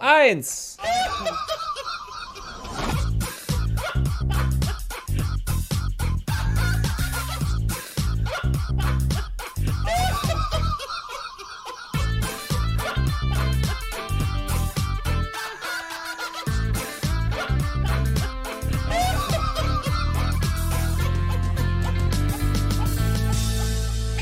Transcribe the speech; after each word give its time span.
eins. 0.00 0.76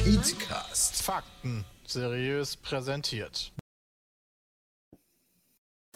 Petecast. 0.04 1.02
Fakten 1.02 1.64
seriös 1.86 2.56
präsentiert. 2.56 3.52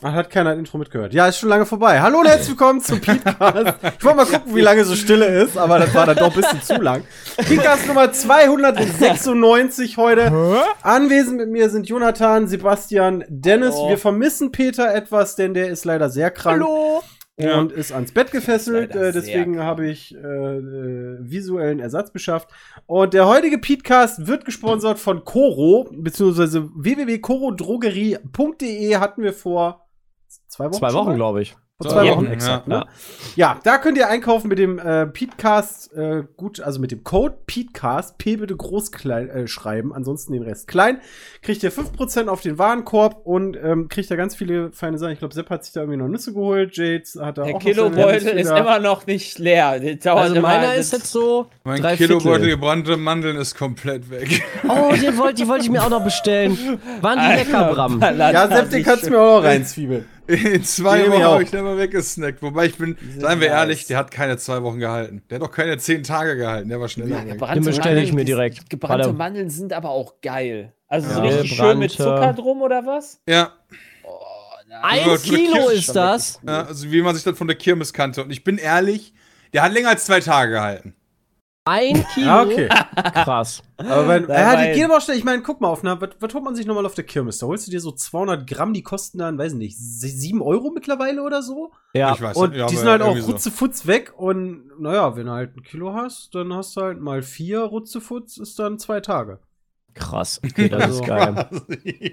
Ach, 0.05 0.14
hat 0.14 0.30
keiner 0.30 0.50
ein 0.50 0.59
Intro 0.59 0.79
mitgehört. 0.79 1.14
Ja, 1.14 1.29
ist 1.29 1.39
schon 1.39 1.49
lange 1.49 1.64
vorbei. 1.64 2.00
Hallo 2.00 2.18
und 2.18 2.26
herzlich 2.26 2.49
willkommen 2.49 2.81
zum 2.81 3.00
Podcast. 3.00 3.76
Ich 3.99 4.04
wollte 4.04 4.17
mal 4.17 4.26
gucken, 4.26 4.57
wie 4.57 4.61
lange 4.61 4.85
so 4.85 4.96
Stille 4.96 5.26
ist, 5.26 5.57
aber 5.57 5.79
das 5.79 5.95
war 5.95 6.07
dann 6.07 6.17
doch 6.17 6.35
ein 6.35 6.40
bisschen 6.40 6.61
zu 6.61 6.75
lang. 6.82 7.04
Podcast 7.36 7.86
Nummer 7.86 8.11
296 8.11 9.96
heute. 9.99 10.32
Anwesend 10.82 11.36
mit 11.36 11.50
mir 11.50 11.71
sind 11.71 11.89
Jonathan, 11.89 12.49
Sebastian, 12.49 13.23
Dennis. 13.29 13.76
Hallo. 13.76 13.90
Wir 13.90 13.99
vermissen 13.99 14.50
Peter 14.50 14.93
etwas, 14.93 15.36
denn 15.36 15.54
der 15.54 15.68
ist 15.68 15.85
leider 15.85 16.11
sehr 16.11 16.32
krank. 16.32 16.64
Hallo. 16.64 17.04
Und 17.37 17.71
ist 17.71 17.93
ans 17.93 18.11
Bett 18.12 18.32
gefesselt. 18.32 18.96
Äh, 18.96 19.12
deswegen 19.12 19.61
habe 19.61 19.87
ich 19.87 20.12
äh, 20.14 20.18
äh, 20.18 21.18
visuellen 21.21 21.79
Ersatz 21.79 22.11
beschafft. 22.11 22.48
Und 22.87 23.14
der 23.14 23.29
heutige 23.29 23.59
Podcast 23.59 24.26
wird 24.26 24.45
gesponsert 24.45 24.98
von 24.98 25.25
Coro, 25.25 25.89
beziehungsweise 25.93 26.68
www.corodrogerie.de 26.75 28.96
hatten 28.96 29.23
wir 29.23 29.32
vor 29.32 29.82
zwei 30.52 30.66
Wochen. 30.66 30.74
Zwei 30.79 30.92
Wochen, 30.92 31.14
glaube 31.14 31.42
ich. 31.42 31.56
Vor 31.80 31.90
zwei 31.90 32.05
Ja. 32.05 32.12
Wochen 32.12 32.27
Ja. 32.27 32.33
exakt, 32.33 32.69
ne? 32.69 32.86
Ja, 33.34 33.58
da 33.64 33.78
könnt 33.78 33.97
ihr 33.98 34.08
einkaufen 34.08 34.47
mit 34.48 34.59
dem 34.59 34.78
äh, 34.78 35.06
Petecast, 35.06 35.92
äh, 35.94 36.22
gut, 36.36 36.61
also 36.61 36.78
mit 36.78 36.92
dem 36.92 37.03
Code 37.03 37.34
Petecast, 37.47 38.19
P 38.19 38.36
bitte 38.36 38.55
groß 38.55 38.92
klein, 38.92 39.28
äh, 39.31 39.48
schreiben, 39.48 39.92
ansonsten 39.92 40.33
den 40.34 40.42
Rest 40.42 40.69
klein. 40.69 41.00
Kriegt 41.41 41.62
ihr 41.64 41.72
5% 41.72 42.28
auf 42.28 42.41
den 42.42 42.59
Warenkorb 42.59 43.22
und 43.25 43.56
ähm, 43.56 43.89
kriegt 43.89 44.09
da 44.11 44.17
ganz 44.17 44.36
viele 44.36 44.70
feine 44.72 44.98
Sachen. 44.98 45.12
Ich 45.14 45.19
glaube, 45.19 45.34
Sepp 45.34 45.50
hat 45.50 45.64
sich 45.64 45.72
da 45.72 45.81
irgendwie 45.81 45.97
noch 45.98 46.06
Nüsse 46.09 46.33
geholt, 46.34 46.77
Jades 46.77 47.19
hat 47.20 47.39
da 47.39 47.44
Der 47.44 47.56
auch 47.56 47.59
Kilobeutel 47.61 48.39
ist 48.39 48.50
immer 48.50 48.78
noch 48.78 49.06
nicht 49.06 49.39
leer. 49.41 49.81
Also 50.05 50.41
meiner 50.41 50.75
ist 50.75 50.92
jetzt 50.92 51.11
so 51.11 51.47
Mein 51.64 51.83
Kilobeutel 51.97 52.48
gebrannte 52.50 52.97
Mandeln 52.97 53.37
ist 53.37 53.56
komplett 53.56 54.09
weg. 54.11 54.42
Oh, 54.69 54.92
den 54.94 55.16
wollte 55.19 55.42
die 55.42 55.48
wollte 55.48 55.64
ich 55.64 55.70
mir 55.70 55.83
auch 55.83 55.91
noch 55.91 56.05
bestellen. 56.05 56.56
Waren 57.00 57.19
die 57.19 57.39
lecker, 57.39 57.72
Bram? 57.72 58.00
Ja, 58.00 58.47
Sepp, 58.47 58.70
den 58.70 58.84
kannst 58.84 59.06
du 59.06 59.11
mir 59.11 59.19
auch 59.20 59.39
noch 59.41 59.44
reinzwiebeln. 59.44 60.05
In 60.28 60.62
zwei 60.65 61.11
Wochen 61.11 61.23
habe 61.23 61.42
ich 61.42 61.51
den 61.51 61.65
mal 61.65 61.77
weggesnackt. 61.77 62.42
Wobei 62.42 62.67
ich 62.67 62.77
bin, 62.78 62.97
seien 63.19 63.41
wir 63.41 63.48
ehrlich, 63.48 63.87
der 63.87 63.98
hat 63.98 64.11
keine 64.11 64.37
zwei 64.39 64.62
Wochen 64.62 64.78
gehalten. 64.78 65.23
Der 65.28 65.41
hat 65.41 65.48
auch 65.48 65.51
keine 65.53 65.78
zehn 65.78 66.03
Tage 66.05 66.37
gehalten. 66.37 66.69
Der 66.69 66.81
war 66.81 66.89
schneller. 66.89 67.25
Gebrannte 67.25 67.55
Den 67.61 67.65
bestelle 67.65 68.01
ich 68.01 68.11
Mandeln, 68.11 68.15
mir 68.17 68.25
direkt. 68.25 68.70
Gebrannte 68.70 69.06
Warte. 69.06 69.19
Mandeln 69.19 69.50
sind 69.50 69.73
aber 69.73 69.91
auch 69.91 70.20
geil. 70.23 70.73
Also 70.87 71.11
so 71.12 71.20
Ja. 71.23 71.27
richtig 71.28 71.56
schön 71.56 71.78
mit 71.78 71.97
Gebrannte. 71.97 72.20
Zucker 72.20 72.33
drum 72.34 72.62
oder 72.62 72.87
was? 72.87 73.20
Ja, 73.28 73.53
Ein 74.83 75.03
Über- 75.05 75.15
über 75.15 75.19
Kilo 75.23 75.69
ist 75.70 75.95
das. 75.95 76.41
ja, 76.47 76.62
also 76.65 76.91
wie 76.91 77.03
man 77.03 77.15
sich 77.15 77.25
das 77.25 77.37
von 77.37 77.47
der 77.47 77.56
Kirmes 77.56 77.93
kannte. 77.93 78.23
Und 78.25 78.31
ich 78.31 78.43
bin 78.45 78.59
ehrlich, 78.59 79.12
der 79.53 79.62
hat 79.65 79.73
länger 79.73 79.91
als 79.91 80.06
zwei 80.06 80.20
Tage 80.20 80.53
gehalten. 80.53 80.95
Ein 81.65 82.05
Kilo? 82.13 82.27
Ja, 82.27 82.43
okay. 82.43 82.69
Krass. 83.25 83.63
Aber 83.77 84.09
wenn, 84.09 84.29
ja, 84.29 84.57
die 84.57 84.73
gehen 84.73 84.87
aber 84.87 84.97
auch 84.97 85.01
schnell. 85.01 85.17
Ich 85.17 85.25
meine, 85.25 85.43
guck 85.43 85.61
mal 85.61 85.69
auf, 85.69 85.85
na, 85.85 86.01
was, 86.01 86.11
was 86.19 86.35
holt 86.35 86.43
man 86.43 86.57
sich 86.57 86.67
nochmal 86.67 86.85
auf 86.87 86.95
der 86.95 87.05
Kirmes? 87.05 87.39
Da 87.39 87.47
holst 87.47 87.67
du 87.69 87.71
dir 87.71 87.81
so 87.81 87.93
200 87.93 88.47
Gramm, 88.49 88.75
die 88.75 88.83
kosten 88.83 89.19
dann, 89.19 89.39
weiß 89.39 89.55
nicht, 89.55 89.77
7 89.79 90.43
Euro 90.43 90.71
mittlerweile 90.71 91.23
oder 91.23 91.41
so. 91.43 91.73
Ja. 91.95 92.15
Ich 92.15 92.21
weiß 92.21 92.37
Und 92.37 92.57
ja, 92.57 92.67
die 92.67 92.77
sind 92.77 92.89
halt 92.89 93.03
auch 93.03 93.09
irgendwie 93.09 93.27
so. 93.27 93.33
rutzefutz 93.33 93.87
weg. 93.87 94.13
Und 94.17 94.81
naja, 94.81 95.15
wenn 95.15 95.27
du 95.27 95.33
halt 95.33 95.57
ein 95.57 95.63
Kilo 95.63 95.95
hast, 95.95 96.35
dann 96.35 96.53
hast 96.53 96.77
du 96.77 96.81
halt 96.81 97.01
mal 97.01 97.22
vier 97.22 97.61
rutzefutz, 97.61 98.39
ist 98.39 98.59
dann 98.59 98.81
zwei 98.81 99.01
Tage. 99.01 99.39
Krass. 99.94 100.41
Okay, 100.44 100.69
das 100.70 100.82
Also- 100.82 101.00
ist 101.03 101.06
geil. 101.06 101.47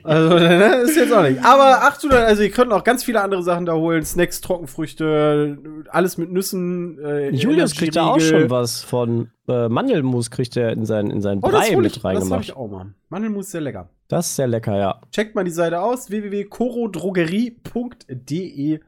Also, 0.03 0.35
ne, 0.35 0.75
ist 0.83 0.95
jetzt 0.95 1.13
auch 1.13 1.23
nicht. 1.23 1.43
Aber 1.43 1.83
800, 1.83 2.25
also 2.27 2.41
ihr 2.43 2.51
könnt 2.51 2.71
auch 2.73 2.83
ganz 2.83 3.03
viele 3.03 3.21
andere 3.21 3.41
Sachen 3.43 3.65
da 3.65 3.73
holen. 3.73 4.03
Snacks, 4.03 4.41
Trockenfrüchte, 4.41 5.57
alles 5.89 6.17
mit 6.17 6.31
Nüssen. 6.31 6.99
Äh, 6.99 7.29
Julius 7.31 7.75
kriegt 7.75 7.95
da 7.95 8.05
auch 8.07 8.19
schon 8.19 8.49
was 8.49 8.81
von 8.81 9.31
äh, 9.47 9.69
Mandelmus 9.69 10.29
kriegt 10.31 10.55
er 10.57 10.71
in 10.73 10.85
seinen 10.85 11.11
in 11.11 11.21
seinen 11.21 11.43
Oh, 11.43 11.49
das 11.49 11.61
Brei 11.61 11.69
ich, 11.71 11.77
mit 11.77 11.95
das 11.95 12.03
habe 12.03 12.15
reingemacht. 12.15 12.43
ich 12.45 12.55
auch 12.55 12.67
mal. 12.69 12.93
Mandelmus 13.09 13.45
ist 13.47 13.51
sehr 13.51 13.61
lecker. 13.61 13.89
Das 14.07 14.27
ist 14.27 14.35
sehr 14.35 14.47
lecker, 14.47 14.77
ja. 14.77 15.01
Checkt 15.11 15.35
mal 15.35 15.43
die 15.43 15.51
Seite 15.51 15.81
aus, 15.81 16.09
www.corodrogerie.de. 16.09 18.79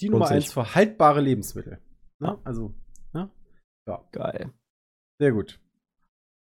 Die 0.00 0.08
Nummer 0.08 0.26
sich. 0.26 0.36
1 0.36 0.52
für 0.52 0.74
haltbare 0.74 1.20
Lebensmittel. 1.20 1.78
Ne? 2.20 2.38
Also, 2.44 2.72
ne? 3.12 3.30
Ja, 3.88 4.00
Geil. 4.12 4.50
sehr 5.20 5.32
gut. 5.32 5.58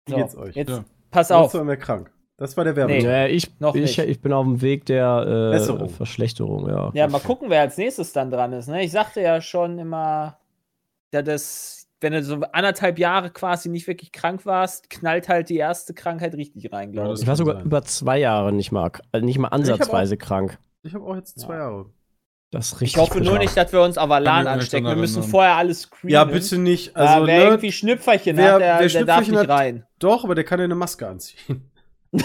Wie 0.07 0.13
So, 0.13 0.17
geht's 0.19 0.37
euch? 0.37 0.55
Jetzt 0.55 0.69
Ja. 0.71 0.85
Pass 1.15 1.29
Sonst 1.29 1.47
auf. 1.47 1.55
waren 1.55 1.69
wir 1.69 1.77
krank. 1.77 2.11
Das 2.37 2.57
war 2.57 2.65
der 2.65 2.75
Werbung. 2.75 2.97
Nee. 2.97 3.05
Ja, 3.05 3.27
ich, 3.27 3.49
noch 3.61 3.75
ich, 3.77 3.83
nicht. 3.83 3.99
ich 3.99 4.21
bin 4.21 4.33
auf 4.33 4.45
dem 4.45 4.61
Weg 4.61 4.87
der 4.87 5.53
äh. 5.55 5.89
Verschlechterung, 5.89 6.69
ja. 6.69 6.91
Ja, 6.93 7.07
mal 7.09 7.21
gucken, 7.21 7.49
wer 7.49 7.61
als 7.61 7.77
nächstes 7.77 8.13
dann 8.13 8.31
dran 8.31 8.53
ist. 8.53 8.67
Ne? 8.69 8.83
Ich 8.85 8.91
sagte 8.91 9.21
ja 9.21 9.41
schon 9.41 9.79
immer, 9.79 10.37
ja, 11.13 11.23
das, 11.23 11.87
wenn 12.01 12.13
du 12.13 12.23
so 12.25 12.41
anderthalb 12.53 12.99
Jahre 12.99 13.31
quasi 13.31 13.69
nicht 13.69 13.87
wirklich 13.87 14.11
krank 14.11 14.45
warst, 14.47 14.91
knallt 14.91 15.29
halt 15.29 15.49
die 15.49 15.57
erste 15.59 15.95
Krankheit 15.95 16.35
richtig 16.35 16.73
rein, 16.73 16.93
Ja, 16.93 17.03
glaube 17.03 17.15
ich. 17.15 17.23
Ich 17.23 17.27
war 17.29 17.37
sogar 17.37 17.55
sein. 17.57 17.65
über 17.67 17.83
zwei 17.83 18.19
Jahre 18.19 18.53
nicht 18.53 18.73
mal, 18.73 18.91
also 19.13 19.25
nicht 19.25 19.39
mal 19.39 19.47
hab 19.47 19.53
auch- 19.53 19.59
ansatzweise 19.59 20.17
krank. 20.17 20.59
Ich 20.83 20.93
habe 20.93 21.05
auch 21.07 21.15
jetzt 21.17 21.39
zwei 21.39 21.55
Ja. 21.55 21.61
Jahre. 21.61 21.87
Das 22.55 22.67
ist 22.69 22.73
Ich 22.75 22.81
richtig. 22.83 23.03
hoffe 23.03 23.21
nur 23.21 23.39
nicht, 23.39 23.57
dass 23.57 23.73
wir 23.73 23.83
uns 23.83 23.99
Avalan 23.99 24.47
anstecken. 24.47 24.87
Wir 24.87 24.95
müssen 24.95 25.17
erinnern. 25.17 25.31
vorher 25.31 25.55
alles 25.57 25.83
screenen. 25.83 26.13
Ja, 26.13 26.25
bitte 26.25 26.57
nicht. 26.59 26.95
Also, 26.97 27.15
Also, 27.15 27.27
wer 27.27 27.39
ne, 27.39 27.45
irgendwie 27.47 27.73
Schnüpferchen 27.73 28.37
wer- 28.37 28.53
hat, 28.53 28.61
der, 28.61 28.79
wer 28.81 28.89
der 28.89 29.05
darf 29.05 29.27
nicht 29.29 29.37
hat- 29.37 29.49
rein. 29.49 29.85
doch, 29.99 30.23
aber 30.25 30.35
der 30.37 30.45
kann 30.45 30.61
ja 30.61 30.65
eine 30.65 30.77
Maske 30.77 31.09
anziehen. 31.09 31.71
Äh, 32.13 32.21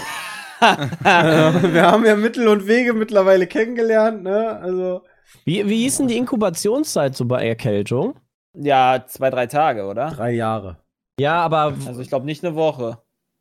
wir 0.60 1.82
haben 1.90 2.04
ja 2.06 2.14
Mittel 2.16 2.46
und 2.48 2.66
Wege 2.66 2.92
mittlerweile 2.92 3.46
kennengelernt, 3.46 4.22
ne? 4.22 4.58
Also, 4.60 5.02
Wie, 5.44 5.66
wie 5.68 5.78
hieß 5.82 5.98
denn 5.98 6.08
die 6.08 6.16
Inkubationszeit 6.18 7.16
so 7.16 7.24
bei 7.24 7.46
Erkältung? 7.48 8.14
Ja, 8.54 9.04
zwei, 9.06 9.30
drei 9.30 9.46
Tage, 9.46 9.84
oder? 9.86 10.10
drei 10.10 10.32
Jahre. 10.32 10.78
Ja, 11.18 11.40
aber, 11.42 11.74
Also 11.86 12.00
ich 12.00 12.08
glaube 12.08 12.26
nicht 12.26 12.44
eine 12.44 12.54
Woche. 12.54 12.98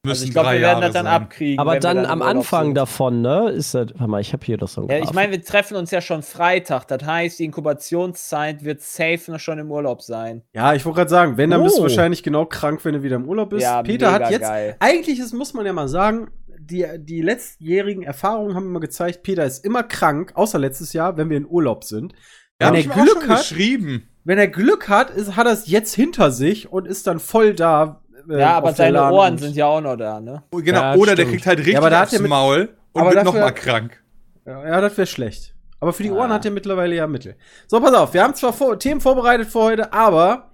Also 0.07 0.23
ich 0.23 0.31
glaube, 0.31 0.51
wir 0.51 0.61
werden 0.61 0.63
Jahre 0.79 0.81
das 0.85 0.93
dann 0.93 1.05
sein. 1.05 1.13
abkriegen. 1.13 1.59
aber 1.59 1.77
dann 1.79 1.97
im 1.97 2.05
am 2.05 2.21
Anfang 2.21 2.67
sind. 2.67 2.75
davon, 2.75 3.21
ne? 3.21 3.49
Ist 3.49 3.73
das, 3.73 3.87
warte 3.95 4.07
mal, 4.07 4.21
ich 4.21 4.31
habe 4.31 4.45
hier 4.45 4.55
doch 4.57 4.69
so 4.69 4.81
ein 4.81 4.87
Ja, 4.89 4.99
ich 5.03 5.11
meine, 5.11 5.33
wir 5.33 5.43
treffen 5.43 5.75
uns 5.75 5.91
ja 5.91 5.99
schon 5.99 6.23
Freitag. 6.23 6.85
Das 6.87 7.03
heißt, 7.03 7.39
die 7.39 7.43
Inkubationszeit 7.45 8.63
wird 8.63 8.81
safe 8.81 9.19
noch 9.31 9.39
schon 9.39 9.59
im 9.59 9.69
Urlaub 9.71 10.01
sein. 10.01 10.43
Ja, 10.53 10.73
ich 10.73 10.85
wollte 10.85 10.97
gerade 10.99 11.09
sagen, 11.09 11.37
wenn, 11.37 11.49
dann 11.49 11.63
bist 11.63 11.75
du 11.77 11.81
Oh. 11.81 11.83
wahrscheinlich 11.83 12.23
genau 12.23 12.45
krank, 12.45 12.83
wenn 12.85 12.93
du 12.93 13.03
wieder 13.03 13.17
im 13.17 13.27
Urlaub 13.27 13.49
bist. 13.49 13.63
Ja, 13.63 13.83
Peter 13.83 14.11
mega 14.13 14.23
hat 14.25 14.31
jetzt, 14.31 14.41
geil. 14.41 14.75
eigentlich 14.79 15.19
ist, 15.19 15.33
muss 15.33 15.53
man 15.53 15.65
ja 15.65 15.73
mal 15.73 15.89
sagen, 15.89 16.29
die, 16.59 16.85
die 16.97 17.21
letztjährigen 17.21 18.03
Erfahrungen 18.03 18.55
haben 18.55 18.67
immer 18.67 18.79
gezeigt, 18.79 19.23
Peter 19.23 19.43
ist 19.43 19.65
immer 19.65 19.83
krank, 19.83 20.31
außer 20.35 20.59
letztes 20.59 20.93
Jahr, 20.93 21.17
wenn 21.17 21.29
wir 21.29 21.37
in 21.37 21.45
Urlaub 21.45 21.83
sind. 21.83 22.13
Ja, 22.61 22.67
wenn 22.67 22.75
er 22.75 22.83
Glück 22.83 23.21
schon 23.21 23.27
hat, 23.29 23.37
geschrieben. 23.39 24.07
wenn 24.23 24.37
er 24.37 24.47
Glück 24.47 24.87
hat, 24.87 25.09
ist, 25.09 25.35
hat 25.35 25.45
er 25.47 25.53
es 25.53 25.67
jetzt 25.67 25.93
hinter 25.95 26.31
sich 26.31 26.71
und 26.71 26.87
ist 26.87 27.05
dann 27.07 27.19
voll 27.19 27.53
da. 27.53 28.01
Äh, 28.29 28.39
Ja, 28.39 28.57
aber 28.57 28.67
der 28.67 28.75
seine 28.75 28.97
LAN 28.97 29.13
Ohren 29.13 29.37
sind 29.37 29.55
ja 29.55 29.65
auch 29.65 29.81
noch 29.81 29.95
da, 29.95 30.19
ne? 30.19 30.43
Oh, 30.51 30.57
Genau, 30.57 30.79
Ja, 30.81 30.95
oder 30.95 31.15
der 31.15 31.23
stimmt. 31.23 31.31
kriegt 31.31 31.45
halt 31.47 31.57
richtig 31.59 31.73
Ja, 31.73 31.79
aber 31.79 31.89
da 31.89 31.97
hat 31.99 32.03
aufs 32.07 32.13
er 32.13 32.21
mit- 32.21 32.29
Maul 32.29 32.77
und 32.93 33.01
aber 33.01 33.13
wird 33.13 33.23
nochmal 33.25 33.53
krank. 33.53 34.03
Ja, 34.45 34.81
das 34.81 34.97
wäre 34.97 35.07
schlecht. 35.07 35.53
Aber 35.79 35.93
für 35.93 36.03
die 36.03 36.09
Ah. 36.11 36.15
Ohren 36.15 36.33
hat 36.33 36.43
er 36.45 36.51
mittlerweile 36.51 36.95
ja 36.95 37.07
Mittel. 37.07 37.35
So, 37.67 37.79
pass 37.79 37.93
auf, 37.93 38.13
wir 38.13 38.23
haben 38.23 38.35
zwar 38.35 38.51
vor 38.53 38.77
Themen 38.79 38.99
vorbereitet 39.01 39.47
für 39.49 39.59
heute, 39.59 39.93
aber 39.93 40.51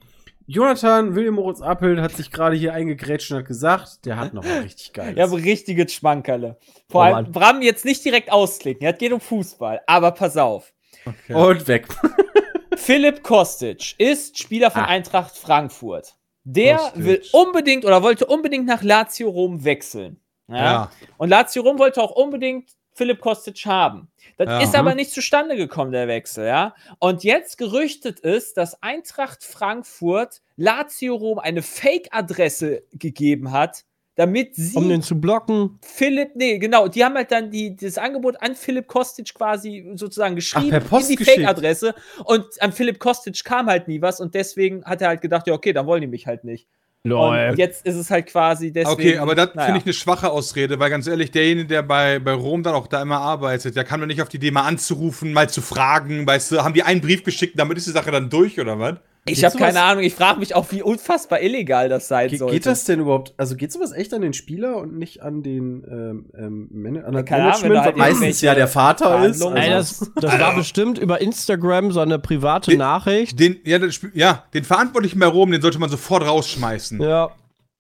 Jonathan 0.48 1.16
William 1.16 1.34
Moritz 1.36 1.60
Appel 1.62 2.00
hat 2.02 2.12
sich 2.12 2.30
gerade 2.32 2.56
hier 2.56 2.74
eingegrätscht 2.74 3.32
und 3.32 3.40
hat 3.40 3.46
gesagt, 3.48 4.06
der 4.06 4.18
hat 4.18 4.34
noch 4.36 4.46
ein 4.46 4.62
richtig 4.64 4.94
geiles. 4.94 5.18
Ja, 5.18 5.24
aber 5.26 5.38
richtiges 5.38 5.92
Schmankerle. 5.94 6.58
Vor 6.92 7.02
Oh, 7.02 7.04
allem. 7.16 7.32
Bram 7.32 7.62
jetzt 7.64 7.84
nicht 7.86 8.06
direkt 8.06 8.32
ausklicken. 8.32 8.86
Es 8.88 8.98
geht 9.00 9.12
um 9.12 9.20
Fußball. 9.20 9.82
Aber 9.88 10.12
pass 10.12 10.38
auf. 10.38 10.72
Okay. 11.06 11.34
Und 11.34 11.68
weg. 11.68 11.88
Philipp 12.76 13.24
Kostic 13.24 13.96
ist 14.00 14.38
Spieler 14.38 14.70
von 14.70 14.82
Ah. 14.82 14.88
Eintracht 14.88 15.36
Frankfurt. 15.36 16.14
Der 16.46 16.78
Kostic. 16.78 17.04
will 17.04 17.22
unbedingt 17.34 17.86
oder 17.86 18.02
wollte 18.04 18.26
unbedingt 18.28 18.66
nach 18.66 18.82
Lazio 18.84 19.30
Rom 19.30 19.64
wechseln. 19.66 20.20
Ja? 20.48 20.56
Ja. 20.58 20.92
Und 21.18 21.30
Lazio 21.30 21.64
Rom 21.64 21.80
wollte 21.80 22.02
auch 22.02 22.12
unbedingt 22.12 22.70
Philipp 22.94 23.20
Kostic 23.20 23.66
haben. 23.66 24.10
Das 24.38 24.48
Ja. 24.48 24.60
ist 24.62 24.76
aber 24.76 24.96
nicht 24.96 25.12
zustande 25.12 25.56
gekommen, 25.58 25.92
der 25.92 26.08
Wechsel, 26.08 26.46
ja. 26.48 26.76
Und 27.00 27.24
jetzt 27.24 27.58
gerüchtet 27.58 28.20
ist, 28.22 28.56
dass 28.58 28.82
Eintracht 28.82 29.44
Frankfurt 29.44 30.42
Lazio 30.56 31.16
Rom 31.16 31.40
eine 31.40 31.62
Fake-Adresse 31.62 32.84
gegeben 32.94 33.52
hat, 33.52 33.84
damit 34.16 34.56
sie 34.56 34.78
um 34.78 34.90
den 34.90 35.02
zu 35.02 35.20
blocken. 35.20 35.78
Philipp, 35.82 36.36
nee, 36.36 36.58
genau, 36.58 36.88
die 36.88 37.04
haben 37.04 37.16
halt 37.16 37.32
dann 37.32 37.52
die, 37.52 37.76
das 37.76 37.98
Angebot 37.98 38.42
an 38.42 38.56
Philipp 38.56 38.88
Kostic 38.88 39.34
quasi 39.34 39.86
sozusagen 39.96 40.36
geschrieben 40.36 40.70
per 40.70 40.80
Post 40.80 41.12
in 41.12 41.18
die. 41.18 41.26
Fake-Adresse 41.26 41.94
und 42.24 42.46
an 42.62 42.72
Philipp 42.72 43.00
Kostic 43.00 43.44
kam 43.44 43.68
halt 43.68 43.88
nie 43.88 44.02
was 44.02 44.20
und 44.20 44.34
deswegen 44.34 44.84
hat 44.86 45.02
er 45.02 45.10
halt 45.10 45.22
gedacht, 45.22 45.48
ja, 45.48 45.54
okay, 45.54 45.74
dann 45.74 45.86
wollen 45.86 46.02
die 46.02 46.08
mich 46.08 46.28
halt 46.28 46.44
nicht. 46.44 46.68
Lol. 47.06 47.50
Und 47.52 47.60
jetzt 47.60 47.86
ist 47.86 47.96
es 47.96 48.10
halt 48.10 48.26
quasi 48.26 48.72
deswegen. 48.72 48.94
Okay, 48.94 49.18
aber 49.20 49.36
das 49.36 49.54
naja. 49.54 49.66
finde 49.68 49.80
ich 49.80 49.86
eine 49.86 49.94
schwache 49.94 50.32
Ausrede, 50.32 50.80
weil 50.80 50.90
ganz 50.90 51.06
ehrlich, 51.06 51.30
derjenige, 51.30 51.68
der 51.68 51.84
bei, 51.84 52.18
bei 52.18 52.34
Rom 52.34 52.64
dann 52.64 52.74
auch 52.74 52.88
da 52.88 53.02
immer 53.02 53.20
arbeitet, 53.20 53.76
der 53.76 53.84
kann 53.84 54.00
doch 54.00 54.08
nicht 54.08 54.24
auf 54.24 54.30
die 54.30 54.38
Idee 54.38 54.50
mal 54.50 54.64
anzurufen, 54.64 55.32
mal 55.32 55.48
zu 55.48 55.62
fragen, 55.62 56.26
weißt 56.26 56.52
du, 56.52 56.64
haben 56.64 56.74
die 56.74 56.82
einen 56.82 57.02
Brief 57.02 57.24
geschickt, 57.24 57.60
damit 57.60 57.78
ist 57.78 57.86
die 57.86 57.92
Sache 57.92 58.10
dann 58.10 58.32
durch 58.32 58.60
oder 58.60 58.80
was? 58.80 58.96
Ich 59.28 59.44
habe 59.44 59.58
keine 59.58 59.82
Ahnung, 59.82 60.04
ich 60.04 60.14
frage 60.14 60.40
mich 60.40 60.54
auch, 60.54 60.72
wie 60.72 60.84
unfassbar 60.84 61.42
illegal 61.42 61.90
das 61.90 62.08
sein 62.08 62.30
Ge 62.30 62.38
sollte. 62.38 62.54
geht 62.54 62.66
das 62.68 62.84
denn 62.84 63.00
überhaupt, 63.00 63.34
also 63.38 63.56
geht 63.56 63.72
sowas 63.72 63.92
echt 63.92 64.14
an 64.14 64.22
den 64.22 64.34
Spieler 64.34 64.78
und 64.78 64.98
nicht 65.00 65.24
an 65.24 65.42
den 65.42 65.84
ähm, 65.90 66.26
ähm, 66.38 66.68
Man 66.72 67.04
an 67.04 67.14
das 67.14 67.26
keine 67.26 67.44
Ahnung, 67.46 67.64
wenn 67.64 67.70
Management, 67.72 67.74
du 67.74 67.82
halt 67.82 67.98
meistens 67.98 68.42
ja 68.42 68.54
der 68.54 68.68
Vater 68.68 69.06
ist? 69.26 69.40
Verhandlungen- 69.42 69.58
Ey, 69.58 69.74
Also, 69.74 70.06
das, 70.16 70.24
das 70.32 70.40
war 70.40 70.56
bestimmt 70.56 71.00
über 71.00 71.22
Instagram 71.22 71.92
so 71.92 72.02
eine 72.02 72.20
private 72.20 72.70
Den- 72.70 72.78
Nachricht. 72.78 73.40
Den, 73.40 73.58
ja, 73.66 73.80
das, 73.80 73.96
Spiel- 73.96 74.12
ja, 74.14 74.44
den 74.54 74.64
Verantwortlichen 74.64 75.18
bei 75.18 75.26
Rom, 75.26 75.50
den 75.52 75.62
sollte 75.62 75.80
man 75.80 75.90
sofort 75.90 76.24
rausschmeißen. 76.24 77.02
Ja. 77.02 77.32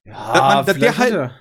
ja, 0.05 0.13
man- 0.33 0.65
dass 0.65 0.79
der 0.79 0.97
halt- 0.97 1.13
hat 1.13 1.31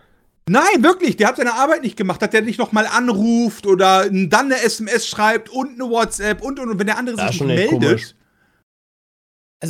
Nein, 0.46 0.82
wirklich, 0.82 1.16
der 1.16 1.28
hat 1.28 1.38
seine 1.38 1.54
Arbeit 1.54 1.80
nicht 1.82 1.96
gemacht, 1.96 2.20
dass 2.20 2.28
der 2.28 2.42
nicht 2.42 2.58
nochmal 2.58 2.86
anruft 2.86 3.66
oder 3.66 4.10
dann 4.10 4.52
eine 4.52 4.62
SMS 4.62 5.06
schreibt 5.06 5.48
und 5.48 5.80
eine 5.80 5.88
WhatsApp 5.90 6.42
und 6.42 6.60
und 6.60 6.68
und 6.68 6.78
wenn 6.78 6.86
der 6.86 6.98
andere 6.98 7.16
Ja, 7.16 7.28
sich 7.28 7.36
schon 7.38 7.46
nicht 7.46 7.70
meldet. 7.72 7.80
komisch. 7.88 8.14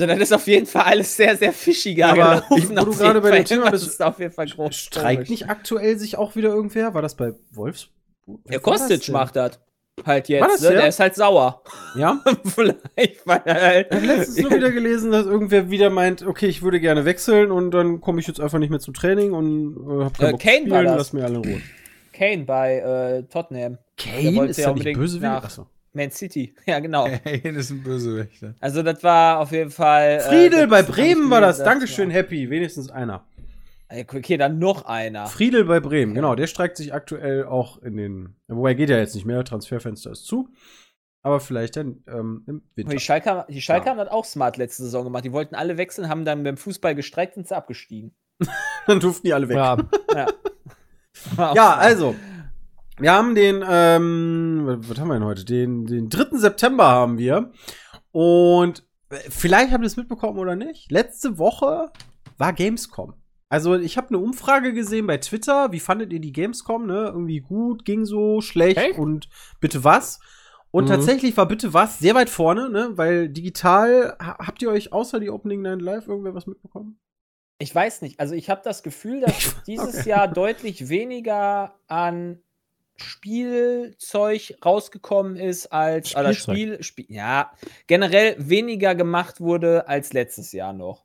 Also, 0.02 0.06
das 0.06 0.18
ist 0.18 0.32
auf 0.32 0.46
jeden 0.46 0.66
Fall 0.66 0.82
alles 0.82 1.16
sehr, 1.16 1.36
sehr 1.36 1.52
fischiger 1.52 2.08
Aber 2.08 2.16
gelaufen. 2.46 2.56
ich- 2.58 2.70
wo 2.70 2.84
du 2.84 2.96
gerade 2.96 3.20
bei 3.20 3.30
dem 3.30 3.44
Thema 3.44 3.70
bist, 3.72 3.86
ist 3.86 4.02
auf 4.02 4.18
jeden 4.18 4.32
Fall 4.32 4.46
groß. 4.46 4.74
Streikt 4.74 5.30
nicht 5.30 5.48
aktuell 5.48 5.98
sich 5.98 6.16
auch 6.18 6.36
wieder 6.36 6.50
irgendwer? 6.50 6.94
War 6.94 7.02
das 7.02 7.14
bei 7.16 7.32
Wolfsburg? 7.52 7.92
Der 8.50 8.58
Kostic 8.60 9.08
macht 9.10 9.36
das. 9.36 9.60
Halt 10.04 10.28
jetzt. 10.28 10.42
Das 10.44 10.60
ne? 10.62 10.68
der? 10.70 10.78
Der 10.78 10.88
ist 10.88 10.98
halt 10.98 11.14
sauer. 11.14 11.62
Ja? 11.94 12.20
Vielleicht, 12.44 13.24
weil 13.26 13.42
er 13.44 13.60
halt. 13.62 13.86
Ich 13.90 13.96
habe 13.96 14.06
letztens 14.06 14.38
nur 14.40 14.50
wieder 14.50 14.70
gelesen, 14.72 15.12
dass 15.12 15.24
irgendwer 15.26 15.70
wieder 15.70 15.88
meint, 15.90 16.22
okay, 16.26 16.46
ich 16.46 16.62
würde 16.62 16.80
gerne 16.80 17.04
wechseln 17.04 17.52
und 17.52 17.70
dann 17.70 18.00
komme 18.00 18.18
ich 18.20 18.26
jetzt 18.26 18.40
einfach 18.40 18.58
nicht 18.58 18.70
mehr 18.70 18.80
zum 18.80 18.92
Training 18.94 19.32
und 19.32 19.76
äh, 20.00 20.04
hab 20.04 20.18
keinen 20.18 20.28
Äh, 20.28 20.32
Bock 20.32 20.40
Kane 20.40 20.56
spielen, 20.66 20.84
lass 20.86 21.12
mir 21.12 21.24
alle 21.24 21.34
in 21.36 21.44
Ruhe. 21.44 21.60
Kane 22.12 22.44
bei 22.44 22.78
äh, 22.78 23.22
Tottenham. 23.32 23.78
Kane 23.96 24.46
ist 24.48 24.56
ja 24.58 24.68
ja 24.70 24.74
nicht 24.74 24.94
Bösewicht? 24.96 25.22
nach- 25.22 25.44
Achso. 25.44 25.66
Man 25.94 26.10
City. 26.10 26.54
Ja, 26.66 26.80
genau. 26.80 27.06
Das 27.24 27.42
ist 27.56 27.70
ein 27.70 27.82
Bösewicht. 27.82 28.44
Also, 28.60 28.82
das 28.82 29.02
war 29.02 29.38
auf 29.40 29.52
jeden 29.52 29.70
Fall. 29.70 30.18
äh, 30.18 30.20
Friedel 30.20 30.66
bei 30.66 30.80
das 30.82 30.88
hab 30.88 30.94
Bremen 30.96 31.30
war 31.30 31.40
das. 31.40 31.56
gelesen, 31.58 31.70
Dankeschön, 31.72 32.10
ja. 32.10 32.16
Happy. 32.16 32.50
Wenigstens 32.50 32.90
einer. 32.90 33.24
Okay, 33.90 34.36
dann 34.36 34.58
noch 34.58 34.86
einer. 34.86 35.26
Friedel 35.26 35.64
bei 35.66 35.78
Bremen, 35.78 36.14
genau. 36.14 36.34
Der 36.34 36.48
streikt 36.48 36.76
sich 36.76 36.92
aktuell 36.92 37.44
auch 37.44 37.80
in 37.82 37.96
den. 37.96 38.36
Wobei 38.48 38.74
geht 38.74 38.90
ja 38.90 38.98
jetzt 38.98 39.14
nicht 39.14 39.24
mehr. 39.26 39.44
Transferfenster 39.44 40.10
ist 40.10 40.24
zu. 40.26 40.48
Aber 41.22 41.38
vielleicht 41.40 41.76
dann 41.76 42.02
ähm, 42.08 42.42
im 42.46 42.62
Die 42.76 42.84
Winter. 42.86 42.98
Schalke, 42.98 43.46
die 43.48 43.62
Schalke 43.62 43.86
Ja. 43.86 43.92
haben 43.92 43.98
das 43.98 44.08
auch 44.08 44.24
smart 44.24 44.56
letzte 44.56 44.82
Saison 44.82 45.04
gemacht. 45.04 45.24
Die 45.24 45.32
wollten 45.32 45.54
alle 45.54 45.76
wechseln, 45.78 46.08
haben 46.08 46.24
dann 46.24 46.42
beim 46.42 46.56
Fußball 46.56 46.94
gestreikt 46.94 47.36
und 47.36 47.46
sind 47.48 47.56
abgestiegen. 47.56 48.14
Dann 48.86 49.00
durften 49.00 49.26
die 49.26 49.32
alle 49.32 49.48
weg. 49.48 49.56
Ja. 49.56 49.76
Ja, 50.14 51.54
Ja, 51.54 51.74
also. 51.76 52.14
Wir 52.98 53.12
haben 53.12 53.34
den, 53.34 53.64
ähm, 53.68 54.64
was 54.88 54.98
haben 55.00 55.08
wir 55.08 55.14
denn 55.14 55.24
heute? 55.24 55.44
Den, 55.44 55.86
den 55.86 56.08
3. 56.08 56.38
September 56.38 56.84
haben 56.84 57.18
wir. 57.18 57.50
Und 58.12 58.84
äh, 59.10 59.16
vielleicht 59.30 59.72
habt 59.72 59.82
ihr 59.82 59.86
es 59.88 59.96
mitbekommen 59.96 60.38
oder 60.38 60.54
nicht. 60.54 60.90
Letzte 60.92 61.38
Woche 61.38 61.90
war 62.38 62.52
Gamescom. 62.52 63.14
Also, 63.48 63.74
ich 63.76 63.96
habe 63.96 64.08
eine 64.08 64.18
Umfrage 64.18 64.72
gesehen 64.72 65.06
bei 65.06 65.18
Twitter. 65.18 65.70
Wie 65.72 65.80
fandet 65.80 66.12
ihr 66.12 66.20
die 66.20 66.32
Gamescom? 66.32 66.86
Ne? 66.86 67.06
Irgendwie 67.06 67.40
gut, 67.40 67.84
ging 67.84 68.04
so, 68.04 68.40
schlecht 68.40 68.78
Echt? 68.78 68.98
und 68.98 69.28
bitte 69.60 69.84
was. 69.84 70.20
Und 70.70 70.84
Mhm. 70.84 70.88
tatsächlich 70.88 71.36
war 71.36 71.46
bitte 71.46 71.72
was 71.72 71.98
sehr 72.00 72.14
weit 72.16 72.30
vorne, 72.30 72.68
ne? 72.68 72.90
Weil 72.94 73.28
digital, 73.28 74.16
ha 74.20 74.38
habt 74.44 74.60
ihr 74.62 74.70
euch 74.70 74.92
außer 74.92 75.20
die 75.20 75.30
Opening 75.30 75.62
Night 75.62 75.82
Live 75.82 76.08
irgendwer 76.08 76.34
was 76.34 76.46
mitbekommen? 76.48 76.98
Ich 77.58 77.72
weiß 77.72 78.02
nicht. 78.02 78.18
Also 78.18 78.34
ich 78.34 78.50
habe 78.50 78.62
das 78.64 78.82
Gefühl, 78.82 79.20
dass 79.20 79.54
dieses 79.68 80.04
Jahr 80.04 80.26
deutlich 80.26 80.88
weniger 80.88 81.76
an 81.86 82.40
Spielzeug 82.96 84.54
rausgekommen 84.64 85.36
ist 85.36 85.66
als 85.72 86.14
oder. 86.14 86.32
Spiel, 86.34 86.82
Spiel 86.82 87.06
ja 87.08 87.52
generell 87.86 88.36
weniger 88.38 88.94
gemacht 88.94 89.40
wurde 89.40 89.88
als 89.88 90.12
letztes 90.12 90.52
Jahr 90.52 90.72
noch. 90.72 91.04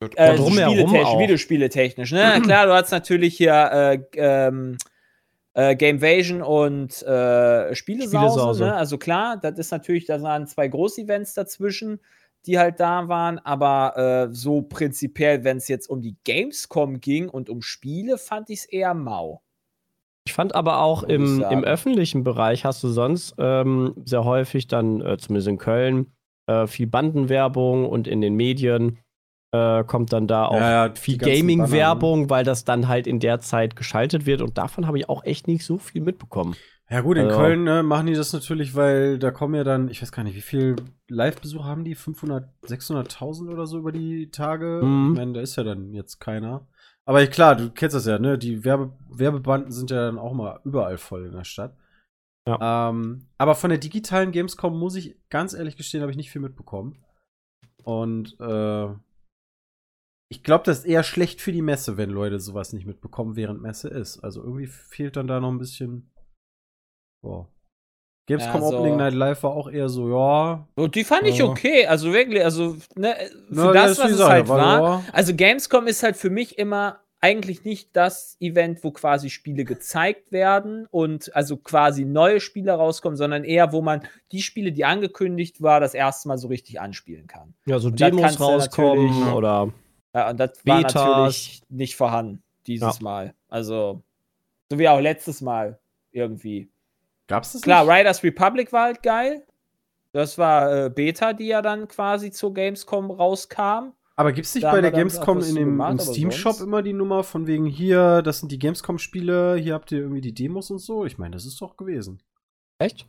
Äh, 0.00 0.36
auch. 0.36 1.18
Videospieletechnisch, 1.18 2.12
ne? 2.12 2.40
Klar, 2.44 2.66
du 2.66 2.74
hast 2.74 2.90
natürlich 2.90 3.36
hier 3.36 3.54
äh, 3.72 3.98
ähm, 4.16 4.76
äh, 5.54 5.74
Gamevasion 5.74 6.42
und 6.42 7.02
äh, 7.02 7.74
Spielesause. 7.74 8.64
ne? 8.64 8.74
Also 8.74 8.98
klar, 8.98 9.38
das 9.38 9.58
ist 9.58 9.70
natürlich, 9.70 10.04
da 10.04 10.20
waren 10.20 10.46
zwei 10.46 10.68
Groß-Events 10.68 11.32
dazwischen, 11.32 12.00
die 12.44 12.58
halt 12.58 12.78
da 12.78 13.08
waren, 13.08 13.38
aber 13.38 14.28
äh, 14.28 14.34
so 14.34 14.60
prinzipiell, 14.60 15.44
wenn 15.44 15.56
es 15.56 15.68
jetzt 15.68 15.88
um 15.88 16.02
die 16.02 16.16
Gamescom 16.24 17.00
ging 17.00 17.30
und 17.30 17.48
um 17.48 17.62
Spiele, 17.62 18.18
fand 18.18 18.50
ich 18.50 18.60
es 18.60 18.64
eher 18.66 18.92
mau. 18.92 19.42
Ich 20.26 20.34
fand 20.34 20.54
aber 20.54 20.80
auch 20.80 21.02
im, 21.04 21.40
im 21.50 21.62
öffentlichen 21.64 22.24
Bereich 22.24 22.64
hast 22.64 22.82
du 22.82 22.88
sonst 22.88 23.34
ähm, 23.38 23.94
sehr 24.04 24.24
häufig 24.24 24.66
dann, 24.66 25.00
äh, 25.00 25.16
zumindest 25.18 25.48
in 25.48 25.58
Köln, 25.58 26.06
äh, 26.46 26.66
viel 26.66 26.88
Bandenwerbung 26.88 27.88
und 27.88 28.08
in 28.08 28.20
den 28.20 28.34
Medien 28.34 28.98
äh, 29.52 29.84
kommt 29.84 30.12
dann 30.12 30.26
da 30.26 30.46
auch 30.46 30.56
Ja, 30.56 30.86
ja, 30.86 30.94
viel 30.94 31.16
ganzen 31.16 31.36
Gaming-Werbung, 31.36 32.28
weil 32.28 32.44
das 32.44 32.64
dann 32.64 32.88
halt 32.88 33.06
in 33.06 33.20
der 33.20 33.38
Zeit 33.40 33.76
geschaltet 33.76 34.26
wird 34.26 34.42
und 34.42 34.58
davon 34.58 34.86
habe 34.88 34.98
ich 34.98 35.08
auch 35.08 35.24
echt 35.24 35.46
nicht 35.46 35.64
so 35.64 35.78
viel 35.78 36.02
mitbekommen. 36.02 36.56
Ja 36.90 37.00
gut, 37.00 37.16
in 37.16 37.26
Also- 37.26 37.38
Köln 37.38 37.64
ne, 37.64 37.82
machen 37.82 38.06
die 38.06 38.14
das 38.14 38.32
natürlich, 38.32 38.74
weil 38.74 39.18
da 39.18 39.30
kommen 39.30 39.54
ja 39.54 39.64
dann, 39.64 39.88
ich 39.88 40.02
weiß 40.02 40.12
gar 40.12 40.22
nicht, 40.24 40.36
wie 40.36 40.40
viel 40.40 40.76
Live-Besucher 41.08 41.64
haben 41.64 41.84
die? 41.84 41.94
500, 41.94 42.48
600.000 42.64 43.48
oder 43.52 43.66
so 43.66 43.78
über 43.78 43.92
die 43.92 44.30
Tage? 44.30 44.80
Mhm. 44.84 45.12
Ich 45.12 45.18
meine, 45.18 45.32
da 45.32 45.40
ist 45.40 45.56
ja 45.56 45.64
dann 45.64 45.92
jetzt 45.94 46.18
keiner. 46.20 46.66
Aber 47.08 47.24
klar, 47.28 47.54
du 47.54 47.70
kennst 47.70 47.94
das 47.94 48.06
ja, 48.06 48.18
ne? 48.18 48.36
Die 48.36 48.64
Werbe 48.64 48.92
Werbebanden 49.08 49.70
sind 49.70 49.90
ja 49.90 50.06
dann 50.06 50.18
auch 50.18 50.32
mal 50.32 50.60
überall 50.64 50.98
voll 50.98 51.26
in 51.26 51.32
der 51.32 51.44
Stadt. 51.44 51.76
Ähm, 52.46 53.28
aber 53.38 53.54
von 53.54 53.70
der 53.70 53.78
digitalen 53.78 54.32
Gamescom 54.32 54.78
muss 54.78 54.94
ich 54.94 55.16
ganz 55.30 55.52
ehrlich 55.52 55.76
gestehen, 55.76 56.02
habe 56.02 56.10
ich 56.10 56.16
nicht 56.16 56.30
viel 56.30 56.40
mitbekommen. 56.40 57.04
Und 57.82 58.38
äh, 58.40 58.88
ich 60.28 60.42
glaube, 60.42 60.64
das 60.64 60.80
ist 60.80 60.84
eher 60.86 61.04
schlecht 61.04 61.40
für 61.40 61.52
die 61.52 61.62
Messe, 61.62 61.96
wenn 61.96 62.10
Leute 62.10 62.40
sowas 62.40 62.72
nicht 62.72 62.86
mitbekommen, 62.86 63.36
während 63.36 63.62
Messe 63.62 63.88
ist. 63.88 64.18
Also 64.20 64.42
irgendwie 64.42 64.66
fehlt 64.66 65.16
dann 65.16 65.28
da 65.28 65.40
noch 65.40 65.50
ein 65.50 65.58
bisschen. 65.58 66.10
Boah. 67.22 67.48
Gamescom 68.26 68.60
Ja, 68.62 68.68
so- 68.68 68.76
Opening 68.78 68.96
Night 68.96 69.14
Live 69.14 69.42
war 69.44 69.52
auch 69.52 69.70
eher 69.70 69.88
so, 69.88 70.08
ja. 70.10 70.66
Und 70.74 70.94
die 70.94 71.04
fand 71.04 71.24
ich 71.26 71.42
okay, 71.42 71.86
also 71.86 72.12
wirklich, 72.12 72.42
also 72.44 72.76
ne, 72.96 73.14
für 73.48 73.54
Na, 73.54 73.72
das, 73.72 73.98
was 73.98 74.06
es 74.06 74.10
gesagt, 74.12 74.30
halt 74.30 74.48
war 74.48 74.58
war. 74.58 74.82
ja. 74.98 75.04
Also 75.12 75.34
Gamescom 75.34 75.86
ist 75.86 76.02
halt 76.02 76.16
für 76.16 76.30
mich 76.30 76.58
immer 76.58 76.98
eigentlich 77.20 77.64
nicht 77.64 77.90
das 77.96 78.36
Event, 78.40 78.84
wo 78.84 78.90
quasi 78.90 79.30
Spiele 79.30 79.64
gezeigt 79.64 80.32
werden 80.32 80.86
und 80.90 81.34
also 81.34 81.56
quasi 81.56 82.04
neue 82.04 82.40
Spiele 82.40 82.72
rauskommen, 82.72 83.16
sondern 83.16 83.42
eher, 83.42 83.72
wo 83.72 83.80
man 83.80 84.02
die 84.32 84.42
Spiele, 84.42 84.70
die 84.70 84.84
angekündigt 84.84 85.62
war, 85.62 85.80
das 85.80 85.94
erste 85.94 86.28
Mal 86.28 86.36
so 86.38 86.48
richtig 86.48 86.78
anspielen 86.80 87.26
kann. 87.26 87.54
Ja, 87.64 87.78
so 87.78 87.88
Und 87.88 88.00
das 88.00 88.10
Demos 88.10 88.38
rauskommen 88.40 89.32
oder 89.32 89.70
Ja, 90.14 90.30
und 90.30 90.38
das 90.38 90.50
war 90.66 90.78
Betas. 90.78 90.94
natürlich 90.94 91.62
nicht 91.68 91.96
vorhanden 91.96 92.42
dieses 92.66 92.98
Ja. 92.98 93.02
Mal. 93.02 93.34
Also, 93.48 94.02
so 94.70 94.78
wie 94.78 94.88
auch 94.88 95.00
letztes 95.00 95.40
Mal 95.40 95.78
irgendwie. 96.12 96.68
Gab's 97.28 97.52
das 97.52 97.62
Klar, 97.62 97.84
nicht? 97.84 97.94
Riders 97.94 98.22
Republic 98.22 98.72
war 98.72 98.84
halt 98.84 99.02
geil. 99.02 99.44
Das 100.12 100.38
war 100.38 100.86
äh, 100.86 100.90
Beta, 100.90 101.32
die 101.32 101.46
ja 101.48 101.60
dann 101.62 101.88
quasi 101.88 102.30
zur 102.30 102.54
Gamescom 102.54 103.10
rauskam. 103.10 103.92
Aber 104.18 104.32
gibt's 104.32 104.54
nicht 104.54 104.64
Da 104.64 104.72
bei 104.72 104.80
der 104.80 104.92
Gamescom 104.92 105.40
in 105.42 105.54
dem 105.56 105.64
gemacht, 105.70 105.92
im 105.92 105.98
aber 106.00 106.12
Steam-Shop 106.12 106.52
sonst- 106.54 106.66
immer 106.66 106.82
die 106.82 106.94
Nummer 106.94 107.22
von 107.22 107.46
wegen 107.46 107.66
hier, 107.66 108.22
das 108.22 108.40
sind 108.40 108.50
die 108.50 108.58
Gamescom-Spiele, 108.58 109.56
hier 109.56 109.74
habt 109.74 109.92
ihr 109.92 109.98
irgendwie 109.98 110.22
die 110.22 110.32
Demos 110.32 110.70
und 110.70 110.78
so? 110.78 111.04
Ich 111.04 111.18
meine, 111.18 111.34
das 111.34 111.44
ist 111.44 111.60
doch 111.60 111.76
gewesen. 111.76 112.22
echt? 112.78 113.06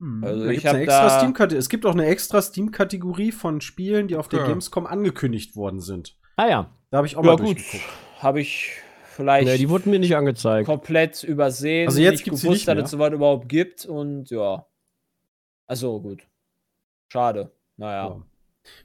Hm. 0.00 0.22
Also 0.24 0.44
da 0.44 0.50
ich 0.50 0.68
eine 0.68 0.80
extra 0.80 1.08
da- 1.08 1.18
Steam 1.32 1.58
es 1.58 1.68
gibt 1.70 1.86
auch 1.86 1.92
eine 1.94 2.06
extra 2.06 2.42
Steam-Kategorie 2.42 3.32
von 3.32 3.60
Spielen, 3.62 4.08
die 4.08 4.16
auf 4.16 4.28
der 4.28 4.40
Ja. 4.40 4.46
Gamescom 4.48 4.84
angekündigt 4.86 5.56
worden 5.56 5.80
sind. 5.80 6.16
Ah 6.36 6.48
ja. 6.48 6.70
Da 6.90 6.98
habe 6.98 7.06
ich 7.06 7.16
auch 7.16 7.24
ja, 7.24 7.30
mal 7.30 7.36
gut. 7.36 7.56
durchgeguckt. 7.56 7.88
Habe 8.18 8.40
ich 8.42 8.72
vielleicht 9.12 9.46
Nee, 9.46 9.58
die 9.58 9.68
wurden 9.68 9.90
mir 9.90 9.98
nicht 9.98 10.16
angezeigt. 10.16 10.66
komplett 10.66 11.22
übersehen. 11.22 11.88
Also 11.88 12.00
jetzt 12.00 12.12
nicht 12.12 12.24
gibt's 12.24 12.42
gewusst, 12.42 12.66
nicht 12.66 12.68
dass 12.68 12.84
es 12.84 12.90
sowas 12.90 13.12
überhaupt 13.12 13.48
gibt. 13.48 13.84
Und 13.86 14.30
ja. 14.30 14.66
Also 15.66 16.00
gut. 16.00 16.22
Schade. 17.08 17.50
Naja. 17.76 18.08
Ja. 18.08 18.22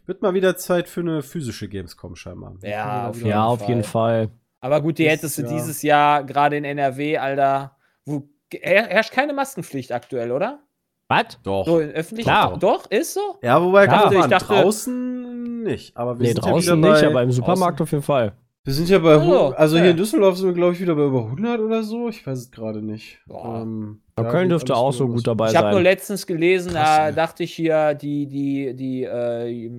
Wird 0.06 0.22
mal 0.22 0.34
wieder 0.34 0.58
Zeit 0.58 0.90
für 0.90 1.02
eine 1.02 1.22
physische 1.22 1.68
Gamescom 1.68 2.16
scheinbar. 2.16 2.56
Ja, 2.62 3.10
auf 3.10 3.20
wieder- 3.20 3.30
Ja, 3.30 3.46
auf 3.46 3.68
jeden 3.68 3.84
Fall. 3.84 4.30
Aber 4.60 4.82
gut, 4.82 4.98
die 4.98 5.06
Ist, 5.06 5.12
hättest 5.12 5.38
du 5.38 5.42
ja. 5.44 5.50
dieses 5.50 5.82
Jahr 5.84 6.24
gerade 6.24 6.58
in 6.58 6.64
NRW, 6.66 7.18
Alter, 7.18 7.78
wo 8.06 8.28
her- 8.52 8.88
herrscht 8.88 9.12
keine 9.12 9.34
Maskenpflicht 9.34 9.92
aktuell, 9.92 10.32
oder? 10.32 10.60
Was? 11.10 11.38
Doch. 11.44 11.66
So 11.66 11.80
in 11.80 11.92
öffentlichen. 11.92 12.28
Klar. 12.28 12.58
Doch, 12.58 12.90
ist 12.90 13.14
so? 13.14 13.38
Ja, 13.42 13.62
wobei, 13.62 13.86
Ja, 13.86 14.00
kommt 14.02 14.14
ich 14.16 14.26
dachte- 14.26 14.48
draußen 14.48 15.64
nicht. 15.64 15.96
Aber 15.96 16.18
wir 16.18 16.24
Nee, 16.24 16.34
sind 16.34 16.44
ja 16.44 16.52
draußen 16.52 16.78
wieder 16.80 16.92
nicht, 16.94 17.04
aber 17.04 17.22
im 17.24 17.32
Supermarkt 17.32 17.80
auf 17.82 17.92
jeden 17.92 18.04
Fall. 18.04 18.34
Wir 18.68 18.74
sind 18.74 18.90
ja 18.90 19.00
bei, 19.00 19.16
Oh, 19.18 19.54
also 19.56 19.76
okay. 19.78 19.84
hier 19.84 19.92
in 19.92 19.98
Düsseldorf 19.98 20.36
sind 20.38 20.48
wir, 20.48 20.54
glaube 20.54 20.74
ich, 20.74 20.82
wieder 20.82 20.94
bei 20.94 21.06
über 21.06 21.24
100 21.24 21.62
oder 21.62 21.84
so. 21.84 22.10
Ich 22.10 22.28
weiß 22.28 22.38
es 22.38 22.52
gerade 22.52 22.82
nicht. 22.82 23.18
Ähm, 23.30 24.02
Ja, 24.18 24.24
da 24.26 24.30
Köln 24.30 24.50
dürfte 24.50 24.76
auch 24.76 24.92
so 24.92 25.08
gut 25.08 25.26
dabei 25.26 25.52
Ich 25.52 25.56
habe 25.56 25.68
nur 25.68 25.76
sein. 25.76 25.84
letztens 25.84 26.28
gelesen, 26.28 26.74
Krass, 26.74 26.84
da 26.98 27.08
ey. 27.08 27.16
dachte 27.16 27.44
ich 27.44 27.54
hier, 27.54 27.94
die, 27.94 28.28
die, 28.28 28.76
die, 28.76 29.04
äh, 29.06 29.72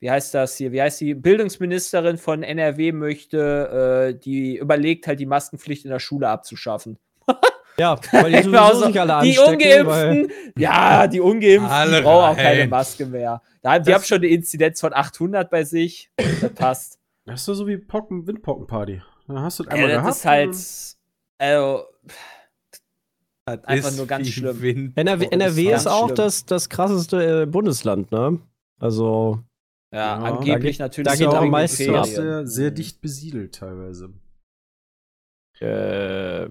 wie 0.00 0.10
heißt 0.10 0.34
das 0.34 0.56
hier, 0.56 0.72
wie 0.72 0.82
heißt 0.82 1.00
die 1.02 1.14
Bildungsministerin 1.14 2.18
von 2.18 2.42
NRW 2.42 2.90
möchte, 2.90 4.10
äh, 4.12 4.18
die 4.18 4.56
überlegt 4.56 5.06
halt 5.06 5.20
die 5.20 5.26
Maskenpflicht 5.26 5.84
in 5.84 5.92
der 5.92 6.00
Schule 6.00 6.28
abzuschaffen. 6.28 6.98
Ja, 7.78 7.96
weil 8.10 8.30
die 8.32 8.42
sowieso 8.42 8.74
so. 8.80 8.86
sich 8.88 9.00
alle 9.00 9.22
die 9.24 9.38
Ungeimpften, 9.38 10.28
ja, 10.58 11.06
die 11.06 11.20
Ungeimpften 11.22 11.72
Alle 11.72 12.02
brauchen 12.02 12.32
auch 12.32 12.36
keine 12.36 12.66
Maske 12.66 13.06
mehr. 13.06 13.40
Da, 13.62 13.78
die 13.78 13.86
Das- 13.86 13.94
haben 13.94 14.04
schon 14.04 14.18
eine 14.18 14.26
Inzidenz 14.26 14.78
von 14.80 14.92
800 14.92 15.48
bei 15.48 15.64
sich. 15.64 16.10
Das 16.42 16.50
passt. 16.52 16.98
Das 17.26 17.46
ist 17.46 17.56
so 17.56 17.66
wie 17.66 17.76
Pocken 17.78 18.26
Windpockenparty. 18.26 19.02
Dann 19.28 19.38
hast 19.40 19.58
du 19.60 19.62
es 19.64 19.68
Ja, 19.68 19.74
einmal 19.74 19.88
das 19.90 19.98
gehabt. 20.02 20.16
ist 20.16 20.24
halt, 20.24 20.96
also, 21.38 21.84
Das 23.46 23.64
Einfach 23.64 23.88
ist 23.90 23.96
nur 23.96 24.06
ganz 24.06 24.28
schlimm. 24.28 24.60
Wind. 24.60 24.96
NRW, 24.98 25.26
NRW 25.30 25.68
ist 25.72 25.80
ist 25.82 25.86
auch 25.86 26.06
schlimm. 26.06 26.16
das, 26.16 26.44
das 26.46 26.68
krasseste 26.68 27.42
äh, 27.42 27.46
Bundesland, 27.46 28.10
ne? 28.12 28.40
Also, 28.80 29.40
ja, 29.92 29.98
Ja, 29.98 30.18
angeblich 30.22 30.78
da 30.78 30.84
natürlich. 30.84 31.10
da 31.10 31.16
geht 31.16 31.28
auch 31.28 31.42
am 31.42 31.50
meisten 31.50 31.94
ab. 31.94 32.06
sehr, 32.06 32.46
sehr 32.46 32.70
dicht 32.70 33.00
besiedelt 33.00 33.54
teilweise. 33.54 34.12
äh, 35.60 36.48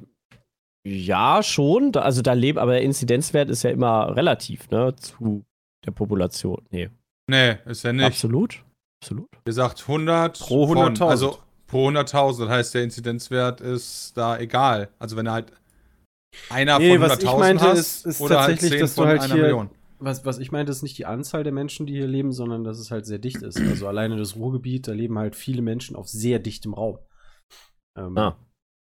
ja, 0.84 1.44
schon. 1.44 1.96
Also 1.96 2.22
da 2.22 2.34
leben, 2.34 2.58
aber 2.58 2.74
der 2.74 2.82
Inzidenzwert 2.82 3.50
ist 3.50 3.64
ja 3.64 3.70
immer 3.70 4.16
relativ, 4.16 4.70
ne? 4.72 4.96
Zu 4.96 5.46
der 5.86 5.92
Population. 5.92 6.66
Nee, 6.72 6.90
Nee, 7.30 7.58
ist 7.66 7.84
ja 7.84 7.94
nicht. 7.94 8.06
absolut. 8.06 8.64
Absolut. 9.02 9.28
Wie 9.32 9.40
gesagt, 9.46 9.82
100 9.88 10.40
Pro 10.40 10.68
von- 10.68 10.78
100.000. 10.78 11.10
Also 11.10 11.38
pro 11.68 11.88
100.000. 11.90 12.40
Das 12.46 12.50
heißt, 12.50 12.74
der 12.76 12.84
Inzidenzwert 12.84 13.62
ist 13.62 14.16
da 14.16 14.38
egal. 14.38 14.90
Also 15.00 15.16
wenn 15.18 15.26
du 15.26 15.32
halt 15.32 15.52
einer 16.50 16.80
Nee, 16.80 16.98
von 16.98 17.02
was 17.10 17.20
ich 17.20 17.28
100.000 17.30 17.40
meinte, 17.40 17.64
hast 17.66 17.78
ist- 17.80 18.06
ist 18.06 18.22
oder 18.22 18.40
halt 18.42 18.50
tatsächlich, 18.52 18.72
10 18.72 18.80
dass 18.82 18.96
du 18.96 19.02
von 19.02 19.08
halt 19.10 19.22
einer 19.22 19.34
hier- 19.34 19.44
Million. 19.44 19.70
Was, 20.04 20.26
was 20.26 20.40
ich 20.40 20.52
meinte, 20.52 20.72
ist 20.72 20.82
nicht 20.82 20.98
die 20.98 21.06
Anzahl 21.06 21.44
der 21.44 21.54
Menschen, 21.54 21.86
die 21.86 21.94
hier 21.94 22.08
leben, 22.08 22.32
sondern 22.32 22.64
dass 22.64 22.80
es 22.80 22.90
halt 22.90 23.06
sehr 23.06 23.20
dicht 23.20 23.44
ist. 23.44 23.60
Also 23.60 23.88
alleine 23.88 24.18
das 24.18 24.36
Ruhrgebiet, 24.36 24.88
da 24.88 24.94
leben 24.94 25.18
halt 25.20 25.36
viele 25.36 25.62
Menschen 25.62 25.96
auf 25.96 26.08
sehr 26.08 26.40
dichtem 26.40 26.74
Raum. 26.74 26.98
Ähm, 27.98 28.18
Ah. 28.18 28.36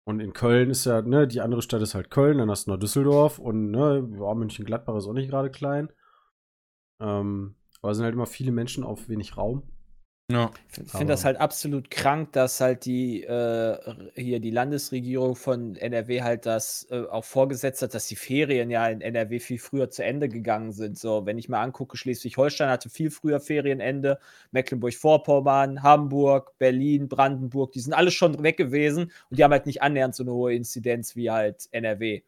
Und 0.07 0.21
in 0.21 0.33
Köln 0.33 0.71
ist 0.71 0.85
ja, 0.87 1.03
ne, 1.03 1.27
die 1.27 1.41
andere 1.41 1.61
Stadt 1.61 1.83
ist 1.83 1.95
halt 1.95 2.11
Köln, 2.11 2.39
dann 2.39 2.51
hast 2.51 2.67
du 2.67 2.71
noch 2.71 2.79
Düsseldorf 2.79 3.39
und, 3.39 3.71
ne, 3.73 4.09
ja, 4.19 4.35
München-Gladbach 4.35 4.97
ist 4.97 5.07
auch 5.07 5.13
nicht 5.13 5.29
gerade 5.29 5.51
klein. 5.51 5.91
Ähm, 7.01 7.57
aber 7.83 7.91
es 7.91 7.97
sind 7.99 8.05
halt 8.05 8.15
immer 8.15 8.27
viele 8.27 8.53
Menschen 8.53 8.85
auf 8.85 9.09
wenig 9.09 9.37
Raum. 9.37 9.65
Ja. 10.31 10.51
Ich 10.85 10.91
finde 10.93 11.07
das 11.07 11.25
halt 11.25 11.39
absolut 11.39 11.91
krank, 11.91 12.33
dass 12.33 12.61
halt 12.61 12.85
die 12.85 13.25
äh, 13.25 13.79
hier 14.15 14.41
die 14.41 14.51
Landesregierung 14.51 15.35
von 15.35 15.75
NRW 15.75 16.21
halt 16.23 16.45
das 16.45 16.87
äh, 16.91 17.05
auch 17.07 17.25
vorgesetzt 17.25 17.81
hat, 17.81 17.95
dass 17.95 18.09
die 18.09 18.17
Ferien 18.17 18.69
ja 18.69 18.87
in 18.89 19.01
NRW 19.01 19.41
viel 19.41 19.59
früher 19.59 19.89
zu 19.91 20.05
Ende 20.05 20.29
gegangen 20.29 20.73
sind. 20.73 20.99
So, 20.99 21.25
wenn 21.25 21.39
ich 21.39 21.49
mir 21.49 21.57
angucke, 21.59 21.97
Schleswig-Holstein 21.97 22.69
hatte 22.69 22.91
viel 22.91 23.11
früher 23.11 23.41
Ferienende, 23.41 24.19
Mecklenburg-Vorpommern, 24.51 25.83
Hamburg, 25.83 26.59
Berlin, 26.59 27.09
Brandenburg, 27.09 27.73
die 27.73 27.81
sind 27.81 27.95
alle 27.95 28.11
schon 28.11 28.43
weg 28.43 28.59
gewesen 28.59 29.11
und 29.31 29.39
die 29.39 29.45
haben 29.45 29.53
halt 29.53 29.65
nicht 29.65 29.81
annähernd 29.81 30.15
so 30.15 30.25
eine 30.25 30.33
hohe 30.33 30.55
Inzidenz 30.55 31.17
wie 31.17 31.31
halt 31.31 31.69
NRW. 31.71 32.21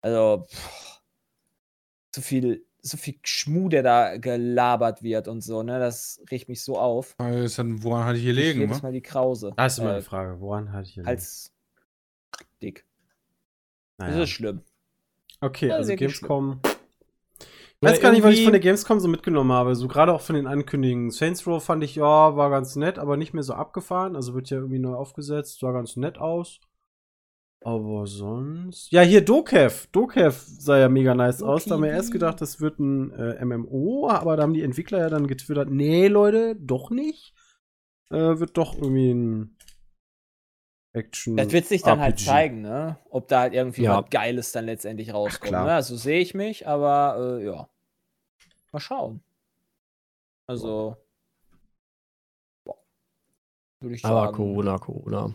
Also 0.00 0.46
pff, 0.48 1.02
so 2.14 2.22
viel 2.22 2.64
so 2.86 2.96
viel 2.96 3.16
Schmuh, 3.22 3.68
der 3.68 3.82
da 3.82 4.16
gelabert 4.16 5.02
wird 5.02 5.28
und 5.28 5.40
so, 5.42 5.62
ne? 5.62 5.78
Das 5.78 6.20
riecht 6.30 6.48
mich 6.48 6.62
so 6.62 6.78
auf. 6.78 7.14
Das 7.18 7.34
ist 7.36 7.58
dann, 7.58 7.82
woran 7.82 8.04
hatte 8.04 8.16
ich 8.18 8.22
hier 8.24 8.32
Ich 8.36 8.38
liegen? 8.38 8.60
jedes? 8.60 8.82
Mal 8.82 8.92
die 8.92 9.02
Krause. 9.02 9.52
Da 9.56 9.66
ist 9.66 9.78
immer 9.78 9.90
Äh, 9.90 9.94
eine 9.94 10.02
Frage, 10.02 10.40
woran 10.40 10.72
hatte 10.72 10.84
ich 10.88 10.94
hier? 10.94 11.06
Als 11.06 11.52
dick. 12.62 12.84
Das 13.98 14.08
naja. 14.10 14.22
ist 14.22 14.30
schlimm. 14.30 14.60
Okay, 15.40 15.70
also 15.70 15.94
Gamescom. 15.94 16.60
Ich 17.78 17.88
weiß 17.88 18.00
gar 18.00 18.10
nicht, 18.12 18.22
was 18.22 18.34
ich 18.34 18.42
von 18.44 18.52
der 18.52 18.60
Gamescom 18.60 19.00
so 19.00 19.08
mitgenommen 19.08 19.52
habe. 19.52 19.76
So 19.76 19.86
gerade 19.86 20.12
auch 20.12 20.22
von 20.22 20.34
den 20.34 20.46
Ankündigungen. 20.46 21.10
Saints 21.10 21.46
Row 21.46 21.62
fand 21.62 21.84
ich, 21.84 21.94
ja, 21.96 22.34
war 22.36 22.48
ganz 22.50 22.74
nett, 22.74 22.98
aber 22.98 23.16
nicht 23.18 23.34
mehr 23.34 23.42
so 23.42 23.52
abgefahren. 23.52 24.16
Also 24.16 24.34
wird 24.34 24.48
ja 24.48 24.56
irgendwie 24.56 24.78
neu 24.78 24.94
aufgesetzt, 24.94 25.60
sah 25.60 25.72
ganz 25.72 25.96
nett 25.96 26.16
aus. 26.18 26.58
Aber 27.66 28.06
sonst. 28.06 28.92
Ja, 28.92 29.00
hier 29.00 29.24
Dokev. 29.24 29.88
Dokev 29.90 30.40
sah 30.46 30.78
ja 30.78 30.88
mega 30.88 31.16
nice 31.16 31.42
aus. 31.42 31.64
Da 31.64 31.74
haben 31.74 31.82
wir 31.82 31.90
erst 31.90 32.12
gedacht, 32.12 32.40
das 32.40 32.60
wird 32.60 32.78
ein 32.78 33.10
äh, 33.10 33.44
MMO, 33.44 34.08
aber 34.08 34.36
da 34.36 34.44
haben 34.44 34.54
die 34.54 34.62
Entwickler 34.62 35.00
ja 35.00 35.10
dann 35.10 35.26
getwittert, 35.26 35.68
nee, 35.68 36.06
Leute, 36.06 36.54
doch 36.54 36.90
nicht. 36.90 37.34
Äh, 38.10 38.38
wird 38.38 38.56
doch 38.56 38.76
irgendwie 38.76 39.10
ein 39.12 39.56
Action. 40.92 41.36
Das 41.36 41.50
wird 41.50 41.66
sich 41.66 41.82
dann 41.82 41.98
halt 41.98 42.12
RPG. 42.14 42.24
zeigen, 42.24 42.60
ne? 42.60 43.00
Ob 43.10 43.26
da 43.26 43.40
halt 43.40 43.52
irgendwie 43.52 43.82
Ja. 43.82 44.00
was 44.00 44.10
Geiles 44.10 44.52
dann 44.52 44.66
letztendlich 44.66 45.12
rauskommt. 45.12 45.48
klar. 45.48 45.64
Ne? 45.66 45.72
Also 45.72 45.96
sehe 45.96 46.20
ich 46.20 46.34
mich, 46.34 46.68
aber 46.68 47.38
äh, 47.40 47.46
ja. 47.46 47.68
Mal 48.70 48.78
schauen. 48.78 49.24
Also. 50.46 50.96
boah. 52.64 52.76
Würde 53.80 53.96
ich 53.96 54.04
Aber 54.04 54.26
sagen. 54.26 54.36
Corona, 54.36 54.78
Corona. 54.78 55.34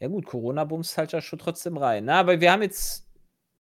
Ja, 0.00 0.08
gut, 0.08 0.26
Corona 0.26 0.64
bumst 0.64 0.96
halt 0.98 1.12
ja 1.12 1.20
schon 1.20 1.38
trotzdem 1.38 1.76
rein. 1.76 2.04
Ne? 2.04 2.14
Aber 2.14 2.40
wir 2.40 2.52
haben 2.52 2.62
jetzt 2.62 3.06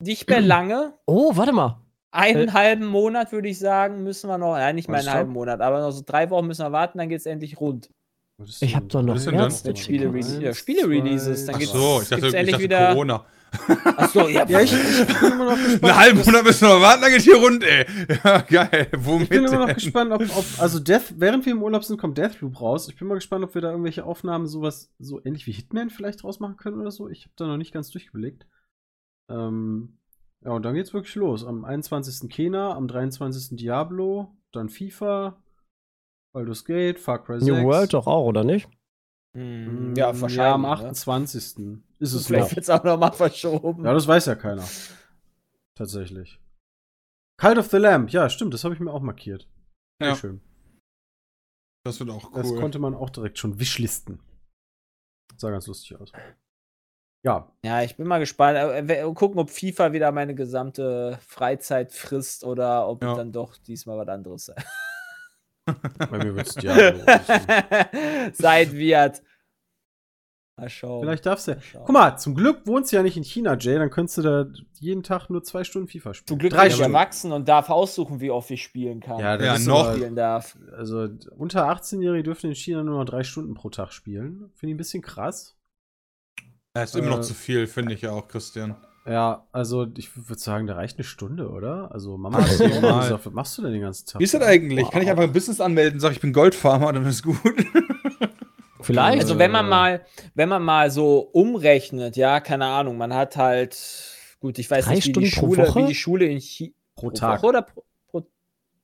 nicht 0.00 0.28
mehr 0.28 0.40
lange. 0.40 0.94
Oh, 1.06 1.36
warte 1.36 1.52
mal. 1.52 1.78
Einen 2.10 2.48
Äh. 2.48 2.52
halben 2.52 2.86
Monat, 2.86 3.32
würde 3.32 3.48
ich 3.48 3.58
sagen, 3.58 4.02
müssen 4.02 4.28
wir 4.28 4.38
noch. 4.38 4.56
Ja, 4.58 4.72
nicht 4.72 4.88
mal 4.88 4.98
einen 4.98 5.10
halben 5.10 5.32
Monat, 5.32 5.60
aber 5.60 5.80
noch 5.80 5.90
so 5.92 6.02
drei 6.04 6.28
Wochen 6.30 6.46
müssen 6.46 6.64
wir 6.64 6.72
warten, 6.72 6.98
dann 6.98 7.08
geht 7.08 7.20
es 7.20 7.26
endlich 7.26 7.58
rund. 7.60 7.88
Ich 8.44 8.58
denn- 8.58 8.74
hab 8.74 8.88
doch 8.88 9.02
noch 9.02 9.14
Was 9.14 9.22
ist 9.22 9.30
denn 9.30 9.38
das? 9.38 9.64
Mit 9.64 9.78
Spiele- 9.78 10.10
Eins, 10.10 10.38
ja, 10.40 10.52
Spiele-Releases, 10.52 11.46
dann 11.46 11.54
Ach 11.54 11.58
geht's- 11.58 11.72
so, 11.72 12.00
endlich 12.36 12.58
wieder- 12.58 12.88
Corona. 12.92 13.24
Achso, 13.96 14.28
ja, 14.28 14.46
Ja, 14.48 14.60
ich, 14.60 14.72
ich 14.72 15.20
bin 15.20 15.32
immer 15.32 15.44
noch 15.44 15.56
gespannt. 15.56 15.84
Einen 15.84 15.96
halben 15.96 16.18
Monat 16.24 16.44
müssen 16.44 16.68
wir 16.68 16.80
warten, 16.80 17.02
dann 17.02 17.10
geht 17.12 17.22
hier 17.22 17.36
rund, 17.36 17.62
ey. 17.64 17.86
Ja, 18.24 18.38
geil. 18.40 18.88
Womit 18.96 19.22
Ich 19.24 19.28
bin 19.28 19.44
immer 19.44 19.58
noch 19.58 19.66
denn? 19.66 19.74
gespannt, 19.74 20.12
ob, 20.12 20.22
ob 20.22 20.44
also 20.58 20.80
Death, 20.80 21.14
während 21.16 21.44
wir 21.44 21.52
im 21.52 21.62
Urlaub 21.62 21.84
sind, 21.84 21.98
kommt 22.00 22.18
Deathloop 22.18 22.60
raus. 22.60 22.88
Ich 22.88 22.96
bin 22.98 23.08
mal 23.08 23.14
gespannt, 23.14 23.44
ob 23.44 23.54
wir 23.54 23.62
da 23.62 23.70
irgendwelche 23.70 24.04
Aufnahmen 24.04 24.46
sowas 24.46 24.92
so 24.98 25.20
ähnlich 25.24 25.46
wie 25.46 25.52
Hitman 25.52 25.90
vielleicht 25.90 26.24
rausmachen 26.24 26.56
können 26.56 26.80
oder 26.80 26.90
so. 26.90 27.08
Ich 27.08 27.24
habe 27.24 27.34
da 27.36 27.46
noch 27.46 27.56
nicht 27.58 27.72
ganz 27.72 27.90
durchgeblickt. 27.90 28.46
Ähm, 29.30 29.98
ja, 30.44 30.50
und 30.52 30.62
dann 30.64 30.74
geht's 30.74 30.92
wirklich 30.94 31.14
los. 31.14 31.44
Am 31.44 31.64
21. 31.64 32.28
Kena, 32.30 32.74
am 32.74 32.88
23. 32.88 33.56
Diablo, 33.56 34.34
dann 34.52 34.68
FIFA, 34.68 35.42
Baldur's 36.32 36.64
Gate, 36.64 36.98
Far 36.98 37.22
Cry 37.22 37.40
6. 37.40 37.46
New 37.46 37.64
World 37.64 37.94
doch 37.94 38.06
auch, 38.06 38.24
oder 38.26 38.44
nicht? 38.44 38.68
Hm, 39.34 39.92
Mm, 39.92 39.94
ja, 39.96 40.08
wahrscheinlich. 40.08 40.36
Ja, 40.36 40.54
am 40.54 40.62
ne? 40.62 41.82
28. 42.02 42.04
ist 42.04 42.12
es 42.14 42.26
Vielleicht 42.26 42.56
wird 42.56 42.62
es 42.64 42.70
auch 42.70 42.84
nochmal 42.84 43.12
verschoben. 43.12 43.84
Ja, 43.84 43.92
das 43.94 44.06
weiß 44.06 44.26
ja 44.26 44.34
keiner. 44.34 44.64
Tatsächlich. 45.76 46.40
Cult 47.40 47.58
of 47.58 47.68
the 47.70 47.78
Lamb, 47.78 48.10
ja, 48.10 48.28
stimmt, 48.28 48.54
das 48.54 48.64
habe 48.64 48.74
ich 48.74 48.80
mir 48.80 48.92
auch 48.92 49.00
markiert. 49.02 49.48
Sehr 50.00 50.10
Ja. 50.10 50.16
schön. 50.16 50.40
Das 51.84 51.98
wird 51.98 52.10
auch 52.10 52.32
Das 52.32 52.48
cool. 52.50 52.60
konnte 52.60 52.78
man 52.78 52.94
auch 52.94 53.10
direkt 53.10 53.38
schon 53.38 53.58
wishlisten. 53.58 54.20
Sah 55.36 55.50
ganz 55.50 55.66
lustig 55.66 55.96
aus. 55.98 56.12
Ja, 57.24 57.52
Ja, 57.64 57.82
ich 57.82 57.96
bin 57.96 58.06
mal 58.06 58.18
gespannt. 58.18 58.56
Äh, 58.58 58.86
we- 58.88 59.14
Gucken, 59.14 59.38
ob 59.40 59.50
FIFA 59.50 59.92
wieder 59.92 60.12
meine 60.12 60.34
gesamte 60.34 61.18
Freizeit 61.26 61.92
frisst 61.92 62.44
oder 62.44 62.86
ob 62.88 63.02
Ja. 63.02 63.12
es 63.12 63.16
dann 63.18 63.32
doch 63.32 63.56
diesmal 63.56 63.98
was 63.98 64.08
anderes 64.08 64.44
sein 64.46 64.64
bei 66.10 66.18
mir 66.18 66.34
wird's 66.34 66.54
Diablo. 66.56 67.04
sein 68.32 68.72
wird. 68.72 69.22
Mal 70.62 70.68
schauen. 70.70 71.02
Vielleicht 71.02 71.26
darfst 71.26 71.46
du 71.48 71.52
ja. 71.52 71.60
Schauen. 71.60 71.82
Guck 71.84 71.92
mal, 71.92 72.16
zum 72.16 72.34
Glück 72.34 72.66
wohnst 72.66 72.90
du 72.92 72.96
ja 72.96 73.02
nicht 73.02 73.16
in 73.16 73.24
China, 73.24 73.56
Jay, 73.58 73.74
dann 73.76 73.90
könntest 73.90 74.18
du 74.18 74.22
da 74.22 74.46
jeden 74.80 75.02
Tag 75.02 75.28
nur 75.28 75.42
zwei 75.42 75.64
Stunden 75.64 75.88
FIFA 75.88 76.14
spielen. 76.14 76.26
Zum 76.28 76.38
Glück 76.38 76.52
Drei 76.52 76.62
bin 76.62 76.68
ich 76.68 76.74
Stunden. 76.74 76.94
erwachsen 76.94 77.32
und 77.32 77.48
darf 77.48 77.68
aussuchen, 77.70 78.20
wie 78.20 78.30
oft 78.30 78.50
ich 78.50 78.62
spielen 78.62 79.00
kann. 79.00 79.18
Ja, 79.20 79.36
das 79.36 79.46
Ja, 79.46 79.54
ist 79.54 79.66
noch. 79.66 79.92
spielen 79.92 80.16
darf. 80.16 80.56
Also 80.76 81.08
unter 81.36 81.68
18-Jährige 81.70 82.22
dürfen 82.24 82.46
in 82.50 82.54
China 82.56 82.82
nur 82.82 82.98
noch 82.98 83.04
drei 83.04 83.22
Stunden 83.24 83.54
pro 83.54 83.70
Tag 83.70 83.92
spielen. 83.92 84.50
Finde 84.54 84.70
ich 84.70 84.74
ein 84.74 84.76
bisschen 84.78 85.02
krass. 85.02 85.56
Das 86.74 86.90
ist 86.90 86.96
immer 86.96 87.10
noch 87.10 87.18
Äh, 87.18 87.22
zu 87.22 87.34
viel, 87.34 87.66
finde 87.66 87.92
ich 87.94 88.00
ja 88.02 88.12
auch, 88.12 88.28
Christian. 88.28 88.76
Ja, 89.04 89.46
also 89.50 89.88
ich 89.96 90.10
würde 90.28 90.40
sagen, 90.40 90.68
da 90.68 90.74
reicht 90.76 90.96
eine 90.96 91.04
Stunde, 91.04 91.50
oder? 91.50 91.90
Also 91.92 92.16
Mama 92.16 92.38
hat 92.40 92.58
mal. 92.82 93.00
gesagt, 93.02 93.26
was 93.26 93.32
machst 93.32 93.58
du 93.58 93.62
denn 93.62 93.72
den 93.72 93.82
ganzen 93.82 94.06
Tag? 94.06 94.20
Wie 94.20 94.24
ist 94.24 94.32
das 94.32 94.42
eigentlich? 94.42 94.88
Kann 94.90 95.02
ich 95.02 95.10
einfach 95.10 95.24
ein 95.24 95.32
Business 95.32 95.60
anmelden, 95.60 95.98
sag 95.98 96.12
ich 96.12 96.20
bin 96.20 96.32
Goldfarmer, 96.32 96.92
dann 96.92 97.04
ist 97.06 97.24
gut. 97.24 97.36
Vielleicht. 98.82 99.20
Also 99.22 99.38
wenn 99.38 99.50
man 99.50 99.66
Äh. 99.66 99.68
mal, 99.68 100.06
wenn 100.34 100.48
man 100.48 100.62
mal 100.62 100.90
so 100.90 101.18
umrechnet, 101.18 102.16
ja, 102.16 102.40
keine 102.40 102.66
Ahnung, 102.66 102.96
man 102.96 103.14
hat 103.14 103.36
halt, 103.36 103.76
gut, 104.40 104.58
ich 104.58 104.70
weiß 104.70 104.84
Drei 104.86 104.94
nicht, 104.96 105.08
wie 105.08 105.12
die, 105.12 105.26
Stunden 105.26 105.56
pro 105.56 105.64
Schule, 105.64 105.74
wie 105.74 105.88
die 105.88 105.94
Schule 105.94 106.26
in 106.26 106.40
China 106.40 106.72
pro 106.94 107.10
Tag. 107.10 107.38
Woche 107.42 107.46
oder 107.48 107.62
pro, 107.62 107.84
pro 108.08 108.22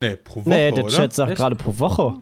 nee, 0.01 0.17
pro 0.17 0.41
Woche, 0.41 0.49
nee, 0.49 0.71
der 0.73 0.85
oder? 0.85 0.95
Chat 0.95 1.13
sagt 1.13 1.37
gerade 1.37 1.57
pro 1.57 1.79
Woche. 1.79 2.15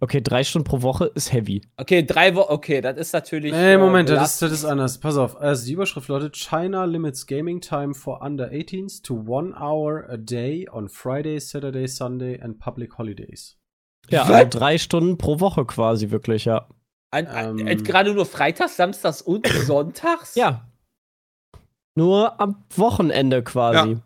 Okay, 0.00 0.20
drei 0.20 0.42
Stunden 0.42 0.66
pro 0.66 0.82
Woche 0.82 1.12
ist 1.14 1.32
heavy. 1.32 1.62
Okay, 1.76 2.04
drei 2.04 2.34
Wochen, 2.34 2.52
okay, 2.52 2.80
das 2.80 2.96
ist 2.96 3.12
natürlich. 3.12 3.52
Nee, 3.52 3.74
äh, 3.74 3.78
Moment, 3.78 4.08
das 4.08 4.14
ist, 4.14 4.40
belastend. 4.40 4.50
das 4.50 4.58
ist 4.58 4.64
anders. 4.64 4.98
Pass 4.98 5.16
auf. 5.16 5.40
Also 5.40 5.64
die 5.64 5.74
Überschrift 5.74 6.08
lautet: 6.08 6.36
China 6.36 6.86
limits 6.86 7.24
gaming 7.24 7.60
time 7.60 7.94
for 7.94 8.20
under 8.20 8.50
18s 8.50 9.00
to 9.04 9.14
one 9.14 9.54
hour 9.54 10.04
a 10.10 10.16
day 10.16 10.68
on 10.68 10.88
Friday, 10.88 11.38
Saturday, 11.38 11.86
Sunday 11.86 12.40
and 12.40 12.58
public 12.58 12.98
holidays. 12.98 13.56
Ja, 14.10 14.22
Was? 14.22 14.30
also 14.30 14.58
drei 14.58 14.78
Stunden 14.78 15.16
pro 15.18 15.40
Woche 15.40 15.64
quasi 15.64 16.10
wirklich, 16.10 16.44
ja. 16.44 16.66
Ein, 17.10 17.26
ein, 17.28 17.58
Ähm. 17.58 17.66
äh, 17.66 17.76
gerade 17.76 18.14
nur 18.14 18.26
Freitags, 18.26 18.76
Samstags 18.76 19.22
und 19.22 19.46
Sonntags? 19.66 20.34
Ja. 20.34 20.66
Nur 21.94 22.40
am 22.40 22.64
Wochenende 22.74 23.42
quasi. 23.42 23.92
Ja. 23.92 23.98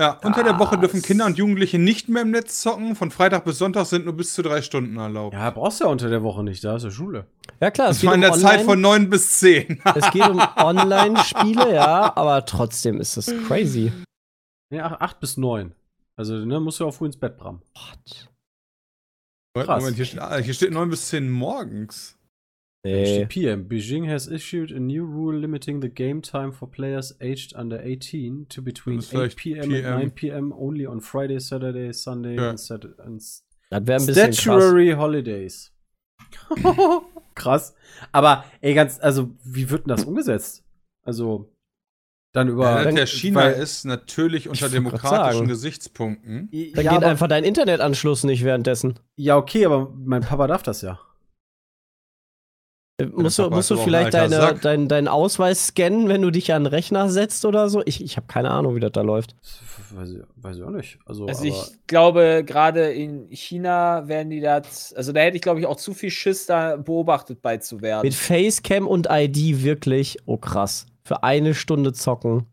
Ja, 0.00 0.12
unter 0.22 0.44
der 0.44 0.60
Woche 0.60 0.78
dürfen 0.78 1.00
Das- 1.00 1.06
Kinder 1.08 1.26
und 1.26 1.36
Jugendliche 1.38 1.76
nicht 1.76 2.08
mehr 2.08 2.22
im 2.22 2.30
Netz 2.30 2.60
zocken. 2.62 2.94
Von 2.94 3.10
Freitag 3.10 3.44
bis 3.44 3.58
Sonntag 3.58 3.84
sind 3.86 4.04
nur 4.04 4.14
bis 4.16 4.32
zu 4.32 4.42
drei 4.42 4.62
Stunden 4.62 4.96
erlaubt. 4.96 5.34
Ja, 5.34 5.50
brauchst 5.50 5.80
du 5.80 5.86
ja 5.86 5.90
unter 5.90 6.08
der 6.08 6.22
Woche 6.22 6.44
nicht, 6.44 6.62
da 6.62 6.76
ist 6.76 6.84
ja 6.84 6.90
Schule. 6.92 7.26
Ja 7.60 7.72
klar, 7.72 7.88
es 7.88 7.96
das 7.96 8.06
war 8.06 8.14
in 8.14 8.18
um 8.18 8.22
der 8.22 8.32
Zeit 8.34 8.44
Online- 8.60 8.64
von 8.64 8.80
neun 8.80 9.10
bis 9.10 9.40
zehn. 9.40 9.82
Es 9.96 10.08
geht 10.12 10.28
um 10.28 10.40
Online-Spiele, 10.56 11.74
ja, 11.74 12.16
aber 12.16 12.44
trotzdem 12.44 13.00
ist 13.00 13.16
es 13.16 13.26
crazy. 13.48 13.90
Ja, 14.72 14.86
ach- 14.86 15.00
acht 15.00 15.18
bis 15.20 15.36
neun. 15.36 15.74
Also, 16.16 16.34
ne, 16.34 16.60
musst 16.60 16.78
du 16.78 16.86
auch 16.86 16.94
früh 16.94 17.06
ins 17.06 17.16
Bett, 17.16 17.36
Bram. 17.36 17.60
What? 17.74 18.28
Krass. 19.64 19.80
Moment, 19.80 19.96
hier 19.96 20.04
steht, 20.06 20.20
ah, 20.20 20.38
hier 20.38 20.54
steht 20.54 20.70
neun 20.72 20.90
bis 20.90 21.08
zehn 21.08 21.30
morgens. 21.30 22.14
Nee. 22.84 23.26
PM. 23.26 23.68
Beijing 23.68 24.08
has 24.08 24.28
issued 24.28 24.70
a 24.72 24.78
new 24.78 25.04
rule 25.04 25.36
limiting 25.36 25.80
the 25.82 25.88
game 25.88 26.22
time 26.22 26.52
for 26.52 26.70
players 26.70 27.14
aged 27.20 27.54
under 27.56 27.80
18 27.84 28.48
to 28.48 28.62
between 28.62 28.96
Das 28.96 29.06
ist 29.06 29.14
8 29.14 29.34
vielleicht 29.34 29.36
p.m. 29.38 29.62
and 29.62 29.70
PM. 29.72 29.98
9 29.98 30.10
p.m. 30.12 30.52
only 30.52 30.86
on 30.86 31.00
Friday, 31.00 31.40
Saturday, 31.40 31.92
Sunday 31.92 32.36
Ja. 32.36 32.50
and, 32.50 32.60
Sat 32.60 32.84
and 33.00 33.20
Das 33.20 33.86
wäre 33.86 34.00
ein 34.00 34.06
bisschen 34.06 34.14
krass. 34.14 34.36
statutory 34.40 34.92
holidays. 34.92 35.72
krass. 37.34 37.74
Aber, 38.12 38.44
ey, 38.60 38.74
ganz, 38.74 38.98
also, 39.00 39.30
wie 39.44 39.68
wird 39.70 39.84
denn 39.86 39.96
das 39.96 40.04
umgesetzt? 40.04 40.64
Also, 41.02 41.50
dann 42.32 42.48
über. 42.48 42.84
Ja, 42.84 42.90
der 42.90 43.06
China 43.06 43.40
weil- 43.40 43.52
ist 43.54 43.84
natürlich 43.84 44.48
unter 44.48 44.68
demokratischen. 44.68 45.48
Gesichtspunkten. 45.48 46.48
Da 46.50 46.82
ja, 46.82 46.90
geht 46.92 46.98
aber, 46.98 47.06
einfach 47.06 47.28
dein 47.28 47.44
Internetanschluss 47.44 48.24
nicht 48.24 48.44
währenddessen. 48.44 48.98
ja, 49.16 49.36
okay, 49.36 49.64
aber 49.66 49.92
mein 49.96 50.22
Papa 50.22 50.46
darf 50.46 50.62
das 50.62 50.82
ja. 50.82 51.00
Äh, 53.00 53.06
Musst 53.06 53.38
du, 53.38 53.48
musst 53.48 53.70
du 53.70 53.76
vielleicht 53.76 54.12
deine, 54.12 54.58
dein, 54.60 54.88
deinen 54.88 55.08
Ausweis 55.08 55.68
scannen, 55.68 56.08
wenn 56.08 56.20
du 56.20 56.30
dich 56.30 56.52
an 56.52 56.64
den 56.64 56.72
Rechner 56.72 57.08
setzt 57.08 57.44
oder 57.44 57.68
so? 57.68 57.80
Ich, 57.84 58.02
ich 58.02 58.16
habe 58.16 58.26
keine 58.26 58.50
Ahnung, 58.50 58.74
wie 58.74 58.80
das 58.80 58.90
da 58.92 59.02
läuft. 59.02 59.36
Weiß 59.90 60.10
ich, 60.10 60.18
weiß 60.36 60.56
ich 60.56 60.62
auch 60.64 60.70
nicht. 60.70 60.98
Also, 61.06 61.26
Also 61.26 61.44
ich 61.44 61.54
glaube, 61.86 62.42
gerade 62.44 62.92
in 62.92 63.28
China 63.30 64.06
werden 64.08 64.30
die 64.30 64.40
das, 64.40 64.92
also 64.94 65.12
da 65.12 65.20
hätte 65.20 65.36
ich, 65.36 65.42
glaube 65.42 65.60
ich, 65.60 65.66
auch 65.66 65.76
zu 65.76 65.94
viel 65.94 66.10
Schiss, 66.10 66.46
da 66.46 66.76
beobachtet 66.76 67.40
bei 67.40 67.58
zu 67.58 67.80
werden. 67.80 68.04
Mit 68.04 68.14
Facecam 68.14 68.86
und 68.86 69.06
ID 69.10 69.62
wirklich, 69.62 70.18
oh 70.26 70.36
krass. 70.36 70.86
Für 71.08 71.22
eine 71.22 71.54
Stunde 71.54 71.94
zocken. 71.94 72.44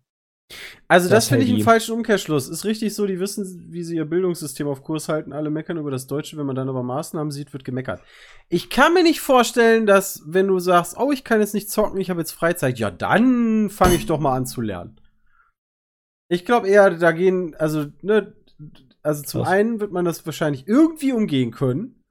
Also, 0.88 1.10
das, 1.10 1.26
Das 1.26 1.28
finde 1.28 1.44
ich 1.44 1.52
einen 1.52 1.64
falschen 1.64 1.94
Umkehrschluss. 1.94 2.48
Ist 2.48 2.64
richtig 2.64 2.94
so, 2.94 3.06
die 3.06 3.20
wissen, 3.20 3.66
wie 3.70 3.84
sie 3.84 3.98
ihr 3.98 4.06
Bildungssystem 4.06 4.66
auf 4.66 4.82
Kurs 4.82 5.10
halten. 5.10 5.34
Alle 5.34 5.50
meckern 5.50 5.78
über 5.78 5.92
das 5.92 6.08
Deutsche. 6.08 6.38
Wenn 6.38 6.46
man 6.46 6.56
dann 6.56 6.70
aber 6.70 6.84
Maßnahmen 6.84 7.32
sieht, 7.32 7.52
wird 7.52 7.66
gemeckert. 7.66 8.02
Ich 8.48 8.70
kann 8.70 8.94
mir 8.94 9.04
nicht 9.04 9.20
vorstellen, 9.20 9.86
dass, 9.86 10.24
wenn 10.26 10.48
du 10.48 10.60
sagst, 10.60 10.96
oh, 10.98 11.12
ich 11.12 11.26
kann 11.26 11.42
jetzt 11.42 11.54
nicht 11.54 11.70
zocken, 11.70 12.00
ich 12.00 12.10
habe 12.10 12.22
jetzt 12.22 12.32
Freizeit, 12.32 12.80
ja, 12.80 12.92
dann 12.92 13.70
fange 13.70 13.96
ich 13.96 14.06
doch 14.06 14.20
mal 14.20 14.38
an 14.38 14.46
zu 14.46 14.62
lernen. 14.62 15.02
Ich 16.30 16.46
glaube 16.46 16.70
eher, 16.70 16.92
da 16.92 17.12
gehen, 17.12 17.56
also, 17.56 17.88
ne, 18.02 18.34
also 19.04 19.22
zum 19.24 19.42
Was? 19.42 19.50
einen 19.50 19.82
wird 19.82 19.92
man 19.92 20.06
das 20.06 20.26
wahrscheinlich 20.26 20.66
irgendwie 20.66 21.12
umgehen 21.12 21.52
können. 21.52 22.02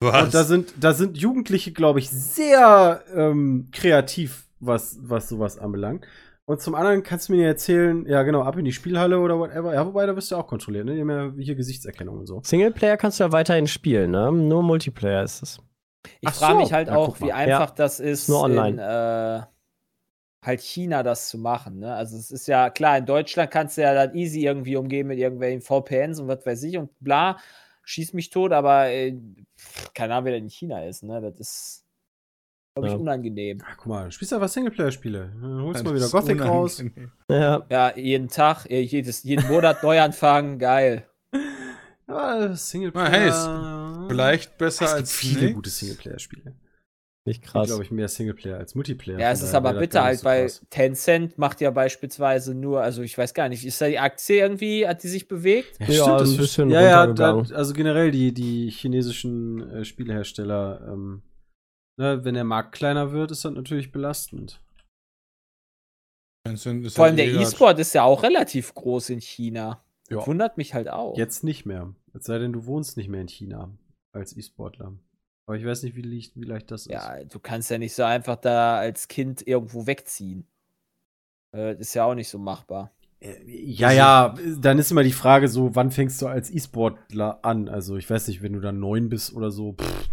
Was? 0.00 0.24
Und 0.24 0.34
da 0.34 0.44
sind, 0.44 0.72
da 0.80 0.94
sind 0.94 1.18
Jugendliche, 1.18 1.72
glaube 1.72 1.98
ich, 1.98 2.08
sehr 2.08 3.04
ähm, 3.14 3.68
kreativ, 3.70 4.46
was, 4.60 4.98
was 5.02 5.28
sowas 5.28 5.58
anbelangt. 5.58 6.06
Und 6.44 6.60
zum 6.60 6.74
anderen 6.74 7.02
kannst 7.02 7.28
du 7.28 7.32
mir 7.34 7.46
erzählen, 7.46 8.06
ja 8.06 8.22
genau, 8.24 8.42
ab 8.42 8.56
in 8.56 8.64
die 8.64 8.72
Spielhalle 8.72 9.20
oder 9.20 9.38
whatever. 9.38 9.72
Ja, 9.72 9.86
wobei, 9.86 10.06
da 10.06 10.16
wirst 10.16 10.30
du 10.32 10.36
auch 10.36 10.46
kontrolliert, 10.46 10.84
ne? 10.84 10.94
Die 10.94 11.00
haben 11.00 11.10
ja 11.10 11.32
hier 11.38 11.54
Gesichtserkennung 11.54 12.18
und 12.18 12.26
so. 12.26 12.40
Singleplayer 12.42 12.96
kannst 12.96 13.20
du 13.20 13.24
ja 13.24 13.32
weiterhin 13.32 13.68
spielen, 13.68 14.10
ne? 14.10 14.32
Nur 14.32 14.62
Multiplayer 14.62 15.22
ist 15.22 15.42
es. 15.42 15.58
Ich 16.20 16.30
frage 16.30 16.54
so. 16.54 16.60
mich 16.60 16.72
halt 16.72 16.88
Ja, 16.88 16.96
auch, 16.96 17.20
wie 17.20 17.32
einfach 17.32 17.70
das 17.70 18.00
ist, 18.00 18.28
Nur 18.28 18.42
online. 18.42 18.70
in 18.70 18.78
äh, 18.78 19.46
halt 20.42 20.60
China 20.60 21.02
das 21.02 21.28
zu 21.28 21.38
machen. 21.38 21.80
Ne? 21.80 21.94
Also 21.94 22.16
es 22.16 22.30
ist 22.30 22.48
ja 22.48 22.70
klar, 22.70 22.98
in 22.98 23.06
Deutschland 23.06 23.50
kannst 23.50 23.76
du 23.76 23.82
ja 23.82 23.94
dann 23.94 24.14
easy 24.14 24.44
irgendwie 24.44 24.76
umgehen 24.76 25.06
mit 25.06 25.18
irgendwelchen 25.18 25.60
VPNs 25.60 26.20
und 26.20 26.28
was 26.28 26.44
weiß 26.44 26.62
ich 26.64 26.78
und 26.78 26.90
bla, 27.00 27.36
schieß 27.84 28.14
mich 28.14 28.30
tot, 28.30 28.52
aber 28.52 28.88
äh, 28.88 29.16
keine 29.94 30.14
Ahnung, 30.14 30.26
wer 30.26 30.32
denn 30.32 30.44
in 30.44 30.50
China 30.50 30.84
ist. 30.84 31.02
Ne? 31.02 31.20
Das 31.20 31.38
ist, 31.38 31.79
glaube 32.74 32.88
ich, 32.88 32.92
Ja. 32.94 32.98
unangenehm. 33.00 33.58
Ach, 33.64 33.76
guck 33.76 33.86
mal, 33.86 34.04
du 34.06 34.10
spielst 34.12 34.32
einfach 34.32 34.48
Singleplayer-Spiele. 34.48 35.32
Dann 35.40 35.62
holst 35.62 35.80
du 35.80 35.84
mal 35.84 35.90
Das 35.94 35.94
wieder 35.94 36.06
ist 36.06 36.12
Gothic 36.12 36.44
raus. 36.44 36.82
Ja. 37.30 37.66
Ja, 37.70 37.96
jeden 37.96 38.28
Tag, 38.28 38.66
jedes, 38.70 39.22
jeden 39.24 39.46
Monat 39.48 39.82
neu 39.82 40.00
anfangen, 40.00 40.58
geil. 40.58 41.06
Ja, 42.08 42.54
Singleplayer. 42.54 43.06
Ah, 43.06 43.10
hey, 43.10 43.28
ist 43.28 44.08
Vielleicht 44.08 44.58
besser 44.58 44.84
es 44.84 44.90
gibt 44.90 45.00
als 45.00 45.12
viele 45.12 45.40
nix. 45.42 45.54
gute 45.54 45.70
Singleplayer-Spiele. 45.70 46.54
Nicht 47.26 47.42
Krass. 47.42 47.66
glaube 47.68 47.84
ich, 47.84 47.90
mehr 47.90 48.08
Singleplayer 48.08 48.56
als 48.56 48.74
Multiplayer. 48.74 49.18
Ja, 49.20 49.30
es 49.30 49.42
ist 49.42 49.54
aber 49.54 49.72
das 49.74 49.80
bitter 49.80 50.02
halt, 50.02 50.20
so 50.20 50.24
weil 50.24 50.42
krass. 50.46 50.62
Tencent 50.70 51.36
macht 51.38 51.60
ja 51.60 51.70
beispielsweise 51.70 52.54
nur, 52.54 52.80
also 52.82 53.02
ich 53.02 53.16
weiß 53.16 53.34
gar 53.34 53.48
nicht, 53.50 53.64
ist 53.64 53.80
da 53.80 53.86
die 53.88 53.98
Aktie 53.98 54.38
irgendwie, 54.38 54.88
hat 54.88 55.02
die 55.02 55.08
sich 55.08 55.28
bewegt? 55.28 55.78
Ja, 55.86 56.16
das 56.18 56.28
ein 56.30 56.32
ist- 56.34 56.38
bisschen 56.38 56.70
ja, 56.70 56.80
ja, 56.82 57.06
da, 57.08 57.36
also 57.52 57.74
generell 57.74 58.10
die, 58.10 58.32
die 58.32 58.70
chinesischen 58.70 59.70
äh, 59.70 59.84
Spielehersteller, 59.84 60.88
ähm, 60.92 61.22
ne, 62.00 62.24
wenn 62.24 62.34
der 62.34 62.44
Markt 62.44 62.72
kleiner 62.72 63.12
wird, 63.12 63.30
ist 63.30 63.44
das 63.44 63.52
natürlich 63.52 63.92
belastend. 63.92 64.60
Tencent 66.46 66.86
ist 66.86 66.96
Vor 66.96 67.04
allem 67.04 67.16
halt 67.18 67.28
der 67.28 67.40
eh 67.40 67.42
E-Sport 67.42 67.78
ist 67.78 67.92
ja 67.92 68.02
auch 68.04 68.22
relativ 68.22 68.74
groß 68.74 69.10
in 69.10 69.20
China. 69.20 69.84
Ja. 70.08 70.26
Wundert 70.26 70.56
mich 70.56 70.74
halt 70.74 70.88
auch. 70.88 71.16
Jetzt 71.16 71.44
nicht 71.44 71.66
mehr. 71.66 71.94
Es 72.14 72.24
sei 72.24 72.38
denn, 72.38 72.52
du 72.52 72.64
wohnst 72.66 72.96
nicht 72.96 73.08
mehr 73.08 73.20
in 73.20 73.28
China 73.28 73.70
als 74.12 74.36
E-Sportler. 74.36 74.94
Aber 75.46 75.56
ich 75.56 75.64
weiß 75.64 75.82
nicht, 75.82 75.94
wie, 75.96 76.02
leicht- 76.02 76.34
wie 76.36 76.44
leicht 76.44 76.70
das 76.70 76.86
ist. 76.86 76.92
Ja, 76.92 77.22
du 77.24 77.38
kannst 77.38 77.70
ja 77.70 77.78
nicht 77.78 77.94
so 77.94 78.02
einfach 78.04 78.36
da 78.36 78.78
als 78.78 79.06
Kind 79.08 79.46
irgendwo 79.46 79.86
wegziehen. 79.86 80.46
Äh, 81.54 81.76
ist 81.78 81.94
ja 81.94 82.04
auch 82.04 82.14
nicht 82.14 82.28
so 82.28 82.38
machbar. 82.38 82.90
Äh, 83.20 83.36
Ja, 83.44 83.92
ja, 83.92 84.34
dann 84.58 84.78
ist 84.78 84.90
immer 84.90 85.02
die 85.02 85.12
Frage 85.12 85.48
so, 85.48 85.74
wann 85.74 85.90
fängst 85.90 86.20
du 86.22 86.26
als 86.26 86.50
E-Sportler 86.50 87.44
an? 87.44 87.68
Also 87.68 87.96
ich 87.96 88.08
weiß 88.08 88.28
nicht, 88.28 88.42
wenn 88.42 88.54
du 88.54 88.60
dann 88.60 88.80
neun 88.80 89.08
bist 89.08 89.34
oder 89.34 89.50
so. 89.50 89.74
Pff, 89.74 90.08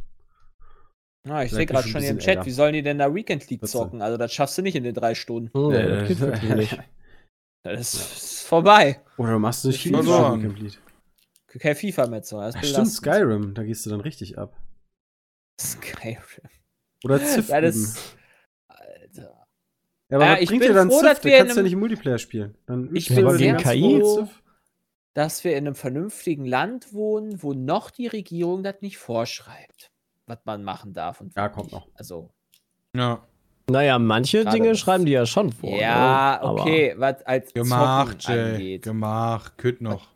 Ja, 1.28 1.44
ich 1.44 1.50
Vielleicht 1.50 1.56
sehe 1.56 1.66
gerade 1.66 1.84
du 1.84 1.90
schon 1.90 2.02
hier 2.02 2.12
im 2.12 2.20
Chat, 2.20 2.30
älter. 2.38 2.46
wie 2.46 2.52
sollen 2.52 2.74
die 2.74 2.84
denn 2.84 2.98
da 3.00 3.14
Weekend 3.14 3.50
League 3.50 3.62
Was 3.62 3.72
du- 3.72 3.80
zocken? 3.80 4.02
Also 4.02 4.18
das 4.18 4.34
schaffst 4.34 4.58
du 4.58 4.62
nicht 4.62 4.76
in 4.76 4.84
den 4.84 4.94
drei 4.96 5.14
Stunden. 5.16 5.52
Hm, 5.54 5.68
nee, 5.70 5.88
das 5.88 6.08
geht 6.08 6.20
wirklich 6.20 6.56
nicht. 6.56 6.80
Das 7.64 7.82
ist, 7.82 7.96
ist 8.24 8.42
vorbei. 8.44 9.02
Oder 9.18 9.34
du 9.34 9.40
machst 9.40 9.66
eine 9.66 9.74
Ich 9.74 9.82
China 9.82 9.98
verloren. 10.02 10.42
Complete. 10.42 10.78
Kein 11.60 11.76
FIFA 11.76 12.08
mehr 12.08 12.22
zu. 12.24 12.38
Das 12.38 12.56
Ja, 12.56 12.62
ist 12.62 12.70
stimmt. 12.70 12.88
Skyrim, 12.92 13.54
da 13.56 13.64
gehst 13.64 13.86
du 13.86 13.90
dann 13.90 14.00
richtig 14.00 14.38
ab. 14.38 14.56
Skyrim. 15.60 16.18
Oder 17.04 17.20
Ziff. 17.24 17.50
Ja, 17.50 17.60
das. 17.62 18.16
Alter. 18.70 19.48
ja, 20.10 20.18
aber 20.18 20.26
Ja, 20.26 20.34
was 20.34 20.42
ich 20.42 20.48
bringt 20.50 20.62
bin 20.62 20.70
dir 20.70 20.76
dann 20.76 20.90
froh, 20.90 21.00
Ziff? 21.00 21.10
dass 21.10 21.20
Du 21.22 21.26
wir 21.26 21.32
in 21.34 21.38
kannst 21.40 21.56
ja 21.56 21.60
einem- 21.60 21.66
nicht 21.66 21.76
Multiplayer 21.80 22.18
spielen. 22.20 22.56
Dann 22.68 22.96
Ich 22.96 23.08
bin 23.10 23.18
du 23.18 23.24
ganzen 23.38 23.58
KI? 23.58 24.02
Civ. 24.04 24.44
dass 25.14 25.44
wir 25.44 25.52
in 25.58 25.66
einem 25.68 25.76
vernünftigen 25.76 26.46
Land 26.46 26.94
wohnen, 26.94 27.42
wo 27.44 27.54
noch 27.54 27.90
die 27.90 28.08
Regierung 28.08 28.64
das 28.64 28.82
nicht 28.82 28.98
vorschreibt, 28.98 29.92
was 30.28 30.38
man 30.46 30.64
machen 30.64 30.94
darf 30.94 31.20
und 31.22 31.36
Ja, 31.36 31.50
kommt 31.50 31.72
noch. 31.72 31.88
Also, 31.96 32.30
Ja. 32.94 33.22
Naja, 33.70 34.00
manche 34.00 34.44
Gerade 34.44 34.56
Dinge 34.56 34.70
das- 34.70 34.80
schreiben 34.80 35.06
die 35.06 35.12
ja 35.12 35.26
schon 35.26 35.52
vor. 35.52 35.70
ja, 35.78 36.38
ne? 36.38 36.42
Aber- 36.42 36.62
okay, 36.62 36.94
was 36.98 37.22
als 37.26 37.54
Gemacht, 37.54 38.22
Zocken 38.22 38.38
Jay. 38.38 38.52
angeht. 38.54 38.82
Gemacht. 38.84 39.58
Kütt 39.58 39.82
noch. 39.82 40.08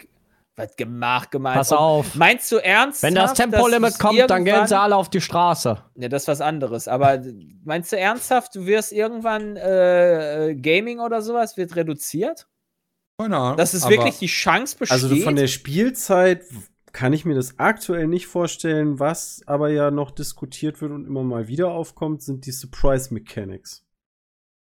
Was 0.56 0.76
gemacht, 0.78 1.32
gemeint. 1.32 1.56
Pass 1.58 1.72
Und 1.74 1.78
auf. 1.78 2.16
Meinst 2.16 2.50
du 2.52 2.58
ernsthaft? 2.58 3.04
Wenn 3.04 3.16
das 3.16 3.34
Tempolimit 3.34 3.98
kommt, 4.00 4.20
dann 4.30 4.46
gehen 4.46 4.68
sie 4.68 4.78
alle 4.80 4.96
auf 4.96 5.10
die 5.10 5.20
Straße. 5.22 5.84
Ja, 5.96 6.08
das 6.10 6.24
ist 6.24 6.28
was 6.30 6.40
anderes. 6.42 6.88
Aber 6.88 7.22
meinst 7.66 7.92
du 7.92 7.98
ernsthaft, 7.98 8.56
du 8.56 8.66
wirst 8.66 8.92
irgendwann 8.94 9.56
äh, 9.58 10.56
Gaming 10.62 11.00
oder 11.00 11.22
sowas 11.22 11.58
wird 11.58 11.76
reduziert? 11.76 12.48
Keine 13.18 13.36
Ahnung. 13.38 13.58
Dass 13.58 13.74
es 13.74 13.84
aber 13.84 13.92
wirklich 13.92 14.20
die 14.20 14.28
Chance 14.28 14.78
besteht? 14.78 14.94
Also 14.94 15.14
von 15.18 15.36
der 15.36 15.48
Spielzeit 15.48 16.44
kann 16.92 17.14
ich 17.14 17.26
mir 17.26 17.36
das 17.36 17.60
aktuell 17.60 18.08
nicht 18.08 18.28
vorstellen. 18.28 19.00
Was 19.00 19.42
aber 19.46 19.70
ja 19.70 19.92
noch 19.92 20.12
diskutiert 20.12 20.82
wird 20.82 20.92
und 20.92 21.06
immer 21.06 21.24
mal 21.24 21.48
wieder 21.48 21.72
aufkommt, 21.72 22.22
sind 22.22 22.46
die 22.46 22.52
Surprise 22.52 23.14
Mechanics. 23.14 23.86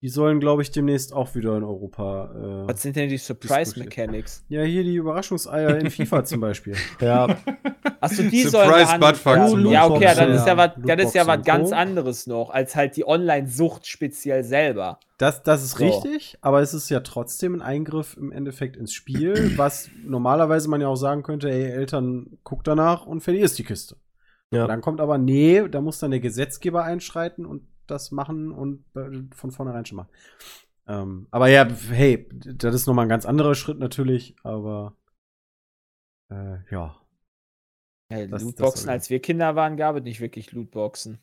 Die 0.02 0.10
sollen, 0.10 0.40
glaube 0.40 0.60
ich, 0.60 0.70
demnächst 0.70 1.14
auch 1.14 1.34
wieder 1.34 1.56
in 1.56 1.64
Europa. 1.64 2.64
Äh, 2.64 2.68
was 2.68 2.82
sind 2.82 2.96
denn 2.96 3.08
die 3.08 3.16
Surprise. 3.16 3.78
Mechanics? 3.78 4.44
ja, 4.48 4.62
hier 4.62 4.84
die 4.84 4.94
Überraschungseier 4.96 5.78
in 5.78 5.90
FIFA 5.90 6.24
zum 6.24 6.40
Beispiel. 6.40 6.74
Ja, 7.00 7.26
Achso, 8.00 8.22
die 8.24 8.42
Surprise 8.42 8.98
sollen 9.22 9.48
zum 9.48 9.70
Ja, 9.72 9.86
okay, 9.86 10.04
ja, 10.04 10.08
Beispiel. 10.10 10.26
das 10.32 10.40
ist 10.42 10.46
ja 10.46 10.56
was, 10.56 10.70
Ja, 10.84 10.96
das 10.96 11.06
ist 11.06 11.14
ja 11.14 11.26
was 11.26 11.42
ganz 11.44 11.72
anderes 11.72 12.26
noch, 12.26 12.50
als 12.50 12.76
halt 12.76 12.96
die 12.96 13.06
Online-Sucht 13.06 13.86
speziell 13.86 14.44
selber. 14.44 15.00
Das, 15.18 15.42
das 15.42 15.64
ist 15.64 15.78
So. 15.78 15.84
richtig, 15.84 16.36
aber 16.42 16.60
es 16.60 16.74
ist 16.74 16.90
ja 16.90 17.00
trotzdem 17.00 17.54
ein 17.54 17.62
Eingriff 17.62 18.16
im 18.18 18.32
Endeffekt 18.32 18.76
ins 18.76 18.92
Spiel, 18.92 19.52
was 19.56 19.88
normalerweise 20.04 20.68
man 20.68 20.82
ja 20.82 20.88
auch 20.88 20.96
sagen 20.96 21.22
könnte, 21.22 21.50
ey, 21.50 21.70
Eltern, 21.70 22.38
guck 22.44 22.64
danach 22.64 23.06
und 23.06 23.22
verlierst 23.22 23.58
die 23.58 23.64
Kiste. 23.64 23.96
Ja. 24.50 24.66
Dann 24.66 24.82
kommt 24.82 25.00
aber, 25.00 25.16
nee, 25.16 25.66
da 25.68 25.80
muss 25.80 25.98
dann 25.98 26.10
der 26.10 26.20
Gesetzgeber 26.20 26.84
einschreiten 26.84 27.46
und 27.46 27.62
das 27.86 28.10
machen 28.10 28.52
und 28.52 28.84
äh, 28.96 29.22
von 29.34 29.50
vornherein 29.50 29.84
schon 29.86 29.96
machen. 29.96 30.10
Ähm, 30.88 31.26
aber 31.30 31.48
ja, 31.48 31.66
hey, 31.90 32.28
das 32.32 32.74
ist 32.74 32.86
nochmal 32.86 33.06
ein 33.06 33.10
ganz 33.10 33.26
anderer 33.26 33.54
Schritt 33.54 33.78
natürlich, 33.78 34.36
aber 34.42 34.96
äh, 36.30 36.58
ja. 36.70 36.96
Ja, 38.10 38.18
Das- 38.26 38.30
das 38.30 38.42
Lootboxen, 38.44 38.84
soll- 38.84 38.90
als 38.92 39.10
wir 39.10 39.20
Kinder 39.20 39.56
waren, 39.56 39.76
gab 39.76 39.96
es 39.96 40.02
nicht 40.04 40.20
wirklich 40.20 40.52
Lootboxen. 40.52 41.18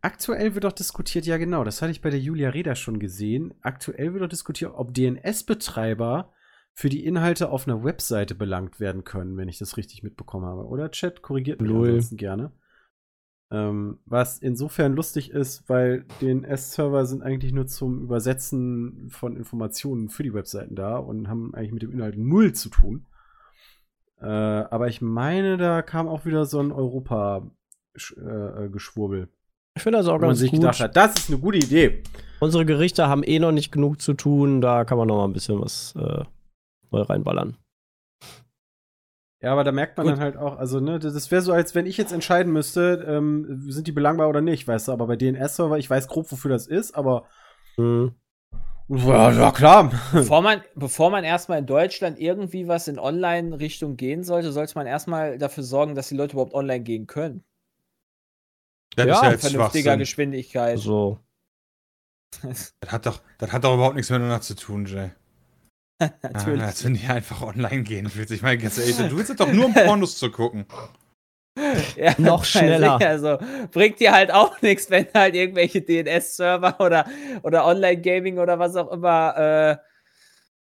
Aktuell 0.00 0.54
wird 0.54 0.62
doch 0.64 0.72
diskutiert, 0.72 1.26
ja 1.26 1.36
genau, 1.36 1.64
das 1.64 1.82
hatte 1.82 1.90
ich 1.90 2.00
bei 2.00 2.10
der 2.10 2.20
Julia 2.20 2.50
Reda 2.50 2.76
schon 2.76 3.00
gesehen. 3.00 3.54
Aktuell 3.62 4.12
wird 4.12 4.22
doch 4.22 4.28
diskutiert, 4.28 4.72
ob 4.74 4.94
DNS-Betreiber 4.94 6.32
für 6.74 6.88
die 6.88 7.04
Inhalte 7.04 7.50
auf 7.50 7.66
einer 7.66 7.82
Webseite 7.82 8.36
belangt 8.36 8.78
werden 8.78 9.02
können, 9.02 9.36
wenn 9.36 9.48
ich 9.48 9.58
das 9.58 9.76
richtig 9.76 10.04
mitbekommen 10.04 10.46
habe. 10.46 10.64
Oder 10.66 10.92
Chat 10.92 11.22
korrigiert 11.22 11.60
mich 11.60 11.68
Lol. 11.72 11.88
ansonsten 11.88 12.16
gerne. 12.16 12.52
Ähm, 13.50 13.98
was 14.04 14.38
insofern 14.38 14.94
lustig 14.94 15.30
ist, 15.30 15.66
weil 15.68 16.04
DNS-Server 16.20 17.06
sind 17.06 17.22
eigentlich 17.22 17.54
nur 17.54 17.66
zum 17.66 18.02
Übersetzen 18.02 19.08
von 19.10 19.36
Informationen 19.36 20.10
für 20.10 20.22
die 20.22 20.34
Webseiten 20.34 20.74
da 20.74 20.98
und 20.98 21.28
haben 21.28 21.54
eigentlich 21.54 21.72
mit 21.72 21.80
dem 21.82 21.92
Inhalt 21.92 22.18
null 22.18 22.52
zu 22.52 22.68
tun. 22.68 23.06
Äh, 24.20 24.26
aber 24.26 24.88
ich 24.88 25.00
meine, 25.00 25.56
da 25.56 25.80
kam 25.80 26.08
auch 26.08 26.26
wieder 26.26 26.44
so 26.44 26.60
ein 26.60 26.72
Europa-Geschwurbel. 26.72 29.28
Ich 29.76 29.82
finde 29.82 29.98
das 29.98 30.08
auch 30.08 30.18
ganz 30.18 30.40
sich 30.40 30.50
gut. 30.50 30.60
gedacht 30.60 30.80
hat, 30.80 30.96
das 30.96 31.14
ist 31.14 31.30
eine 31.30 31.38
gute 31.38 31.58
Idee. 31.58 32.02
Unsere 32.40 32.66
Gerichte 32.66 33.08
haben 33.08 33.22
eh 33.22 33.38
noch 33.38 33.52
nicht 33.52 33.72
genug 33.72 34.02
zu 34.02 34.12
tun. 34.12 34.60
Da 34.60 34.84
kann 34.84 34.98
man 34.98 35.08
noch 35.08 35.16
mal 35.16 35.24
ein 35.24 35.32
bisschen 35.32 35.58
was 35.60 35.94
äh, 35.96 36.24
neu 36.90 37.00
reinballern. 37.02 37.56
Ja, 39.40 39.52
aber 39.52 39.62
da 39.62 39.70
merkt 39.70 39.96
man 39.96 40.06
Gut. 40.06 40.14
dann 40.16 40.20
halt 40.20 40.36
auch, 40.36 40.56
also, 40.58 40.80
ne, 40.80 40.98
das- 40.98 41.30
wäre 41.30 41.42
so, 41.42 41.52
als 41.52 41.74
wenn 41.76 41.86
ich 41.86 41.96
jetzt 41.96 42.12
entscheiden 42.12 42.52
müsste, 42.52 43.04
ähm, 43.08 43.64
sind 43.70 43.86
die 43.86 43.92
belangbar 43.92 44.28
oder 44.28 44.40
nicht, 44.40 44.66
weißt 44.66 44.88
du, 44.88 44.92
aber 44.92 45.06
bei 45.06 45.16
DNS-Server, 45.16 45.78
ich 45.78 45.88
weiß 45.88 46.08
grob, 46.08 46.30
wofür 46.32 46.50
das 46.50 46.66
ist, 46.66 46.94
aber 46.96 47.24
Hm. 47.76 48.14
ja, 48.88 49.30
ja 49.30 49.50
klar. 49.52 49.92
Bevor 50.12 50.42
man, 50.42 50.62
bevor 50.74 51.10
man 51.10 51.22
erstmal 51.22 51.58
in 51.60 51.66
Deutschland 51.66 52.18
irgendwie 52.18 52.66
was 52.66 52.88
in 52.88 52.98
Online-Richtung 52.98 53.96
gehen 53.96 54.24
sollte, 54.24 54.50
sollte 54.50 54.74
man 54.74 54.88
erstmal 54.88 55.38
dafür 55.38 55.62
sorgen, 55.62 55.94
dass 55.94 56.08
die 56.08 56.16
Leute 56.16 56.32
überhaupt 56.32 56.54
online 56.54 56.82
gehen 56.82 57.06
können. 57.06 57.44
Das 58.96 59.06
Ja, 59.06 59.12
ist 59.14 59.22
ja 59.22 59.30
In 59.32 59.38
vernünftiger. 59.38 59.96
Geschwindigkeit. 59.96 60.78
So. 60.78 61.20
Das 62.42 62.74
hat, 62.88 63.06
doch, 63.06 63.22
das 63.38 63.52
hat 63.52 63.64
doch 63.64 63.74
überhaupt 63.74 63.94
nichts 63.96 64.10
miteinander 64.10 64.40
zu 64.42 64.54
tun, 64.54 64.84
Jay. 64.84 65.10
Natürlich. 66.22 66.62
Ah, 66.62 66.66
als 66.66 66.84
wenn 66.84 66.94
die 66.94 67.06
einfach 67.06 67.42
online 67.42 67.82
gehen 67.82 68.10
willst. 68.14 68.30
Ich 68.30 68.42
meine, 68.42 68.58
ganz 68.58 68.78
ehrlich, 68.78 68.96
du 68.96 69.16
willst 69.16 69.30
jetzt 69.30 69.40
doch 69.40 69.52
nur 69.52 69.66
um 69.66 69.74
Pornos 69.74 70.16
zu 70.18 70.30
gucken. 70.30 70.66
Ja, 71.96 72.14
Noch 72.18 72.44
schneller. 72.44 73.00
Also 73.00 73.38
bringt 73.72 73.98
dir 73.98 74.12
halt 74.12 74.32
auch 74.32 74.60
nichts, 74.62 74.90
wenn 74.90 75.06
halt 75.12 75.34
irgendwelche 75.34 75.80
DNS-Server 75.82 76.76
oder, 76.80 77.06
oder 77.42 77.66
Online-Gaming 77.66 78.38
oder 78.38 78.58
was 78.58 78.76
auch 78.76 78.92
immer 78.92 79.36
äh, 79.36 79.76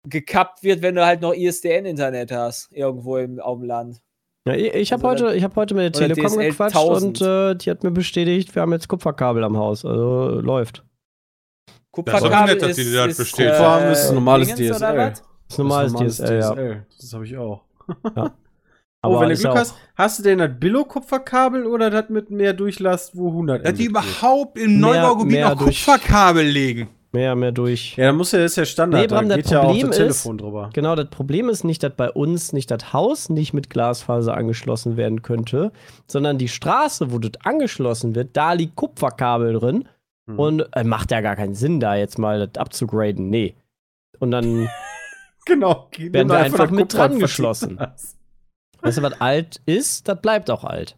gekappt 0.09 0.63
wird, 0.63 0.83
wenn 0.83 0.95
du 0.95 1.05
halt 1.05 1.21
noch 1.21 1.33
ISDN-Internet 1.33 2.31
hast, 2.31 2.71
irgendwo 2.71 3.17
im, 3.17 3.41
auf 3.41 3.59
dem 3.59 3.67
Land. 3.67 4.01
Ja, 4.47 4.55
ich 4.55 4.75
ich 4.75 4.93
habe 4.93 5.09
Also 5.09 5.27
heute, 5.27 5.37
ich 5.37 5.43
hab 5.43 5.57
heute 5.57 5.75
mit 5.75 5.85
der 5.85 5.93
Telekom 5.93 6.27
DSL 6.27 6.51
gequatscht 6.51 6.77
1000. 6.77 7.21
und 7.23 7.27
äh, 7.27 7.55
die 7.57 7.71
hat 7.71 7.83
mir 7.83 7.91
bestätigt, 7.91 8.55
wir 8.55 8.63
haben 8.63 8.73
jetzt 8.73 8.89
Kupferkabel 8.89 9.43
am 9.43 9.57
Haus. 9.57 9.85
Also 9.85 10.41
läuft. 10.41 10.85
Kupferkabel 11.95 12.55
nett, 12.55 12.63
dass 12.63 12.71
ist, 12.71 12.79
die 12.79 12.93
das 12.93 13.07
ist, 13.09 13.17
bestätigt. 13.19 13.57
Kupfer 13.57 13.93
ist 13.93 14.13
normales 14.13 14.55
Dingens 14.55 14.77
DSL. 14.79 14.97
Das 14.97 15.21
ist 15.49 15.59
normales, 15.59 15.93
DSL, 16.17 16.41
ja. 16.41 16.77
Das 17.01 17.13
habe 17.13 17.25
ich 17.25 17.37
auch. 17.37 17.63
Aber 19.03 19.19
oh, 19.19 19.21
wenn 19.21 19.29
du 19.29 19.35
ist 19.35 19.41
Glück 19.43 19.55
ja 19.55 19.61
hast, 19.61 19.75
hast 19.97 20.19
du 20.19 20.23
denn 20.23 20.39
das 20.39 20.51
Billo-Kupferkabel 20.59 21.67
oder 21.67 21.91
das 21.91 22.09
mit 22.09 22.31
mehr 22.31 22.55
Durchlast, 22.55 23.15
wo 23.15 23.29
100 23.29 23.67
Dass 23.67 23.75
die 23.75 23.85
überhaupt 23.85 24.59
im 24.59 24.81
Neubaugebiet 24.81 25.41
noch 25.43 25.57
Kupferkabel 25.59 26.47
legen. 26.47 26.89
mehr, 27.13 27.37
mehr 27.37 27.53
durch. 27.53 27.97
Ja, 27.99 28.07
dann 28.07 28.17
muss 28.17 28.33
ja, 28.33 28.39
das 28.39 28.53
ist 28.53 28.57
ja 28.57 28.65
Standard, 28.65 29.03
Nee, 29.03 29.07
Bram, 29.09 29.29
da 29.29 29.37
das 29.37 29.45
geht 29.45 29.53
ja 29.53 29.61
auch 29.61 29.65
Problem 29.67 29.89
das 29.89 29.97
ist- 29.99 30.03
Telefon 30.03 30.39
drüber. 30.39 30.71
Genau, 30.73 30.97
das 30.97 31.11
Problem 31.11 31.51
ist 31.51 31.65
nicht, 31.65 31.83
dass 31.83 31.93
bei 31.95 32.11
uns 32.11 32.55
nicht 32.55 32.71
das 32.71 32.95
Haus 32.95 33.29
nicht 33.29 33.53
mit 33.53 33.69
Glasfaser 33.69 34.35
angeschlossen 34.35 34.97
werden 34.97 35.21
könnte, 35.21 35.71
sondern 36.07 36.39
die 36.39 36.49
Straße, 36.49 37.13
wo 37.13 37.19
das 37.19 37.33
angeschlossen 37.45 38.15
wird, 38.15 38.31
da 38.33 38.55
liegt 38.55 38.75
Kupferkabel 38.75 39.53
drin 39.53 39.85
Hm. 40.27 40.39
und 40.39 40.61
äh, 40.73 40.85
macht 40.85 41.11
ja 41.11 41.21
gar 41.21 41.37
keinen 41.37 41.55
Sinn, 41.55 41.81
da 41.81 41.97
jetzt 41.97 42.19
mal 42.19 42.47
das 42.47 42.61
abzugraden. 42.61 43.29
Nee. 43.29 43.57
Und 44.19 44.31
dann, 44.31 44.69
Genau. 45.45 45.89
Werden 45.97 46.29
wir 46.29 46.39
einfach 46.39 46.71
mit 46.71 46.93
dran 46.93 47.19
geschlossen. 47.19 47.79
weißt 48.81 48.99
du, 48.99 49.03
was 49.03 49.21
alt 49.21 49.61
ist, 49.67 50.09
das 50.09 50.21
bleibt 50.21 50.51
auch 50.51 50.65
alt. 50.65 50.97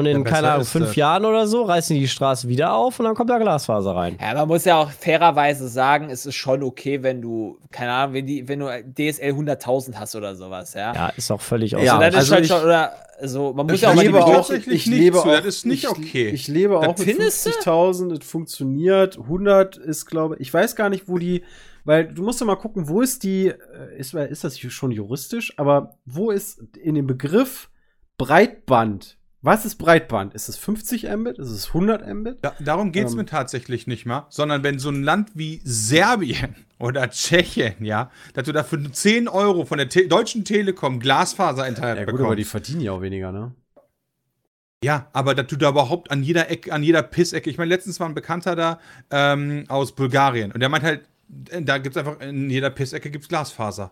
Und 0.00 0.06
in, 0.06 0.24
Ja, 0.24 0.30
keine 0.30 0.50
Ahnung, 0.52 0.64
fünf. 0.64 0.96
Jahren 0.96 1.24
oder 1.24 1.46
so 1.46 1.62
reißen 1.62 1.94
die 1.94 2.00
die 2.00 2.08
Straße 2.08 2.48
wieder 2.48 2.74
auf 2.74 2.98
und 2.98 3.04
dann 3.04 3.14
kommt 3.14 3.30
da 3.30 3.38
Glasfaser 3.38 3.94
rein. 3.94 4.18
Ja, 4.20 4.34
man 4.34 4.48
muss 4.48 4.64
ja 4.64 4.76
auch 4.78 4.90
fairerweise 4.90 5.68
sagen, 5.68 6.10
es 6.10 6.26
ist 6.26 6.34
schon 6.34 6.62
okay, 6.62 7.02
wenn 7.02 7.20
du, 7.22 7.58
keine 7.70 7.92
Ahnung, 7.92 8.14
wenn, 8.14 8.26
die, 8.26 8.48
wenn 8.48 8.58
du 8.60 8.66
DSL 8.66 9.32
100.000 9.32 9.94
hast 9.94 10.16
oder 10.16 10.34
sowas, 10.34 10.74
ja. 10.74 10.94
Ja, 10.94 11.08
ist 11.10 11.30
auch 11.30 11.40
völlig 11.40 11.76
aus. 11.76 11.82
Ja, 11.84 11.98
also, 11.98 12.04
das 12.06 12.14
also 12.16 12.26
ist 12.26 12.32
halt 12.32 12.44
ich- 12.44 12.50
schon, 12.50 12.62
oder, 12.64 12.92
also, 13.20 13.52
man 13.52 13.66
muss 13.66 13.74
Ich 13.76 13.80
ja 13.82 13.90
auch 13.90 13.94
lebe 14.02 14.24
auch- 14.24 14.32
tatsächlich 14.32 14.86
nicht 14.86 15.14
zu, 15.14 15.28
das 15.28 15.44
ist 15.44 15.66
nicht 15.66 15.84
ich, 15.84 15.90
okay. 15.90 16.28
Ich 16.30 16.48
lebe 16.48 16.74
Das 16.74 16.84
auch 16.88 16.98
mit 16.98 17.06
findest 17.06 17.46
du? 17.46 17.50
50.000, 17.50 18.18
es 18.22 18.26
funktioniert. 18.26 19.18
100 19.18 19.76
ist, 19.76 20.06
glaube 20.06 20.36
ich, 20.36 20.40
ich 20.40 20.54
weiß 20.54 20.74
gar 20.74 20.88
nicht, 20.88 21.06
wo 21.08 21.18
die, 21.18 21.44
weil 21.84 22.06
du 22.12 22.22
musst 22.22 22.40
ja 22.40 22.46
mal 22.46 22.56
gucken, 22.56 22.88
wo 22.88 23.02
ist 23.02 23.22
die, 23.22 23.48
äh, 23.48 23.54
ist, 23.98 24.14
ist 24.14 24.44
das 24.44 24.58
schon 24.58 24.90
juristisch, 24.90 25.52
aber 25.58 25.96
wo 26.06 26.30
ist 26.30 26.62
in 26.82 26.94
dem 26.94 27.06
Begriff 27.06 27.68
Breitband, 28.16 29.16
was 29.42 29.64
ist 29.64 29.76
Breitband? 29.76 30.34
Ist 30.34 30.48
es 30.48 30.56
50 30.58 31.04
Mbit? 31.16 31.38
Ist 31.38 31.48
es 31.50 31.68
100 31.68 32.06
Mbit? 32.14 32.38
Da, 32.42 32.54
darum 32.60 32.92
geht 32.92 33.06
es 33.06 33.12
Ähm. 33.12 33.18
mir 33.18 33.26
tatsächlich 33.26 33.86
nicht 33.86 34.04
mal, 34.06 34.26
sondern 34.28 34.62
wenn 34.62 34.78
so 34.78 34.90
ein 34.90 35.02
Land 35.02 35.30
wie 35.34 35.60
Serbien 35.64 36.56
oder 36.78 37.08
Tschechien, 37.10 37.82
ja, 37.84 38.10
dass 38.34 38.44
du 38.44 38.52
dafür 38.52 38.92
10 38.92 39.28
Euro 39.28 39.64
von 39.64 39.78
der 39.78 39.88
Te 39.88 40.06
Deutschen 40.08 40.44
Telekom 40.44 41.00
Glasfaser-Internet 41.00 41.96
Ja 41.98 42.04
gut, 42.04 42.12
bekommst. 42.12 42.26
aber 42.26 42.36
die 42.36 42.44
verdienen 42.44 42.80
ja 42.82 42.92
auch 42.92 43.00
weniger, 43.02 43.32
ne? 43.32 43.54
Ja, 44.82 45.08
aber 45.12 45.34
dass 45.34 45.46
du 45.46 45.56
da 45.56 45.68
überhaupt 45.70 46.10
an 46.10 46.22
jeder 46.22 46.50
Ecke, 46.50 46.72
an 46.72 46.82
jeder 46.82 47.02
Pissecke, 47.02 47.50
ich 47.50 47.58
meine, 47.58 47.68
letztens 47.68 48.00
war 48.00 48.08
ein 48.08 48.14
Bekannter 48.14 48.56
da 48.56 48.80
ähm, 49.10 49.64
aus 49.68 49.94
Bulgarien 49.94 50.52
und 50.52 50.60
der 50.60 50.70
meint 50.70 50.84
halt, 50.84 51.02
äh, 51.50 51.60
da 51.62 51.76
gibt's 51.78 51.98
einfach, 51.98 52.18
in 52.20 52.48
jeder 52.48 52.70
Pissecke 52.70 53.10
gibt's 53.10 53.28
Glasfaser. 53.28 53.90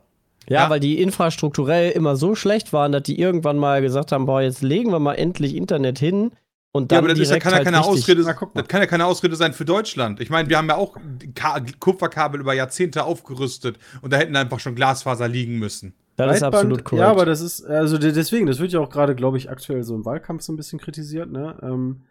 Ja, 0.49 0.65
Ja. 0.65 0.71
weil 0.71 0.81
die 0.81 1.01
infrastrukturell 1.01 1.91
immer 1.91 2.17
so 2.17 2.35
schlecht 2.35 2.73
waren, 2.73 2.93
dass 2.93 3.03
die 3.03 3.19
irgendwann 3.21 3.59
mal 3.59 3.83
gesagt 3.83 4.13
haben, 4.13 4.27
boah, 4.27 4.41
jetzt 4.41 4.63
legen 4.63 4.91
wir 4.91 4.99
mal 4.99 5.15
endlich 5.15 5.55
Internet 5.55 5.99
hin 5.99 6.31
und 6.73 6.91
dann 6.93 6.97
ja, 6.97 6.99
aber 7.01 7.09
das 7.09 7.19
ist 7.19 7.31
ja 7.31 7.39
kann 7.39 7.53
ja 7.53 7.57
halt 7.59 7.65
keine 7.65 7.79
richtig- 7.79 8.03
Ausrede, 8.03 8.23
Na, 8.25 8.33
guck 8.35 8.55
das 8.55 8.67
kann 8.69 8.81
ja 8.81 8.87
keine 8.87 9.07
Ausrede 9.07 9.37
sein 9.37 9.53
für 9.53 9.65
Deutschland. 9.65 10.21
Ich 10.21 10.31
meine, 10.31 10.49
wir 10.49 10.57
haben 10.59 10.69
ja 10.69 10.77
auch 10.77 10.97
Ka 11.35 11.61
Kupferkabel 11.81 12.41
über 12.41 12.55
Jahrzehnte 12.55 13.05
aufgerüstet 13.05 13.79
und 14.03 14.13
da 14.13 14.17
hätten 14.19 14.37
einfach 14.37 14.61
schon 14.61 14.75
Glasfaser 14.75 15.29
liegen 15.29 15.59
müssen. 15.59 15.95
Das 16.17 16.37
ist 16.37 16.43
absolut 16.43 16.85
korrekt. 16.85 17.03
Ja, 17.05 17.11
aber 17.11 17.25
das 17.27 17.41
ist, 17.41 17.65
also 17.65 17.97
de- 17.99 18.13
deswegen, 18.13 18.47
das 18.47 18.59
wird 18.59 18.73
ja 18.73 18.81
auch 18.81 18.91
gerade, 18.91 19.15
glaube 19.15 19.37
ich, 19.39 19.51
aktuell 19.51 19.83
so 19.85 19.95
im 19.95 20.05
Wahlkampf 20.05 20.43
so 20.43 20.53
ein 20.53 20.57
bisschen 20.57 20.79
kritisiert, 20.81 21.31
ne? 21.31 21.57
Ähm, 21.63 22.03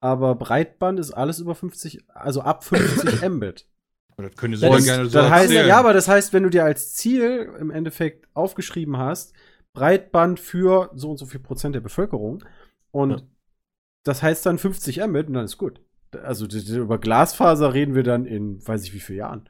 aber 0.00 0.34
Breitband 0.34 0.98
ist 1.00 1.12
alles 1.12 1.38
über 1.38 1.54
50, 1.54 2.00
also 2.12 2.40
ab 2.42 2.64
50 2.64 3.22
Mbit. 3.28 3.66
Und 4.16 4.24
Das 4.26 4.36
können 4.36 4.54
sie 4.56 4.68
Das 4.68 4.84
gerne 4.84 5.06
so 5.06 5.18
das 5.18 5.30
heißt, 5.30 5.50
erzählen. 5.50 5.68
ja, 5.68 5.78
aber 5.78 5.92
das 5.92 6.08
heißt, 6.08 6.32
wenn 6.32 6.42
du 6.44 6.50
dir 6.50 6.64
als 6.64 6.94
Ziel 6.94 7.52
im 7.58 7.70
Endeffekt 7.70 8.28
aufgeschrieben 8.34 8.96
hast, 8.96 9.34
Breitband 9.72 10.38
für 10.38 10.90
so 10.94 11.10
und 11.10 11.16
so 11.16 11.26
viel 11.26 11.40
Prozent 11.40 11.74
der 11.74 11.80
Bevölkerung 11.80 12.44
und 12.92 13.10
Ja. 13.10 13.16
das 14.04 14.22
heißt 14.22 14.46
dann 14.46 14.58
50 14.58 14.98
Mbit 15.06 15.26
und 15.28 15.34
dann 15.34 15.44
ist 15.44 15.58
gut. 15.58 15.80
Also 16.22 16.46
über 16.46 16.98
Glasfaser 16.98 17.74
reden 17.74 17.96
wir 17.96 18.04
dann 18.04 18.24
in, 18.24 18.64
weiß 18.64 18.84
ich 18.84 18.94
wie 18.94 19.00
viele 19.00 19.18
Jahren. 19.18 19.48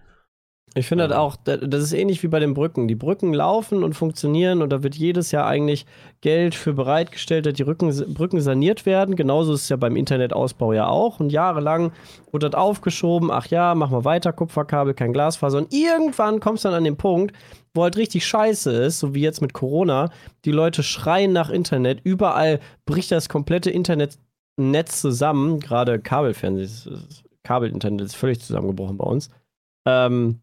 Ich 0.77 0.87
finde 0.89 1.05
Ja. 1.05 1.09
das 1.09 1.19
auch, 1.19 1.37
da- 1.37 1.57
das 1.57 1.83
ist 1.85 1.93
ähnlich 1.93 2.23
wie 2.25 2.29
bei 2.29 2.41
den 2.41 2.53
Brücken. 2.53 2.89
Die 2.89 2.97
Brücken 2.97 3.33
laufen 3.33 3.85
und 3.85 3.95
funktionieren 3.95 4.61
und 4.61 4.71
da 4.71 4.83
wird 4.83 4.97
jedes 4.97 5.31
Jahr 5.31 5.47
eigentlich 5.47 5.87
Geld 6.21 6.57
für 6.57 6.73
bereitgestellt, 6.73 7.47
dass 7.47 7.53
die 7.55 7.63
Rücken, 7.63 7.91
Brücken 8.13 8.41
saniert 8.41 8.85
werden. 8.85 9.15
Genauso 9.15 9.53
ist 9.55 9.63
es 9.63 9.69
ja 9.69 9.77
beim 9.77 9.95
Internetausbau 9.95 10.73
ja 10.73 10.89
auch. 10.89 11.21
Und 11.21 11.31
jahrelang 11.31 11.93
wurde 12.33 12.51
das 12.51 12.59
aufgeschoben. 12.59 13.31
Ach 13.31 13.47
ja, 13.47 13.77
machen 13.77 13.93
wir 13.97 14.05
weiter, 14.05 14.33
Kupferkabel, 14.33 14.95
kein 14.95 15.13
Glasfaser. 15.13 15.59
Und 15.59 15.73
irgendwann 15.73 16.41
kommst 16.41 16.65
du 16.65 16.69
dann 16.71 16.79
an 16.79 16.85
den 16.85 16.97
Punkt, 16.97 17.33
wo 17.73 17.85
halt 17.85 17.97
richtig 17.97 18.27
scheiße 18.27 18.73
ist, 18.73 18.99
so 18.99 19.15
wie 19.15 19.21
jetzt 19.21 19.43
mit 19.43 19.53
Corona. 19.53 20.11
Die 20.45 20.51
Leute 20.53 20.83
schreien 20.83 21.33
nach 21.33 21.51
Internet. 21.51 22.01
Überall 22.03 22.59
bricht 22.85 23.13
das 23.13 23.29
komplette 23.29 23.71
Internetnetz 23.71 25.01
zusammen. 25.01 25.61
Gerade 25.61 26.01
Kabelfernsehen, 26.01 27.01
Kabelinternet 27.45 28.07
ist 28.07 28.17
völlig 28.17 28.41
zusammengebrochen 28.41 28.97
bei 28.97 29.05
uns. 29.05 29.31
Ähm, 29.87 30.41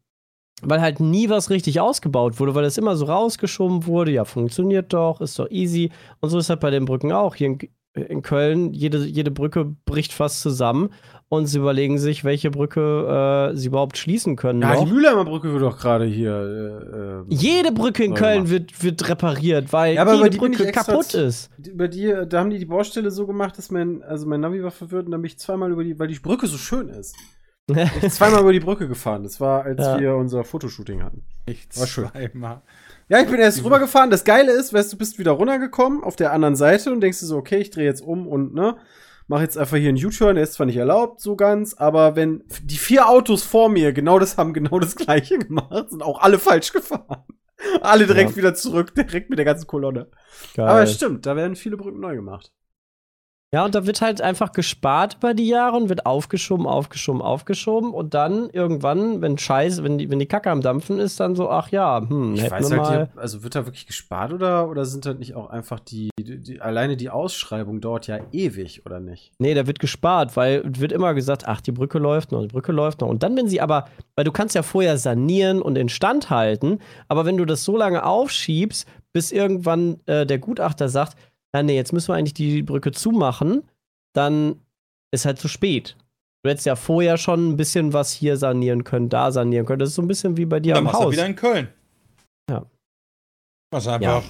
weil 0.62 0.82
halt 0.82 1.00
nie 1.00 1.30
was 1.30 1.50
richtig 1.50 1.80
ausgebaut 1.80 2.40
wurde, 2.40 2.56
weil 2.56 2.66
es 2.66 2.78
immer 2.78 2.96
so 2.96 3.06
rausgeschoben 3.06 3.86
wurde, 3.86 4.12
ja, 4.12 4.26
funktioniert 4.26 4.94
doch, 4.94 5.22
ist 5.22 5.40
doch 5.40 5.50
easy. 5.50 5.92
Und 6.20 6.30
so 6.30 6.38
ist 6.38 6.50
halt 6.50 6.60
bei 6.60 6.72
den 6.72 6.86
Brücken 6.86 7.12
auch. 7.12 7.36
Hier 7.36 7.48
in, 7.48 7.60
in 7.94 8.22
Köln, 8.22 8.74
jede, 8.74 9.06
jede 9.06 9.32
Brücke 9.32 9.76
bricht 9.86 10.14
fast 10.14 10.42
zusammen 10.42 10.90
und 11.32 11.46
sie 11.46 11.60
überlegen 11.60 11.98
sich, 11.98 12.26
welche 12.26 12.52
Brücke 12.52 13.52
äh, 13.52 13.56
sie 13.56 13.68
überhaupt 13.68 13.98
schließen 13.98 14.36
können. 14.36 14.62
Ja, 14.62 14.74
noch. 14.74 14.86
die 14.86 14.92
Mülheimer 14.92 15.24
Brücke 15.24 15.52
wird 15.54 15.64
doch 15.64 15.80
gerade 15.80 16.06
hier. 16.06 17.24
Äh, 17.30 17.32
äh, 17.32 17.36
Jede 17.36 17.72
Brücke 17.72 18.04
in 18.04 18.14
Köln 18.14 18.46
gemacht. 18.46 18.52
wird, 18.52 18.84
wird 18.84 19.10
repariert, 19.10 19.72
weil 19.72 19.96
Ja, 19.96 20.02
aber 20.02 20.16
jede 20.16 20.32
die 20.32 20.38
Brücke 20.38 20.72
kaputt 20.72 21.14
ist. 21.14 21.50
Über 21.66 21.88
die, 21.88 22.14
da 22.28 22.40
haben 22.40 22.50
die 22.50 22.60
die 22.60 22.66
Baustelle 22.66 23.12
so 23.12 23.26
gemacht, 23.26 23.58
dass 23.58 23.72
mein, 23.72 24.04
also 24.04 24.28
mein 24.28 24.42
Navi 24.42 24.62
war 24.62 24.72
verwirrt 24.72 25.06
und 25.06 25.12
dann 25.12 25.22
bin 25.22 25.28
ich 25.28 25.40
zweimal 25.40 25.72
über 25.72 25.86
die, 25.86 25.98
weil 25.98 26.10
die 26.10 26.20
Brücke 26.20 26.48
so 26.48 26.58
schön 26.58 26.90
ist. 26.90 27.16
Bin 27.74 27.90
ich 28.02 28.10
zweimal 28.14 28.42
über 28.42 28.54
die 28.54 28.60
Brücke 28.60 28.88
gefahren. 28.88 29.24
Das 29.24 29.40
war, 29.40 29.64
als 29.64 29.80
Ja. 29.80 30.00
wir 30.00 30.16
unser 30.16 30.44
Fotoshooting 30.44 31.04
hatten. 31.04 31.24
Ich 31.46 31.68
War 31.78 31.88
schön. 31.88 32.08
zweimal. 32.10 32.62
Ja, 33.10 33.20
ich 33.20 33.28
bin 33.28 33.40
erst 33.40 33.64
rübergefahren. 33.64 34.10
Das 34.10 34.24
Geile 34.24 34.52
ist, 34.54 34.74
weißt 34.74 34.94
du, 34.94 34.98
bist 34.98 35.20
wieder 35.20 35.32
runtergekommen 35.32 36.04
auf 36.04 36.16
der 36.16 36.32
anderen 36.32 36.56
Seite 36.56 36.92
und 36.92 37.02
denkst 37.02 37.20
dir 37.20 37.26
so, 37.26 37.38
okay, 37.38 37.58
ich 37.58 37.70
drehe 37.70 37.86
jetzt 37.86 38.02
um 38.02 38.26
und 38.28 38.54
ne, 38.54 38.78
mache 39.28 39.44
jetzt 39.44 39.58
einfach 39.58 39.78
hier 39.78 39.90
einen 39.90 40.04
U-Turn, 40.06 40.36
der 40.36 40.44
ist 40.44 40.54
zwar 40.54 40.66
nicht 40.66 40.78
erlaubt, 40.78 41.20
so 41.22 41.36
ganz, 41.36 41.74
aber 41.74 42.16
wenn 42.16 42.44
die 42.64 42.78
vier 42.78 43.08
Autos 43.10 43.44
vor 43.44 43.70
mir 43.70 43.92
genau 43.94 44.18
das 44.20 44.38
haben, 44.38 44.54
genau 44.54 44.80
das 44.80 44.96
gleiche 44.96 45.40
gemacht, 45.40 45.90
sind 45.90 46.04
auch 46.04 46.22
alle 46.22 46.40
falsch 46.40 46.72
gefahren. 46.72 47.24
Alle 47.82 48.08
direkt 48.08 48.32
Ja. 48.32 48.36
wieder 48.38 48.56
zurück, 48.56 48.96
direkt 48.96 49.30
mit 49.30 49.38
der 49.40 49.46
ganzen 49.46 49.68
Kolonne. 49.68 50.08
Geil. 50.56 50.68
Aber 50.68 50.82
es 50.84 50.94
stimmt, 50.94 51.26
da 51.26 51.36
werden 51.36 51.56
viele 51.56 51.78
Brücken 51.78 52.00
neu 52.00 52.16
gemacht. 52.16 52.52
Ja, 53.54 53.66
und 53.66 53.76
da 53.76 53.86
wird 53.86 54.00
halt 54.00 54.22
einfach 54.22 54.54
gespart 54.54 55.18
über 55.18 55.34
die 55.34 55.46
Jahre 55.46 55.76
und 55.76 55.90
wird 55.90 56.06
aufgeschoben, 56.06 56.66
aufgeschoben, 56.66 57.22
aufgeschoben 57.22 57.92
und 57.92 58.14
dann 58.14 58.50
irgendwann, 58.50 59.22
wenn 59.22 59.38
Scheiße, 59.38 59.84
wenn 59.84 59.98
die, 59.98 60.10
wenn 60.10 60.20
die 60.20 60.26
Kacke 60.26 60.50
am 60.50 60.62
Dampfen 60.62 61.00
ist, 61.00 61.20
dann 61.20 61.36
so, 61.36 61.50
ach 61.50 61.68
ja, 61.68 62.00
hm, 62.00 62.36
Ich 62.36 62.50
weiß 62.50 62.72
halt, 62.72 62.82
mal. 62.82 63.10
die, 63.14 63.20
also 63.20 63.44
wird 63.44 63.56
da 63.56 63.66
wirklich 63.66 63.88
gespart 63.88 64.32
oder, 64.32 64.70
oder 64.70 64.86
sind 64.86 65.06
das 65.06 65.18
nicht 65.18 65.36
auch 65.36 65.50
einfach 65.50 65.82
die, 65.82 66.12
die, 66.18 66.42
die, 66.42 66.62
alleine 66.62 66.96
die 66.96 67.10
Ausschreibung 67.10 67.82
dauert 67.82 68.08
ja 68.08 68.20
ewig, 68.32 68.86
oder 68.86 69.02
nicht? 69.02 69.34
Nee, 69.38 69.54
da 69.54 69.68
wird 69.68 69.80
gespart, 69.80 70.38
weil 70.38 70.64
wird 70.66 70.94
immer 70.94 71.14
gesagt, 71.14 71.46
ach, 71.46 71.60
die 71.60 71.74
Brücke 71.74 72.00
läuft 72.00 72.32
noch, 72.32 72.44
die 72.44 72.48
Brücke 72.48 72.72
läuft 72.72 73.02
noch. 73.02 73.10
Und 73.10 73.22
dann, 73.22 73.36
wenn 73.36 73.50
sie 73.50 73.60
aber, 73.60 73.84
weil 74.16 74.24
du 74.24 74.32
kannst 74.32 74.56
ja 74.56 74.64
vorher 74.64 74.98
sanieren 74.98 75.62
und 75.62 75.78
instand 75.78 76.30
halten, 76.30 76.80
aber 77.10 77.26
wenn 77.26 77.36
du 77.36 77.44
das 77.44 77.66
so 77.66 77.76
lange 77.76 78.06
aufschiebst, 78.06 78.88
bis 79.12 79.34
irgendwann 79.34 80.00
äh, 80.06 80.26
der 80.26 80.40
Gutachter 80.40 80.88
sagt, 80.88 81.18
na 81.54 81.64
nee, 81.64 81.76
jetzt 81.76 81.94
müssen 81.94 82.10
wir 82.10 82.16
eigentlich 82.16 82.34
die 82.34 82.64
Brücke 82.64 82.92
zumachen, 82.92 83.64
dann 84.14 84.56
ist 85.14 85.26
halt 85.26 85.40
zu 85.40 85.48
spät. 85.48 85.98
Du 86.44 86.50
hättest 86.50 86.66
ja 86.66 86.76
vorher 86.76 87.18
schon 87.18 87.50
ein 87.50 87.58
bisschen 87.58 87.94
was 87.94 88.12
hier 88.12 88.36
sanieren 88.38 88.84
können, 88.84 89.10
da 89.10 89.32
sanieren 89.32 89.66
können. 89.66 89.80
Das 89.80 89.90
ist 89.90 89.96
so 89.96 90.02
ein 90.02 90.08
bisschen 90.08 90.38
wie 90.38 90.46
bei 90.46 90.60
dir 90.60 90.74
Dann 90.74 90.80
am 90.80 90.84
machst 90.86 91.00
du 91.00 91.06
Haus. 91.06 91.14
wieder 91.14 91.26
in 91.26 91.36
Köln. 91.36 91.68
Ja. 92.50 92.66
Machst 93.72 93.88
einfach 93.88 94.02
Ja. 94.02 94.24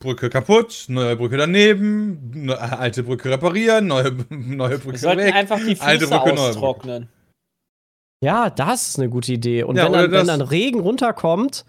Brücke 0.00 0.28
kaputt, 0.30 0.86
neue 0.88 1.14
Brücke 1.14 1.36
daneben, 1.36 2.46
ne, 2.46 2.58
alte 2.58 3.04
Brücke 3.04 3.30
reparieren, 3.30 3.86
neue, 3.86 4.10
neue 4.30 4.72
Wir 4.72 4.78
Brücke 4.78 4.98
sollten 4.98 5.20
weg. 5.22 5.34
einfach 5.36 5.58
die 5.58 5.78
Alte 5.80 6.06
Flüsse 6.08 6.18
Brücke, 6.20 6.34
neue 6.34 6.48
austrocknen. 6.50 7.08
Ja, 8.24 8.50
das 8.50 8.88
ist 8.88 8.98
eine 8.98 9.08
gute 9.08 9.32
Idee. 9.32 9.62
Und 9.62 9.76
Ja, 9.76 9.84
wenn, 9.86 9.92
dann, 9.92 10.10
wenn 10.10 10.26
dann 10.26 10.40
Regen 10.40 10.80
runterkommt, 10.80 11.64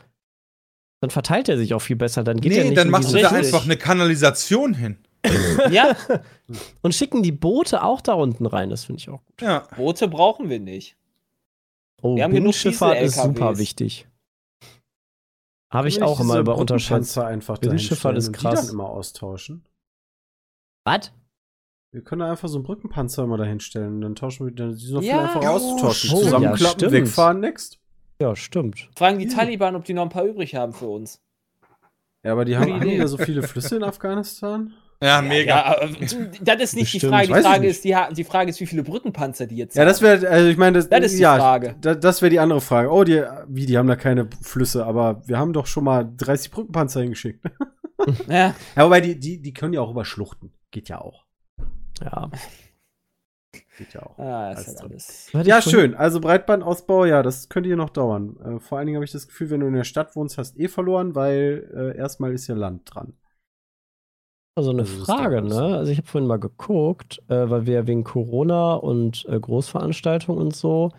dann 1.04 1.10
verteilt 1.10 1.50
er 1.50 1.58
sich 1.58 1.74
auch 1.74 1.82
viel 1.82 1.98
besser. 1.98 2.24
Dann 2.24 2.40
geht 2.40 2.54
er 2.54 2.64
Nee, 2.64 2.70
nicht 2.70 2.78
dann 2.78 2.90
machst 2.90 3.14
du 3.14 3.22
da 3.22 3.30
einfach 3.30 3.66
eine 3.66 3.76
Kanalisation 3.78 4.74
hin. 4.74 4.98
Ja, 5.72 5.96
Und 6.82 6.94
schicken 6.96 7.24
die 7.24 7.32
Boote 7.32 7.84
auch 7.84 8.02
da 8.02 8.14
unten 8.14 8.46
rein. 8.46 8.70
Das 8.70 8.86
finde 8.86 9.00
ich 9.00 9.10
auch 9.10 9.24
gut. 9.26 9.42
Ja. 9.42 9.68
Boote 9.76 10.08
brauchen 10.08 10.50
wir 10.50 10.60
nicht. 10.60 10.96
Oh, 12.02 12.16
Wir 12.16 12.24
haben 12.24 12.32
genug 12.32 12.52
Binnenschifffahrt 12.54 13.02
ist 13.02 13.22
super 13.22 13.58
wichtig. 13.58 14.08
Habe 15.72 15.88
ich 15.88 16.02
auch 16.02 16.20
immer 16.20 16.38
über 16.40 16.58
unterschätzt. 16.58 17.18
Einfach 17.18 17.58
Binnenschifffahrt 17.58 18.18
ist 18.18 18.32
krass. 18.34 18.62
Die 18.62 18.66
dann 18.68 18.74
immer 18.76 18.90
austauschen. 18.90 19.66
Was? 20.86 21.12
Wir 21.92 22.02
können 22.04 22.20
da 22.20 22.32
einfach 22.32 22.48
so 22.50 22.58
einen 22.58 22.64
Brückenpanzer 22.66 23.24
immer 23.24 23.38
dahin 23.38 23.60
stellen. 23.60 24.02
Dann 24.02 24.16
tauschen 24.16 24.46
wir, 24.48 24.54
dann 24.54 24.72
die 24.72 24.78
sind 24.86 24.96
noch 24.96 25.02
Ja. 25.04 25.28
viel 25.28 25.28
einfacher 25.40 25.52
Oh, 25.52 25.56
auszutauschen. 25.56 26.10
oh, 26.12 26.18
ja, 26.18 26.24
Zusammenklappen, 26.26 26.80
stimmt. 26.80 26.92
wegfahren, 26.92 27.40
next. 27.40 27.80
Ja, 28.22 28.36
stimmt. 28.36 28.90
Fragen 28.98 29.20
die 29.20 29.28
Ja. 29.28 29.36
Taliban, 29.36 29.76
ob 29.76 29.86
die 29.86 29.94
noch 29.94 30.04
ein 30.04 30.10
paar 30.10 30.26
übrig 30.26 30.56
haben 30.56 30.74
für 30.74 30.88
uns. 30.88 31.22
Ja, 32.24 32.32
aber 32.34 32.46
die 32.46 32.56
haben 32.58 32.72
haben 32.74 32.88
die 32.88 32.98
da 32.98 33.08
so 33.08 33.18
viele 33.18 33.44
Flüsse 33.44 33.76
in 33.76 33.84
Afghanistan. 33.84 34.74
Ja, 35.02 35.22
mega. 35.22 35.56
Ja, 35.58 35.66
aber, 35.82 35.88
das 35.88 36.14
ist 36.14 36.76
nicht 36.76 36.94
die 36.94 36.98
Bestimmt. 37.00 37.12
Frage. 37.14 37.28
Die 37.28 37.34
Weiß 37.34 37.40
ich 37.42 37.46
Frage 37.46 37.62
nicht. 37.62 37.70
ist, 37.72 37.84
die, 37.84 37.96
die 38.16 38.24
Frage 38.24 38.50
ist, 38.52 38.60
wie 38.62 38.66
viele 38.66 38.84
Brückenpanzer 38.84 39.48
die 39.48 39.58
jetzt 39.58 39.76
Ja, 39.76 39.84
das 39.84 40.02
wäre, 40.02 40.30
also 40.30 40.48
ich 40.48 40.56
meine, 40.56 40.78
das, 40.78 40.88
Das 40.88 41.04
ist 41.04 41.18
die 41.18 41.24
ja, 41.24 41.36
Frage. 41.36 41.76
Da, 41.82 41.96
das 41.96 42.22
wäre 42.22 42.30
die 42.30 42.40
andere 42.40 42.62
Frage. 42.62 42.90
Oh, 42.90 43.04
die, 43.04 43.22
wie, 43.50 43.66
die 43.66 43.78
haben 43.78 43.88
da 43.90 43.98
keine 43.98 44.30
Flüsse, 44.42 44.86
aber 44.86 45.22
wir 45.28 45.38
haben 45.38 45.52
doch 45.52 45.66
schon 45.68 45.84
mal 45.84 46.10
30 46.16 46.52
Brückenpanzer 46.52 47.02
hingeschickt. 47.02 47.44
Ja, 48.30 48.56
Ja, 48.78 48.86
wobei 48.86 49.02
die, 49.02 49.20
die, 49.20 49.42
die 49.42 49.54
können 49.54 49.74
ja 49.74 49.82
auch 49.82 49.92
über 49.92 50.06
Schluchten. 50.06 50.54
Geht 50.72 50.88
ja 50.88 51.02
auch. 51.02 51.26
Ja. 52.02 52.30
Geht 53.78 53.94
ja 53.94 54.04
auch. 54.04 54.18
ah, 54.20 54.52
ist 54.52 54.58
Alles 54.58 54.68
halt 54.68 54.80
drin. 54.82 54.92
alles. 54.92 55.30
Hatte 55.34 55.50
Ja, 55.50 55.62
vorhin- 55.62 55.80
schön. 55.80 55.96
Also 55.96 56.20
Breitbandausbau, 56.20 57.06
ja, 57.06 57.24
das 57.24 57.50
könnte 57.50 57.68
hier 57.70 57.78
noch 57.78 57.90
dauern. 57.90 58.38
Äh, 58.44 58.60
vor 58.60 58.78
allen 58.78 58.88
Dingen 58.88 58.98
habe 58.98 59.06
ich 59.06 59.12
das 59.12 59.28
Gefühl, 59.28 59.50
wenn 59.50 59.60
du 59.62 59.68
in 59.68 59.74
der 59.74 59.84
Stadt 59.84 60.16
wohnst, 60.16 60.38
hast 60.38 60.60
eh 60.60 60.68
verloren, 60.68 61.16
weil 61.16 61.70
äh, 61.76 61.98
erstmal 61.98 62.34
ist 62.34 62.48
ja 62.48 62.56
Land 62.56 62.94
dran. 62.94 63.14
Also 64.56 64.70
eine 64.70 64.82
Also 64.82 65.06
Frage, 65.06 65.42
ne? 65.42 65.78
Also 65.78 65.92
ich 65.92 65.98
habe 65.98 66.08
vorhin 66.08 66.28
mal 66.28 66.38
geguckt, 66.40 67.22
äh, 67.28 67.50
weil 67.50 67.66
wir 67.66 67.88
wegen 67.88 68.04
Corona 68.04 68.76
und 68.76 69.26
äh, 69.28 69.40
Großveranstaltungen 69.40 70.40
und 70.40 70.56
so 70.56 70.92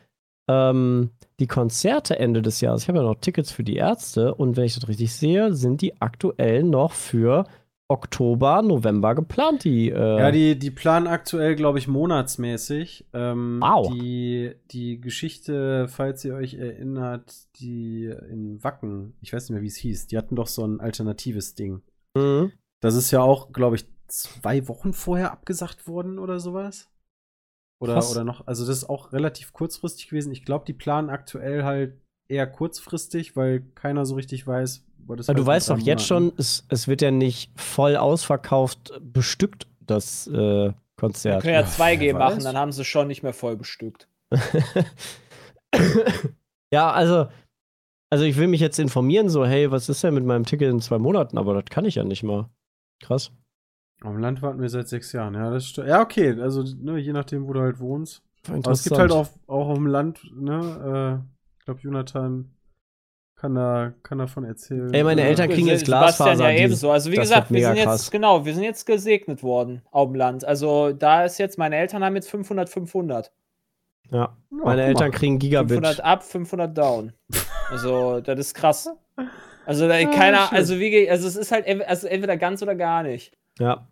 ähm, 0.49 1.11
die 1.41 1.47
Konzerte 1.47 2.19
Ende 2.19 2.43
des 2.43 2.61
Jahres. 2.61 2.83
Ich 2.83 2.89
habe 2.89 2.99
ja 2.99 3.05
noch 3.05 3.15
Tickets 3.21 3.53
für 3.53 3.65
die 3.65 3.77
Ärzte 3.77 4.35
und 4.35 4.57
wenn 4.57 4.65
ich 4.65 4.75
das 4.75 4.89
richtig 4.89 5.15
sehe, 5.15 5.55
sind 5.55 5.81
die 5.83 6.01
aktuell 6.03 6.65
noch 6.65 6.93
für 6.93 7.45
Oktober, 7.89 8.63
November 8.63 9.15
geplant. 9.15 9.65
Die, 9.65 9.91
äh, 9.91 10.19
Ja, 10.19 10.31
die, 10.31 10.59
die 10.59 10.71
planen 10.71 11.07
aktuell, 11.07 11.55
glaube 11.55 11.79
ich, 11.79 11.87
monatsmäßig. 11.87 13.07
Ähm, 13.13 13.61
Wow. 13.61 13.93
Die, 13.93 14.55
die 14.71 15.01
Geschichte, 15.01 15.87
falls 15.89 16.25
ihr 16.25 16.35
euch 16.35 16.55
erinnert, 16.55 17.35
die 17.61 18.07
in 18.07 18.63
Wacken, 18.65 19.15
ich 19.21 19.33
weiß 19.33 19.45
nicht 19.45 19.55
mehr, 19.55 19.63
wie 19.63 19.69
es 19.69 19.77
hieß, 19.77 20.07
die 20.07 20.17
hatten 20.17 20.37
doch 20.37 20.47
so 20.47 20.65
ein 20.67 20.81
alternatives 20.81 21.55
Ding. 21.55 21.83
Mhm. 22.17 22.53
Das 22.81 22.95
ist 22.95 23.11
ja 23.11 23.21
auch, 23.21 23.53
glaube 23.53 23.77
ich, 23.77 23.87
zwei 24.09 24.67
Wochen 24.69 24.93
vorher 24.93 25.33
abgesagt 25.33 25.87
worden 25.87 26.19
oder 26.19 26.41
sowas. 26.41 26.91
Oder, 27.81 27.95
Krass. 27.95 28.11
oder 28.11 28.25
noch, 28.25 28.47
also 28.47 28.67
das 28.67 28.79
ist 28.79 28.89
auch 28.89 29.13
relativ 29.13 29.53
kurzfristig 29.53 30.09
gewesen. 30.09 30.33
Ich 30.33 30.45
glaube, 30.45 30.65
die 30.65 30.73
planen 30.73 31.11
aktuell 31.11 31.65
halt 31.65 32.01
eher 32.29 32.47
kurzfristig, 32.47 33.37
weil 33.37 33.61
keiner 33.75 34.07
so 34.07 34.15
richtig 34.15 34.47
weiß, 34.47 34.87
Aber 35.07 35.17
du 35.17 35.23
halt 35.27 35.39
in 35.39 35.47
weißt 35.47 35.71
doch 35.71 35.79
jetzt 35.79 36.07
schon, 36.07 36.33
es, 36.37 36.65
es 36.69 36.89
wird 36.89 37.03
ja 37.03 37.11
nicht 37.11 37.51
voll 37.59 37.97
ausverkauft 37.97 38.93
bestückt, 39.01 39.67
das 39.81 40.27
äh, 40.29 40.33
Wir 40.35 40.75
Konzert. 40.97 41.43
können 41.43 41.55
ja 41.55 41.61
Ja, 41.61 41.67
2G 41.67 42.01
wer 42.01 42.15
machen, 42.15 42.45
dann 42.45 42.57
haben 42.57 42.73
sie 42.73 42.85
schon 42.85 43.09
nicht 43.09 43.23
mehr 43.23 43.33
voll 43.35 43.57
bestückt. 43.57 44.09
ja, 46.73 46.91
also, 46.93 47.27
also 48.11 48.25
ich 48.25 48.37
will 48.37 48.47
mich 48.49 48.61
jetzt 48.61 48.79
informieren, 48.79 49.29
so, 49.29 49.45
hey, 49.45 49.71
was 49.71 49.89
ist 49.89 50.03
denn 50.03 50.15
mit 50.15 50.25
meinem 50.25 50.45
Ticket 50.45 50.71
in 50.71 50.81
zwei 50.81 50.99
Monaten? 50.99 51.39
Aber 51.39 51.55
das 51.55 51.65
kann 51.71 51.85
ich 51.85 51.97
ja 51.97 52.05
nicht 52.05 52.23
mal. 52.23 52.49
Krass. 53.01 53.33
Am 54.01 54.19
Land 54.19 54.43
warten 54.43 54.61
wir 54.61 54.69
seit 54.69 54.89
sechs 54.89 55.13
Jahren, 55.13 55.35
ja, 55.35 55.51
das 55.51 55.67
stimmt. 55.67 55.89
Ja, 55.89 56.03
okay, 56.03 56.39
also 56.41 56.63
ne, 56.63 56.99
je 56.99 57.13
nachdem, 57.13 57.47
wo 57.47 57.53
du 57.53 57.61
halt 57.61 57.79
wohnst. 57.79 58.23
Aber 58.49 58.73
es 58.73 58.85
gibt 58.85 58.99
halt 58.99 59.13
auch, 59.13 59.29
auch 59.47 59.69
auf 59.69 59.79
dem 59.79 59.87
Land, 59.87 60.21
ne, 60.35 61.23
äh, 61.23 61.25
ich 61.59 61.65
glaube, 61.65 61.81
Jonathan 61.81 62.54
kann 63.37 63.55
da, 63.55 63.93
kann 64.03 64.19
davon 64.19 64.45
erzählen. 64.45 64.93
Ey, 64.95 65.03
meine 65.05 65.23
Eltern 65.23 65.49
kriegen 65.51 65.67
jetzt 65.67 65.87
Sebastian 65.87 66.29
Glasfaser. 66.29 66.51
ja 66.51 66.57
die- 66.57 66.63
ebenso. 66.65 66.91
Also 66.91 67.11
wie 67.11 67.17
das 67.17 67.29
gesagt, 67.29 67.51
wir 67.51 67.55
mega 67.57 67.75
sind 67.75 67.85
krass. 67.85 68.03
jetzt, 68.03 68.11
genau, 68.13 68.45
wir 68.45 68.55
sind 68.55 68.63
jetzt 68.65 68.87
gesegnet 68.87 69.43
worden 69.43 69.83
auf 69.91 70.09
dem 70.09 70.15
Land. 70.15 70.45
Also 70.45 70.93
da 70.93 71.25
ist 71.25 71.39
jetzt, 71.39 71.59
meine 71.59 71.77
Eltern 71.77 72.03
haben 72.05 72.15
jetzt 72.15 72.31
500, 72.31 72.69
500. 72.71 73.33
Ja, 74.11 74.19
ja, 74.19 74.37
meine 74.51 74.83
guck 74.83 74.89
Eltern 74.89 75.09
mal. 75.11 75.17
kriegen 75.17 75.41
500 75.41 75.69
Gigabit. 75.69 76.01
up, 76.05 76.23
500 76.23 76.77
down. 76.77 77.13
Also, 77.71 78.21
das 78.21 78.39
ist 78.39 78.55
krass. 78.55 78.91
Also, 79.65 79.89
da, 79.89 79.95
Ah, 79.95 80.05
keiner, 80.05 80.53
also 80.53 80.79
wie, 80.79 81.09
also 81.11 81.27
es 81.27 81.35
ist 81.35 81.51
halt 81.51 81.67
also 81.89 82.07
entweder 82.07 82.37
ganz 82.37 82.63
oder 82.63 82.75
gar 82.75 83.03
nicht. 83.03 83.33
Ja. 83.59 83.89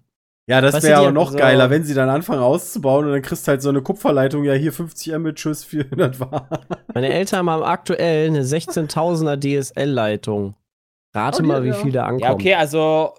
Ja, 0.46 0.60
das 0.60 0.82
wäre 0.82 0.98
aber 0.98 1.12
noch 1.12 1.30
so- 1.30 1.38
geiler, 1.38 1.70
wenn 1.70 1.84
sie 1.84 1.94
dann 1.94 2.08
anfangen 2.08 2.40
auszubauen 2.42 3.06
und 3.06 3.12
dann 3.12 3.22
kriegst 3.22 3.46
du 3.46 3.50
halt 3.50 3.62
so 3.62 3.68
eine 3.68 3.80
Kupferleitung, 3.80 4.44
ja, 4.44 4.54
hier 4.54 4.72
50 4.72 5.16
Mbit, 5.18 5.36
tschüss, 5.36 5.64
400 5.64 6.18
war. 6.20 6.48
Meine 6.94 7.12
Eltern 7.12 7.48
haben 7.48 7.62
aktuell 7.62 8.26
eine 8.28 8.42
16.000er 8.42 9.36
DSL-Leitung. 9.38 10.54
Rate 11.14 11.42
Oh, 11.42 11.46
mal, 11.46 11.62
wie 11.62 11.68
ja. 11.68 11.74
viel 11.74 11.92
da 11.92 12.04
ankommt. 12.04 12.22
Ja, 12.22 12.32
okay, 12.32 12.54
also 12.54 13.12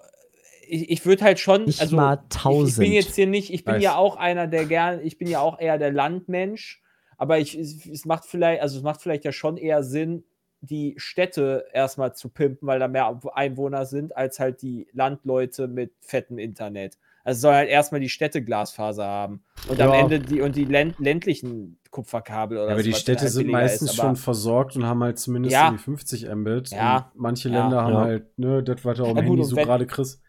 ich, 0.68 0.90
ich 0.90 1.06
würde 1.06 1.24
halt 1.24 1.38
schon, 1.38 1.64
Nicht 1.64 1.80
also 1.80 1.96
mal 1.96 2.18
ich, 2.30 2.36
1000. 2.36 2.68
ich 2.70 2.76
bin 2.78 2.92
jetzt 2.92 3.14
hier 3.14 3.26
nicht, 3.26 3.52
ich 3.52 3.64
bin 3.64 3.76
Weiß. 3.76 3.82
ja 3.82 3.96
auch 3.96 4.16
einer, 4.16 4.46
der 4.46 4.66
gern, 4.66 5.00
ich 5.02 5.16
bin 5.18 5.28
ja 5.28 5.40
auch 5.40 5.58
eher 5.58 5.78
der 5.78 5.92
Landmensch, 5.92 6.82
aber 7.16 7.38
ich, 7.38 7.56
es, 7.58 7.86
es 7.86 8.04
macht 8.04 8.24
vielleicht, 8.26 8.60
also 8.62 8.76
es 8.78 8.82
macht 8.82 9.00
vielleicht 9.00 9.24
ja 9.24 9.32
schon 9.32 9.56
eher 9.56 9.82
Sinn, 9.82 10.24
die 10.60 10.94
Städte 10.96 11.66
erstmal 11.72 12.14
zu 12.14 12.28
pimpen, 12.30 12.66
weil 12.66 12.78
da 12.80 12.88
mehr 12.88 13.20
Einwohner 13.34 13.86
sind, 13.86 14.16
als 14.16 14.40
halt 14.40 14.62
die 14.62 14.88
Landleute 14.92 15.68
mit 15.68 15.92
fettem 16.00 16.38
Internet. 16.38 16.96
Also 17.24 17.40
soll 17.40 17.54
halt 17.54 17.70
erstmal 17.70 18.00
die 18.00 18.08
Städte 18.10 18.44
Glasfaser 18.44 19.06
haben 19.06 19.42
und 19.68 19.80
am 19.80 19.90
Ja. 19.92 20.00
Ende 20.00 20.20
die 20.20 20.42
und 20.42 20.54
die 20.56 20.64
länd, 20.66 20.98
ländlichen 20.98 21.78
Kupferkabel 21.90 22.58
oder 22.58 22.66
Ja, 22.68 22.72
aber 22.74 22.82
die 22.82 22.90
sowas, 22.90 23.00
Städte 23.00 23.22
halt 23.22 23.30
sind 23.32 23.50
meistens 23.50 23.90
ist, 23.90 23.96
schon 23.96 24.16
versorgt 24.16 24.76
und 24.76 24.84
haben 24.84 25.02
halt 25.02 25.18
zumindest 25.18 25.54
Ja. 25.54 25.70
die 25.70 25.78
50 25.78 26.28
Mbit. 26.34 26.70
Ja. 26.70 27.10
Und 27.14 27.20
manche 27.20 27.48
Ja. 27.48 27.62
Länder 27.62 27.82
haben 27.82 27.92
Ja. 27.94 28.00
halt, 28.00 28.38
ne, 28.38 28.62
das, 28.62 28.82
du 28.82 28.88
auf 28.90 28.96
dem 28.96 29.16
Handy 29.16 29.44
so 29.44 29.56
gerade 29.56 29.86
kriegst. 29.86 30.20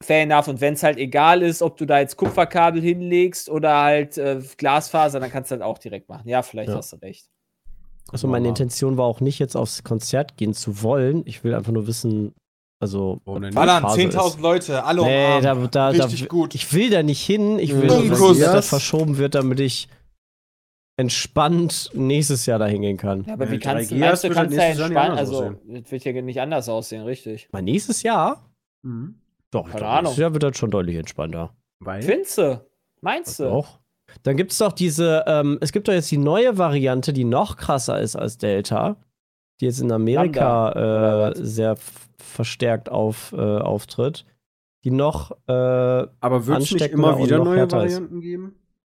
Fair 0.00 0.22
enough. 0.22 0.46
Und 0.46 0.60
wenn 0.60 0.74
es 0.74 0.84
halt 0.84 0.96
egal 0.96 1.42
ist, 1.42 1.60
ob 1.60 1.76
du 1.76 1.84
da 1.84 1.98
jetzt 1.98 2.16
Kupferkabel 2.16 2.80
hinlegst 2.80 3.48
oder 3.50 3.80
halt 3.82 4.16
äh, 4.16 4.40
Glasfaser, 4.56 5.18
dann 5.18 5.30
kannst 5.32 5.50
du 5.50 5.54
halt 5.54 5.62
auch 5.62 5.78
direkt 5.78 6.08
machen. 6.08 6.28
Ja, 6.28 6.42
vielleicht 6.42 6.70
Ja. 6.70 6.76
hast 6.76 6.92
du 6.92 6.96
recht. 6.98 7.28
Also 8.12 8.28
meine. 8.28 8.46
Intention 8.48 8.96
war 8.96 9.06
auch 9.06 9.20
nicht 9.20 9.40
jetzt 9.40 9.56
aufs 9.56 9.82
Konzert 9.82 10.36
gehen 10.36 10.54
zu 10.54 10.82
wollen. 10.82 11.24
Ich 11.26 11.42
will 11.42 11.52
einfach 11.54 11.72
nur 11.72 11.88
wissen, 11.88 12.32
also? 12.80 13.20
Ballern, 13.24 13.82
Phase 13.82 14.00
10.000 14.00 14.26
ist. 14.28 14.40
Leute, 14.40 14.84
alle 14.84 15.02
Nee, 15.02 15.40
da, 15.40 15.52
umarmen. 15.52 15.70
da, 15.70 15.92
da, 15.92 16.04
Richtig 16.04 16.28
gut. 16.28 16.54
Ich 16.54 16.72
will 16.72 16.90
da 16.90 17.02
nicht 17.02 17.24
hin. 17.24 17.58
Ich 17.58 17.74
will, 17.74 17.88
dass 17.88 18.38
das 18.38 18.68
verschoben 18.68 19.18
wird, 19.18 19.34
damit 19.34 19.60
ich 19.60 19.88
entspannt 20.96 21.90
nächstes 21.94 22.46
Jahr 22.46 22.58
dahin 22.58 22.82
gehen 22.82 22.96
kann. 22.96 23.24
Ja, 23.24 23.34
aber 23.34 23.46
Ja, 23.46 23.50
wie 23.52 23.58
kannst 23.58 23.90
du, 23.90 23.94
3G 23.94 23.98
meinst 24.00 24.24
du, 24.24 24.30
kannst 24.30 24.56
ja 24.56 24.70
anders 24.70 25.18
Also, 25.18 25.54
das 25.66 25.90
wird 25.92 26.04
ja 26.04 26.22
nicht 26.22 26.40
anders 26.40 26.68
aussehen, 26.68 27.04
richtig. 27.04 27.48
Mal 27.52 27.62
nächstes 27.62 28.02
Jahr? 28.02 28.50
Mhm. 28.82 29.20
Doch, 29.50 29.70
Keine 29.70 29.86
Ahnung. 29.86 30.02
nächstes 30.04 30.18
Jahr 30.18 30.32
wird 30.32 30.42
das 30.42 30.58
schon 30.58 30.70
deutlich 30.70 30.96
entspannter. 30.96 31.54
Weil? 31.78 32.02
Findest 32.02 32.38
du? 32.38 32.64
Meinst 33.00 33.38
du? 33.38 33.44
Doch. 33.44 33.78
Dann 34.24 34.36
gibt 34.36 34.50
es 34.52 34.58
doch 34.58 34.72
diese, 34.72 35.22
ähm, 35.26 35.58
es 35.60 35.70
gibt 35.70 35.86
doch 35.86 35.92
jetzt 35.92 36.10
die 36.10 36.16
neue 36.18 36.58
Variante, 36.58 37.12
die 37.12 37.24
noch 37.24 37.56
krasser 37.56 38.00
ist 38.00 38.16
als 38.16 38.38
Delta, 38.38 38.96
die 39.60 39.66
jetzt 39.66 39.80
in 39.80 39.90
Amerika 39.92 41.30
äh, 41.30 41.34
sehr 41.36 41.76
verstärkt 42.18 42.90
auf, 42.90 43.32
äh, 43.32 43.36
auftritt. 43.58 44.24
Die 44.84 44.90
noch, 44.90 45.32
äh, 45.48 45.52
Aber 45.52 46.46
wird 46.46 46.62
es 46.62 46.72
nicht 46.72 46.86
immer 46.88 47.18
wieder 47.18 47.38
noch 47.38 47.46
neue 47.46 47.58
härter 47.58 47.84
ist. 47.84 47.94
Varianten 47.94 48.20
geben? 48.20 48.54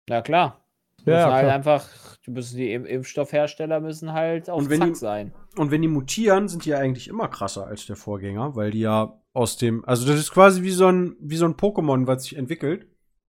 Ja, 0.08 0.22
klar. 0.22 0.64
Ja, 1.06 1.12
ja, 1.20 1.32
halt 1.32 1.44
klar. 1.44 1.54
einfach, 1.54 1.88
die 2.26 2.30
müssen 2.32 2.56
die 2.56 2.72
Im 2.72 2.84
Impfstoffhersteller 2.84 3.80
müssen 3.80 4.12
halt 4.12 4.50
auf 4.50 4.58
Und 4.58 4.70
wenn 4.70 4.80
Zack 4.80 4.88
die- 4.88 4.94
sein. 4.96 5.32
Und 5.56 5.70
wenn 5.70 5.80
die 5.82 5.88
mutieren, 5.88 6.48
sind 6.48 6.64
die 6.64 6.70
ja 6.70 6.78
eigentlich 6.78 7.08
immer 7.08 7.28
krasser 7.28 7.66
als 7.66 7.86
der 7.86 7.96
Vorgänger, 7.96 8.56
weil 8.56 8.72
die 8.72 8.80
ja 8.80 9.20
aus 9.32 9.56
dem, 9.56 9.84
also 9.84 10.06
das 10.06 10.18
ist 10.18 10.32
quasi 10.32 10.62
wie 10.62 10.70
so 10.72 10.86
ein, 10.88 11.16
wie 11.20 11.36
so 11.36 11.44
ein 11.44 11.54
Pokémon, 11.54 12.06
was 12.08 12.24
sich 12.24 12.36
entwickelt, 12.36 12.86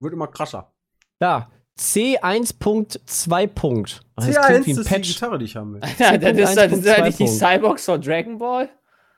wird 0.00 0.14
immer 0.14 0.26
krasser. 0.28 0.72
ja, 1.20 1.50
C1.2 1.80 3.46
Punkt. 3.48 4.02
Das 4.16 4.26
klingt 4.26 4.66
wie 4.66 4.72
ein 4.72 4.78
ist 4.78 4.84
die 4.90 4.94
Patch. 4.94 5.08
Gitarre, 5.14 5.38
die 5.38 5.44
ich 5.46 5.56
haben 5.56 5.74
will. 5.74 5.80
Ja, 5.98 6.16
das 6.18 6.38
ist, 6.38 6.56
das 6.56 6.72
ist 6.72 6.84
ja 6.86 7.04
nicht 7.04 7.18
die 7.18 7.24
1.2 7.26 7.38
Cyborgs 7.56 7.84
von 7.86 8.00
Dragon 8.00 8.38
Ball. 8.38 8.68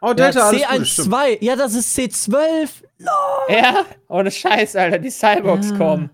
Oh, 0.00 0.08
Ja, 0.08 0.14
Delta, 0.14 0.48
stimmt. 0.84 1.14
C1.2, 1.14 1.38
ja, 1.44 1.56
das 1.56 1.74
ist 1.74 1.96
C12. 1.98 2.68
Ja, 3.48 3.84
ohne 4.08 4.30
Scheiß, 4.30 4.76
Alter, 4.76 4.98
die 4.98 5.10
Cyborgs 5.10 5.70
Ja. 5.70 5.76
kommen. 5.76 6.10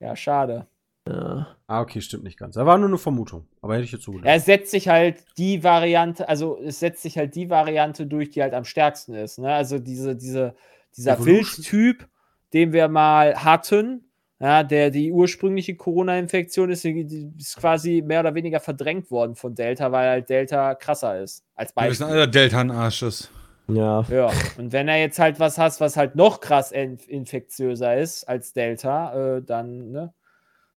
Ja, 0.00 0.14
schade. 0.16 0.66
Ja. 1.08 1.48
Ah, 1.68 1.80
okay, 1.80 2.00
stimmt 2.00 2.24
nicht 2.24 2.38
ganz. 2.38 2.54
Da 2.54 2.64
war 2.66 2.78
nur 2.78 2.88
eine 2.88 2.98
Vermutung. 2.98 3.46
Aber 3.62 3.74
hätte 3.74 3.84
ich 3.84 3.92
jetzt 3.92 4.04
so 4.04 4.12
gedacht. 4.12 4.26
Ja, 4.26 4.34
es 4.34 4.44
setzt 4.44 4.70
sich 4.70 4.88
halt 4.88 5.24
die 5.36 5.62
Variante, 5.64 6.28
also 6.28 6.58
es 6.64 6.78
setzt 6.80 7.02
sich 7.02 7.16
halt 7.18 7.34
die 7.34 7.50
Variante 7.50 8.06
durch, 8.06 8.30
die 8.30 8.42
halt 8.42 8.54
am 8.54 8.64
stärksten 8.64 9.14
ist. 9.14 9.38
Ne? 9.38 9.52
Also 9.52 9.78
diese, 9.78 10.14
diese, 10.16 10.54
dieser. 10.96 11.24
Wildtyp, 11.24 12.06
den 12.52 12.72
wir 12.72 12.88
mal 12.88 13.42
hatten, 13.42 14.05
ja, 14.38 14.62
der 14.62 14.90
die 14.90 15.12
ursprüngliche 15.12 15.76
Corona-Infektion 15.76 16.70
ist, 16.70 16.84
ist 16.84 17.56
quasi 17.56 18.02
mehr 18.04 18.20
oder 18.20 18.34
weniger 18.34 18.60
verdrängt 18.60 19.10
worden 19.10 19.34
von 19.34 19.54
Delta, 19.54 19.90
weil 19.92 20.08
halt 20.10 20.28
Delta 20.28 20.74
krasser 20.74 21.20
ist. 21.22 21.44
Als 21.54 21.74
Wir 21.74 21.88
wissen 21.90 22.00
Beispiel. 22.04 22.20
alle, 22.20 22.28
Delta 22.28 22.60
ein 22.60 22.70
Arsch 22.70 23.02
ist. 23.02 23.30
ja. 23.68 24.02
Ja, 24.10 24.30
und 24.58 24.72
wenn 24.72 24.88
er 24.88 24.98
jetzt 25.00 25.18
halt 25.18 25.40
was 25.40 25.56
hast, 25.58 25.80
was 25.80 25.96
halt 25.96 26.14
noch 26.16 26.40
krass 26.40 26.70
in 26.72 26.98
infektiöser 27.08 27.96
ist 27.96 28.24
als 28.24 28.52
Delta, 28.52 29.36
äh, 29.38 29.42
dann 29.42 29.90
ne, 29.90 30.14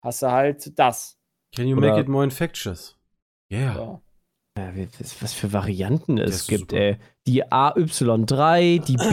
hast 0.03 0.23
du 0.23 0.31
halt 0.31 0.79
das. 0.79 1.19
Can 1.55 1.67
you 1.67 1.77
Oder- 1.77 1.89
make 1.89 2.01
it 2.01 2.09
more 2.09 2.25
infectious? 2.25 2.97
Yeah. 3.51 3.75
Ja. 3.77 4.03
Ja, 4.59 4.75
wie- 4.75 4.89
was 5.21 5.33
für 5.33 5.53
Varianten 5.53 6.17
Das 6.17 6.31
es 6.31 6.47
gibt, 6.49 6.71
super. 6.73 6.77
ey. 6.83 6.97
Die 7.27 7.45
AY3, 7.45 8.79
die 8.85 8.95
Es 8.97 9.09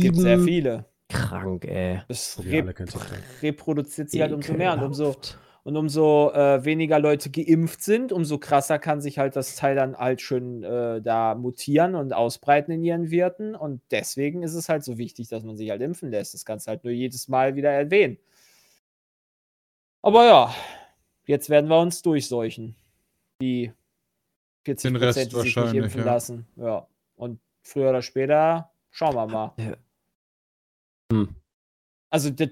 gibt 0.00 0.16
sehr 0.16 0.38
B1617. 0.38 0.44
viele. 0.44 0.84
Krank, 1.08 1.64
ey. 1.64 2.02
Das 2.08 2.40
re 2.44 2.74
reproduziert 3.42 4.10
sich 4.10 4.20
halt 4.20 4.32
umso 4.32 4.52
mehr 4.52 4.74
und 4.74 4.82
umso, 4.82 5.16
und 5.64 5.76
umso 5.76 6.30
äh, 6.32 6.64
weniger 6.64 6.98
Leute 6.98 7.30
geimpft 7.30 7.82
sind, 7.82 8.12
umso 8.12 8.38
krasser 8.38 8.78
kann 8.78 9.00
sich 9.00 9.18
halt 9.18 9.36
das 9.36 9.56
Teil 9.56 9.74
dann 9.74 9.96
halt 9.96 10.20
schön 10.20 10.62
äh, 10.64 11.02
da 11.02 11.34
mutieren 11.34 11.94
und 11.94 12.12
ausbreiten 12.12 12.72
in 12.72 12.82
ihren 12.82 13.10
Wirten. 13.10 13.54
Und 13.54 13.82
deswegen 13.90 14.42
ist 14.42 14.54
es 14.54 14.68
halt 14.68 14.84
so 14.84 14.98
wichtig, 14.98 15.28
dass 15.28 15.44
man 15.44 15.56
sich 15.56 15.70
halt 15.70 15.82
impfen 15.82 16.10
lässt. 16.10 16.34
Das 16.34 16.44
kannst 16.44 16.66
du 16.66 16.70
halt 16.70 16.84
nur 16.84 16.92
jedes 16.92 17.28
Mal 17.28 17.54
wieder 17.54 17.70
erwähnen. 17.70 18.18
Aber 20.02 20.26
ja, 20.26 20.54
jetzt 21.26 21.50
werden 21.50 21.68
wir 21.68 21.78
uns 21.80 22.02
durchseuchen. 22.02 22.76
Die 23.42 23.72
40 24.64 24.92
Den 24.92 24.96
Rest 24.96 25.18
Prozent, 25.18 25.32
die 25.32 25.36
sich 25.36 25.44
nicht 25.44 25.56
wahrscheinlich, 25.56 25.84
impfen 25.84 26.00
ja. 26.00 26.06
lassen. 26.06 26.46
Ja. 26.56 26.86
Und 27.16 27.40
früher 27.62 27.90
oder 27.90 28.02
später 28.02 28.70
schauen 28.90 29.14
wir 29.14 29.26
mal. 29.26 29.54
Hm. 31.12 31.28
Also, 32.10 32.30
das, 32.30 32.48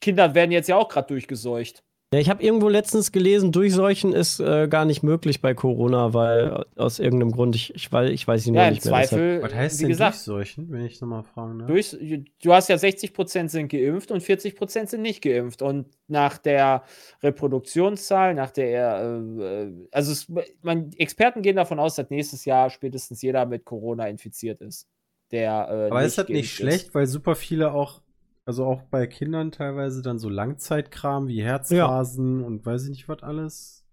Kinder 0.00 0.34
werden 0.34 0.52
jetzt 0.52 0.68
ja 0.68 0.76
auch 0.76 0.88
gerade 0.88 1.08
durchgeseucht. 1.08 1.82
Ja, 2.12 2.20
ich 2.20 2.30
habe 2.30 2.42
irgendwo 2.44 2.68
letztens 2.68 3.10
gelesen, 3.10 3.50
Durchseuchen 3.50 4.12
ist 4.12 4.38
äh, 4.38 4.68
gar 4.68 4.84
nicht 4.84 5.02
möglich 5.02 5.40
bei 5.40 5.52
Corona, 5.54 6.14
weil 6.14 6.64
aus 6.76 7.00
irgendeinem 7.00 7.32
Grund, 7.32 7.56
ich, 7.56 7.74
ich, 7.74 7.90
weiß, 7.90 8.10
ich 8.10 8.28
weiß 8.28 8.46
ihn 8.46 8.54
Ja, 8.54 8.62
ja 8.62 8.68
im 8.68 8.74
nicht 8.74 8.84
mehr. 8.84 9.00
deshalb- 9.00 9.08
Zweifel, 9.10 9.42
Was 9.42 9.54
heißt 9.54 9.80
denn 9.80 9.88
gesagt, 9.88 10.14
durchseuchen, 10.14 10.70
wenn 10.70 10.84
ich 10.84 11.00
nochmal 11.00 11.24
fragen 11.24 11.58
darf? 11.58 11.66
durch, 11.68 11.96
du 12.42 12.52
hast 12.52 12.68
ja 12.68 12.76
60% 12.76 13.48
sind 13.48 13.68
geimpft 13.68 14.12
und 14.12 14.22
40% 14.22 14.86
sind 14.90 15.02
nicht 15.02 15.22
geimpft. 15.22 15.60
Und 15.62 15.86
nach 16.06 16.38
der 16.38 16.84
Reproduktionszahl, 17.22 18.34
nach 18.34 18.50
der, 18.50 19.00
äh, 19.40 19.64
äh, 19.64 19.88
also 19.90 20.12
es, 20.12 20.28
man, 20.62 20.92
Experten 20.92 21.42
gehen 21.42 21.56
davon 21.56 21.80
aus, 21.80 21.96
dass 21.96 22.10
nächstes 22.10 22.44
Jahr 22.44 22.70
spätestens 22.70 23.22
jeder 23.22 23.44
mit 23.46 23.64
Corona 23.64 24.06
infiziert 24.06 24.60
ist. 24.60 24.86
Der, 25.34 25.68
äh, 25.68 25.90
Aber 25.90 26.02
ist 26.04 26.16
das 26.16 26.28
nicht 26.28 26.36
geimpft 26.36 26.54
schlecht, 26.54 26.94
weil 26.94 27.06
super 27.06 27.34
viele 27.34 27.72
auch, 27.72 28.00
also 28.46 28.64
auch 28.64 28.82
bei 28.82 29.06
Kindern 29.08 29.50
teilweise 29.50 30.00
dann 30.00 30.18
so 30.20 30.28
Langzeitkram 30.28 31.26
wie 31.28 31.42
Herzrasen 31.42 32.42
und 32.44 32.64
weiß 32.64 32.84
ich 32.84 32.90
nicht 32.90 33.08
was 33.08 33.22
alles? 33.22 33.84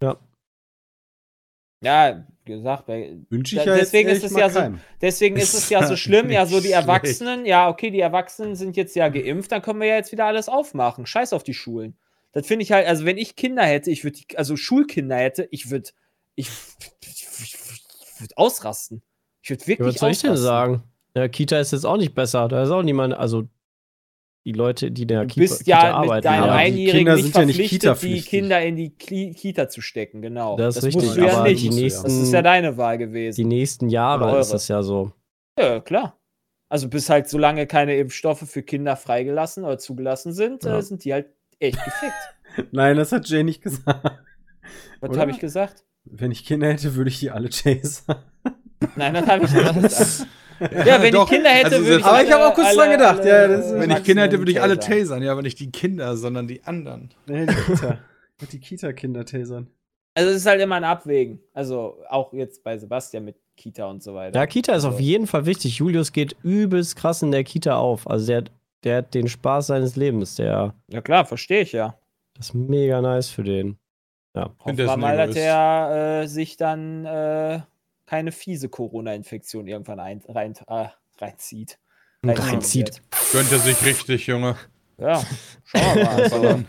Ja, 1.84 2.28
gesagt, 2.46 2.86
bei, 2.86 3.18
Wünsche 3.30 3.56
ich 3.56 3.64
Da- 3.64 3.72
ja 3.72 3.76
deswegen 3.76 4.10
jetzt 4.10 4.24
ist 4.24 4.32
es 4.34 4.38
ja 4.38 4.50
so- 4.52 4.60
keinem. 4.60 4.80
Deswegen 5.02 5.36
ist 5.38 5.56
es 5.56 5.70
ja 5.72 5.82
so 5.82 5.90
halt 5.90 5.98
schlimm, 5.98 6.30
ja, 6.30 6.46
so 6.46 6.60
die 6.60 6.68
nicht 6.68 6.76
Erwachsenen, 6.76 7.46
ja, 7.48 7.70
okay, 7.70 7.90
die 7.90 8.00
Erwachsenen 8.00 8.56
sind 8.56 8.78
jetzt 8.78 8.96
ja 8.96 9.10
geimpft, 9.10 9.52
dann 9.52 9.64
können 9.64 9.80
wir 9.80 9.88
ja 9.88 9.96
jetzt 9.96 10.12
wieder 10.12 10.26
alles 10.26 10.48
aufmachen. 10.48 11.08
Scheiß 11.08 11.34
auf 11.34 11.44
die 11.44 11.56
Schulen. 11.56 11.98
Das 12.34 12.46
finde 12.46 12.62
ich 12.64 12.72
halt, 12.72 12.88
also 12.88 13.04
wenn 13.06 13.18
ich 13.18 13.36
Kinder 13.36 13.64
hätte, 13.64 13.90
ich 13.90 14.04
würde, 14.04 14.20
also 14.36 14.56
Schulkinder 14.58 15.16
hätte, 15.18 15.48
ich 15.50 15.72
würde, 15.72 15.90
ich, 16.36 16.50
ich, 17.02 17.28
ich 17.42 17.56
würde 18.22 18.38
ausrasten. 18.38 19.02
Ich 19.42 19.50
würde 19.50 19.64
Ja, 19.64 19.68
wirklich 19.70 19.96
was 19.96 20.00
soll 20.02 20.12
ich 20.12 20.22
denn 20.22 20.30
ausrasten. 20.32 20.46
sagen? 20.46 20.84
Ja, 21.16 21.28
Kita 21.28 21.60
ist 21.60 21.72
jetzt 21.72 21.86
auch 21.86 21.98
nicht 21.98 22.14
besser. 22.16 22.48
Da 22.48 22.64
ist 22.64 22.70
auch 22.70 22.84
niemand, 22.84 23.14
also 23.14 23.44
die 24.46 24.54
Leute, 24.54 24.92
die 24.92 25.04
in 25.04 25.08
der 25.10 25.22
Du 25.22 25.28
Kita, 25.28 25.42
bist 25.42 25.68
ja 25.68 25.78
mit 25.78 25.86
arbeiten. 26.10 26.24
deinen 26.24 26.44
aber 26.44 26.52
die 26.54 26.58
Einjährigen 26.60 26.98
Kinder 26.98 27.16
nicht 27.16 27.24
sind 27.26 27.36
ja 27.36 27.46
nicht 27.46 27.84
verpflichtet, 27.84 28.02
die. 28.04 28.22
Kinder 28.30 28.62
in 28.62 28.76
die 28.76 28.96
Kli 28.96 29.34
Kita 29.34 29.70
zu 29.70 29.82
stecken, 29.82 30.22
genau. 30.22 30.58
Das 30.58 30.78
ist 30.78 30.84
richtig, 30.86 31.04
musst 31.04 31.18
du 31.18 31.22
ja 31.26 31.38
aber 31.38 31.50
nicht. 31.50 31.62
die 31.62 31.68
ja. 31.70 31.74
nächsten, 31.76 32.04
das 32.04 32.14
ist 32.14 32.34
ja 32.34 32.42
deine 32.42 32.78
Wahl 32.78 32.98
die 32.98 33.06
gewesen. 33.06 33.48
nächsten 33.48 33.90
Jahre 33.90 34.40
ist 34.40 34.52
das 34.54 34.68
ja 34.68 34.82
so. 34.82 35.12
Ja, 35.60 35.80
klar. 35.80 36.18
Also 36.70 36.88
bis 36.88 37.10
halt 37.10 37.28
solange 37.30 37.68
keine 37.68 37.98
Impfstoffe 37.98 38.50
für 38.50 38.64
Kinder 38.64 38.96
freigelassen 38.96 39.66
oder 39.66 39.78
zugelassen 39.78 40.32
sind, 40.34 40.64
Ja. 40.64 40.78
äh, 40.78 40.82
sind 40.82 41.04
die 41.04 41.14
halt 41.14 41.28
echt 41.60 41.78
gefickt. 41.84 42.70
Nein, 42.72 42.96
das 42.98 43.12
hat 43.12 43.28
Jay 43.28 43.44
nicht 43.44 43.62
gesagt. 43.62 44.20
Was 45.02 45.18
habe 45.18 45.32
ich 45.32 45.40
gesagt? 45.40 45.84
Wenn 46.06 46.32
ich 46.32 46.46
Kinder 46.46 46.68
hätte, 46.68 46.96
würde 46.96 47.10
ich 47.10 47.20
die 47.20 47.30
alle 47.30 47.50
chasen. 47.50 48.16
Nein, 48.96 49.14
das 49.14 49.28
habe 49.28 49.46
ich 49.46 49.52
nicht 49.52 49.74
gesagt. 49.82 50.28
Ja, 50.86 51.02
wenn 51.02 51.12
Doch, 51.14 51.26
ich 51.26 51.36
Kinder 51.36 51.50
hätte, 51.50 51.76
also 51.76 51.86
würde 51.86 52.00
ich. 52.00 52.06
Aber 52.06 52.24
ich 52.24 52.32
habe 52.32 52.46
auch 52.48 52.54
kurz 52.54 52.76
dran 52.76 52.92
gedacht, 52.92 53.26
ja, 53.26 53.48
das 53.48 53.66
ist- 53.68 53.74
Wenn 53.80 53.90
ich 53.92 54.04
Kinder 54.04 54.24
hätte, 54.24 54.38
würde 54.38 54.52
ich 54.52 54.62
alle 54.62 54.78
tasern. 54.80 55.24
Ja, 55.24 55.32
aber 55.32 55.42
nicht 55.42 55.60
die 55.60 55.72
Kinder, 55.72 56.16
sondern 56.16 56.48
die 56.48 56.64
anderen. 56.64 57.10
Nee, 57.26 57.46
die 57.48 57.56
Kita. 57.56 57.98
Die 58.52 58.60
Kita-Kinder 58.60 59.26
tasern. 59.26 59.68
Also 60.16 60.32
es 60.32 60.38
ist 60.38 60.46
halt 60.46 60.60
immer 60.62 60.76
ein 60.76 60.84
Abwägen. 60.84 61.40
Also 61.54 61.98
auch 62.10 62.34
jetzt 62.34 62.64
bei 62.64 62.78
Sebastian 62.78 63.24
mit 63.26 63.36
Kita 63.56 63.86
und 63.86 64.02
so 64.04 64.14
weiter. 64.16 64.38
Ja, 64.40 64.46
Kita 64.48 64.72
ist 64.74 64.84
Also, 64.86 64.90
auf 64.96 65.00
jeden 65.00 65.28
Fall 65.28 65.46
wichtig. 65.46 65.78
Julius 65.78 66.12
geht 66.12 66.36
übelst 66.44 66.96
krass 66.96 67.22
in 67.22 67.32
der 67.32 67.44
Kita 67.44 67.76
auf. 67.78 68.10
Also 68.10 68.26
der, 68.28 68.44
der 68.84 68.98
hat 68.98 69.14
den 69.14 69.28
Spaß 69.28 69.68
seines 69.68 69.96
Lebens. 69.96 70.36
Der, 70.36 70.74
Ja 70.88 71.02
klar, 71.02 71.26
verstehe 71.26 71.62
ich 71.62 71.72
ja. 71.72 71.96
das 72.36 72.48
ist 72.48 72.54
mega 72.56 73.00
nice 73.02 73.30
für 73.30 73.44
den. 73.44 73.78
Ja. 74.36 74.50
Hoffen 74.60 74.78
wir 74.78 74.98
mal, 74.98 75.18
dass 75.18 75.36
er 75.36 76.22
äh, 76.24 76.28
sich 76.28 76.58
dann 76.58 77.06
äh, 77.06 77.60
keine 78.12 78.34
fiese 78.34 78.68
Corona-Infektion 78.68 79.68
irgendwann 79.68 80.02
ein, 80.02 80.22
rein, 80.28 80.54
äh, 80.68 80.90
reinzieht. 81.18 81.80
Reinzieht. 82.26 83.02
Gönnt 83.32 83.50
er 83.54 83.60
sich 83.60 83.86
richtig, 83.86 84.28
Junge. 84.28 84.58
Ja, 84.98 85.24
schauen 85.64 85.96
wir 85.96 86.04
mal. 86.04 86.66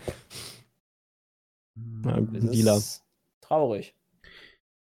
Guten 2.31 2.49
Dealer. 2.49 2.77
ist 2.77 3.03
traurig. 3.41 3.93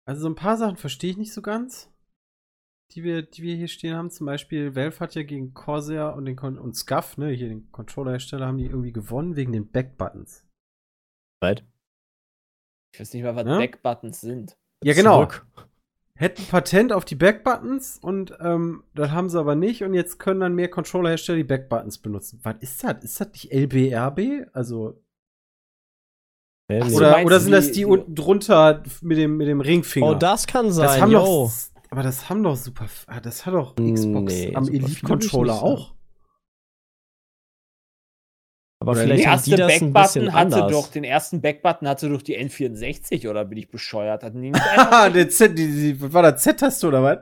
Also 0.05 0.23
so 0.23 0.27
ein 0.27 0.35
paar 0.35 0.57
Sachen 0.57 0.75
verstehe 0.75 1.11
ich 1.11 1.17
nicht 1.17 1.33
so 1.33 1.41
ganz, 1.41 1.89
die 2.91 3.05
wir, 3.05 3.21
die 3.21 3.43
wir 3.43 3.55
hier 3.55 3.69
stehen 3.69 3.95
haben. 3.95 4.11
Zum 4.11 4.25
Beispiel 4.25 4.75
Valve 4.75 4.99
hat 4.99 5.15
ja 5.15 5.23
gegen 5.23 5.53
Corsair 5.53 6.15
und, 6.17 6.25
den 6.25 6.35
Con 6.35 6.59
und 6.59 6.75
Scuff, 6.75 7.15
ne, 7.15 7.29
hier 7.29 7.47
den 7.47 7.71
Controller-Hersteller, 7.71 8.45
haben 8.45 8.57
die 8.57 8.65
irgendwie 8.65 8.91
gewonnen 8.91 9.37
wegen 9.37 9.53
den 9.53 9.71
Backbuttons. 9.71 10.45
Right. 11.41 11.65
Ich 12.93 12.99
weiß 12.99 13.13
nicht 13.13 13.23
mal, 13.23 13.37
was 13.37 13.45
Ja? 13.45 13.57
Backbuttons 13.57 14.19
sind. 14.19 14.57
Ja, 14.83 14.93
genau. 14.93 15.25
Zurück. 15.25 15.47
Hätten 16.21 16.43
Patent 16.45 16.93
auf 16.93 17.03
die 17.03 17.15
Backbuttons 17.15 17.97
und 17.99 18.37
ähm, 18.41 18.83
das 18.93 19.09
haben 19.09 19.27
sie 19.27 19.39
aber 19.39 19.55
nicht 19.55 19.83
und 19.83 19.95
jetzt 19.95 20.19
können 20.19 20.39
dann 20.39 20.53
mehr 20.53 20.69
Controller-Hersteller 20.69 21.37
die 21.37 21.43
Backbuttons 21.43 21.97
benutzen. 21.97 22.39
Was 22.43 22.55
ist 22.59 22.83
das? 22.83 23.03
Ist 23.03 23.19
das 23.19 23.29
nicht 23.31 23.51
LBRB? 23.51 24.47
Also, 24.53 25.01
Ach 26.71 26.87
so, 26.89 26.97
oder, 26.97 27.25
oder 27.25 27.39
sind 27.39 27.51
das 27.53 27.71
die- 27.71 27.85
unten 27.85 28.13
drunter 28.13 28.83
mit 29.01 29.17
dem, 29.17 29.37
mit 29.37 29.47
dem 29.47 29.61
Ringfinger? 29.61 30.11
Oh, 30.11 30.13
das 30.13 30.45
kann 30.45 30.71
sein. 30.71 30.85
das 30.85 31.01
haben 31.01 31.11
yo. 31.11 31.19
doch, 31.19 31.51
aber 31.89 32.03
das 32.03 32.29
haben 32.29 32.43
doch 32.43 32.55
super, 32.55 32.85
ah, 33.07 33.19
das 33.19 33.45
hat 33.47 33.55
doch 33.55 33.75
Nee, 33.77 33.93
Xbox 33.93 34.33
am 34.53 34.65
super 34.65 34.77
Elite 34.77 34.91
viel 34.91 35.07
Controller 35.09 35.53
würde 35.53 35.65
ich 35.65 35.79
nicht 35.79 35.81
auch. 35.89 35.93
Aber 38.81 38.93
Oder 38.93 39.01
vielleicht 39.01 39.27
haben 39.27 39.43
die 39.43 39.51
das 39.51 39.59
ein 39.61 39.67
bisschen 39.67 39.93
Backbutton 39.93 40.33
hatte 40.33 40.55
anders. 40.55 40.71
doch, 40.71 40.87
den 40.91 41.03
ersten 41.03 41.39
Backbutton 41.39 41.87
hatte 41.87 42.09
doch 42.09 42.23
die 42.23 42.35
N64 42.39 43.29
oder 43.29 43.45
bin 43.45 43.59
ich 43.59 43.69
bescheuert? 43.69 44.23
Hatten 44.23 44.41
die 44.41 44.49
nicht 44.49 44.63
der 45.13 45.29
Z, 45.29 45.55
die, 45.55 45.67
die, 45.93 46.13
war 46.13 46.23
das 46.23 46.41
Z-Taste 46.41 46.87
oder 46.87 47.03
was? 47.03 47.19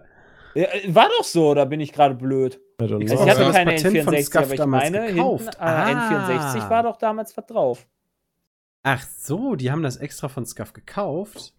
Ja, 0.56 0.64
äh, 0.64 0.96
War 0.96 1.10
doch 1.18 1.26
so, 1.26 1.50
oder 1.50 1.66
bin 1.66 1.82
ich 1.82 1.92
gerade 1.92 2.16
blöd? 2.16 2.62
Also 2.80 2.98
ich 2.98 3.12
hatte 3.12 3.26
das 3.42 3.54
keine 3.54 3.72
Patent 3.74 3.98
von 4.06 4.14
N64, 4.16 4.24
Scuff 4.24 4.42
aber 4.44 4.52
ich 4.54 4.58
damals 4.58 4.92
meine, 4.92 5.08
gekauft. 5.14 5.44
hinten, 5.44 5.58
äh, 5.60 5.66
Ah. 5.66 6.50
N64 6.56 6.70
war 6.70 6.84
doch 6.84 6.96
damals 6.96 7.36
was 7.36 7.46
drauf. 7.46 7.88
Ach 8.84 9.06
so, 9.18 9.56
die 9.56 9.70
haben 9.70 9.84
das 9.84 9.98
extra 9.98 10.30
von 10.30 10.46
Scuff 10.46 10.72
gekauft. 10.72 11.54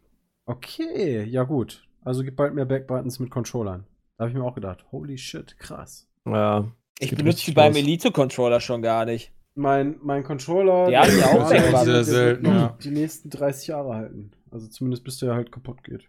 Okay, 0.47 1.25
ja 1.25 1.43
gut. 1.43 1.87
Also 2.03 2.25
gibt 2.25 2.39
bald 2.39 2.55
mehr 2.55 2.65
Backbuttons 2.65 3.19
mit 3.19 3.31
Controllern. 3.31 3.85
Da 4.17 4.23
habe 4.25 4.31
ich 4.31 4.37
mir 4.39 4.45
auch 4.45 4.55
gedacht, 4.55 4.87
holy 4.93 5.19
shit, 5.19 5.59
krass. 5.59 6.09
ja. 6.27 6.65
Ich 6.99 7.15
benutze 7.15 7.45
die 7.45 7.53
beim. 7.53 7.75
Elite-Controller 7.77 8.61
schon 8.61 8.81
gar 8.83 9.05
nicht. 9.05 9.33
Mein, 9.55 9.99
mein 10.03 10.23
Controller. 10.25 10.87
Die 10.87 10.93
ja 10.93 11.03
auch 11.03 11.49
Backbuttons. 11.51 11.51
der 11.51 11.85
Sehr 11.85 11.95
wird 11.95 12.07
selten, 12.07 12.47
ja. 12.47 12.79
Die 12.83 12.91
nächsten 12.91 13.31
30 13.31 13.67
Jahre 13.69 13.95
halten. 13.95 14.31
Also 14.51 14.69
zumindest 14.69 15.05
bis 15.05 15.19
der 15.19 15.35
halt 15.35 15.51
kaputt 15.53 15.83
geht. 15.85 16.09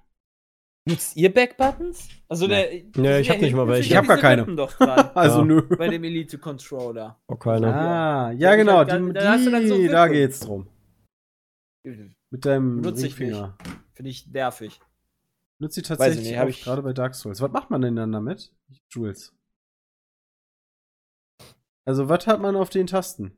Nutzt 0.88 1.16
ihr 1.16 1.32
Backbuttons? 1.34 2.10
Also 2.28 2.48
der. 2.48 2.68
Nee, 2.96 3.20
ich 3.20 3.30
hab 3.30 3.40
nicht 3.40 3.54
mal 3.54 3.68
welche. 3.68 3.90
Ich 3.92 3.96
hab 3.98 4.08
gar 4.08 4.18
keine. 4.18 4.46
Doch 4.56 4.74
dran, 4.74 5.12
Also 5.16 5.40
Ja. 5.40 5.46
nö. 5.46 5.62
bei 5.78 5.88
dem 5.90 6.04
Elite-Controller. 6.04 7.20
Oh, 7.28 7.36
keiner. 7.36 7.76
Ah, 7.76 8.32
ja, 8.32 8.50
Ja, 8.52 8.56
genau. 8.56 8.84
da- 8.84 8.98
Die, 8.98 9.14
da 9.14 9.38
so 9.38 9.88
da 9.88 10.08
geht's 10.08 10.40
drum. 10.40 10.68
Mit 11.84 12.46
deinem 12.46 12.82
Nutze 12.82 13.08
ich 13.08 13.20
Ringfinger. 13.20 13.58
Finde 13.94 14.10
ich 14.12 14.28
nervig. 14.28 14.80
Nutzt 15.60 15.76
sie 15.76 15.82
Weiß 15.82 15.88
tatsächlich 15.90 16.24
ich 16.26 16.30
nicht, 16.32 16.40
hab 16.40 16.46
auch 16.46 16.50
ich- 16.50 16.64
gerade 16.64 16.82
bei 16.82 16.94
Dark 16.94 17.14
Souls. 17.16 17.42
Was 17.42 17.52
macht 17.52 17.70
man 17.70 17.82
denn 17.82 17.96
dann 17.96 18.12
damit? 18.12 18.52
Jules. 18.90 19.36
Also, 21.88 22.10
was 22.10 22.28
hat 22.28 22.40
man 22.42 22.56
auf 22.56 22.70
den 22.70 22.88
Tasten? 22.88 23.36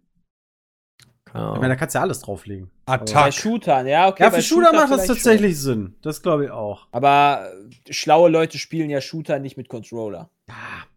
Keine 1.25 1.53
Ich 1.53 1.59
meine, 1.61 1.69
da 1.69 1.75
kannst 1.75 1.95
du 1.95 1.99
ja 1.99 2.03
alles 2.03 2.19
drauflegen. 2.19 2.69
Bei 2.85 2.93
Attack. 2.93 3.33
Shootern, 3.33 3.87
ja, 3.87 4.07
okay. 4.09 4.23
ja, 4.23 4.29
bei 4.29 4.35
für 4.37 4.41
Shooter 4.43 4.73
macht 4.73 4.91
das 4.91 5.07
tatsächlich 5.07 5.59
Sinn. 5.59 5.95
Das 6.01 6.21
glaube 6.21 6.45
ich 6.45 6.51
auch. 6.51 6.81
Schon. 6.81 6.89
Aber 6.91 7.51
äh, 7.87 7.93
schlaue 7.93 8.29
Leute 8.29 8.57
spielen 8.59 8.89
ja 8.89 9.01
Shooter 9.01 9.39
nicht 9.39 9.57
mit 9.57 9.69
Controller. 9.69 10.29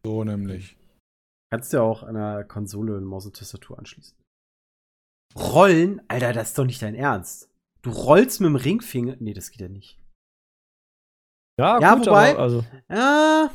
So 0.04 0.24
nämlich. 0.24 0.76
Kannst 1.50 1.72
du 1.72 1.78
ja 1.78 1.82
auch 1.84 2.02
an 2.02 2.14
der 2.14 2.44
Konsole 2.44 2.96
eine 2.96 3.06
Maus 3.06 3.24
und 3.24 3.36
Tastatur 3.36 3.78
anschließen. 3.78 4.16
Rollen? 5.36 6.02
Alter, 6.08 6.32
das 6.32 6.48
ist 6.48 6.58
doch 6.58 6.64
nicht 6.64 6.82
dein 6.82 6.94
Ernst. 6.94 7.48
Du 7.82 7.90
rollst 7.90 8.40
mit 8.40 8.48
dem 8.48 8.56
Ringfinger. 8.56 9.16
Nee, 9.20 9.32
das 9.32 9.50
geht 9.50 9.60
ja 9.60 9.68
nicht. 9.68 9.98
Ja, 11.58 11.78
Ja, 11.80 11.94
gut, 11.94 12.06
wobei- 12.06 12.30
aber 12.32 12.40
also, 12.42 12.64
Ja. 12.90 13.50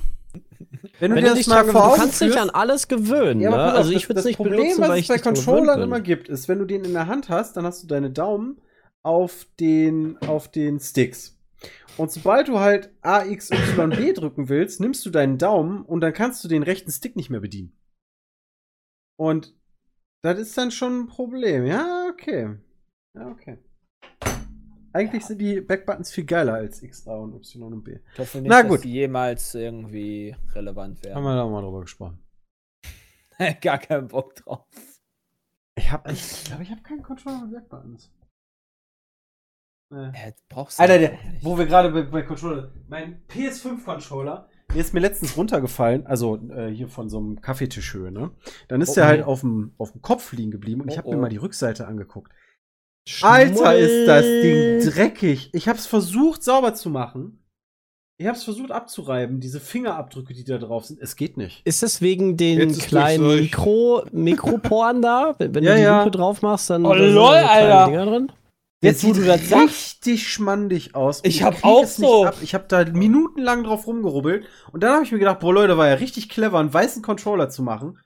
Wenn 0.99 1.11
du 1.11 1.15
wenn 1.15 1.15
dir 1.15 1.21
du 1.21 1.27
das 1.29 1.38
dich 1.39 1.47
mal 1.47 1.63
vor 1.65 1.73
du 1.73 1.79
Augen 1.79 1.95
kannst 1.97 2.21
dich 2.21 2.27
führst- 2.29 2.39
an 2.39 2.49
alles 2.49 2.88
gewöhnen. 2.88 3.41
Ja, 3.41 3.49
aber 3.49 3.57
ne? 3.57 3.71
auf, 3.71 3.77
Also 3.77 3.91
ich 3.91 4.01
das- 4.01 4.09
würde 4.09 4.19
es 4.19 4.23
das 4.23 4.25
nicht 4.25 4.38
Problem, 4.38 4.57
benutzen, 4.57 4.82
was 4.82 4.89
es 4.91 4.97
ich 4.99 5.07
bei 5.07 5.17
Controllern 5.19 5.82
immer 5.82 5.99
gibt, 6.01 6.29
ist, 6.29 6.47
wenn 6.47 6.59
du 6.59 6.65
den 6.65 6.84
in 6.86 6.93
der 6.93 7.07
Hand 7.07 7.29
hast, 7.29 7.57
dann 7.57 7.65
hast 7.65 7.84
du 7.84 7.88
deine 7.88 8.09
Daumen 8.11 8.61
auf 9.03 9.47
den, 9.59 10.17
auf 10.27 10.49
den 10.49 10.79
Sticks. 10.79 11.38
Und 11.97 12.11
sobald 12.11 12.47
du 12.47 12.59
halt 12.59 12.91
A, 13.01 13.23
X, 13.25 13.51
Y, 13.51 13.89
B 13.89 14.13
drücken 14.13 14.47
willst, 14.49 14.79
nimmst 14.79 15.05
du 15.05 15.09
deinen 15.09 15.38
Daumen 15.38 15.84
und 15.84 16.01
dann 16.01 16.13
kannst 16.13 16.43
du 16.43 16.47
den 16.47 16.63
rechten 16.63 16.91
Stick 16.91 17.15
nicht 17.15 17.29
mehr 17.29 17.41
bedienen. 17.41 17.77
Und 19.19 19.53
das 20.23 20.39
ist 20.39 20.57
dann 20.57 20.71
schon 20.71 21.01
ein 21.01 21.07
Problem. 21.07 21.65
Ja, 21.65 22.07
okay. 22.11 22.55
Ja, 23.15 23.27
okay. 23.27 23.57
Eigentlich 24.93 25.25
sind 25.25 25.39
die 25.39 25.61
Backbuttons 25.61 26.11
viel 26.11 26.25
geiler 26.25 26.55
als 26.55 26.81
X, 26.83 27.07
A 27.07 27.15
und 27.15 27.33
Y 27.35 27.73
und 27.73 27.83
B. 27.83 27.99
Ich 28.13 28.19
hoffe 28.19 28.39
nicht, 28.39 28.49
Na 28.49 28.61
dass 28.61 28.71
gut. 28.71 28.83
die 28.83 28.91
jemals 28.93 29.55
irgendwie 29.55 30.35
relevant 30.53 30.97
Haben 30.99 31.05
werden. 31.05 31.23
wir 31.23 31.35
da 31.35 31.47
mal 31.47 31.61
drüber 31.61 31.81
gesprochen. 31.81 32.19
Gar 33.61 33.77
keinen 33.79 34.07
Bock 34.07 34.35
drauf. 34.35 34.65
Ich 35.75 35.91
habe, 35.91 36.11
ich 36.11 36.43
glaube, 36.45 36.63
ich 36.63 36.71
habe 36.71 36.81
keinen 36.81 37.01
Controller 37.03 37.41
mit 37.45 37.53
Backbuttons. 37.53 38.11
Nee. 39.89 39.97
Ja, 40.05 40.31
brauchst 40.47 40.79
du 40.79 40.83
Alter, 40.83 40.99
der, 40.99 41.19
wo 41.41 41.57
wir 41.57 41.65
gerade 41.65 41.89
bei, 41.91 42.03
bei 42.03 42.21
Controller. 42.21 42.71
Mein 42.87 43.25
PS5-Controller, 43.27 44.47
der 44.73 44.79
ist 44.79 44.93
mir 44.93 45.01
letztens 45.01 45.35
runtergefallen, 45.35 46.07
also 46.07 46.37
äh, 46.49 46.69
hier 46.69 46.87
von 46.87 47.09
so 47.09 47.17
einem 47.17 47.41
Kaffeetischhöhe, 47.41 48.09
ne? 48.09 48.31
Dann 48.69 48.79
ist 48.79 48.91
Oh, 48.91 48.95
der 48.95 49.03
oh. 49.03 49.07
halt 49.07 49.23
auf 49.23 49.41
dem, 49.41 49.73
auf 49.77 49.91
dem 49.91 50.01
Kopf 50.01 50.31
liegen 50.31 50.51
geblieben 50.51 50.81
und 50.81 50.87
ich 50.87 50.95
Oh, 50.95 50.97
habe 50.99 51.09
mir 51.09 51.17
oh. 51.17 51.21
mal 51.21 51.29
die 51.29 51.37
Rückseite 51.37 51.87
angeguckt. 51.87 52.31
Alter, 53.22 53.78
ist 53.78 54.06
das 54.08 54.24
Ding 54.26 54.80
dreckig. 54.93 55.49
Ich 55.54 55.68
hab's 55.68 55.88
versucht 55.88 56.43
sauber 56.43 56.74
zu 56.74 56.89
machen. 56.89 57.38
Ich 58.18 58.28
hab's 58.28 58.43
versucht 58.43 58.72
abzureiben, 58.72 59.39
diese 59.39 59.60
Fingerabdrücke, 59.60 60.36
die 60.36 60.43
da 60.43 60.60
drauf 60.60 60.86
sind. 60.86 61.02
Es 61.02 61.16
geht 61.16 61.38
nicht. 61.38 61.62
Ist 61.66 61.82
es 61.82 62.02
wegen 62.02 62.38
den 62.38 62.78
kleinen 62.78 63.36
Mikro, 63.39 64.04
Mikroporen 64.12 65.02
da? 65.02 65.34
Wenn, 65.39 65.56
wenn 65.56 65.64
Ja, 65.64 65.72
du 65.72 65.78
die 65.78 65.84
ja. 65.84 65.99
Lupe 66.04 66.12
drauf 66.18 66.41
machst, 66.43 66.70
dann 66.70 66.86
Oh, 66.86 66.93
da 66.93 66.99
sind 67.04 67.14
lol, 67.16 67.26
so 67.26 67.47
Alter. 67.47 67.86
Dinger 67.88 68.06
drin. 68.06 68.32
Jetzt, 68.84 69.04
du 69.04 69.14
das 69.14 69.52
richtig 69.52 70.28
schmandig 70.32 70.95
aus. 70.95 71.22
und 71.22 71.28
Ich 71.28 71.43
hab 71.43 71.64
auch 71.64 71.86
so. 71.86 72.30
Ich 72.41 72.54
habe 72.56 72.66
da 72.68 72.84
minutenlang 72.86 73.64
drauf 73.64 73.86
rumgerubbelt. 73.88 74.45
Und 74.72 74.82
dann 74.84 74.93
habe 74.93 75.04
ich 75.04 75.12
mir 75.12 75.20
gedacht, 75.20 75.39
boah, 75.39 75.54
Leute, 75.54 75.78
war 75.78 75.88
ja 75.88 75.95
richtig 75.95 76.30
clever, 76.30 76.60
einen 76.60 76.74
weißen 76.74 77.02
Controller 77.04 77.49
zu 77.49 77.62
machen. 77.64 77.99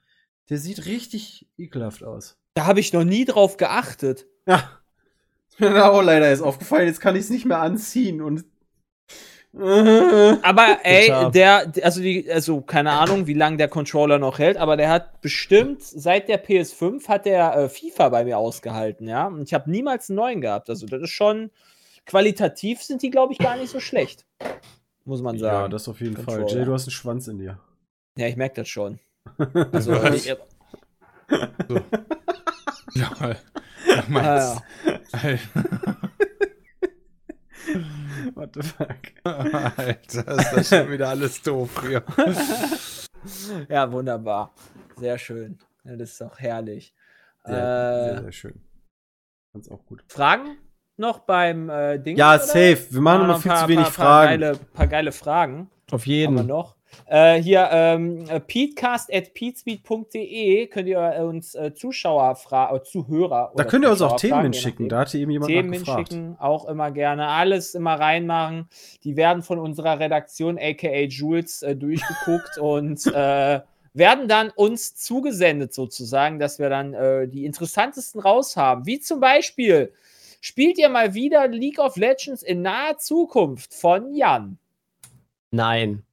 Der 0.49 0.57
sieht 0.57 0.85
richtig 0.85 1.47
ekelhaft 1.57 2.03
aus. 2.03 2.37
da 2.55 2.65
habe 2.67 2.79
ich 2.79 2.93
noch 2.93 3.03
nie 3.05 3.25
drauf 3.25 3.57
geachtet. 3.57 4.27
Ja. 4.47 4.69
Mir 5.57 5.71
dann 5.71 5.81
auch 5.83 6.01
leider 6.01 6.31
ist 6.31 6.41
aufgefallen, 6.41 6.87
jetzt 6.87 6.99
kann 6.99 7.15
ich 7.15 7.23
es 7.23 7.29
nicht 7.29 7.45
mehr 7.45 7.59
anziehen. 7.59 8.21
Und. 8.21 8.45
Äh, 9.57 10.37
Aber 10.41 10.79
ey, 10.83 11.31
der, 11.31 11.71
also 11.81 12.01
die, 12.01 12.29
also 12.31 12.61
keine 12.61 12.91
Ahnung, 12.91 13.25
wie 13.27 13.33
lange 13.33 13.57
der 13.57 13.69
Controller 13.69 14.19
noch 14.19 14.39
hält, 14.39 14.57
aber 14.57 14.75
der 14.75 14.89
hat 14.89 15.21
bestimmt 15.21 15.81
seit 15.81 16.27
der 16.27 16.43
PS5 16.43 17.07
hat 17.07 17.25
der 17.25 17.55
äh, 17.55 17.69
FIFA 17.69 18.09
bei 18.09 18.25
mir 18.25 18.37
ausgehalten, 18.37 19.07
ja. 19.07 19.27
Und 19.27 19.43
ich 19.43 19.53
habe 19.53 19.71
niemals 19.71 20.09
einen 20.09 20.17
neuen 20.17 20.41
gehabt. 20.41 20.69
Also 20.69 20.85
das 20.87 21.03
ist 21.03 21.11
schon 21.11 21.51
qualitativ 22.05 22.83
sind 22.83 23.01
die, 23.01 23.09
glaube 23.09 23.33
ich, 23.33 23.39
gar 23.39 23.57
nicht 23.57 23.69
so 23.69 23.79
schlecht, 23.79 24.25
muss 25.05 25.21
man 25.21 25.37
sagen. 25.37 25.63
ja, 25.63 25.67
das 25.67 25.87
auf 25.87 26.01
jeden 26.01 26.15
Fall. 26.15 26.39
Controller. 26.39 26.59
Jay, 26.59 26.65
du 26.65 26.73
hast 26.73 26.83
einen 26.83 26.91
Schwanz 26.91 27.27
in 27.27 27.39
dir. 27.39 27.59
Ja, 28.17 28.27
ich 28.27 28.35
merke 28.35 28.55
das 28.55 28.67
schon. 28.67 28.99
Also, 29.71 29.93
ich, 30.13 30.27
Ja, 32.93 33.11
Ja, 33.87 33.99
ah, 33.99 34.03
meins. 34.07 34.61
What 38.33 38.53
the 38.53 38.61
fuck? 38.61 38.97
Alter, 39.23 40.27
ist 40.27 40.51
das 40.53 40.69
schon 40.69 40.91
wieder 40.91 41.09
alles 41.09 41.41
doof 41.41 41.69
hier. 41.81 42.03
ja, 43.69 43.91
wunderbar. 43.91 44.53
Sehr 44.97 45.17
schön. 45.17 45.57
Das 45.83 46.11
ist 46.11 46.21
doch 46.21 46.39
herrlich. 46.39 46.93
Sehr, 47.43 47.57
äh, 47.57 48.05
sehr, 48.13 48.21
sehr 48.23 48.31
schön. 48.31 48.61
Ganz 49.53 49.69
auch 49.69 49.85
gut. 49.85 50.03
Fragen 50.07 50.57
noch 50.97 51.19
beim 51.19 51.69
äh, 51.69 51.99
Ding? 51.99 52.17
Ja, 52.17 52.35
oder? 52.35 52.39
safe. 52.43 52.87
Wir 52.89 53.01
machen 53.01 53.25
immer 53.25 53.35
ein 53.35 53.41
viel 53.41 53.51
paar- 53.51 53.61
zu 53.63 53.67
wenig 53.67 53.83
paar, 53.85 53.93
Fragen. 53.93 54.41
Geile, 54.41 54.59
paar 54.73 54.87
geile 54.87 55.11
Fragen. 55.11 55.69
Auf 55.91 56.05
jeden. 56.07 56.47
noch. 56.47 56.74
Äh, 57.07 57.41
hier, 57.41 57.69
ähm, 57.71 58.25
äh, 58.29 58.39
peatcast 58.39 59.13
at 59.13 59.33
peatspeed.de 59.33 60.67
könnt 60.67 60.87
ihr 60.87 60.99
äh, 60.99 61.21
uns 61.21 61.55
äh, 61.55 61.73
Zuschauer 61.73 62.35
fragen, 62.35 62.77
äh, 62.77 62.83
Zuhörer. 62.83 63.51
Da 63.55 63.63
könnt 63.63 63.85
ihr 63.85 63.91
uns 63.91 64.01
auch 64.01 64.15
Zuschauer 64.15 64.41
Themen 64.41 64.53
hinschicken. 64.53 64.89
Da 64.89 64.99
hatte 64.99 65.17
eben 65.17 65.31
jemand 65.31 65.51
Themen 65.51 65.69
nachgefragt. 65.69 66.09
hinschicken, 66.09 66.39
auch 66.39 66.65
immer 66.65 66.91
gerne. 66.91 67.27
Alles 67.27 67.75
immer 67.75 67.95
reinmachen. 67.95 68.69
Die 69.03 69.15
werden 69.15 69.43
von 69.43 69.59
unserer 69.59 69.99
Redaktion, 69.99 70.57
aka 70.57 71.01
Jules, 71.03 71.61
äh, 71.61 71.75
durchgeguckt 71.75 72.57
und 72.59 73.05
äh, 73.07 73.59
werden 73.93 74.27
dann 74.27 74.49
uns 74.49 74.95
zugesendet, 74.95 75.73
sozusagen, 75.73 76.37
dass 76.37 76.59
wir 76.59 76.69
dann 76.69 76.93
äh, 76.93 77.27
die 77.27 77.45
interessantesten 77.45 78.19
raushaben. 78.19 78.85
Wie 78.85 78.99
zum 78.99 79.19
Beispiel, 79.21 79.93
spielt 80.41 80.77
ihr 80.77 80.89
mal 80.89 81.13
wieder 81.13 81.47
League 81.47 81.79
of 81.79 81.95
Legends 81.95 82.43
in 82.43 82.61
naher 82.61 82.97
Zukunft 82.97 83.73
von 83.73 84.13
Jan? 84.13 84.57
Nein. 85.51 86.03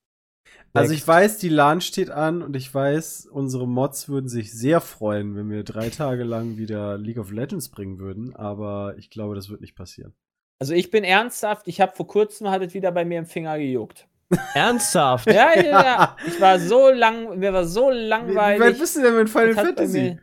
Also 0.74 0.94
ich 0.94 1.06
weiß, 1.06 1.38
die 1.38 1.50
LAN 1.50 1.80
steht 1.82 2.10
an 2.10 2.42
und 2.42 2.56
ich 2.56 2.72
weiß, 2.74 3.26
unsere 3.30 3.68
Mods 3.68 4.08
würden 4.08 4.28
sich 4.28 4.52
sehr 4.52 4.80
freuen, 4.80 5.36
wenn 5.36 5.50
wir 5.50 5.64
drei 5.64 5.90
Tage 5.90 6.24
lang 6.24 6.56
wieder 6.56 6.96
League 6.96 7.18
of 7.18 7.30
Legends 7.30 7.68
bringen 7.68 7.98
würden, 7.98 8.34
aber 8.34 8.94
ich 8.96 9.10
glaube, 9.10 9.34
das 9.34 9.50
wird 9.50 9.60
nicht 9.60 9.74
passieren. 9.76 10.14
Also 10.58 10.72
ich 10.74 10.90
bin 10.90 11.04
ernsthaft, 11.04 11.68
ich 11.68 11.80
habe 11.80 11.94
vor 11.94 12.06
kurzem 12.06 12.48
hat 12.48 12.62
es 12.62 12.72
wieder 12.72 12.90
bei 12.92 13.04
mir 13.04 13.18
im 13.18 13.26
Finger 13.26 13.58
gejuckt. 13.58 14.08
Ernsthaft? 14.54 15.26
Ja, 15.26 15.54
ja, 15.56 15.62
ja. 15.84 16.16
Ich 16.26 16.40
war 16.40 16.58
so 16.58 16.90
lang, 16.90 17.38
mir 17.38 17.52
war 17.52 17.66
so 17.66 17.90
Wie, 17.90 17.94
wie 17.94 18.06
langweilig. 18.08 18.60
weit 18.62 18.78
bist 18.78 18.96
du 18.96 19.02
denn 19.02 19.16
mit 19.16 19.28
Final 19.28 19.54
bei 19.54 19.64
Fantasy? 19.64 20.00
mir, 20.00 20.18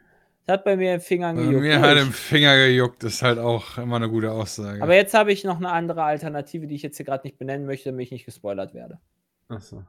hat 0.48 0.64
bei 0.64 0.76
mir 0.78 0.96
im 0.96 1.02
Finger 1.02 1.32
Bei 1.36 1.42
gejuckt. 1.44 1.62
mir 1.62 1.80
hat 1.80 1.92
Durch. 1.92 2.08
im 2.08 2.12
Finger 2.14 2.56
gejuckt, 2.58 3.04
ist 3.04 3.22
halt 3.22 3.38
auch 3.38 3.78
immer 3.78 3.98
eine 3.98 4.10
gute 4.10 4.32
Aussage. 4.32 4.82
Aber 4.82 4.96
jetzt 4.96 5.14
habe 5.14 5.32
ich 5.32 5.44
noch 5.44 5.58
eine 5.58 5.72
andere 5.72 6.02
Alternative, 6.04 6.66
die 6.66 6.74
ich 6.74 6.82
jetzt 6.82 6.98
hier 6.98 7.06
gerade 7.06 7.28
nicht 7.28 7.38
benennen 7.38 7.68
möchte, 7.68 7.90
damit 7.90 8.06
ich 8.06 8.12
nicht 8.12 8.26
gespoilert 8.26 8.74
werde. 8.74 8.98
Achso. 9.48 9.84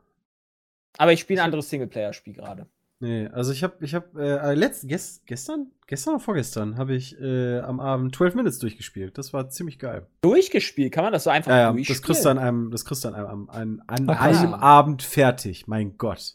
Aber 1.00 1.12
ich 1.14 1.20
spiele 1.20 1.40
ein 1.40 1.46
anderes 1.46 1.70
Singleplayer-Spiel 1.70 2.34
gerade. 2.34 2.66
Nee, 3.02 3.26
also 3.28 3.52
ich 3.52 3.62
habe 3.64 3.82
ich 3.82 3.94
hab, 3.94 4.14
äh, 4.16 4.52
letzt, 4.52 4.86
gest, 4.86 5.26
gestern, 5.26 5.70
gestern 5.86 6.16
oder 6.16 6.22
vorgestern, 6.22 6.76
habe 6.76 6.94
ich 6.94 7.18
äh, 7.18 7.60
am 7.60 7.80
Abend 7.80 8.14
12 8.14 8.34
Minutes 8.34 8.58
durchgespielt. 8.58 9.16
Das 9.16 9.32
war 9.32 9.48
ziemlich 9.48 9.78
geil. 9.78 10.06
Durchgespielt, 10.20 10.92
kann 10.92 11.04
man 11.04 11.12
das 11.14 11.24
so 11.24 11.30
einfach 11.30 11.50
Ja, 11.50 11.58
ja, 11.58 11.72
durchspielen? 11.72 11.96
das 11.98 12.06
kriegst 12.06 12.24
du 12.26 12.28
an 12.28 12.36
einem, 12.38 12.70
das 12.70 12.84
kriegst 12.84 13.02
du 13.04 13.08
an 13.08 13.14
einem, 13.14 13.48
an, 13.48 13.82
an 13.86 14.10
Ach, 14.10 14.20
einem 14.20 14.52
Abend 14.52 15.02
fertig. 15.02 15.66
Mein 15.66 15.96
Gott. 15.96 16.34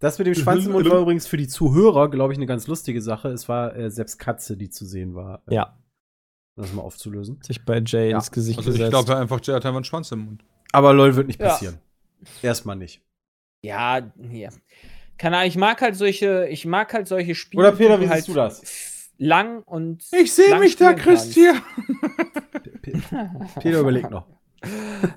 Das 0.00 0.18
mit 0.18 0.26
dem 0.26 0.34
Schwanz 0.34 0.64
im 0.64 0.72
Mund 0.72 0.88
war 0.88 0.98
übrigens 1.02 1.26
für 1.26 1.36
die 1.36 1.48
Zuhörer, 1.48 2.08
glaube 2.10 2.32
ich, 2.32 2.38
eine 2.38 2.46
ganz 2.46 2.66
lustige 2.66 3.02
Sache. 3.02 3.28
Es 3.28 3.46
war 3.48 3.76
äh, 3.76 3.90
selbst 3.90 4.18
Katze, 4.18 4.56
die 4.56 4.70
zu 4.70 4.86
sehen 4.86 5.14
war. 5.14 5.42
Äh, 5.46 5.56
Ja. 5.56 5.78
Das 6.56 6.72
mal 6.72 6.82
aufzulösen. 6.82 7.38
Sich 7.42 7.64
bei 7.66 7.82
Jay 7.84 8.10
Ja. 8.10 8.16
ins 8.16 8.30
Gesicht 8.30 8.58
also 8.58 8.70
ich 8.70 8.76
gesetzt. 8.78 8.90
glaube 8.92 9.16
einfach, 9.16 9.40
Jay 9.42 9.54
hat 9.54 9.66
einfach 9.66 9.76
einen 9.76 9.84
Schwanz 9.84 10.10
im 10.12 10.20
Mund. 10.20 10.44
Aber 10.72 10.94
LOL 10.94 11.16
wird 11.16 11.26
nicht 11.26 11.40
Ja. 11.40 11.58
Erstmal 12.42 12.76
nicht. 12.76 13.02
Ja, 13.64 14.12
hier. 14.28 14.50
Keine 15.18 15.36
Ahnung, 15.36 15.48
ich 15.48 15.56
mag 15.56 15.80
halt 15.80 15.94
solche, 15.94 16.48
ich 16.48 16.66
mag 16.66 16.92
halt 16.92 17.06
solche 17.06 17.34
Spiele. 17.34 17.62
Oder 17.62 17.72
Peter, 17.72 18.00
wie 18.00 18.08
halt 18.08 18.24
siehst 18.24 18.28
du 18.28 18.34
das? 18.34 19.10
Lang 19.18 19.62
und. 19.62 20.04
Ich 20.12 20.32
sehe 20.32 20.58
mich 20.58 20.76
da. 20.76 20.94
Christian. 20.94 21.62
Peter 23.60 23.80
überlegt 23.80 24.10
noch. 24.10 24.26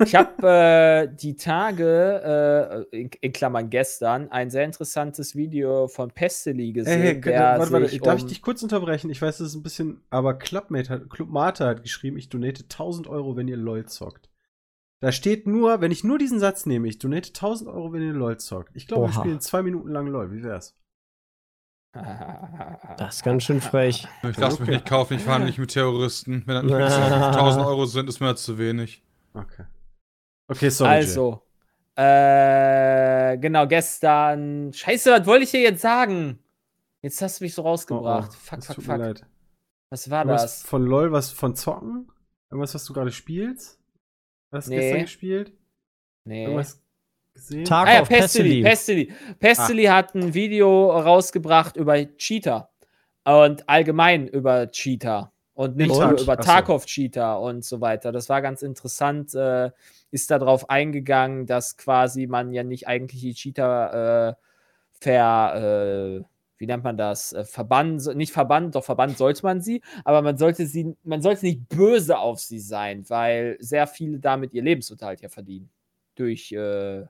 Ich 0.03 0.15
habe 0.15 0.47
äh, 0.47 1.15
die 1.15 1.35
Tage, 1.35 2.85
äh, 2.91 2.97
in, 2.99 3.09
in 3.21 3.31
Klammern 3.31 3.69
gestern, 3.69 4.31
ein 4.31 4.49
sehr 4.49 4.65
interessantes 4.65 5.35
Video 5.35 5.87
von 5.87 6.09
Pestily 6.09 6.71
gesehen. 6.73 7.01
Hey, 7.01 7.13
hey, 7.13 7.21
der 7.21 7.59
warte, 7.59 7.71
warte, 7.71 7.87
sich 7.89 8.01
darf 8.01 8.17
ich 8.17 8.23
um- 8.23 8.29
dich 8.29 8.41
kurz 8.41 8.63
unterbrechen? 8.63 9.11
Ich 9.11 9.21
weiß, 9.21 9.37
das 9.37 9.49
ist 9.49 9.55
ein 9.55 9.61
bisschen, 9.61 10.01
aber 10.09 10.33
Clubmate 10.35 10.89
hat, 10.89 11.09
Clubmate 11.11 11.65
hat 11.65 11.83
geschrieben, 11.83 12.17
ich 12.17 12.29
donate 12.29 12.63
1000 12.63 13.07
Euro, 13.07 13.35
wenn 13.35 13.47
ihr 13.47 13.57
LOL 13.57 13.85
zockt. 13.85 14.29
Da 15.05 15.11
steht 15.11 15.45
nur, 15.45 15.81
wenn 15.81 15.91
ich 15.91 16.03
nur 16.03 16.17
diesen 16.17 16.39
Satz 16.39 16.65
nehme, 16.65 16.87
ich 16.87 16.97
donate 16.97 17.29
1000 17.29 17.69
Euro, 17.69 17.93
wenn 17.93 18.01
ihr 18.01 18.11
LOL 18.11 18.37
zockt. 18.39 18.71
Ich 18.75 18.87
glaube, 18.87 19.05
wir 19.09 19.13
spielen 19.13 19.39
zwei 19.39 19.61
Minuten 19.61 19.89
lang 19.89 20.07
LOL. 20.07 20.31
Wie 20.31 20.41
wär's? 20.41 20.75
Das 22.97 23.17
ist 23.17 23.23
ganz 23.23 23.43
schön 23.43 23.61
frech. 23.61 24.07
Ich 24.23 24.37
lasse 24.37 24.61
mich 24.61 24.69
Okay. 24.69 24.71
nicht 24.77 24.87
kaufen, 24.87 25.13
ich 25.13 25.21
verhandle 25.21 25.45
nicht 25.47 25.59
mit 25.59 25.69
Terroristen. 25.69 26.41
Wenn 26.47 26.55
das 26.55 26.63
nicht 26.63 26.75
wenigstens 26.75 27.05
1000 27.37 27.65
Euro 27.67 27.85
sind, 27.85 28.09
ist 28.09 28.19
mir 28.19 28.31
das 28.31 28.41
zu 28.43 28.57
wenig. 28.57 29.03
Okay. 29.35 29.65
Okay, 30.47 30.69
sorry. 30.69 30.89
Also, 30.89 31.43
äh, 31.95 33.37
genau, 33.37 33.67
gestern. 33.67 34.73
Scheiße, 34.73 35.11
was 35.11 35.27
wollte 35.27 35.43
ich 35.43 35.51
dir 35.51 35.61
jetzt 35.61 35.81
sagen? 35.83 36.39
Jetzt 37.03 37.21
hast 37.21 37.39
du 37.41 37.43
mich 37.43 37.53
so 37.53 37.61
rausgebracht. 37.61 38.31
Oh, 38.31 38.35
oh, 38.35 38.39
fuck, 38.41 38.57
es 38.59 38.65
fuck, 38.65 38.75
tut 38.77 38.85
fuck. 38.85 38.97
mir 38.97 39.05
leid. 39.05 39.25
Was 39.91 40.09
war 40.09 40.21
Irgendwas 40.25 40.41
das? 40.41 40.63
von 40.63 40.83
LOL, 40.83 41.11
was 41.11 41.29
von 41.29 41.53
Zocken? 41.55 42.11
Irgendwas, 42.49 42.73
was 42.73 42.85
du 42.85 42.93
gerade 42.93 43.11
spielst? 43.11 43.79
Was 44.55 44.65
hast 44.65 44.71
du 44.71 44.75
Nee. 44.75 44.81
gestern 44.81 45.01
gespielt? 45.01 45.53
Nee. 46.23 46.43
Irgendwas 46.45 46.81
gesehen? 47.33 47.65
Tag 47.65 47.87
Ah 47.87 47.93
ja, 47.95 48.01
Pestily. 48.03 48.61
Pestily. 48.63 49.05
Pestily. 49.05 49.35
Pestily 49.39 49.83
hat 49.85 50.15
ein 50.15 50.33
Video 50.33 50.89
rausgebracht 50.91 51.75
über 51.75 51.97
Cheater. 52.17 52.69
Und 53.25 53.67
allgemein 53.67 54.27
über 54.27 54.67
Cheater. 54.71 55.31
Und 55.53 55.77
nicht 55.77 55.91
Und? 55.91 55.99
nur 56.11 56.19
über. 56.21 56.37
Tarkov-Cheater 56.37 57.39
und 57.39 57.63
so 57.65 57.81
weiter. 57.81 58.11
Das 58.11 58.29
war 58.29 58.41
ganz 58.41 58.61
interessant. 58.61 59.33
Äh, 59.35 59.71
ist 60.11 60.31
darauf 60.31 60.69
eingegangen, 60.69 61.45
dass 61.45 61.77
quasi 61.77 62.27
man 62.27 62.51
ja 62.53 62.63
nicht 62.63 62.87
eigentlich 62.87 63.21
die 63.21 63.33
Cheater 63.33 64.29
äh, 64.29 64.33
ver. 65.01 66.21
Äh, 66.23 66.34
wie 66.57 66.67
nennt 66.67 66.83
man 66.83 66.97
das? 66.97 67.33
Äh, 67.33 67.43
verbannen, 67.45 67.99
so- 67.99 68.13
nicht 68.13 68.31
verbannen, 68.33 68.71
doch 68.71 68.83
verbannen 68.83 69.15
sollte 69.15 69.43
man 69.43 69.61
sie, 69.61 69.81
aber 70.03 70.21
man 70.21 70.37
sollte 70.37 70.65
sie, 70.65 70.95
man 71.03 71.21
sollte 71.21 71.45
nicht 71.45 71.67
böse 71.69 72.17
auf 72.17 72.39
sie 72.39 72.59
sein, 72.59 73.09
weil 73.09 73.57
sehr 73.59 73.87
viele 73.87 74.19
damit 74.19 74.53
ihr 74.53 74.61
Lebensunterhalt 74.63 75.21
ja 75.21 75.29
verdienen. 75.29 75.69
Durch 76.15 76.51
äh, 76.51 77.03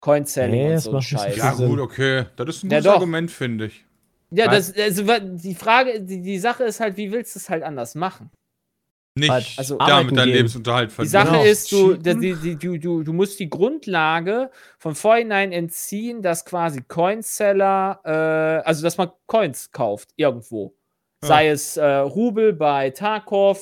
Coin-Selling 0.00 0.60
Nee, 0.60 0.74
und 0.74 0.80
so 0.80 0.92
macht 0.92 1.00
nicht 1.00 1.10
so 1.10 1.16
Scheiß. 1.18 1.34
viel 1.34 1.42
Ja, 1.42 1.52
gut, 1.52 1.80
okay. 1.80 2.26
Das 2.36 2.48
ist 2.48 2.62
ein 2.64 2.70
Ja, 2.70 2.76
gutes 2.78 2.86
doch. 2.86 2.94
Argument, 2.94 3.30
finde 3.30 3.66
ich. 3.66 3.84
Ja, 4.30 4.48
das, 4.48 4.76
also, 4.76 5.02
die 5.36 5.54
Frage, 5.54 6.00
die, 6.02 6.20
die 6.20 6.38
Sache 6.38 6.64
ist 6.64 6.80
halt, 6.80 6.96
wie 6.96 7.12
willst 7.12 7.34
du 7.36 7.38
es 7.38 7.48
halt 7.48 7.62
anders 7.62 7.94
machen? 7.94 8.30
Nicht 9.16 9.30
Halt, 9.30 9.54
also 9.56 9.78
damit 9.78 10.16
deinen. 10.16 10.32
Lebensunterhalt 10.32 10.90
Die 10.90 10.94
verdienen. 10.94 11.10
Sache 11.12 11.30
Genau. 11.38 11.44
ist, 11.44 11.70
du, 11.70 11.94
die, 11.94 12.56
die, 12.56 12.78
du, 12.80 13.02
du, 13.04 13.12
musst 13.12 13.38
die 13.38 13.48
Grundlage 13.48 14.50
von 14.78 14.96
vorhinein 14.96 15.52
entziehen, 15.52 16.20
dass 16.20 16.44
quasi 16.44 16.82
Coinseller, 16.82 18.00
äh, 18.04 18.66
also 18.66 18.82
dass 18.82 18.98
man 18.98 19.10
Coins 19.26 19.70
kauft 19.70 20.10
irgendwo. 20.16 20.74
Ja. 21.22 21.28
Sei 21.28 21.48
es 21.48 21.76
äh, 21.76 21.84
Rubel 21.86 22.52
bei 22.54 22.90
Tarkov, 22.90 23.60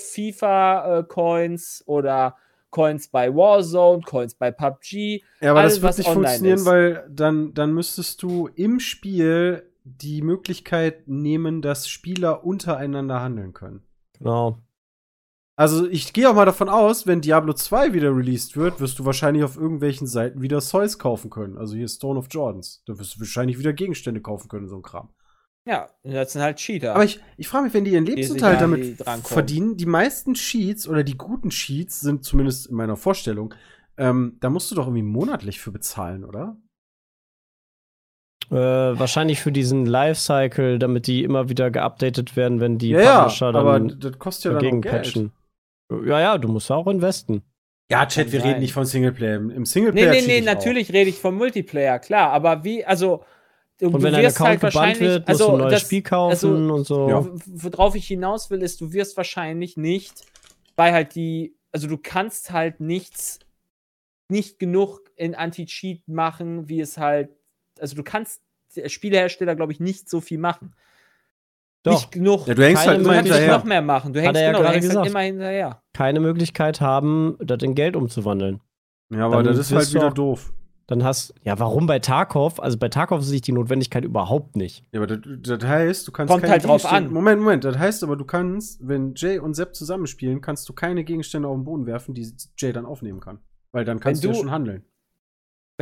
FIFA-Coins 0.83 1.85
oder 1.87 2.37
Coins 2.71 3.09
bei 3.09 3.35
Warzone, 3.35 4.03
Coins 4.03 4.35
bei 4.35 4.51
PUBG. 4.51 5.23
Ja, 5.41 5.51
aber 5.51 5.61
Alles, 5.61 5.75
das 5.75 5.83
wird 5.83 5.89
was 5.91 5.99
nicht 5.99 6.09
funktionieren, 6.09 6.59
ist. 6.59 6.67
weil 6.67 7.07
dann, 7.11 7.53
dann 7.53 7.75
müsstest 7.75 8.23
du 8.23 8.49
im 8.55 8.81
Spiel 8.81 9.69
die 9.85 10.23
Möglichkeit 10.23 11.09
nehmen, 11.09 11.61
dass 11.61 11.89
Spieler 11.89 12.45
untereinander 12.45 13.21
handeln 13.21 13.53
können. 13.53 13.83
Genau. 14.19 14.59
Also 15.57 15.87
ich 15.87 16.13
gehe 16.13 16.29
auch 16.31 16.35
mal 16.35 16.47
davon 16.47 16.69
aus, 16.69 17.07
wenn 17.07 17.21
Diablo 17.21 17.53
2 17.53 17.93
wieder 17.93 18.17
released 18.17 18.57
wird, 18.57 18.81
wirst 18.81 18.99
du 18.99 19.05
wahrscheinlich 19.05 19.45
auf 19.45 19.57
irgendwelchen 19.57 20.07
Seiten 20.07 20.41
wieder 20.41 20.61
Soys 20.61 20.99
kaufen 20.99 21.31
können. 21.31 21.59
Also 21.59 21.77
hier 21.77 21.89
Stone 21.89 22.19
of 22.19 22.29
Jordans. 22.31 22.83
Da 22.87 22.99
wirst 22.99 23.15
du 23.15 23.21
wahrscheinlich 23.21 23.59
wieder 23.59 23.73
Gegenstände 23.73 24.23
kaufen 24.23 24.49
können, 24.49 24.69
so 24.69 24.77
ein 24.77 24.83
Kram. 24.83 25.11
Ja, 25.65 25.89
das 26.03 26.33
sind 26.33 26.43
halt 26.43 26.57
Cheater. 26.57 26.95
Aber 26.95 27.05
ich, 27.05 27.21
ich 27.37 27.47
frage 27.47 27.65
mich, 27.65 27.75
wenn 27.75 27.85
die 27.85 27.93
ihren 27.93 28.07
Lebensunterhalt 28.07 28.57
da 28.57 28.61
damit 28.63 29.03
verdienen, 29.25 29.77
die 29.77 29.87
meisten 29.87 30.35
Cheats 30.35 30.89
oder 30.89 31.05
die 31.05 31.17
guten 31.17 31.51
Cheats 31.51 32.01
sind 32.01 32.25
zumindest 32.25 32.67
in 32.67 32.75
meiner 32.75 32.97
Vorstellung, 32.97 33.55
ähm, 33.97 34.39
da 34.41 34.51
musst 34.51 34.71
du 34.71 34.75
doch 34.75 34.87
irgendwie 34.87 35.03
monatlich 35.03 35.61
für 35.61 35.71
bezahlen, 35.71 36.25
oder? 36.25 36.57
Äh, 38.51 38.99
wahrscheinlich 38.99 39.41
für 39.41 39.53
diesen 39.53 39.87
Lifecycle, 39.87 40.79
damit 40.79 41.07
die 41.07 41.23
immer 41.23 41.49
wieder 41.49 41.71
geupdatet 41.71 42.37
werden, 42.37 42.59
wenn 42.59 42.79
die 42.79 42.91
ja, 42.91 43.01
ja, 43.01 43.19
Publisher 43.21 43.55
aber 43.55 43.79
dann 43.79 44.01
das 44.01 44.19
kostet 44.19 44.45
ja 44.47 44.51
dann 44.51 44.61
dagegen 44.61 44.79
auch 44.79 45.03
Geld. 45.03 45.31
Ja, 46.05 46.21
ja, 46.21 46.39
du 46.39 46.49
musst 46.49 46.71
auch 46.71 46.87
investen. 46.87 47.43
Ja, 47.91 48.07
Chat, 48.07 48.33
wir 48.33 48.41
sein. 48.41 48.49
reden 48.51 48.61
nicht 48.61 48.73
von 48.73 48.87
Singleplayer. 48.87 49.37
Im 49.37 49.49
nee, 49.49 49.65
Singleplayer 49.65 50.13
nee, 50.13 50.27
nee, 50.27 50.39
ich 50.39 50.45
natürlich 50.45 50.93
rede 50.93 51.11
ich 51.11 51.19
vom 51.19 51.37
Multiplayer, 51.37 51.99
klar. 51.99 52.31
Aber 52.33 52.65
wie, 52.65 52.85
also. 52.85 53.25
Du, 53.79 53.87
Und 53.87 53.95
du 53.95 54.03
wenn 54.03 54.13
dein 54.13 54.23
wirst 54.23 54.37
Account 54.37 54.49
halt 54.49 54.61
gebannt 54.61 54.75
wahrscheinlich, 54.75 55.01
wird, 55.01 55.29
musst 55.29 55.41
du 55.41 55.45
also 55.45 55.53
ein 55.55 55.59
neues 55.59 55.73
das, 55.73 55.83
Spiel 55.83 56.03
kaufen 56.03 56.31
also, 56.31 56.75
und 56.75 56.87
so. 56.87 57.09
Ja. 57.09 57.27
worauf 57.47 57.95
ich 57.95 58.07
hinaus 58.07 58.51
will, 58.51 58.63
ist, 58.63 58.81
du 58.81 58.93
wirst 58.93 59.17
wahrscheinlich 59.17 59.77
nicht, 59.77 60.25
weil 60.77 60.93
halt 60.93 61.15
die, 61.15 61.57
also 61.73 61.89
du 61.89 61.99
kannst 61.99 62.53
halt 62.53 62.81
nichts, 62.81 63.41
nicht 64.29 64.59
genug 64.59 65.11
in 65.17 65.35
Anti-Cheat 65.35 66.07
machen, 66.07 66.69
wie 66.69 66.81
es 66.81 66.97
halt, 66.97 67.31
also 67.79 67.97
du 67.97 68.03
kannst 68.03 68.43
der 68.77 68.89
Spielehersteller, 68.89 69.57
glaube 69.57 69.73
ich, 69.73 69.81
nicht 69.81 70.09
so 70.09 70.21
viel 70.21 70.39
machen. 70.39 70.75
Doch. 71.85 71.93
Nicht 71.93 72.13
genug. 72.13 72.47
Ja, 72.47 72.55
du 72.55 72.63
hängst 72.65 72.85
Keine 72.85 72.91
halt 72.97 73.01
du 73.01 73.05
immer 73.11 73.15
hinterher. 73.23 73.57
noch 73.59 73.65
mehr 73.65 73.83
machen. 73.83 74.13
Du 74.13 74.21
hängst, 74.21 74.41
ja 74.41 74.53
genau, 74.53 74.63
du 74.63 74.69
hängst 74.69 74.97
halt 74.97 75.09
immer 75.09 75.21
hinterher. 75.21 75.83
Keine 75.93 76.21
Möglichkeit 76.21 76.81
haben, 76.81 77.37
das 77.41 77.63
in 77.63 77.75
Geld 77.75 77.97
umzuwandeln. 77.97 78.61
Ja, 79.13 79.27
aber 79.27 79.43
Dann 79.43 79.47
das 79.57 79.59
ist 79.59 79.73
halt 79.73 79.89
du 79.89 79.95
wieder 79.95 80.09
auch- 80.09 80.15
doof. 80.15 80.53
Dann 80.89 81.05
hast 81.05 81.33
ja, 81.43 81.59
warum 81.59 81.87
bei 81.87 82.01
Tarkov? 82.01 82.61
Also 82.61 82.77
bei 82.77 82.89
Tarkov 82.89 83.23
sehe 83.23 83.37
ich 83.37 83.43
die 83.43 83.53
Notwendigkeit 83.53 84.05
überhaupt 84.05 84.57
nicht. 84.57 84.85
Ja, 84.93 85.01
aber 85.01 85.07
das, 85.17 85.19
das 85.61 85.65
heißt, 85.69 86.07
du 86.09 86.13
kannst 86.13 86.31
Kommt 86.31 86.43
keine 86.43 86.53
halt 86.53 86.65
drauf 86.67 86.85
an. 86.85 87.11
Moment, 87.13 87.41
Moment. 87.41 87.65
Das 87.65 87.79
heißt 87.79 88.03
aber, 88.05 88.17
du 88.17 88.25
kannst, 88.25 88.87
wenn 88.87 89.15
Jay 89.17 89.39
und 89.39 89.55
Sepp 89.55 89.75
zusammenspielen, 89.75 90.41
kannst 90.41 90.69
du 90.69 90.73
keine 90.73 91.05
Gegenstände 91.05 91.49
auf 91.49 91.57
den 91.57 91.65
Boden 91.65 91.87
werfen, 91.87 92.15
die 92.15 92.31
Jay 92.59 92.73
dann 92.73 92.85
aufnehmen 92.85 93.21
kann. 93.21 93.39
Weil 93.71 93.85
dann 93.85 94.01
kannst 94.01 94.23
du, 94.23 94.29
Wenn 94.29 94.35
ja 94.35 94.41
du- 94.41 94.45
schon 94.45 94.53
handeln. 94.53 94.85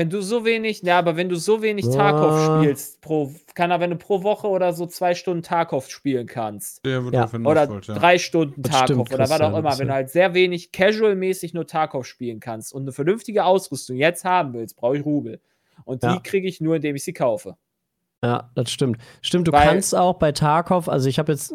Wenn 0.00 0.08
du 0.08 0.22
so 0.22 0.46
wenig, 0.46 0.80
ja, 0.80 0.98
aber 0.98 1.16
wenn 1.18 1.28
du 1.28 1.36
so 1.36 1.60
wenig 1.60 1.84
Ja. 1.84 1.92
Tarkov 1.92 2.62
spielst, 2.62 3.02
pro, 3.02 3.34
kann 3.54 3.70
er, 3.70 3.80
wenn 3.80 3.90
du 3.90 3.96
pro 3.96 4.22
Woche 4.22 4.46
oder 4.48 4.72
so 4.72 4.86
zwei 4.86 5.14
Stunden 5.14 5.42
Tarkov 5.42 5.90
spielen 5.90 6.26
kannst. 6.26 6.82
Der 6.86 7.04
wird 7.04 7.12
Ja. 7.12 7.26
jeden 7.26 7.44
Oder 7.44 7.66
Fall, 7.66 7.80
ja. 7.84 7.94
drei 7.96 8.16
Stunden 8.16 8.62
Das 8.62 8.72
Tarkov 8.72 8.86
stimmt, 9.08 9.12
oder 9.12 9.28
was 9.28 9.40
auch 9.42 9.58
immer. 9.58 9.72
Wenn 9.78 9.88
du 9.88 9.92
ja- 9.92 9.92
halt 9.96 10.08
sehr 10.08 10.32
wenig 10.32 10.70
casual-mäßig 10.72 11.52
nur 11.52 11.66
Tarkov 11.66 12.06
spielen 12.06 12.40
kannst 12.40 12.72
und 12.72 12.80
eine 12.84 12.92
vernünftige 12.92 13.44
Ausrüstung 13.44 13.96
jetzt 13.96 14.24
haben 14.24 14.54
willst, 14.54 14.74
brauche 14.76 14.96
ich 14.96 15.04
Rubel. 15.04 15.38
Und 15.84 16.02
Ja. 16.02 16.14
die 16.16 16.22
kriege 16.22 16.48
ich 16.48 16.62
nur, 16.62 16.76
indem 16.76 16.96
ich 16.96 17.04
sie 17.04 17.12
kaufe. 17.12 17.56
Ja, 18.24 18.50
das 18.54 18.70
stimmt. 18.70 18.96
Stimmt, 19.20 19.48
du 19.48 19.52
Weil- 19.52 19.66
kannst 19.68 19.94
auch 19.94 20.14
bei 20.14 20.32
Tarkov, 20.32 20.88
also 20.88 21.10
ich 21.10 21.18
habe 21.18 21.32
jetzt 21.32 21.52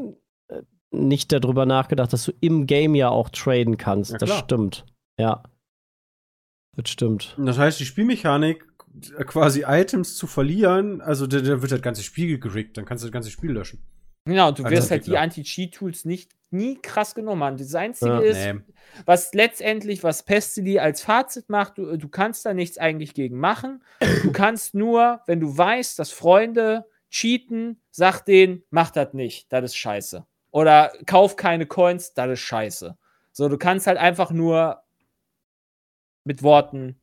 äh, 0.50 0.62
nicht 0.92 1.32
darüber 1.32 1.66
nachgedacht, 1.66 2.14
dass 2.14 2.26
du 2.26 2.32
im 2.42 2.68
Game 2.68 2.94
ja 2.94 3.10
auch 3.10 3.30
traden 3.30 3.78
kannst. 3.78 4.12
Ja, 4.12 4.18
das 4.20 4.38
stimmt. 4.38 4.86
Ja. 5.18 5.42
Das 6.78 6.90
stimmt. 6.90 7.36
Das 7.38 7.58
heißt, 7.58 7.80
die 7.80 7.86
Spielmechanik, 7.86 8.66
quasi 9.26 9.64
Items 9.68 10.16
zu 10.16 10.28
verlieren, 10.28 11.02
also 11.02 11.28
da, 11.28 11.40
da 11.40 11.62
wird 11.62 11.72
das 11.72 11.82
ganze 11.82 12.04
Spiel 12.04 12.40
gerickt, 12.40 12.78
dann 12.78 12.86
kannst 12.86 13.04
du 13.04 13.08
das 13.08 13.14
ganze 13.14 13.30
Spiel 13.32 13.52
löschen. 13.52 13.82
Genau, 14.26 14.48
und 14.50 14.58
du 14.60 14.64
wirst 14.64 14.90
halt 14.90 15.06
die. 15.06 15.18
Anti-Cheat-Tools 15.18 16.06
nicht 16.06 16.32
nie 16.50 16.80
krass 16.82 17.14
genommen 17.14 17.44
haben. 17.44 17.58
Das 17.58 17.76
Einzige 17.76 18.12
Ja. 18.12 18.20
ist, 18.20 18.38
Nee. 18.38 18.60
was 19.06 19.34
letztendlich, 19.34 20.04
was 20.04 20.24
Pestily 20.24 20.80
als 20.80 21.02
Fazit 21.02 21.50
macht, 21.50 21.78
du, 21.78 21.98
du 21.98 22.08
kannst 22.08 22.46
da 22.46 22.54
nichts 22.54 22.78
eigentlich 22.78 23.14
gegen 23.14 23.38
machen. 23.38 23.84
Du 24.24 24.32
kannst 24.32 24.74
nur, 24.74 25.22
wenn 25.28 25.40
du 25.42 25.56
weißt, 25.56 26.00
dass 26.00 26.12
Freunde 26.12 26.86
cheaten, 27.12 27.80
sag 27.92 28.22
denen, 28.22 28.64
mach 28.72 28.90
das 28.92 29.14
nicht, 29.14 29.52
das 29.52 29.66
ist 29.66 29.76
scheiße. 29.76 30.26
Oder 30.52 30.92
kauf 31.06 31.36
keine 31.36 31.66
Coins, 31.66 32.14
das 32.14 32.32
ist 32.32 32.40
scheiße. 32.40 32.98
So, 33.32 33.50
du 33.50 33.58
kannst 33.58 33.86
halt 33.86 33.98
einfach 33.98 34.32
nur 34.32 34.82
mit 36.26 36.44
Worten 36.44 37.00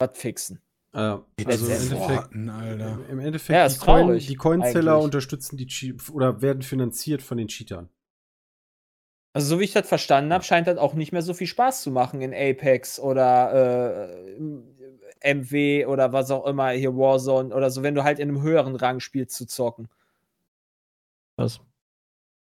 was 0.00 0.16
fixen. 0.16 0.62
Äh, 0.94 1.18
Also 1.44 1.66
im. 1.66 1.72
Endeffekt, 1.72 2.34
Alter. 2.48 2.98
Im 3.10 3.18
Endeffekt, 3.18 3.56
Ja, 3.56 3.66
die, 3.68 3.74
ist 3.74 3.80
Coin, 3.80 4.06
traurig, 4.06 4.26
die 4.26 4.36
Coinseller 4.36 4.92
eigentlich. 4.92 5.04
unterstützen 5.04 5.56
die 5.58 5.66
Cheat 5.66 6.08
oder 6.10 6.40
werden 6.40 6.62
finanziert 6.62 7.20
von 7.20 7.36
den 7.36 7.48
Cheatern. 7.48 7.90
Also, 9.34 9.48
so 9.54 9.60
wie 9.60 9.64
ich 9.64 9.72
das 9.72 9.86
verstanden 9.86 10.32
habe, 10.32 10.42
scheint 10.42 10.66
das 10.66 10.78
auch 10.78 10.94
nicht 10.94 11.12
mehr 11.12 11.22
so 11.22 11.34
viel 11.34 11.46
Spaß 11.46 11.82
zu 11.82 11.90
machen 11.90 12.22
in 12.22 12.32
Apex 12.32 12.98
oder 12.98 14.08
äh, 15.20 15.34
MW 15.34 15.84
oder 15.86 16.12
was 16.12 16.30
auch 16.30 16.46
immer, 16.46 16.70
hier 16.70 16.96
Warzone 16.96 17.54
oder 17.54 17.70
so, 17.70 17.82
wenn 17.82 17.94
du 17.94 18.04
halt 18.04 18.18
in 18.18 18.28
einem 18.30 18.42
höheren 18.42 18.74
Rang 18.74 19.00
spielst, 19.00 19.36
zu 19.36 19.46
zocken. 19.46 19.88
Was? 21.36 21.60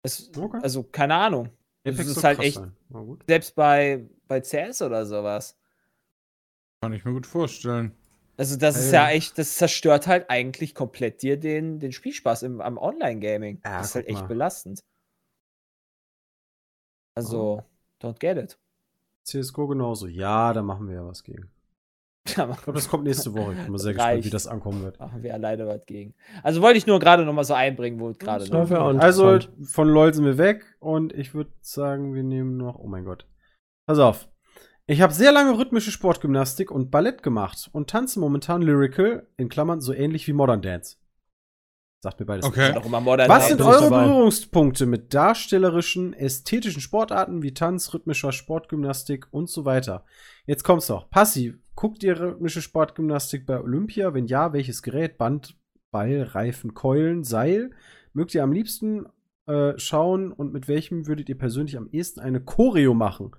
Es, 0.03 0.30
Okay. 0.36 0.61
also, 0.62 0.84
keine 0.84 1.14
Ahnung. 1.16 1.51
Das 1.82 1.99
ist 1.99 2.22
halt 2.22 2.39
echt, 2.39 2.61
selbst 3.26 3.55
bei, 3.55 4.07
bei 4.28 4.41
CS 4.41 4.82
oder 4.82 5.05
sowas. 5.05 5.58
Kann 6.81 6.93
ich 6.93 7.05
mir 7.05 7.12
gut 7.12 7.26
vorstellen. 7.26 7.93
Also, 8.37 8.57
das 8.57 8.79
ist 8.79 8.93
ja 8.93 9.09
echt, 9.09 9.37
das 9.37 9.57
zerstört 9.57 10.07
halt 10.07 10.31
eigentlich 10.31 10.74
komplett 10.74 11.22
dir 11.22 11.37
den, 11.37 11.81
den 11.81 11.91
Spielspaß 11.91 12.45
im, 12.45 12.61
am 12.61 12.79
Online-Gaming. 12.79 13.61
Ja, 13.64 13.79
das 13.79 13.89
ist 13.89 13.95
halt 13.97 14.07
echt 14.07 14.20
mal. 14.20 14.26
belastend. 14.29 14.81
Also, 17.16 17.64
don't 18.01 18.20
get 18.20 18.37
it. 18.37 18.57
CSGO 19.24 19.66
genauso. 19.66 20.07
Ja, 20.07 20.53
da 20.53 20.62
machen 20.62 20.87
wir 20.87 20.95
ja 20.95 21.07
was 21.07 21.24
gegen. 21.24 21.51
Ich 22.29 22.35
glaube, 22.35 22.57
das 22.74 22.91
kommt 22.91 23.05
nächste 23.05 23.33
Woche. 23.33 23.55
Ich 23.55 23.62
bin 23.62 23.72
mal 23.72 23.79
sehr 23.79 23.95
gespannt, 23.95 24.18
wie 24.18 24.20
Reicht. 24.20 24.35
das 24.35 24.47
ankommen 24.47 24.83
wird. 24.83 25.01
machen 25.01 25.22
wir 25.22 25.33
alleine 25.33 25.66
was 25.66 25.87
gegen. 25.87 26.14
Also, 26.43 26.61
wollte 26.61 26.76
ich 26.76 26.87
nur 26.87 27.01
gerade 27.01 27.24
noch 27.24 27.33
mal 27.33 27.43
so 27.43 27.55
einbringen, 27.55 27.99
wo 27.99 28.11
es 28.11 28.18
gerade 28.18 28.47
noch. 28.51 28.70
Also 29.01 29.31
interessant. 29.31 29.68
von 29.68 29.89
LOL 29.89 30.12
sind 30.12 30.26
wir 30.26 30.37
weg 30.37 30.76
und 30.79 31.12
ich 31.14 31.33
würde 31.33 31.51
sagen, 31.61 32.14
wir 32.14 32.22
nehmen 32.22 32.59
noch. 32.59 32.79
Oh 32.79 32.87
mein 32.87 33.05
Gott. 33.05 33.26
Pass 33.87 33.99
auf. 33.99 34.29
Ich 34.91 35.03
habe 35.03 35.12
sehr 35.12 35.32
lange 35.32 35.59
rhythmische 35.59 35.91
Sportgymnastik 35.91 36.70
und 36.70 36.91
Ballett 36.91 37.22
gemacht 37.22 37.68
und 37.72 37.91
tanze 37.91 38.18
momentan 38.20 38.62
Lyrical, 38.62 39.28
in 39.36 39.51
Klammern 39.51 39.82
so 39.82 39.93
ähnlich 39.93 40.26
wie 40.26 40.32
Modern 40.32 40.62
Dance. 40.62 40.97
Sagt 42.01 42.20
mir 42.20 42.24
beides. 42.24 42.47
Okay. 42.47 42.72
Doch 42.72 42.86
immer 42.86 43.03
Modern 43.03 43.28
Was 43.28 43.49
sind 43.49 43.61
eure 43.61 43.91
dabei. 43.91 44.05
Berührungspunkte 44.05 44.86
mit 44.86 45.12
darstellerischen, 45.12 46.14
ästhetischen 46.14 46.80
Sportarten 46.80 47.43
wie 47.43 47.53
Tanz, 47.53 47.93
rhythmischer 47.93 48.32
Sportgymnastik 48.32 49.26
und 49.30 49.51
so 49.51 49.66
weiter? 49.66 50.07
Jetzt 50.47 50.64
kommt's 50.64 50.89
noch. 50.89 51.11
Passiv. 51.11 51.59
Guckt 51.74 52.03
ihr 52.03 52.18
rhythmische 52.18 52.62
Sportgymnastik 52.62 53.45
bei 53.45 53.61
Olympia? 53.61 54.14
Wenn 54.14 54.26
ja, 54.26 54.55
welches 54.55 54.82
Gerät? 54.82 55.18
Band, 55.18 55.59
Ball, 55.91 56.22
Reifen, 56.22 56.72
Keulen, 56.72 57.24
Seil? 57.24 57.72
Mögt 58.14 58.34
ihr 58.34 58.43
am 58.43 58.53
liebsten 58.53 59.07
äh, 59.49 59.78
schauen 59.78 60.32
und 60.32 60.53
mit 60.53 60.68
welchem 60.68 61.07
würdet 61.07 61.28
ihr 61.28 61.38
persönlich 61.38 61.76
am 61.76 61.88
ehesten 61.90 62.20
eine 62.20 62.40
Choreo 62.40 62.94
machen? 62.94 63.32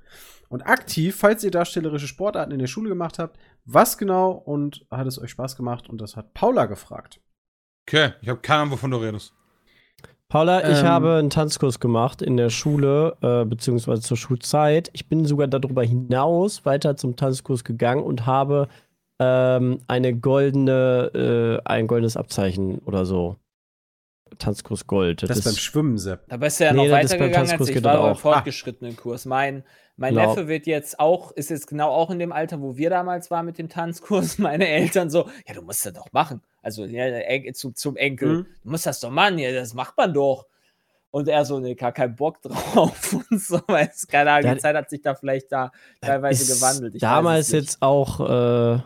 Und 0.50 0.64
aktiv, 0.64 1.16
falls 1.16 1.44
ihr 1.44 1.52
darstellerische 1.52 2.08
Sportarten 2.08 2.52
in 2.52 2.60
der 2.60 2.68
Schule 2.68 2.90
gemacht 2.90 3.20
habt, 3.20 3.38
was 3.66 3.98
genau 3.98 4.32
und 4.32 4.86
hat 4.90 5.06
es 5.06 5.22
euch 5.22 5.30
Spaß 5.30 5.56
gemacht? 5.56 5.88
Und 5.90 6.02
das 6.02 6.16
hat 6.16 6.34
Paula 6.34 6.66
gefragt. 6.66 7.22
Okay, 7.88 8.14
ich 8.22 8.30
habe 8.30 8.40
keine 8.42 8.62
Ahnung, 8.62 8.74
wovon 8.74 8.92
du 8.92 8.98
redest. 8.98 9.34
Paula, 10.28 10.70
ich 10.70 10.80
Ähm, 10.80 10.86
habe 10.86 11.16
einen 11.16 11.30
Tanzkurs 11.32 11.80
gemacht 11.80 12.22
in 12.22 12.38
der 12.38 12.50
Schule, 12.52 13.16
äh, 13.22 13.46
beziehungsweise 13.46 14.02
zur 14.02 14.18
Schulzeit. 14.18 14.90
Ich 14.94 15.08
bin 15.10 15.26
sogar 15.26 15.48
darüber 15.48 15.84
hinaus 15.84 16.66
weiter 16.66 16.96
zum 16.98 17.16
Tanzkurs 17.16 17.64
gegangen 17.64 18.04
und 18.04 18.26
habe 18.28 18.68
ähm, 19.20 19.80
eine 19.88 20.16
goldene, 20.16 21.60
äh, 21.66 21.68
ein 21.68 21.88
goldenes 21.88 22.16
Abzeichen 22.16 22.80
oder 22.80 23.06
so. 23.06 23.38
Tanzkurs 24.40 24.88
Gold. 24.88 25.24
Das, 25.24 25.38
ist 25.38 25.44
beim 25.44 25.56
Schwimmen, 25.56 25.98
Sepp. 25.98 26.28
Da 26.30 26.38
bist 26.38 26.60
du 26.60 26.64
ja 26.66 26.72
Nee, 26.74 26.88
noch 26.88 26.98
das 26.98 27.12
weitergegangen 27.12 27.36
als 27.36 27.50
Tanzkurs 27.50 27.70
ich. 27.70 27.84
War 27.84 27.94
das 27.94 28.02
beim 28.02 28.16
fortgeschrittenen 28.16 28.96
Kurs. 28.96 29.26
Mein, 29.26 29.64
mein 29.98 30.16
Genau. 30.16 30.30
Neffe 30.30 30.48
wird 30.48 30.66
jetzt 30.66 31.00
auch, 31.00 31.32
ist 31.34 31.50
jetzt 31.50 31.68
genau 31.68 31.90
auch 31.90 32.10
in 32.10 32.20
dem 32.20 32.32
Alter, 32.32 32.62
wo 32.62 32.78
wir 32.78 32.90
damals 32.90 33.30
waren 33.30 33.46
mit 33.46 33.58
dem 33.58 33.70
Tanzkurs. 33.70 34.38
Meine 34.40 34.68
Eltern 34.68 35.10
so, 35.10 35.30
ja, 35.48 35.54
du 35.54 35.62
musst 35.62 35.86
das 35.86 35.94
doch 35.94 36.12
machen. 36.12 36.42
Also 36.62 36.86
ja, 36.86 37.06
En- 37.06 37.54
zu, 37.54 37.72
zum 37.72 37.96
Enkel. 37.98 38.30
Mhm. 38.30 38.46
Du 38.64 38.70
musst 38.72 38.86
das 38.86 39.00
doch 39.00 39.12
machen, 39.12 39.38
ja, 39.38 39.52
das 39.52 39.74
macht 39.74 39.96
man 39.98 40.14
doch. 40.14 40.46
Und 41.12 41.28
er 41.28 41.44
so, 41.44 41.60
nee, 41.60 41.74
gar 41.76 41.92
keinen 41.92 42.16
Bock 42.16 42.42
drauf 42.44 43.14
und 43.30 43.42
so, 43.42 43.60
weil 43.68 43.90
es, 43.94 44.08
keine 44.08 44.32
Ahnung, 44.32 44.54
die 44.54 44.60
Zeit 44.60 44.76
hat 44.76 44.90
sich 44.90 45.02
da 45.02 45.16
vielleicht 45.16 45.52
da 45.52 45.72
teilweise 46.02 46.54
gewandelt. 46.54 46.96
Ich 46.96 47.02
damals 47.02 47.52
jetzt 47.52 47.82
auch 47.82 48.20
äh, 48.78 48.80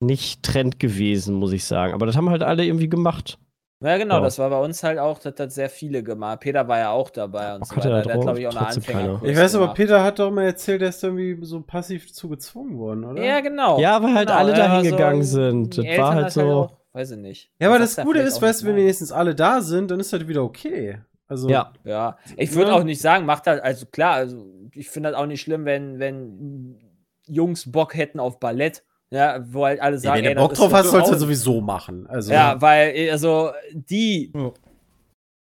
nicht 0.00 0.42
Trend 0.42 0.78
gewesen, 0.78 1.34
muss 1.34 1.52
ich 1.52 1.64
sagen. 1.64 1.92
Aber 1.92 2.06
das 2.06 2.16
haben 2.16 2.30
halt 2.30 2.42
alle 2.42 2.64
irgendwie 2.64 2.88
gemacht. 2.88 3.38
Ja, 3.80 3.98
genau, 3.98 4.14
Ja. 4.16 4.20
das 4.22 4.38
war 4.38 4.48
bei 4.48 4.58
uns 4.58 4.82
halt 4.82 4.98
auch, 4.98 5.18
das 5.18 5.34
hat 5.38 5.52
sehr 5.52 5.68
viele 5.68 6.02
gemacht. 6.02 6.40
Peter 6.40 6.66
war 6.66 6.78
ja 6.78 6.90
auch 6.90 7.10
dabei 7.10 7.54
und 7.54 7.66
so 7.66 7.76
weiter. 7.76 7.90
er 7.90 8.02
Der 8.02 8.14
hat, 8.14 8.20
glaube 8.22 8.40
ich, 8.40 8.46
auch 8.46 8.56
eine. 8.56 8.66
Anfängerkurs 8.68 9.30
Ich 9.30 9.36
weiß 9.36 9.54
aber. 9.56 9.74
Peter 9.74 10.02
hat 10.02 10.18
doch 10.18 10.30
mal 10.30 10.44
erzählt, 10.44 10.80
der 10.80 10.88
ist 10.88 11.04
irgendwie 11.04 11.38
so 11.44 11.60
passiv 11.60 12.10
zu 12.12 12.28
gezwungen 12.30 12.78
worden, 12.78 13.04
oder? 13.04 13.22
Ja, 13.22 13.40
genau. 13.40 13.78
Ja, 13.78 14.02
weil 14.02 14.14
halt 14.14 14.28
genau. 14.28 14.38
alle 14.38 14.54
da 14.54 14.70
war 14.70 14.82
hingegangen 14.82 15.22
so, 15.22 15.34
sind. 15.36 15.76
Das 15.76 15.84
Eltern 15.84 16.04
war 16.04 16.14
halt 16.14 16.26
das 16.26 16.34
so. 16.34 16.40
auch, 16.42 16.76
weiß 16.94 17.10
ich 17.10 17.18
nicht. 17.18 17.50
Ja, 17.60 17.68
aber 17.68 17.78
Das 17.78 17.96
das 17.96 18.04
Gute 18.06 18.20
ist, 18.20 18.40
weißt 18.40 18.62
du, 18.62 18.66
wenn 18.68 18.76
wenigstens 18.76 19.12
alle 19.12 19.34
da 19.34 19.60
sind, 19.60 19.90
dann 19.90 20.00
ist 20.00 20.10
das 20.12 20.26
wieder 20.26 20.42
okay. 20.42 20.98
Also, 21.28 21.48
Ja. 21.50 21.72
Ja, 21.84 22.16
ich 22.38 22.54
würde 22.54 22.70
Ja. 22.70 22.76
auch 22.78 22.84
nicht 22.84 23.00
sagen, 23.02 23.26
macht 23.26 23.46
halt, 23.46 23.62
also 23.62 23.84
klar, 23.84 24.14
also 24.14 24.46
ich 24.72 24.88
finde 24.88 25.10
das 25.10 25.18
auch 25.18 25.26
nicht 25.26 25.42
schlimm, 25.42 25.66
wenn, 25.66 25.98
wenn 25.98 26.78
Jungs 27.26 27.70
Bock 27.70 27.94
hätten 27.94 28.20
auf 28.20 28.40
Ballett. 28.40 28.84
Ja, 29.10 29.44
wo 29.52 29.64
halt 29.64 29.80
alle 29.80 29.98
sagen, 29.98 30.24
wenn 30.24 30.34
du 30.36 30.42
Bock 30.42 30.54
drauf 30.54 30.68
ist 30.72 30.74
hast, 30.78 30.90
sollst 30.90 31.12
du 31.12 31.16
sowieso 31.18 31.60
machen. 31.60 32.06
Also, 32.08 32.32
Ja, 32.32 32.60
weil, 32.60 33.10
also 33.10 33.50
die 33.72 34.32
Ja. 34.34 34.52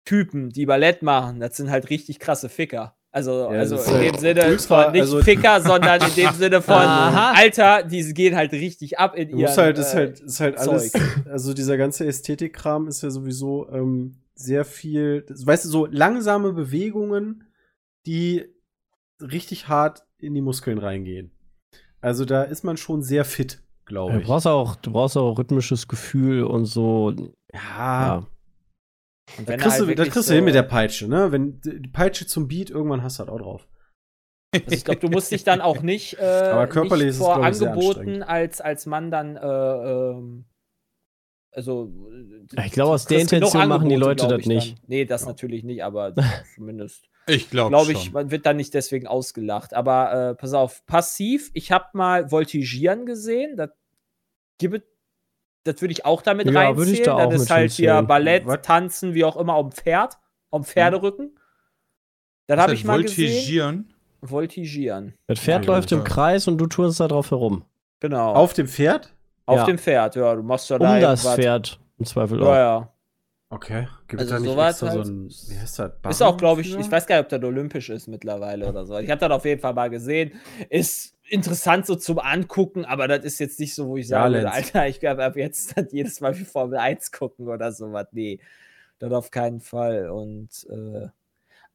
Typen, 0.06 0.49
die 0.49 0.66
Ballett 0.66 1.01
machen, 1.01 1.39
das 1.39 1.56
sind 1.58 1.70
halt 1.70 1.89
richtig 1.89 2.20
krasse 2.20 2.49
Ficker. 2.49 2.95
Also, 3.12 3.32
Ja, 3.51 3.60
also 3.60 3.76
in 3.76 3.82
ist 3.82 3.88
dem 3.89 3.95
halt 4.12 4.20
Sinne 4.20 4.41
ultra- 4.47 4.84
von 4.84 4.91
nicht 4.91 5.01
also- 5.01 5.22
Ficker, 5.22 5.62
sondern 5.62 6.01
in 6.01 6.16
dem 6.16 6.34
Sinne 6.34 6.62
von 6.64 6.74
Aha. 6.76 7.34
Alter, 7.36 7.84
die 7.84 8.12
gehen 8.14 8.36
halt 8.36 8.51
richtig 8.54 8.97
ab 8.97 9.16
in 9.16 9.32
musst 9.38 9.58
halt, 9.60 9.78
ist 9.78 9.93
äh, 9.93 9.97
halt, 9.97 10.20
ist 10.20 10.39
halt 10.39 10.58
alles, 10.58 10.91
Zeug. 10.91 11.01
also 11.30 11.54
dieser 11.54 11.78
ganze 11.78 12.08
Ästhetikkram 12.08 12.88
ist 12.88 13.04
ja 13.04 13.12
sowieso 13.12 13.70
ähm, 13.70 14.16
sehr 14.34 14.66
viel, 14.66 15.26
weißt 15.30 15.66
du, 15.66 15.70
so 15.70 15.86
langsame 15.86 16.54
Bewegungen, 16.54 17.43
die 18.08 18.45
richtig 19.22 19.68
hart 19.68 20.04
in 20.18 20.34
die 20.34 20.41
Muskeln 20.41 20.80
reingehen. 20.80 21.32
Also 22.04 22.26
da 22.26 22.43
ist 22.43 22.64
man 22.64 22.76
schon 22.78 23.01
sehr 23.01 23.24
fit, 23.26 23.64
glaube 23.86 24.14
Du 24.14 24.20
ich. 24.20 24.26
brauchst 24.26 24.45
auch, 24.47 24.76
du 24.76 24.91
brauchst 24.91 25.16
auch 25.18 25.38
rhythmisches 25.38 25.88
Gefühl 25.88 26.43
und 26.43 26.66
so. 26.66 27.12
Ja, 27.54 27.60
Ja. 28.18 28.28
Und 29.38 29.47
da 29.47 29.56
kriegst, 29.56 29.80
halt 29.80 29.89
du, 29.89 29.95
da 29.95 30.04
kriegst 30.06 30.30
du 30.30 30.34
hin 30.34 30.43
mit 30.43 30.54
der 30.54 30.64
Peitsche, 30.64 31.08
ne? 31.08 31.32
Wenn 31.32 31.62
die 31.62 31.88
Peitsche 31.88 32.28
zum 32.28 32.49
Beat, 32.49 32.70
irgendwann 32.70 33.04
hast 33.04 33.18
du 33.18 33.22
halt 33.22 33.30
auch 33.30 33.39
drauf. 33.39 33.68
Also 34.54 34.66
ich 34.70 34.84
glaube, 34.84 34.99
du 34.99 35.08
musst 35.08 35.32
dich 35.32 35.45
dann 35.45 35.62
auch 35.62 35.82
nicht, 35.82 36.16
äh, 36.20 36.26
Aber 36.51 36.68
körperlich 36.68 37.06
nicht 37.06 37.10
ist 37.16 37.16
es, 37.22 37.26
vor 37.26 37.47
ich, 37.47 37.56
sehr 37.56 37.72
Angeboten 37.72 38.22
als, 38.22 38.60
als 38.60 38.86
Mann 38.86 39.10
dann, 39.12 39.38
äh, 39.38 39.41
ähm, 39.47 40.45
also. 41.51 41.89
Ich 42.66 42.72
glaube, 42.74 42.91
aus 42.93 43.06
du 43.06 43.14
der 43.14 43.22
Intention 43.22 43.68
machen 43.70 43.88
die 43.88 43.95
Leute 43.95 44.28
das 44.28 44.39
ich 44.41 44.45
nicht. 44.47 44.74
Dann. 44.78 44.86
Nee, 44.88 45.06
das 45.06 45.26
natürlich 45.26 45.64
nicht, 45.64 45.84
aber 45.84 46.14
zumindest. 46.56 47.10
Ich 47.28 47.49
glaube 47.49 47.76
schon. 47.86 47.91
ich, 47.91 48.11
man 48.11 48.32
wird 48.32 48.45
dann 48.45 48.57
nicht 48.57 48.74
deswegen 48.74 49.07
ausgelacht. 49.07 49.74
Aber 49.74 50.32
äh, 50.32 50.36
pass 50.36 50.53
auf, 50.53 50.86
passiv, 50.86 51.51
ich 51.53 51.71
habe 51.71 51.86
mal 51.93 52.32
Voltigieren 52.32 53.05
gesehen. 53.05 53.55
Das 53.57 53.69
gibt 54.57 54.84
das 55.65 55.80
würde 55.82 55.93
ich 55.93 56.03
auch 56.03 56.21
damit 56.21 56.47
Ja, 56.51 56.59
reinziehen. 56.59 56.78
würde 56.78 56.91
ich 56.91 57.01
da 57.03 57.13
auch 57.15 57.30
das 57.30 57.43
ist 57.43 57.49
halt 57.49 57.71
hier. 57.71 58.01
Ballett, 58.01 58.45
Was? 58.45 58.61
Tanzen, 58.63 59.13
wie 59.13 59.24
auch 59.24 59.38
immer, 59.38 59.53
auf 59.53 59.69
dem 59.69 59.71
Pferd, 59.71 60.17
auf 60.49 60.61
dem 60.63 60.65
Pferderücken. 60.65 61.39
Das 62.47 62.59
habe 62.59 62.74
ich 62.74 62.84
mal 62.84 63.01
gesehen. 63.01 63.30
Voltigieren. 63.32 63.93
Voltigieren. 64.21 65.13
Das 65.28 65.39
Pferd 65.39 65.65
Ja, 65.65 65.74
läuft 65.74 65.91
im 65.93 65.99
ja. 65.99 66.03
Kreis 66.03 66.47
und 66.49 66.57
du 66.57 66.67
turnst 66.67 66.99
da 66.99 67.07
drauf 67.07 67.32
herum. 67.32 67.63
Genau. 68.01 68.34
Auf 68.34 68.53
dem 68.53 68.67
Pferd? 68.67 69.13
Auf 69.45 69.59
Ja. 69.59 69.65
dem 69.65 69.78
Pferd, 69.78 70.15
ja. 70.17 70.36
Du 70.36 70.43
machst 70.43 70.69
ja 70.69 70.76
Um 70.76 70.82
da 70.82 70.99
das. 70.99 71.26
Pferd 71.36 71.80
im 71.97 72.05
Zweifel 72.05 72.41
Ja, 72.41 72.45
auch. 72.45 72.55
ja. 72.55 72.93
Okay. 73.54 73.88
Gibt 74.08 74.20
Also 74.20 74.34
es 74.34 74.39
da 74.39 74.39
nicht 74.39 74.51
sowas 74.51 74.70
extra 74.72 74.89
halt- 74.89 75.06
so 75.06 75.12
ein, 75.14 75.30
wie 75.30 75.60
heißt 75.60 75.80
das? 75.80 75.91
Ist 76.10 76.22
auch, 76.24 76.38
glaube 76.38 76.62
ich, 76.62 76.72
Barren 76.72 76.82
ich 76.86 76.91
weiß 76.91 77.06
gar 77.06 77.18
nicht, 77.18 77.26
ob 77.26 77.30
das 77.30 77.43
olympisch 77.47 77.89
ist 77.91 78.08
mittlerweile 78.08 78.68
oder 78.68 78.84
so. 78.86 78.97
Ich 78.97 79.10
habe 79.12 79.20
das 79.20 79.30
auf 79.32 79.45
jeden 79.45 79.62
Fall 79.62 79.76
mal 79.76 79.91
gesehen. 79.91 80.32
Ist 80.72 81.16
interessant 81.30 81.86
so 81.86 81.95
zum 81.95 82.18
Angucken, 82.18 82.84
aber 82.84 83.08
das 83.08 83.24
ist 83.24 83.38
jetzt 83.39 83.60
nicht 83.60 83.76
so, 83.76 83.88
wo 83.88 83.97
ich 83.97 84.08
sage. 84.08 84.49
Alter, 84.51 84.88
ich 84.88 84.99
glaube, 84.99 85.24
ab 85.24 85.36
jetzt 85.36 85.78
das 85.78 85.91
jedes 85.91 86.20
Mal 86.20 86.36
wie 86.38 86.45
Formel 86.45 86.80
1 86.80 87.12
gucken 87.12 87.47
oder 87.47 87.72
sowas. 87.72 88.08
Nee, 88.12 88.39
das 88.97 89.12
auf 89.12 89.30
keinen 89.30 89.60
Fall. 89.60 90.10
Und 90.10 90.49
äh, 90.72 91.10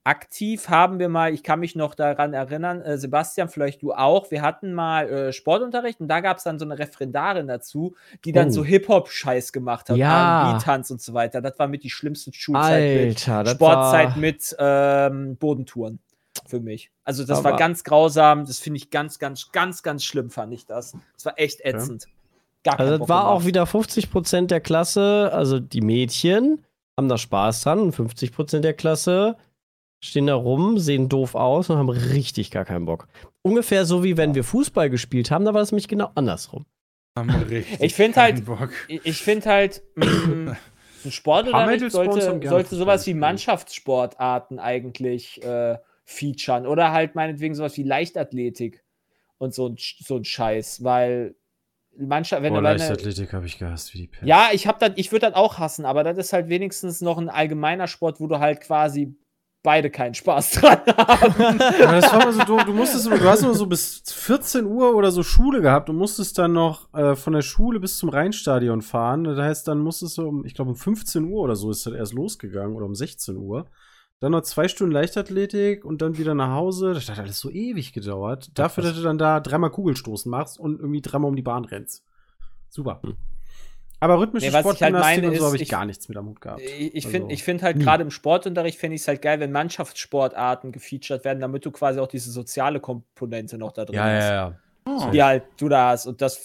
aktiv 0.09 0.69
haben 0.69 0.99
wir 0.99 1.09
mal, 1.09 1.33
ich 1.33 1.43
kann 1.43 1.61
mich 1.61 1.77
noch 1.77 1.95
daran 1.95 2.33
erinnern, 2.35 2.81
äh, 2.83 2.99
Sebastian, 2.99 3.49
vielleicht 3.49 3.83
du 3.83 3.93
auch, 3.93 4.31
wir 4.31 4.43
hatten 4.43 4.73
mal 4.75 5.09
äh, 5.09 5.33
Sportunterricht 5.33 6.01
und 6.01 6.09
da 6.09 6.21
gab 6.21 6.39
es 6.39 6.45
dann 6.45 6.59
so 6.59 6.65
eine 6.65 6.79
Referendarin 6.79 7.47
dazu, 7.47 7.95
die 8.25 8.33
dann 8.33 8.49
Oh. 8.49 8.51
so 8.51 8.65
Hip-Hop-Scheiß 8.65 9.53
gemacht 9.53 9.91
hat, 9.91 9.97
Ja. 9.97 10.51
R&B-Tanz 10.51 10.91
und 10.91 11.01
so 11.01 11.15
weiter. 11.15 11.41
Das 11.41 11.59
war 11.59 11.69
mit 11.69 11.85
die 11.85 11.91
schlimmste 11.91 12.33
Schulzeit 12.33 12.83
mit 13.07 13.29
Alter, 13.29 13.45
das 13.45 13.53
Sportzeit 13.55 14.11
war, 14.11 14.17
mit 14.17 14.57
ähm, 14.59 15.37
Bodentouren 15.37 15.99
für 16.47 16.61
mich. 16.61 16.91
Also 17.05 17.25
das 17.25 17.45
war 17.45 17.51
Aber- 17.53 17.59
ganz 17.59 17.85
grausam, 17.85 18.47
das 18.47 18.59
finde 18.59 18.79
ich 18.79 18.91
ganz, 18.91 19.19
ganz, 19.19 19.53
ganz, 19.53 19.83
ganz 19.83 20.05
schlimm, 20.05 20.31
fand 20.31 20.53
ich 20.55 20.67
das. 20.67 20.97
Das 21.15 21.25
war 21.27 21.35
echt 21.39 21.61
ätzend. 21.65 22.07
Keinen 22.65 22.79
Also 22.81 22.91
das 22.93 22.99
Bock 23.01 23.09
war 23.09 23.29
auch 23.29 23.45
wieder 23.45 23.65
50% 23.67 24.47
der 24.51 24.61
Klasse, 24.61 25.31
also 25.33 25.61
die 25.61 25.81
Mädchen 25.81 26.65
haben 26.97 27.09
da 27.09 27.17
Spaß 27.19 27.61
dran 27.63 27.79
und 27.79 27.95
50% 27.95 28.61
der 28.61 28.75
Klasse 28.75 29.37
stehen 30.01 30.27
da 30.27 30.35
rum, 30.35 30.79
sehen 30.79 31.09
doof 31.09 31.35
aus 31.35 31.71
und 31.71 31.77
haben 31.79 31.89
richtig 31.89 32.51
gar 32.51 32.65
keinen 32.65 32.85
Bock. 32.85 33.09
Ungefähr 33.43 33.85
so 33.85 34.05
wie 34.05 34.17
wenn 34.17 34.35
wir 34.35 34.45
Fußball 34.45 34.91
gespielt 34.91 35.31
haben, 35.31 35.45
da 35.45 35.55
war 35.55 35.63
es 35.63 35.73
nämlich 35.73 35.89
genau 35.89 36.11
andersrum. 36.15 36.67
Haben 37.17 37.31
richtig 37.31 37.81
Ich 37.81 37.95
find 37.95 38.15
keinen 38.15 38.37
halt- 38.37 38.45
Bock. 38.47 38.71
Ich, 38.89 39.23
finde 39.23 39.47
halt, 39.47 39.83
mm, 39.97 40.51
ein 41.05 41.11
Sportunterricht 41.11 41.91
sollte, 41.91 42.49
sollte 42.49 42.77
sowas 42.77 43.07
wie. 43.07 43.15
Mannschaftssportarten 43.15 44.59
eigentlich 44.59 45.43
äh, 45.43 45.79
featuren 46.05 46.67
oder 46.67 46.93
halt 46.93 47.15
meinetwegen 47.15 47.55
sowas 47.55 47.77
wie 47.77 47.83
Leichtathletik 47.83 48.85
und 49.39 49.55
so 49.55 49.69
ein, 49.69 49.77
so 49.79 50.17
ein 50.17 50.25
Scheiß, 50.25 50.83
weil 50.85 51.35
Mannschaft, 51.97 52.43
wenn 52.43 52.53
Boah, 52.53 52.61
du 52.61 52.65
Leichtathletik 52.69 53.33
habe 53.33 53.47
ich 53.47 53.59
gehasst 53.59 53.93
wie 53.95 53.99
die 53.99 54.07
Pest. 54.07 54.23
Ja, 54.25 54.51
ich 54.53 54.67
habe 54.69 54.79
das, 54.79 54.93
ich 54.97 55.11
würde 55.11 55.27
das 55.27 55.35
auch 55.35 55.59
hassen, 55.59 55.85
aber 55.85 56.05
das 56.05 56.17
ist 56.19 56.33
halt 56.33 56.49
wenigstens 56.49 57.01
noch 57.01 57.19
ein 57.19 57.29
allgemeiner 57.29 57.89
Sport, 57.89 58.21
wo 58.21 58.29
du 58.29 58.39
halt 58.39 58.61
quasi 58.61 59.17
beide 59.69 59.91
keinen 59.91 60.15
Spaß 60.15 60.51
dran 60.61 60.81
haben. 60.97 61.59
Ja, 61.79 62.01
das 62.01 62.11
war 62.11 62.25
mal 62.25 62.33
so 62.33 62.43
doof. 62.43 62.65
Du 62.65 62.73
musstest, 62.73 63.05
du 63.05 63.29
hast 63.29 63.43
immer 63.43 63.53
so 63.53 63.67
bis 63.67 64.03
14 64.07 64.65
Uhr 64.65 64.95
oder 64.95 65.13
so 65.13 65.23
Schule 65.23 65.61
gehabt 65.61 65.91
und 65.91 65.97
musstest 65.97 66.39
dann 66.39 66.55
noch 66.55 66.91
äh, 66.95 67.15
von 67.15 67.35
der 67.35 67.43
Schule 67.43 67.79
bis 67.79 67.99
zum 67.99 68.09
Rheinstadion 68.09 68.81
fahren. 68.81 69.25
Das 69.25 69.39
heißt, 69.39 69.69
dann 69.69 69.81
musstest 69.81 70.17
du 70.17 70.27
um, 70.27 70.47
ich 70.47 70.55
glaube, 70.55 70.71
um 70.71 70.77
15 70.77 71.23
Uhr 71.25 71.43
oder 71.43 71.55
so 71.55 71.71
ist 71.71 71.85
das 71.85 71.93
erst 71.93 72.15
losgegangen 72.15 72.75
oder 72.75 72.87
um 72.87 72.95
16 72.95 73.37
Uhr. 73.37 73.67
Dann 74.21 74.33
noch 74.33 74.41
zwei 74.41 74.69
Stunden 74.69 74.95
Leichtathletik 74.95 75.85
und 75.85 76.01
dann 76.01 76.17
wieder 76.17 76.35
nach 76.35 76.55
Hause. 76.55 76.95
Das 76.95 77.11
hat 77.11 77.19
alles 77.19 77.39
so 77.39 77.51
ewig 77.51 77.93
gedauert. 77.93 78.51
Dafür, 78.55 78.85
dass 78.85 78.97
du 78.97 79.03
dann 79.03 79.19
da 79.19 79.39
dreimal 79.41 79.71
Kugelstoßen 79.71 80.31
machst 80.31 80.59
und 80.59 80.81
irgendwie 80.81 81.03
dreimal 81.03 81.29
um 81.29 81.37
die 81.37 81.43
Bahn 81.43 81.67
rennst. 81.67 82.07
Super. 82.71 83.03
Aber 84.01 84.21
rhythmische 84.21 84.47
Nee, 84.47 84.53
halt 84.53 84.65
Sportgymnastik 84.65 85.23
meine 85.25 85.29
und 85.33 85.39
so 85.39 85.47
habe 85.47 85.57
ich, 85.57 85.63
ich- 85.63 85.69
gar 85.69 85.85
nichts 85.85 86.09
mit 86.09 86.17
am 86.17 86.29
Hut 86.29 86.41
gehabt. 86.41 86.61
Ich, 86.63 86.95
ich 86.95 87.05
Also, 87.07 87.09
finde 87.09 87.35
ich 87.35 87.43
find 87.43 87.63
halt 87.63 87.81
gerade 87.81 88.03
im 88.05 88.11
Sportunterricht 88.11 88.79
finde 88.79 88.95
ich 88.97 89.03
es 89.03 89.09
halt 89.09 89.23
geil, 89.23 89.41
wenn 89.41 89.51
Mannschaftssportarten 89.51 90.71
gefeatured 90.73 91.25
werden, 91.25 91.41
damit 91.41 91.65
du 91.67 91.71
quasi 91.71 91.99
auch 92.01 92.07
diese 92.07 92.31
soziale 92.31 92.79
Komponente 92.81 93.59
noch 93.59 93.73
da 93.73 93.85
drin 93.85 93.97
hast. 94.01 94.29
ja. 94.31 95.11
Die 95.13 95.23
halt 95.23 95.45
du 95.59 95.69
da 95.69 95.91
hast. 95.91 96.07
Und 96.07 96.23
das 96.23 96.37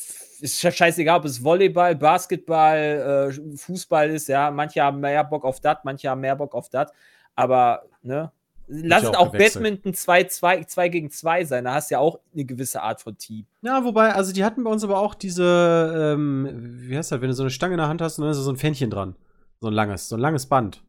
ist 0.41 0.59
sche- 0.61 0.71
scheißegal, 0.71 1.19
ob 1.19 1.25
es 1.25 1.43
Volleyball, 1.43 1.95
Basketball, 1.95 3.29
äh, 3.31 3.57
Fußball 3.57 4.09
ist, 4.09 4.27
ja. 4.27 4.51
Manche 4.51 4.81
haben 4.81 4.99
mehr 4.99 5.23
Bock 5.23 5.45
auf 5.45 5.59
das, 5.61 5.77
manche 5.83 6.09
haben 6.09 6.21
mehr 6.21 6.35
Bock 6.35 6.53
auf 6.55 6.69
das. 6.69 6.91
Aber, 7.35 7.83
ne? 8.01 8.31
Lass 8.67 9.03
ja 9.03 9.09
es 9.09 9.15
auch 9.15 9.31
gewechselt. 9.31 9.63
Badminton 9.63 9.93
2, 9.93 10.23
2, 10.25 10.63
2 10.63 10.89
gegen 10.89 11.11
2 11.11 11.45
sein. 11.45 11.65
Da 11.65 11.73
hast 11.73 11.91
du 11.91 11.95
ja 11.95 11.99
auch 11.99 12.19
eine 12.33 12.45
gewisse 12.45 12.81
Art 12.81 13.01
von 13.01 13.17
Team. 13.17 13.45
Ja, 13.61 13.83
wobei, 13.83 14.13
also 14.13 14.33
die 14.33 14.43
hatten 14.43 14.63
bei 14.63 14.71
uns 14.71 14.83
aber 14.83 14.99
auch 14.99 15.15
diese, 15.15 16.13
ähm, 16.15 16.79
wie 16.81 16.97
heißt 16.97 17.11
das, 17.11 17.21
wenn 17.21 17.27
du 17.27 17.33
so 17.33 17.43
eine 17.43 17.49
Stange 17.49 17.73
in 17.73 17.79
der 17.79 17.87
Hand 17.87 18.01
hast 18.01 18.17
und 18.17 18.23
dann 18.23 18.31
ist 18.31 18.37
da 18.37 18.43
so 18.43 18.51
ein 18.51 18.57
Fähnchen 18.57 18.89
dran. 18.89 19.15
So 19.59 19.67
ein 19.67 19.73
langes, 19.73 20.09
so 20.09 20.15
ein 20.15 20.21
langes 20.21 20.45
Band. 20.45 20.83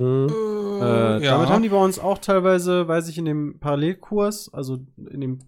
Hm. 0.00 0.28
Äh, 0.28 1.20
Damit 1.24 1.48
haben 1.48 1.62
die 1.62 1.70
bei 1.70 1.82
uns 1.82 1.98
auch 1.98 2.18
teilweise, 2.18 2.86
weiß 2.86 3.08
ich, 3.08 3.18
in 3.18 3.24
dem 3.24 3.58
Parallelkurs, 3.58 4.52
also 4.54 4.78
in 5.10 5.20
dem, 5.20 5.38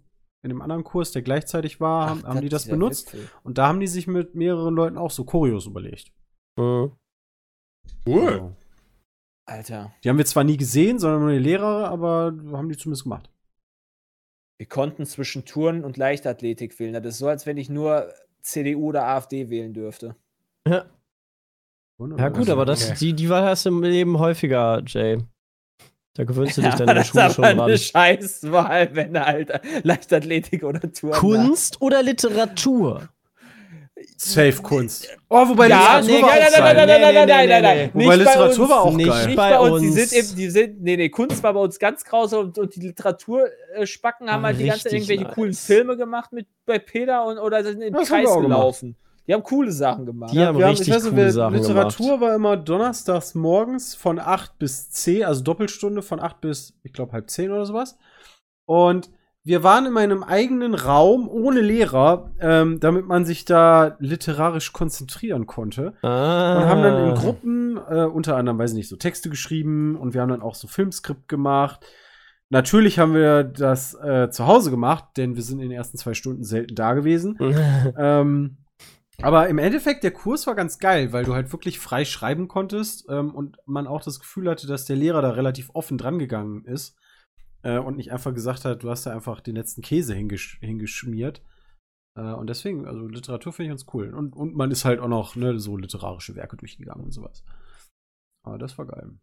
in 0.42 0.48
dem 0.48 0.60
anderen 0.60 0.84
Kurs, 0.84 1.12
der 1.12 1.22
gleichzeitig 1.22 1.80
war, 1.80 2.10
haben, 2.10 2.24
haben 2.24 2.40
die 2.40 2.48
das 2.48 2.66
ja 2.66 2.72
benutzt. 2.72 3.12
witzig. 3.12 3.28
Und 3.44 3.58
da 3.58 3.68
haben 3.68 3.80
die 3.80 3.86
sich 3.86 4.06
mit 4.06 4.34
mehreren 4.34 4.74
Leuten 4.74 4.98
auch 4.98 5.10
so 5.10 5.24
Choreos 5.24 5.66
überlegt. 5.66 6.12
Hm. 6.58 6.92
Cool. 8.06 8.28
Also, 8.28 8.56
Alter, 9.50 9.92
die 10.04 10.08
haben 10.08 10.18
wir 10.18 10.26
zwar 10.26 10.44
nie 10.44 10.56
gesehen, 10.56 10.98
sondern 10.98 11.22
nur 11.22 11.32
die 11.32 11.38
Lehrer, 11.38 11.88
aber 11.88 12.32
haben 12.52 12.68
die 12.68 12.76
zumindest 12.76 13.02
gemacht. 13.02 13.28
wir 14.58 14.66
konnten 14.66 15.06
zwischen 15.06 15.44
Touren 15.44 15.84
und 15.84 15.96
Leichtathletik 15.96 16.78
wählen. 16.78 16.92
Das 16.92 17.14
ist 17.14 17.18
so, 17.18 17.28
als 17.28 17.46
wenn 17.46 17.56
ich 17.56 17.68
nur 17.68 18.12
CDU 18.42 18.88
oder 18.88 19.06
AfD 19.06 19.50
wählen 19.50 19.72
dürfte. 19.72 20.16
Ja. 20.68 20.84
Wunderbar. 21.98 22.26
Ja, 22.26 22.32
gut, 22.32 22.48
aber 22.48 22.64
das, 22.64 22.90
okay. 22.90 22.96
die, 23.00 23.12
die 23.14 23.28
Wahl 23.28 23.44
hast 23.44 23.66
du 23.66 23.70
im 23.70 23.82
Leben 23.82 24.18
häufiger, 24.18 24.82
Jay. 24.86 25.18
Da 26.14 26.24
gewöhnst 26.24 26.56
du 26.56 26.62
dich 26.62 26.74
dann 26.74 26.82
in 26.82 26.86
der 26.86 26.94
das 26.96 27.08
Schule 27.08 27.26
ist 27.26 27.34
schon 27.34 27.44
dran. 27.44 27.60
eine 27.60 27.78
Scheißwahl, 27.78 28.94
wenn 28.94 29.14
du 29.14 29.24
halt 29.24 29.60
Leichtathletik 29.84 30.64
oder 30.64 30.80
Touren 30.92 31.18
Kunst 31.18 31.80
oder 31.80 32.02
Literatur? 32.02 33.08
Safe 34.16 34.62
Kunst. 34.62 35.08
Oh, 35.28 35.48
wobei 35.48 35.68
Ja, 35.68 35.98
Literatur 35.98 36.06
nee, 36.16 36.22
war 36.22 36.30
nein, 36.30 36.42
auch 36.42 36.50
nein, 36.52 36.76
nein, 36.76 36.76
nein, 36.76 36.86
nein, 36.86 37.00
nein, 37.00 37.14
nein, 37.14 37.28
nein, 37.28 37.48
nein, 37.48 37.62
nein. 37.62 37.90
Wobei 37.92 37.98
Nicht 37.98 38.08
bei 38.08 38.16
Literatur 38.16 38.60
uns. 38.64 38.70
war 38.70 38.80
auch 38.82 38.94
Nicht 38.94 39.08
geil. 39.08 39.26
Nicht 39.26 39.36
bei 39.36 39.58
uns. 39.60 39.80
Die 39.82 39.90
sind, 39.90 40.12
eben, 40.12 40.36
die 40.36 40.50
sind, 40.50 40.82
nee, 40.82 40.96
nee, 40.96 41.08
Kunst 41.08 41.42
war 41.42 41.52
bei 41.54 41.60
uns 41.60 41.78
ganz 41.78 42.04
grausam 42.04 42.40
und, 42.46 42.58
und 42.58 42.74
die 42.74 42.80
Literaturspacken 42.80 44.30
haben 44.30 44.42
halt 44.44 44.58
die 44.58 44.66
ganze 44.66 44.84
Zeit 44.84 44.92
Richtig 44.92 45.08
irgendwelche 45.10 45.24
nice. 45.24 45.34
coolen 45.34 45.54
Filme 45.54 45.96
gemacht 45.96 46.32
mit 46.32 46.46
bei 46.66 46.78
Peter 46.78 47.24
und 47.24 47.38
oder 47.38 47.62
sind 47.64 47.80
wir 47.80 47.90
Kreis 47.92 48.28
auch 48.28 48.36
gemacht. 48.36 48.42
gelaufen. 48.42 48.96
Die 49.26 49.34
haben 49.34 49.42
coole 49.44 49.70
Sachen 49.70 50.06
gemacht. 50.06 50.32
Die 50.32 50.40
haben 50.40 50.58
wir 50.58 50.66
richtig 50.68 50.88
ich 50.88 50.94
weiß 50.94 51.08
coole 51.10 51.30
Sachen 51.30 51.54
Literatur 51.54 52.06
gemacht. 52.06 52.20
war 52.20 52.34
immer 52.34 52.56
donnerstags 52.56 53.34
morgens 53.34 53.94
von 53.94 54.18
8 54.18 54.58
bis 54.58 54.90
10, 54.90 55.24
also 55.24 55.42
Doppelstunde 55.44 56.02
von 56.02 56.18
8 56.20 56.40
bis, 56.40 56.74
ich 56.82 56.92
glaube, 56.92 57.12
halb 57.12 57.30
10 57.30 57.50
oder 57.52 57.64
sowas. 57.64 57.96
Und 58.64 59.10
wir 59.42 59.62
waren 59.62 59.86
in 59.86 59.96
einem 59.96 60.22
eigenen 60.22 60.74
Raum 60.74 61.28
ohne 61.28 61.60
Lehrer, 61.60 62.30
ähm, 62.40 62.78
damit 62.78 63.06
man 63.06 63.24
sich 63.24 63.46
da 63.46 63.96
literarisch 63.98 64.72
konzentrieren 64.72 65.46
konnte. 65.46 65.94
Ah. 66.02 66.58
Und 66.58 66.64
haben 66.68 66.82
dann 66.82 67.08
in 67.08 67.14
Gruppen, 67.14 67.76
äh, 67.88 68.04
unter 68.04 68.36
anderem, 68.36 68.58
weiß 68.58 68.72
ich 68.72 68.76
nicht, 68.76 68.88
so 68.88 68.96
Texte 68.96 69.30
geschrieben 69.30 69.96
und 69.96 70.12
wir 70.12 70.20
haben 70.20 70.28
dann 70.28 70.42
auch 70.42 70.54
so 70.54 70.68
Filmskript 70.68 71.26
gemacht. 71.28 71.86
Natürlich 72.50 72.98
haben 72.98 73.14
wir 73.14 73.44
das 73.44 73.94
äh, 73.94 74.28
zu 74.30 74.46
Hause 74.46 74.70
gemacht, 74.70 75.04
denn 75.16 75.36
wir 75.36 75.42
sind 75.42 75.60
in 75.60 75.70
den 75.70 75.76
ersten 75.76 75.96
zwei 75.96 76.14
Stunden 76.14 76.44
selten 76.44 76.74
da 76.74 76.94
gewesen. 76.94 77.38
Ähm, 77.96 78.56
aber 79.22 79.48
im 79.48 79.58
Endeffekt, 79.58 80.02
der 80.02 80.12
Kurs 80.12 80.46
war 80.46 80.54
ganz 80.54 80.78
geil, 80.78 81.12
weil 81.12 81.24
du 81.24 81.34
halt 81.34 81.52
wirklich 81.52 81.78
frei 81.78 82.06
schreiben 82.06 82.48
konntest 82.48 83.06
ähm, 83.10 83.34
und 83.34 83.58
man 83.66 83.86
auch 83.86 84.02
das 84.02 84.18
Gefühl 84.18 84.48
hatte, 84.48 84.66
dass 84.66 84.86
der 84.86 84.96
Lehrer 84.96 85.20
da 85.20 85.30
relativ 85.30 85.68
offen 85.74 85.98
dran 85.98 86.18
gegangen 86.18 86.64
ist 86.64 86.96
äh, 87.62 87.78
und 87.78 87.96
nicht 87.96 88.12
einfach 88.12 88.34
gesagt 88.34 88.64
hat, 88.64 88.82
du 88.82 88.90
hast 88.90 89.06
da 89.06 89.12
einfach 89.12 89.40
den 89.40 89.56
letzten 89.56 89.82
Käse 89.82 90.14
hingesch 90.14 90.58
hingeschmiert. 90.60 91.42
Äh, 92.16 92.32
und 92.32 92.48
deswegen, 92.48 92.86
also 92.86 93.06
Literatur 93.06 93.52
finde 93.52 93.66
ich 93.66 93.70
ganz 93.78 93.94
cool. 93.94 94.14
Und, 94.14 94.34
und 94.34 94.54
man 94.54 94.70
ist 94.70 94.84
halt 94.84 95.00
auch 95.00 95.08
noch 95.08 95.36
ne, 95.36 95.58
so 95.58 95.76
literarische 95.76 96.34
Werke 96.36 96.56
durchgegangen 96.56 97.04
und 97.04 97.12
sowas. 97.12 97.44
Aber 98.44 98.58
das 98.58 98.78
war 98.78 98.86
geil. 98.86 99.18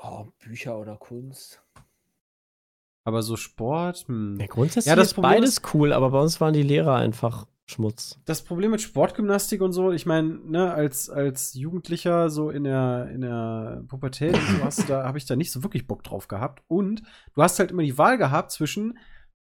Oh, 0.00 0.26
Bücher 0.38 0.78
oder 0.78 0.96
Kunst. 0.96 1.62
Aber 3.04 3.22
so 3.22 3.36
Sport, 3.36 4.06
hm. 4.06 4.38
Ja, 4.38 4.46
grundsätzlich 4.46 4.86
Ja, 4.86 4.96
das 4.96 5.08
ist 5.08 5.14
Problem 5.14 5.32
beides 5.32 5.62
cool, 5.72 5.92
aber 5.92 6.10
bei 6.10 6.20
uns 6.20 6.40
waren 6.40 6.52
die 6.52 6.62
Lehrer 6.62 6.96
einfach 6.96 7.46
Schmutz. 7.70 8.18
das 8.24 8.42
Problem 8.42 8.70
mit 8.70 8.80
Sportgymnastik 8.80 9.60
und 9.60 9.72
so, 9.72 9.92
ich 9.92 10.06
meine, 10.06 10.28
ne, 10.44 10.72
als, 10.72 11.10
als 11.10 11.52
Jugendlicher 11.54 12.30
so 12.30 12.48
in 12.50 12.64
der, 12.64 13.10
in 13.12 13.20
der 13.20 13.82
Pubertät 13.88 14.34
so 14.34 14.40
hast 14.64 14.88
da, 14.88 15.04
habe 15.04 15.18
ich 15.18 15.26
da 15.26 15.36
nicht 15.36 15.52
so 15.52 15.62
wirklich 15.62 15.86
Bock 15.86 16.02
drauf 16.02 16.28
gehabt. 16.28 16.62
Und 16.66 17.02
du 17.34 17.42
hast 17.42 17.58
halt 17.58 17.70
immer 17.70 17.82
die 17.82 17.98
Wahl 17.98 18.16
gehabt 18.16 18.52
zwischen, 18.52 18.96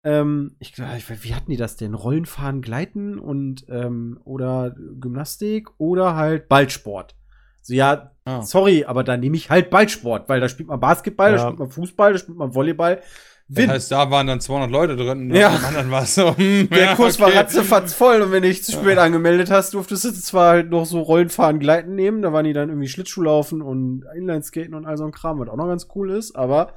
ähm, 0.04 0.56
ich, 0.58 0.72
glaub, 0.72 0.88
ich 0.96 1.08
weiß, 1.08 1.22
wie 1.22 1.34
hatten 1.34 1.50
die 1.50 1.56
das 1.58 1.76
denn? 1.76 1.92
Rollenfahren, 1.94 2.62
Gleiten 2.62 3.18
und 3.18 3.66
ähm, 3.68 4.18
oder 4.24 4.74
Gymnastik 5.00 5.68
oder 5.78 6.16
halt 6.16 6.48
Ballsport. 6.48 7.14
So, 7.62 7.74
ja, 7.74 8.10
Ah. 8.26 8.40
sorry, 8.40 8.86
aber 8.86 9.04
da 9.04 9.18
nehme 9.18 9.36
ich 9.36 9.50
halt 9.50 9.68
Ballsport, 9.68 10.30
weil 10.30 10.40
da 10.40 10.48
spielt 10.48 10.68
man 10.70 10.80
Basketball, 10.80 11.32
da 11.32 11.36
Ja. 11.36 11.42
spielt 11.44 11.58
man 11.58 11.70
Fußball, 11.70 12.12
da 12.14 12.18
spielt 12.18 12.38
man 12.38 12.54
Volleyball. 12.54 13.02
Das 13.46 13.56
Win. 13.58 13.70
heißt, 13.70 13.90
da 13.92 14.10
waren 14.10 14.26
dann 14.26 14.40
200 14.40 14.70
Leute 14.70 14.96
drin. 14.96 15.30
und 15.30 15.36
Ja. 15.36 15.50
beim 15.50 15.64
anderen 15.66 15.90
war 15.90 16.02
es 16.04 16.14
so. 16.14 16.34
hm, 16.36 16.68
Der 16.70 16.78
ja, 16.78 16.94
Kurs 16.94 17.20
war 17.20 17.28
okay. 17.28 17.38
ratzefatz 17.38 17.92
voll 17.92 18.22
und 18.22 18.32
wenn 18.32 18.42
du 18.42 18.48
dich 18.48 18.64
zu 18.64 18.72
spät 18.72 18.96
angemeldet 18.96 19.50
hast, 19.50 19.74
durftest 19.74 20.04
du 20.04 20.12
zwar 20.12 20.50
halt 20.52 20.70
noch 20.70 20.86
so 20.86 21.00
Rollenfahren, 21.00 21.58
Gleiten 21.58 21.94
nehmen, 21.94 22.22
da 22.22 22.32
waren 22.32 22.44
die 22.46 22.54
dann 22.54 22.70
irgendwie 22.70 22.88
Schlittschuhlaufen 22.88 23.60
und 23.60 24.04
Inlineskaten 24.16 24.72
und 24.74 24.86
all 24.86 24.96
so 24.96 25.04
ein 25.04 25.12
Kram, 25.12 25.38
was 25.40 25.48
auch 25.50 25.56
noch 25.56 25.66
ganz 25.68 25.88
cool 25.94 26.10
ist, 26.10 26.34
aber 26.36 26.74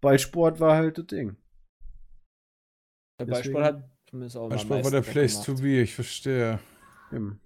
Ballsport 0.00 0.58
war 0.58 0.74
halt 0.76 0.98
das 0.98 1.06
Ding. 1.06 1.36
Der 3.20 3.26
Ballsport 3.26 3.64
hat 3.64 3.84
zumindest 4.10 4.36
auch 4.36 4.48
Manchmal 4.48 4.82
war 4.84 4.90
der 4.90 5.02
Place 5.02 5.34
gemacht. 5.44 5.46
to 5.46 5.62
be, 5.62 5.80
ich 5.80 5.94
verstehe. 5.94 6.58
Eben. 7.12 7.40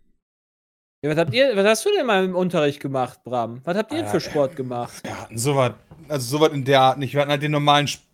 Ja, 1.05 1.11
was 1.11 1.18
habt 1.18 1.34
ihr, 1.34 1.55
was 1.55 1.66
hast 1.66 1.84
du 1.86 1.90
denn 1.96 2.07
mal 2.07 2.24
im 2.24 2.34
Unterricht 2.34 2.80
gemacht, 2.80 3.22
Bram? 3.24 3.61
Was 3.64 3.76
habt 3.76 3.92
ihr 3.92 3.99
denn 3.99 4.07
Ah, 4.07 4.11
für 4.11 4.20
Sport 4.20 4.57
gemacht? 4.57 5.05
Wir 5.05 5.20
hatten 5.20 5.38
sowas, 5.38 5.74
also 6.09 6.38
sowas 6.38 6.53
in 6.53 6.64
der 6.64 6.80
Art 6.80 6.99
nicht. 6.99 7.12
Wir 7.14 7.20
hatten 7.20 7.30
halt 7.30 7.42
den 7.42 7.53
normalen 7.53 7.86
Sport, 7.86 8.07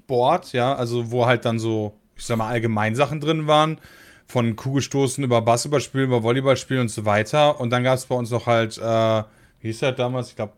ja, 0.53 0.75
also 0.75 1.11
wo 1.11 1.27
halt 1.27 1.45
dann 1.45 1.59
so, 1.59 1.99
ich 2.17 2.25
sag 2.25 2.39
mal, 2.39 2.49
Allgemeinsachen 2.49 3.21
drin 3.21 3.47
waren. 3.47 3.79
Von 4.27 4.57
Kugelstoßen 4.57 5.23
über 5.23 5.43
Basketballspielen, 5.43 6.07
über 6.07 6.23
Volleyballspielen 6.23 6.83
und 6.83 6.89
so 6.89 7.05
weiter. 7.05 7.61
Und 7.61 7.71
dann 7.71 7.85
gab 7.85 7.97
es 7.97 8.07
bei 8.07 8.15
uns 8.15 8.31
noch 8.31 8.47
halt, 8.47 8.79
äh, 8.79 9.23
wie 9.61 9.69
hieß 9.69 9.81
das 9.81 9.97
damals? 9.97 10.31
Ich 10.31 10.37
glaube, 10.37 10.55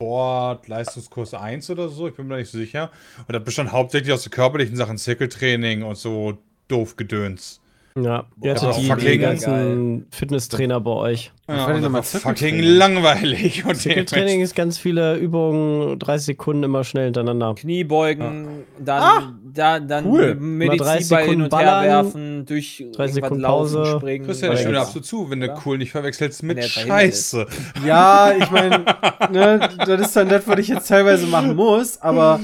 Sport, 0.00 0.68
Leistungskurs 0.68 1.34
1 1.34 1.70
oder 1.70 1.88
so, 1.88 2.08
ich 2.08 2.14
bin 2.14 2.26
mir 2.26 2.34
da 2.34 2.38
nicht 2.40 2.50
so 2.50 2.58
sicher. 2.58 2.90
Und 3.26 3.32
das 3.32 3.42
bestand 3.42 3.72
hauptsächlich 3.72 4.12
aus 4.12 4.22
so 4.22 4.30
körperlichen 4.30 4.76
Sachen, 4.76 4.98
Zirkeltraining 4.98 5.82
und 5.82 5.96
so 5.96 6.38
doof 6.68 6.96
Gedöns. 6.96 7.60
Ja, 7.96 8.24
ihr 8.42 8.54
hattet 8.56 8.76
die, 8.76 8.92
die 9.06 9.18
ganzen 9.18 10.06
Fitnesstrainer 10.10 10.80
bei 10.80 10.90
euch. 10.90 11.30
Ja, 11.48 11.66
und 11.66 11.80
nochmal 11.80 12.00
das 12.00 12.14
war 12.14 12.20
fucking 12.22 12.36
Zirkeltraining? 12.56 12.76
langweilig. 12.76 13.64
Und 13.64 13.80
Training 14.08 14.40
ist 14.40 14.56
ganz 14.56 14.78
viele 14.78 15.14
Übungen, 15.16 15.96
30 16.00 16.26
Sekunden 16.26 16.64
immer 16.64 16.82
schnell 16.82 17.04
hintereinander. 17.04 17.54
Kniebeugen, 17.54 18.64
dann, 18.80 19.00
Ah, 19.00 19.32
da, 19.44 19.78
dann 19.78 20.06
cool. 20.06 20.34
Mal 20.34 20.76
30 20.76 20.80
Medizinball 20.80 20.96
hin 20.98 21.04
Sekunden 21.04 21.42
und 21.42 21.52
her 21.52 21.66
ballern, 21.66 21.84
werfen, 21.84 22.46
durch 22.46 22.78
30 22.78 22.82
irgendwas 22.88 23.14
Sekunden 23.14 23.40
laufen, 23.42 23.74
Pause. 23.76 23.96
springen. 24.00 24.26
Christian, 24.26 24.50
ich 24.52 24.56
Ja, 24.58 24.60
stimme 24.62 24.74
ja. 24.74 24.82
absolut 24.82 25.06
zu, 25.06 25.30
wenn 25.30 25.40
du 25.40 25.46
Ja. 25.46 25.62
cool 25.64 25.78
nicht 25.78 25.92
verwechselst 25.92 26.42
mit 26.42 26.64
Scheiße. 26.64 27.46
Ja, 27.86 28.32
ich 28.36 28.50
meine, 28.50 28.84
ne, 29.30 29.68
das 29.86 30.00
ist 30.00 30.16
dann 30.16 30.28
das, 30.28 30.48
was 30.48 30.58
ich 30.58 30.66
jetzt 30.66 30.88
teilweise 30.88 31.28
machen 31.28 31.54
muss, 31.54 32.00
aber 32.02 32.40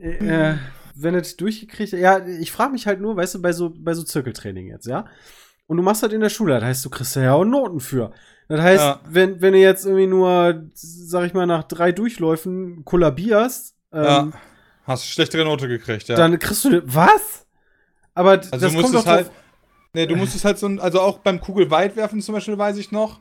äh, 0.00 0.54
wenn 0.94 1.14
es 1.14 1.36
durchgekriegt 1.36 1.92
ja, 1.92 2.24
ich 2.26 2.52
frage 2.52 2.72
mich 2.72 2.86
halt 2.86 3.00
nur, 3.00 3.16
weißt 3.16 3.34
du, 3.36 3.42
bei 3.42 3.52
so, 3.52 3.72
bei 3.76 3.94
so 3.94 4.02
Zirkeltraining 4.02 4.68
jetzt, 4.68 4.86
ja? 4.86 5.06
Und 5.66 5.76
du 5.76 5.82
machst 5.82 6.02
das 6.02 6.12
in 6.12 6.20
der 6.20 6.28
Schule, 6.28 6.54
das 6.54 6.64
heißt, 6.64 6.84
du 6.84 6.90
kriegst 6.90 7.16
ja 7.16 7.32
auch 7.32 7.44
Noten 7.44 7.80
für. 7.80 8.12
Das 8.48 8.60
heißt, 8.60 8.82
Ja. 8.82 9.00
wenn, 9.08 9.40
wenn 9.40 9.52
du 9.54 9.58
jetzt 9.60 9.86
irgendwie 9.86 10.06
nur, 10.06 10.64
sag 10.74 11.24
ich 11.24 11.34
mal, 11.34 11.46
nach 11.46 11.64
drei 11.64 11.92
Durchläufen 11.92 12.84
kollabierst, 12.84 13.74
ähm, 13.92 14.04
Ja. 14.04 14.30
Hast 14.84 15.06
schlechtere 15.06 15.44
Note 15.44 15.68
gekriegt, 15.68 16.08
ja. 16.08 16.16
dann 16.16 16.38
kriegst 16.40 16.64
du 16.64 16.82
was? 16.92 17.46
Aber 18.14 18.30
also 18.32 18.50
das 18.50 18.60
du 18.60 18.66
kommt 18.68 18.74
musstest 18.82 19.06
doch 19.06 19.06
halt. 19.06 19.30
Nee, 19.94 20.06
du 20.06 20.16
musstest 20.16 20.44
halt 20.44 20.58
so 20.58 20.66
ein, 20.66 20.80
also 20.80 21.00
auch 21.00 21.18
beim 21.18 21.40
Kugelweitwerfen 21.40 22.20
zum 22.20 22.34
Beispiel, 22.34 22.58
weiß 22.58 22.76
ich 22.78 22.90
noch. 22.90 23.20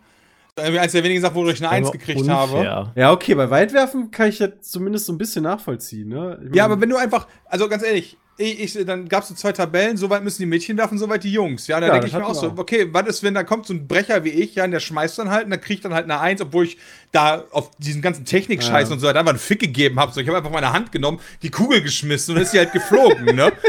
Eins 0.58 0.92
der 0.92 1.04
wenigen 1.04 1.22
Sachen, 1.22 1.36
wo 1.36 1.48
ich 1.48 1.60
eine 1.60 1.70
Eins 1.70 1.92
gekriegt 1.92 2.28
habe. 2.28 2.54
unfair. 2.54 2.92
Ja, 2.96 3.12
okay, 3.12 3.36
bei 3.36 3.50
Weitwerfen 3.50 4.12
kann 4.12 4.28
ich 4.30 4.40
ja 4.40 4.50
zumindest 4.60 5.06
so 5.06 5.14
ein 5.14 5.18
bisschen 5.18 5.44
nachvollziehen, 5.44 6.10
ne? 6.10 6.40
Ich 6.50 6.56
Ja, 6.56 6.66
aber 6.66 6.80
wenn 6.82 6.90
du 6.90 6.98
einfach, 6.98 7.28
also 7.46 7.70
ganz 7.70 7.84
ehrlich, 7.84 8.18
ich, 8.38 8.76
ich, 8.76 8.86
dann 8.86 9.08
gab 9.08 9.24
es 9.24 9.30
so 9.30 9.36
zwei 9.36 9.52
Tabellen, 9.52 9.98
so 9.98 10.10
weit 10.10 10.24
müssen 10.24 10.42
die 10.42 10.46
Mädchen 10.48 10.76
werfen, 10.78 10.98
so 10.98 11.08
weit 11.08 11.24
die 11.24 11.32
Jungs. 11.32 11.68
Ja, 11.68 11.80
da 11.80 11.88
Ja, 11.88 11.92
denke 11.94 12.08
das 12.08 12.14
ich 12.14 12.20
mir 12.20 12.26
auch 12.26 12.34
so, 12.36 12.54
okay, 12.58 12.88
was 12.92 13.08
ist, 13.08 13.24
wenn 13.24 13.34
da 13.34 13.44
kommt 13.44 13.66
so 13.66 13.74
ein 13.74 13.88
Brecher 13.88 14.24
wie 14.24 14.30
ich, 14.30 14.56
ja, 14.56 14.66
und 14.66 14.72
der 14.72 14.80
schmeißt 14.80 15.20
dann 15.20 15.30
halt, 15.30 15.46
und 15.46 15.52
dann 15.52 15.62
kriegt 15.62 15.86
dann 15.86 15.94
halt 15.94 16.06
eine 16.06 16.20
Eins, 16.20 16.42
obwohl 16.42 16.66
ich 16.66 16.78
da 17.12 17.46
auf 17.52 17.72
diesen 17.78 18.02
ganzen 18.02 18.26
Technik-Scheiß 18.26 18.90
Ja. 18.90 18.94
und 18.94 19.00
so 19.00 19.08
weiter 19.08 19.20
einfach 19.20 19.32
einen 19.32 19.40
Fick 19.40 19.60
gegeben 19.60 20.00
habe. 20.00 20.12
So, 20.12 20.20
ich 20.22 20.28
habe 20.28 20.38
einfach 20.38 20.52
meine 20.52 20.74
Hand 20.74 20.92
genommen, 20.92 21.20
die 21.44 21.50
Kugel 21.52 21.82
geschmissen 21.82 22.32
und 22.32 22.36
dann 22.38 22.44
ist 22.44 22.52
sie 22.52 22.58
halt 22.60 22.72
geflogen, 22.74 23.36
ne? 23.36 23.52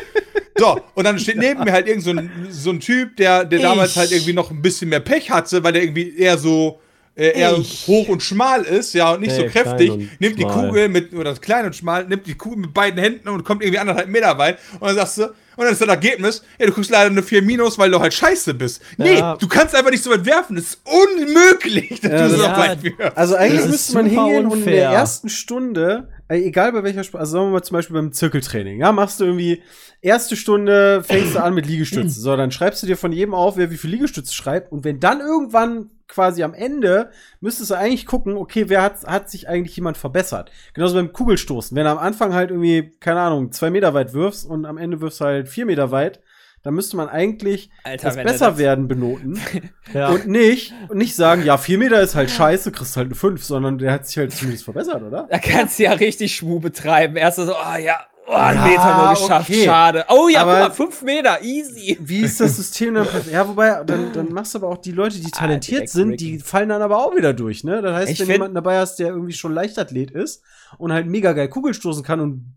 So, 0.63 0.81
und 0.95 1.05
dann 1.05 1.19
steht 1.19 1.37
neben 1.39 1.65
mir 1.65 1.73
halt 1.73 1.89
irgend 1.89 2.05
so 2.05 2.11
ein, 2.11 2.31
so 2.51 2.71
ein 2.71 2.81
Typ, 2.81 3.17
der, 3.17 3.45
der 3.45 3.59
damals 3.61 3.97
halt 3.97 4.13
irgendwie 4.13 4.33
noch 4.33 4.51
ein 4.51 4.63
bisschen 4.63 4.89
mehr 4.91 5.01
Pech 5.01 5.31
hatte, 5.31 5.63
weil 5.65 5.73
der 5.73 5.83
irgendwie 5.83 6.17
eher 6.17 6.39
so 6.39 6.81
äh, 7.17 7.39
eher 7.39 7.57
Ich. 7.59 7.87
hoch 7.89 8.09
und 8.09 8.23
schmal 8.23 8.63
ist, 8.63 8.95
ja, 8.95 9.13
und 9.13 9.21
nicht 9.21 9.35
so 9.35 9.43
Nee, 9.43 9.49
kräftig, 9.49 9.91
nimmt 10.19 10.39
die 10.39 10.43
schmal. 10.43 10.69
Kugel 10.69 10.89
mit, 10.89 11.13
oder 11.15 11.35
klein 11.35 11.67
und 11.67 11.77
schmal, 11.77 12.05
nimmt 12.07 12.27
die 12.27 12.35
Kugel 12.35 12.59
mit 12.59 12.73
beiden 12.75 12.99
Händen 13.01 13.29
und 13.29 13.45
kommt 13.45 13.63
irgendwie 13.63 13.79
anderthalb 13.81 14.09
Meter 14.09 14.39
weit 14.39 14.59
und 14.81 14.87
dann 14.89 14.97
sagst 14.97 15.19
du, 15.19 15.35
und 15.57 15.65
dann 15.65 15.73
ist 15.73 15.81
das 15.81 15.89
Ergebnis, 15.89 16.43
ja, 16.59 16.67
du 16.67 16.73
kriegst 16.73 16.91
leider 16.91 17.11
eine 17.11 17.23
4 17.23 17.43
Minus, 17.43 17.79
weil 17.79 17.91
du 17.91 18.01
halt 18.01 18.15
scheiße 18.15 18.55
bist. 18.55 18.83
Nee, 18.97 19.19
Ja. 19.19 19.37
du 19.37 19.49
kannst 19.49 19.75
einfach 19.75 19.91
nicht 19.91 20.03
so 20.03 20.11
weit 20.11 20.25
werfen, 20.25 20.57
das 20.57 20.65
ist 20.67 20.81
unmöglich, 20.85 22.01
dass 22.01 22.11
Ja, 22.13 22.29
du 22.29 22.35
so 22.37 22.43
ja, 22.43 22.59
weit 22.59 22.83
wirfst. 22.83 23.17
Also 23.17 23.35
eigentlich 23.37 23.67
müsste 23.67 23.95
man 23.95 24.07
hingehen 24.07 24.47
und 24.47 24.59
in 24.59 24.65
der 24.65 24.75
unfair. 24.75 24.91
ersten 24.91 25.29
Stunde, 25.29 26.09
äh, 26.29 26.39
egal 26.43 26.73
bei 26.73 26.83
welcher 26.85 27.05
Sport, 27.05 27.21
also 27.21 27.33
sagen 27.33 27.47
wir 27.47 27.53
mal 27.53 27.63
zum 27.63 27.75
Beispiel 27.75 27.95
beim 27.95 28.13
Zirkeltraining, 28.13 28.81
ja, 28.81 28.93
machst 28.93 29.21
du 29.21 29.25
irgendwie, 29.25 29.63
erste 30.01 30.37
Stunde 30.37 31.03
fängst 31.05 31.35
du 31.35 31.43
an 31.43 31.55
mit 31.55 31.67
Liegestützen. 31.67 32.11
so, 32.23 32.37
dann 32.37 32.51
schreibst 32.51 32.83
du 32.83 32.87
dir 32.87 32.97
von 32.97 33.13
jedem 33.13 33.35
auf, 33.35 33.57
wer 33.57 33.71
wie 33.71 33.77
viel 33.77 33.91
Liegestütze 33.91 34.35
schreibt. 34.35 34.73
Und 34.73 34.85
wenn 34.85 35.01
dann 35.01 35.21
irgendwann 35.21 35.91
quasi 36.13 36.43
am 36.43 36.53
Ende, 36.55 37.11
müsstest 37.41 37.71
du 37.71 37.75
eigentlich 37.75 38.05
gucken, 38.07 38.37
okay, 38.37 38.69
wer 38.69 38.83
hat, 38.83 39.05
hat 39.07 39.31
sich 39.31 39.49
eigentlich 39.49 39.75
jemand 39.77 39.97
verbessert? 39.97 40.51
Genauso 40.75 40.95
beim 40.97 41.13
Kugelstoßen. 41.13 41.75
Wenn 41.77 41.85
du 41.85 41.91
am 41.91 41.99
Anfang 41.99 42.35
halt 42.35 42.51
irgendwie, 42.51 42.93
keine 43.01 43.21
Ahnung, 43.21 43.51
zwei 43.51 43.71
Meter 43.71 43.95
weit 43.95 44.13
wirfst 44.13 44.47
und 44.47 44.67
am 44.67 44.77
Ende 44.79 45.01
wirfst 45.01 45.21
du 45.21 45.25
halt 45.25 45.49
vier 45.49 45.65
Meter 45.67 45.91
weit, 45.91 46.21
dann 46.63 46.75
müsste 46.75 46.97
man 46.97 47.09
eigentlich 47.09 47.71
Alter, 47.83 48.09
das 48.09 48.17
wenn 48.17 48.25
du 48.27 48.33
besser 48.33 48.51
das- 48.51 48.59
werden 48.59 48.87
benoten. 48.89 49.41
Ja. 49.95 50.09
Und 50.11 50.27
nicht, 50.29 50.73
und 50.89 50.97
nicht 50.97 51.15
sagen, 51.17 51.45
ja, 51.45 51.59
vier 51.59 51.77
Meter 51.77 52.01
ist 52.01 52.15
halt 52.15 52.31
scheiße, 52.31 52.73
kriegst 52.73 52.97
halt 52.97 53.07
eine 53.09 53.15
fünf, 53.15 53.45
sondern 53.45 53.77
der 53.79 53.93
hat 53.93 54.07
sich 54.07 54.17
halt 54.17 54.33
zumindest 54.33 54.65
verbessert, 54.65 55.03
oder? 55.03 55.27
Da 55.31 55.39
kannst 55.39 55.79
du 55.79 55.83
ja 55.83 55.93
richtig 55.93 56.35
Schmu 56.37 56.61
betreiben. 56.61 57.17
Erst 57.17 57.37
so, 57.39 57.53
oh 57.53 57.77
ja, 57.79 58.07
oh, 58.33 58.37
einen 58.37 58.59
Ja, 58.59 58.65
Meter 58.67 58.97
nur 59.05 59.11
geschafft, 59.11 59.51
okay. 59.51 59.65
schade. 59.65 60.05
Oh 60.09 60.29
ja, 60.29 60.43
Aber- 60.43 60.53
guck 60.53 60.61
mal, 60.69 60.71
fünf 60.75 61.03
Meter, 61.03 61.43
easy. 61.43 61.99
Wie 62.01 62.21
ist 62.21 62.41
das 62.41 62.57
System 62.57 62.95
dann? 62.95 63.07
Ja, 63.31 63.47
wobei, 63.49 63.83
dann, 63.85 64.13
dann 64.13 64.33
machst 64.33 64.55
du 64.55 64.59
aber 64.59 64.69
auch 64.69 64.79
die 64.79 64.93
Leute, 64.93 65.19
die 65.21 65.31
talentiert 65.31 65.77
direkt 65.81 65.91
sind, 65.91 66.21
die 66.21 66.39
fallen 66.39 66.69
dann 66.71 66.83
aber 66.83 66.99
auch 66.99 67.15
wieder 67.17 67.33
durch, 67.33 67.65
ne? 67.65 67.83
Das 67.83 67.95
heißt, 67.95 68.11
Ich 68.13 68.19
wenn 68.21 68.27
find- 68.27 68.37
jemand 68.39 68.57
dabei 68.57 68.79
hast, 68.79 68.97
der 68.99 69.09
irgendwie 69.09 69.33
schon 69.33 69.53
Leichtathlet 69.55 70.11
ist 70.11 70.43
und 70.79 70.93
halt 70.93 71.07
mega 71.07 71.33
geil 71.33 71.49
Kugelstoßen 71.49 72.03
kann 72.03 72.21
und 72.21 72.57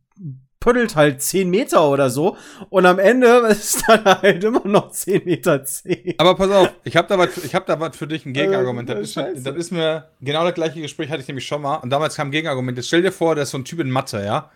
pöddelt 0.59 0.95
halt 0.95 1.21
10 1.21 1.51
Meter 1.51 1.87
oder 1.89 2.09
so 2.09 2.37
und 2.69 2.87
am 2.87 2.97
Ende 2.97 3.27
ist 3.49 3.83
dann 3.87 4.03
halt 4.03 4.43
immer 4.43 4.65
noch 4.65 4.89
10 4.89 5.23
Meter 5.23 5.63
10. 5.63 6.15
Aber 6.17 6.33
pass 6.35 6.49
auf, 6.49 6.69
ich 6.83 6.95
habe 6.95 7.07
da 7.07 7.19
was 7.19 7.37
ich 7.37 7.51
da 7.51 7.79
was 7.79 7.95
für 7.95 8.07
dich, 8.07 8.25
ein 8.25 8.33
Gegenargument. 8.33 8.89
Äh, 8.89 8.95
Das 8.95 9.09
ist, 9.09 9.15
mir- 9.15 9.23
scheiße. 9.25 9.43
das 9.43 9.55
ist 9.57 9.71
mir, 9.71 10.09
genau 10.21 10.43
das 10.43 10.55
gleiche 10.55 10.81
Gespräch 10.81 11.11
hatte 11.11 11.21
ich 11.21 11.27
nämlich 11.27 11.45
schon 11.45 11.61
mal. 11.61 11.75
Und 11.75 11.91
damals 11.91 12.15
kam 12.15 12.29
ein 12.29 12.31
Gegenargument. 12.31 12.77
Jetzt 12.79 12.87
stell 12.87 13.03
dir 13.03 13.11
vor, 13.11 13.35
da 13.35 13.43
ist 13.43 13.51
so 13.51 13.59
ein 13.59 13.65
Typ 13.65 13.79
in 13.79 13.91
Mathe, 13.91 14.23
ja? 14.25 14.49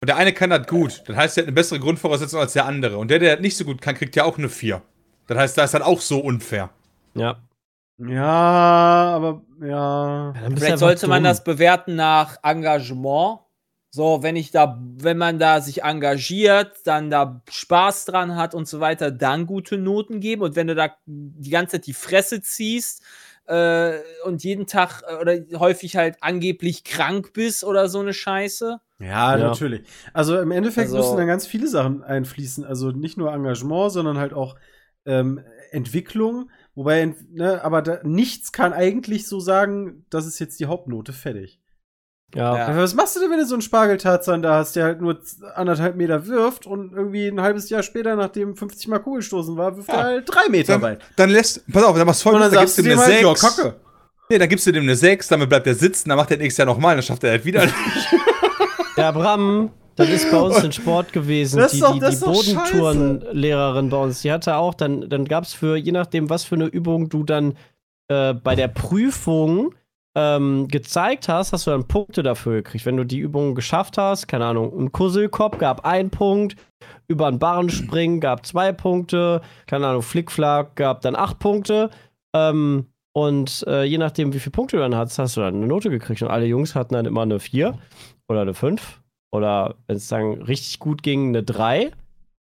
Und 0.00 0.08
der 0.08 0.16
eine 0.16 0.32
kann 0.32 0.50
das 0.50 0.66
gut. 0.66 1.02
Das 1.06 1.16
heißt, 1.16 1.36
der 1.36 1.42
hat 1.42 1.48
eine 1.48 1.54
bessere 1.54 1.78
Grundvoraussetzung 1.78 2.40
als 2.40 2.54
der 2.54 2.64
andere. 2.64 2.96
Und 2.96 3.10
der, 3.10 3.18
der 3.18 3.36
das 3.36 3.42
nicht 3.42 3.56
so 3.56 3.64
gut 3.64 3.82
kann, 3.82 3.94
kriegt 3.94 4.16
ja 4.16 4.24
auch 4.24 4.38
eine 4.38 4.48
4. 4.48 4.82
Das 5.26 5.38
heißt, 5.38 5.58
da 5.58 5.64
ist 5.64 5.74
das 5.74 5.82
auch 5.82 6.00
so 6.00 6.18
unfair. 6.20 6.70
ja. 7.14 7.40
Ja, 8.08 8.24
aber 8.24 9.42
ja. 9.60 10.32
Dann 10.40 10.54
du 10.54 10.60
Vielleicht 10.60 10.78
sollte 10.78 11.06
man 11.06 11.22
dumm. 11.22 11.30
das 11.30 11.44
bewerten 11.44 11.96
nach 11.96 12.38
Engagement. 12.42 13.40
So, 13.90 14.22
wenn 14.22 14.36
ich 14.36 14.52
da, 14.52 14.78
wenn 14.80 15.18
man 15.18 15.38
da 15.38 15.60
sich 15.60 15.82
engagiert, 15.82 16.76
dann 16.84 17.10
da 17.10 17.42
Spaß 17.50 18.06
dran 18.06 18.36
hat 18.36 18.54
und 18.54 18.68
so 18.68 18.80
weiter, 18.80 19.10
dann 19.10 19.46
gute 19.46 19.76
Noten 19.76 20.20
geben. 20.20 20.42
Und 20.42 20.56
wenn 20.56 20.68
du 20.68 20.74
da 20.74 20.96
die 21.04 21.50
ganze 21.50 21.72
Zeit 21.72 21.86
die 21.86 21.92
Fresse 21.92 22.40
ziehst 22.40 23.02
äh, 23.46 23.98
und 24.24 24.44
jeden 24.44 24.66
Tag 24.66 25.02
äh, 25.06 25.16
oder 25.16 25.36
häufig 25.58 25.96
halt 25.96 26.16
angeblich 26.22 26.84
krank 26.84 27.32
bist 27.34 27.64
oder 27.64 27.88
so 27.88 28.00
eine 28.00 28.14
Scheiße. 28.14 28.80
Ja, 29.00 29.36
Ja. 29.36 29.48
natürlich. 29.48 29.82
Also 30.12 30.38
im 30.38 30.50
Endeffekt 30.50 30.86
Also- 30.88 30.98
müssen 30.98 31.16
dann 31.16 31.26
ganz 31.26 31.46
viele 31.46 31.66
Sachen 31.68 32.02
einfließen. 32.04 32.64
Also 32.64 32.90
nicht 32.90 33.16
nur 33.16 33.32
Engagement, 33.32 33.92
sondern 33.92 34.18
halt 34.18 34.32
auch 34.34 34.56
ähm, 35.06 35.40
Entwicklung. 35.70 36.50
Wobei, 36.74 37.14
ne, 37.32 37.64
aber 37.64 37.80
da, 37.82 38.00
nichts 38.02 38.52
kann 38.52 38.72
eigentlich 38.74 39.26
so 39.26 39.40
sagen, 39.40 40.04
das 40.10 40.26
ist 40.26 40.38
jetzt 40.38 40.60
die 40.60 40.66
Hauptnote 40.66 41.12
fertig. 41.14 41.58
Ja. 42.34 42.56
Ja. 42.56 42.76
Was 42.76 42.94
machst 42.94 43.16
du 43.16 43.20
denn, 43.20 43.30
wenn 43.30 43.38
du 43.38 43.46
so 43.46 43.54
einen 43.54 43.62
Spargeltarzan 43.62 44.42
da 44.42 44.56
hast, 44.56 44.76
der 44.76 44.84
halt 44.84 45.00
nur 45.00 45.18
anderthalb 45.54 45.96
Meter 45.96 46.26
wirft 46.26 46.66
und 46.66 46.92
irgendwie 46.92 47.26
ein 47.26 47.40
halbes 47.40 47.70
Jahr 47.70 47.82
später, 47.82 48.14
nachdem 48.14 48.54
50 48.54 48.86
Mal 48.88 48.98
Kugelstoßen 49.00 49.56
war, 49.56 49.76
wirft 49.76 49.88
Ja. 49.88 49.94
er 49.96 50.04
halt 50.04 50.24
drei 50.28 50.48
Meter 50.48 50.74
Dann, 50.74 50.82
weit. 50.82 51.00
dann 51.16 51.30
lässt, 51.30 51.66
pass 51.72 51.82
auf, 51.82 51.96
dann 51.96 52.06
machst 52.06 52.24
du 52.24 52.28
Und 52.28 52.34
dann 52.40 52.50
folgendes, 52.50 52.54
da 52.54 52.60
sagst 52.60 52.76
gibst 52.76 52.78
du 52.78 52.82
dem 52.90 52.98
eine 52.98 53.32
halt, 53.32 53.38
6. 53.38 53.58
ja, 53.58 53.64
kacke. 53.64 53.80
Nee, 54.28 54.38
dann 54.38 54.48
gibst 54.48 54.66
du 54.66 54.70
dem 54.72 54.82
eine 54.84 54.94
6, 54.94 55.26
damit 55.26 55.48
bleibt 55.48 55.66
er 55.66 55.74
sitzen, 55.74 56.08
dann 56.10 56.18
macht 56.18 56.30
er 56.30 56.36
nächstes 56.36 56.58
Jahr 56.58 56.66
nochmal, 56.66 56.94
dann 56.94 57.02
schafft 57.02 57.24
er 57.24 57.36
das 57.38 57.44
wieder. 57.44 57.62
Der 59.00 59.12
Bram, 59.12 59.70
das 59.96 60.08
ist 60.08 60.30
bei 60.30 60.40
uns 60.40 60.62
in 60.62 60.72
Sport 60.72 61.12
gewesen. 61.12 61.58
Das 61.58 61.72
ist 61.72 61.78
die 61.78 61.80
doch- 61.80 61.92
die, 61.94 62.00
die 62.00 62.24
Bodentourenlehrerin 62.24 63.88
bei 63.90 63.96
uns, 63.96 64.22
die 64.22 64.32
hatte 64.32 64.56
auch, 64.56 64.74
dann, 64.74 65.08
dann 65.08 65.24
gab 65.26 65.44
es 65.44 65.52
für, 65.54 65.76
je 65.76 65.92
nachdem, 65.92 66.30
was 66.30 66.44
für 66.44 66.54
eine 66.54 66.66
Übung 66.66 67.08
du 67.08 67.22
dann 67.24 67.54
äh, 68.08 68.34
bei 68.34 68.54
der 68.54 68.68
Prüfung 68.68 69.74
ähm, 70.16 70.66
gezeigt 70.68 71.28
hast, 71.28 71.52
hast 71.52 71.66
du 71.66 71.70
dann 71.70 71.86
Punkte 71.86 72.22
dafür 72.22 72.54
gekriegt. 72.56 72.84
Wenn 72.84 72.96
du 72.96 73.04
die 73.04 73.18
Übung 73.18 73.54
geschafft 73.54 73.96
hast, 73.98 74.26
keine 74.26 74.46
Ahnung, 74.46 74.76
ein 74.78 74.90
Kusselkopf 74.92 75.58
gab 75.58 75.84
einen 75.84 76.10
Punkt, 76.10 76.56
über 77.06 77.26
einen 77.28 77.38
Barren 77.38 77.68
springen 77.70 78.20
gab 78.20 78.44
zwei 78.44 78.72
Punkte, 78.72 79.40
keine 79.66 79.86
Ahnung, 79.86 80.02
Flickflack 80.02 80.74
gab 80.76 81.00
dann 81.02 81.14
acht 81.14 81.38
Punkte. 81.38 81.90
Ähm, 82.34 82.86
und 83.12 83.64
äh, 83.66 83.84
je 83.84 83.98
nachdem, 83.98 84.32
wie 84.32 84.38
viele 84.38 84.52
Punkte 84.52 84.76
du 84.76 84.82
dann 84.82 84.94
hattest, 84.96 85.18
hast 85.18 85.36
du 85.36 85.40
dann 85.40 85.54
eine 85.56 85.66
Note 85.66 85.90
gekriegt. 85.90 86.22
Und 86.22 86.28
alle 86.28 86.46
Jungs 86.46 86.74
hatten 86.76 86.94
dann 86.94 87.06
immer 87.06 87.22
eine 87.22 87.40
4 87.40 87.76
oder 88.30 88.42
eine 88.42 88.54
5 88.54 89.02
oder 89.32 89.74
wenn 89.86 89.96
es 89.96 90.08
dann 90.08 90.42
richtig 90.42 90.78
gut 90.78 91.02
ging, 91.02 91.28
eine 91.28 91.42
3. 91.42 91.90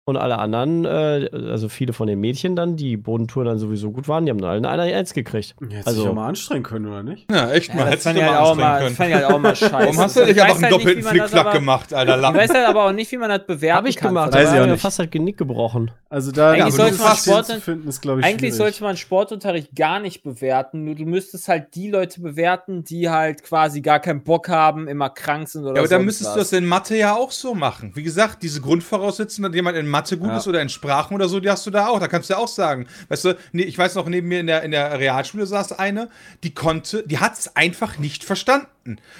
Und 0.09 0.17
alle 0.17 0.39
anderen, 0.39 0.85
äh, 0.85 1.29
also 1.51 1.69
viele 1.69 1.93
von 1.93 2.07
den 2.07 2.19
Mädchen 2.19 2.55
dann, 2.55 2.75
die 2.75 2.97
Bodentouren 2.97 3.47
dann 3.47 3.59
sowieso 3.59 3.91
gut 3.91 4.07
waren, 4.07 4.25
die 4.25 4.31
haben 4.31 4.41
dann 4.41 4.65
alle 4.65 4.81
eine 4.83 4.95
1 4.95 5.13
gekriegt. 5.13 5.55
Hättest 5.61 5.87
Also- 5.87 6.01
dich 6.01 6.09
auch 6.09 6.15
mal 6.15 6.27
anstrengen 6.27 6.63
können, 6.63 6.87
oder 6.87 7.03
nicht? 7.03 7.31
Ja, 7.31 7.51
echt 7.51 7.73
mal. 7.75 7.85
Hättest 7.87 8.05
du 8.07 8.09
ich 8.09 8.15
mal 8.17 8.25
halt 8.29 8.37
auch 8.39 8.49
anstrengen 8.51 8.59
mal, 8.59 8.77
können. 8.77 8.89
das 8.89 8.97
fand 8.97 9.09
ich 9.09 9.15
halt 9.15 9.25
auch 9.25 9.39
mal 9.39 9.55
scheiße. 9.55 9.73
Warum 9.73 9.97
hast 9.99 10.15
du 10.15 10.21
Ich 10.21 10.27
nicht 10.29 10.41
einfach 10.41 10.55
einen 10.55 10.63
halt 10.63 10.73
doppelten 10.73 11.03
Flickflack 11.03 11.45
aber- 11.45 11.59
gemacht, 11.59 11.93
Alter? 11.93 12.15
Ich 12.15 12.21
Lachen. 12.21 12.37
weiß 12.37 12.49
halt 12.53 12.67
aber 12.67 12.85
auch 12.85 12.91
nicht, 12.91 13.11
wie 13.11 13.17
man 13.17 13.29
das 13.29 13.45
bewerten 13.45 13.77
Habe 13.77 13.89
ich 13.89 13.97
kann. 13.97 14.07
gemacht, 14.09 14.33
Weiß 14.33 14.49
da 14.51 14.63
ich 14.65 14.71
nicht. 14.71 14.81
fast 14.81 14.99
das 14.99 15.09
Genick 15.11 15.37
gebrochen. 15.37 15.91
Also 16.09 16.31
da 16.31 16.51
Eigentlich 16.51 16.73
sollte 16.73 16.97
man 16.97 17.15
Sport- 17.15 17.45
finden, 17.61 17.87
ist, 17.87 18.03
ich, 18.03 18.09
Eigentlich 18.11 18.39
schwierig. 18.39 18.53
sollte 18.55 18.83
man 18.83 18.97
Sportunterricht 18.97 19.75
gar 19.75 19.99
nicht 19.99 20.23
bewerten, 20.23 20.83
nur 20.85 20.95
du 20.95 21.05
müsstest 21.05 21.47
halt 21.47 21.75
die 21.75 21.89
Leute 21.91 22.21
bewerten, 22.21 22.83
die 22.83 23.09
halt 23.11 23.43
quasi 23.43 23.81
gar 23.81 23.99
keinen 23.99 24.23
Bock 24.23 24.49
haben, 24.49 24.87
immer 24.87 25.09
krank 25.11 25.47
sind 25.49 25.65
oder 25.65 25.75
Ja, 25.75 25.81
aber 25.81 25.87
dann 25.87 26.05
müsstest 26.05 26.33
du 26.33 26.39
das 26.39 26.51
in 26.53 26.65
Mathe 26.65 26.95
ja 26.97 27.15
auch 27.15 27.29
so 27.31 27.53
machen. 27.53 27.91
Wie 27.93 28.01
gesagt, 28.01 28.41
diese 28.41 28.61
Grundvoraussetzungen, 28.61 29.51
dass 29.51 29.55
jemand 29.55 29.77
in 29.77 29.87
Mathe 29.87 29.98
gut 30.17 30.29
Ja. 30.29 30.37
ist 30.37 30.47
oder 30.47 30.61
in 30.61 30.69
Sprachen 30.69 31.13
oder 31.13 31.27
so, 31.27 31.39
die 31.39 31.49
hast 31.49 31.65
du 31.65 31.71
da 31.71 31.87
auch. 31.87 31.99
Da 31.99 32.07
kannst 32.07 32.29
du 32.29 32.33
ja 32.33 32.39
auch 32.39 32.47
sagen. 32.47 32.87
Weißt 33.09 33.25
du, 33.25 33.37
nee, 33.51 33.63
ich 33.63 33.77
weiß 33.77 33.95
noch, 33.95 34.07
neben 34.07 34.27
mir 34.27 34.39
in 34.39 34.47
der, 34.47 34.63
in 34.63 34.71
der 34.71 34.99
Realschule 34.99 35.45
saß 35.45 35.73
eine, 35.79 36.09
die 36.43 36.53
konnte, 36.53 37.03
die 37.07 37.19
hat 37.19 37.37
es 37.37 37.55
einfach 37.55 37.97
nicht 37.97 38.23
verstanden. 38.23 38.67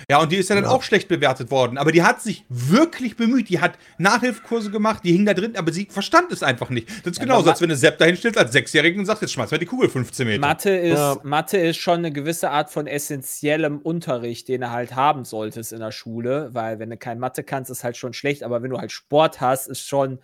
Ja, 0.10 0.18
und 0.20 0.32
die 0.32 0.38
ist 0.38 0.50
ja 0.50 0.56
dann 0.56 0.66
auch 0.66 0.82
schlecht 0.82 1.08
bewertet 1.10 1.52
worden. 1.52 1.78
Aber 1.78 1.92
die 1.92 2.02
hat 2.02 2.22
sich 2.22 2.44
wirklich 2.50 3.16
bemüht. 3.18 3.50
Die 3.50 3.60
hat 3.62 3.74
Nachhilfekurse 4.00 4.72
gemacht, 4.72 5.04
die 5.04 5.12
hing 5.12 5.26
da 5.26 5.34
drin, 5.36 5.56
aber 5.58 5.72
sie 5.72 5.88
verstand 5.92 6.32
es 6.32 6.42
einfach 6.42 6.70
nicht. 6.70 6.90
Das 7.06 7.12
ist 7.12 7.18
Ja, 7.20 7.26
genauso, 7.26 7.50
als 7.52 7.62
wenn 7.62 7.70
du 7.70 7.76
Sepp 7.76 8.00
da 8.00 8.06
hinstellst 8.06 8.38
als 8.40 8.52
Sechsjährigen 8.52 9.00
und 9.02 9.06
sagst, 9.06 9.22
jetzt 9.22 9.34
schmeiß 9.34 9.52
mal 9.52 9.58
die 9.60 9.66
Kugel 9.68 9.90
15 9.90 10.26
Meter. 10.26 10.40
Mathe 10.40 10.72
ist, 10.72 10.98
Ja. 10.98 11.18
Mathe 11.24 11.58
ist 11.58 11.78
schon 11.78 12.00
eine 12.00 12.12
gewisse 12.12 12.50
Art 12.50 12.72
von 12.72 12.88
essentiellem 12.88 13.78
Unterricht, 13.80 14.48
den 14.48 14.62
du 14.62 14.72
halt 14.72 14.96
haben 14.96 15.24
solltest 15.26 15.72
in 15.74 15.80
der 15.80 15.92
Schule, 15.92 16.50
weil 16.54 16.80
wenn 16.80 16.90
du 16.90 16.98
kein 16.98 17.20
Mathe 17.20 17.44
kannst, 17.44 17.70
ist 17.70 17.84
halt 17.84 17.98
schon 17.98 18.14
schlecht, 18.14 18.42
aber 18.44 18.64
wenn 18.64 18.72
du 18.72 18.80
halt 18.80 18.92
Sport 18.92 19.40
hast, 19.42 19.68
ist 19.68 19.86
schon. 19.88 20.20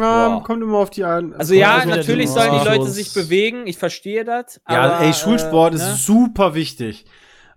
Ja, 0.00 0.28
Boah. 0.28 0.42
kommt 0.42 0.62
immer 0.62 0.78
auf 0.78 0.90
die 0.90 1.04
an. 1.04 1.32
Also 1.34 1.54
ja, 1.54 1.76
also 1.76 1.88
natürlich 1.88 2.30
sollen 2.30 2.52
die 2.52 2.68
Ah. 2.68 2.74
Leute 2.74 2.88
sich 2.88 3.12
bewegen, 3.14 3.66
ich 3.66 3.78
verstehe 3.78 4.24
das. 4.24 4.60
Ja, 4.68 4.82
aber, 4.82 5.00
ey, 5.04 5.12
Schulsport 5.12 5.72
äh, 5.72 5.76
ist 5.76 5.86
ne? 5.86 5.94
super 5.94 6.54
wichtig. 6.54 7.04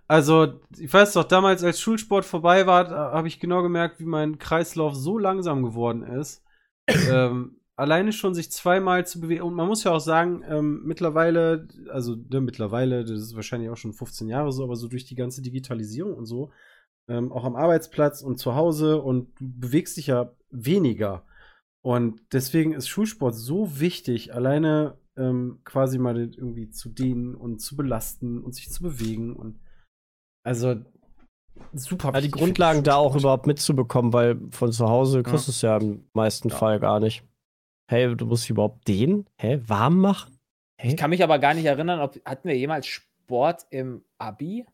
Also, 0.06 0.60
ich 0.78 0.92
weiß 0.92 1.14
doch, 1.14 1.24
damals, 1.24 1.64
als 1.64 1.80
Schulsport 1.80 2.24
vorbei 2.24 2.66
war, 2.66 2.90
habe 2.90 3.26
ich 3.26 3.40
genau 3.40 3.62
gemerkt, 3.62 4.00
wie 4.00 4.04
mein 4.04 4.38
Kreislauf 4.38 4.94
so 4.94 5.18
langsam 5.18 5.62
geworden 5.62 6.02
ist. 6.02 6.42
ähm, 6.88 7.56
alleine 7.76 8.12
schon 8.12 8.34
sich 8.34 8.50
zweimal 8.52 9.06
zu 9.06 9.20
bewegen. 9.20 9.42
Und 9.42 9.54
man 9.54 9.66
muss 9.66 9.84
ja 9.84 9.92
auch 9.92 10.00
sagen, 10.00 10.42
ähm, 10.48 10.82
mittlerweile, 10.84 11.66
also 11.90 12.14
ne, 12.14 12.40
mittlerweile, 12.40 13.04
das 13.04 13.20
ist 13.20 13.34
wahrscheinlich 13.34 13.70
auch 13.70 13.76
schon 13.76 13.92
15 13.92 14.28
Jahre 14.28 14.52
so, 14.52 14.62
aber 14.62 14.76
so 14.76 14.88
durch 14.88 15.06
die 15.06 15.16
ganze 15.16 15.42
Digitalisierung 15.42 16.14
und 16.14 16.26
so, 16.26 16.50
ähm, 17.08 17.32
auch 17.32 17.44
am 17.44 17.56
Arbeitsplatz 17.56 18.22
und 18.22 18.38
zu 18.38 18.54
Hause 18.54 19.00
und 19.00 19.28
du 19.40 19.46
bewegst 19.60 19.96
dich 19.96 20.06
ja 20.08 20.32
weniger. 20.50 21.24
Und 21.84 22.22
deswegen 22.32 22.72
ist 22.72 22.88
Schulsport 22.88 23.34
so 23.34 23.78
wichtig, 23.78 24.34
alleine 24.34 24.96
ähm, 25.16 25.60
quasi 25.64 25.98
mal 25.98 26.16
irgendwie 26.16 26.70
zu 26.70 26.88
dehnen 26.88 27.34
und 27.34 27.58
zu 27.58 27.76
belasten 27.76 28.42
und 28.42 28.54
sich 28.54 28.70
zu 28.70 28.82
bewegen 28.82 29.36
und 29.36 29.60
also 30.44 30.76
super. 31.74 32.12
Ja, 32.14 32.22
die. 32.22 32.30
Grundlagen 32.30 32.84
da 32.84 32.96
auch 32.96 33.14
überhaupt 33.16 33.46
mitzubekommen, 33.46 34.14
weil 34.14 34.40
von 34.50 34.72
zu 34.72 34.88
Hause 34.88 35.22
kriegst 35.22 35.46
du 35.46 35.52
es 35.52 35.60
ja 35.60 35.76
im 35.76 36.08
meisten 36.14 36.48
Ja. 36.48 36.56
Fall 36.56 36.80
gar 36.80 37.00
nicht. 37.00 37.22
Hey, 37.86 38.16
du 38.16 38.24
musst 38.24 38.44
dich 38.44 38.50
überhaupt 38.50 38.88
den? 38.88 39.26
Hä? 39.36 39.60
Warm 39.66 40.00
machen? 40.00 40.38
Hä? 40.80 40.88
Ich 40.88 40.96
kann 40.96 41.10
mich 41.10 41.22
aber 41.22 41.38
gar 41.38 41.52
nicht 41.52 41.66
erinnern, 41.66 42.00
ob 42.00 42.18
hatten 42.24 42.48
wir 42.48 42.56
jemals 42.56 42.86
Sport 42.86 43.66
im 43.68 44.04
Abi? 44.16 44.66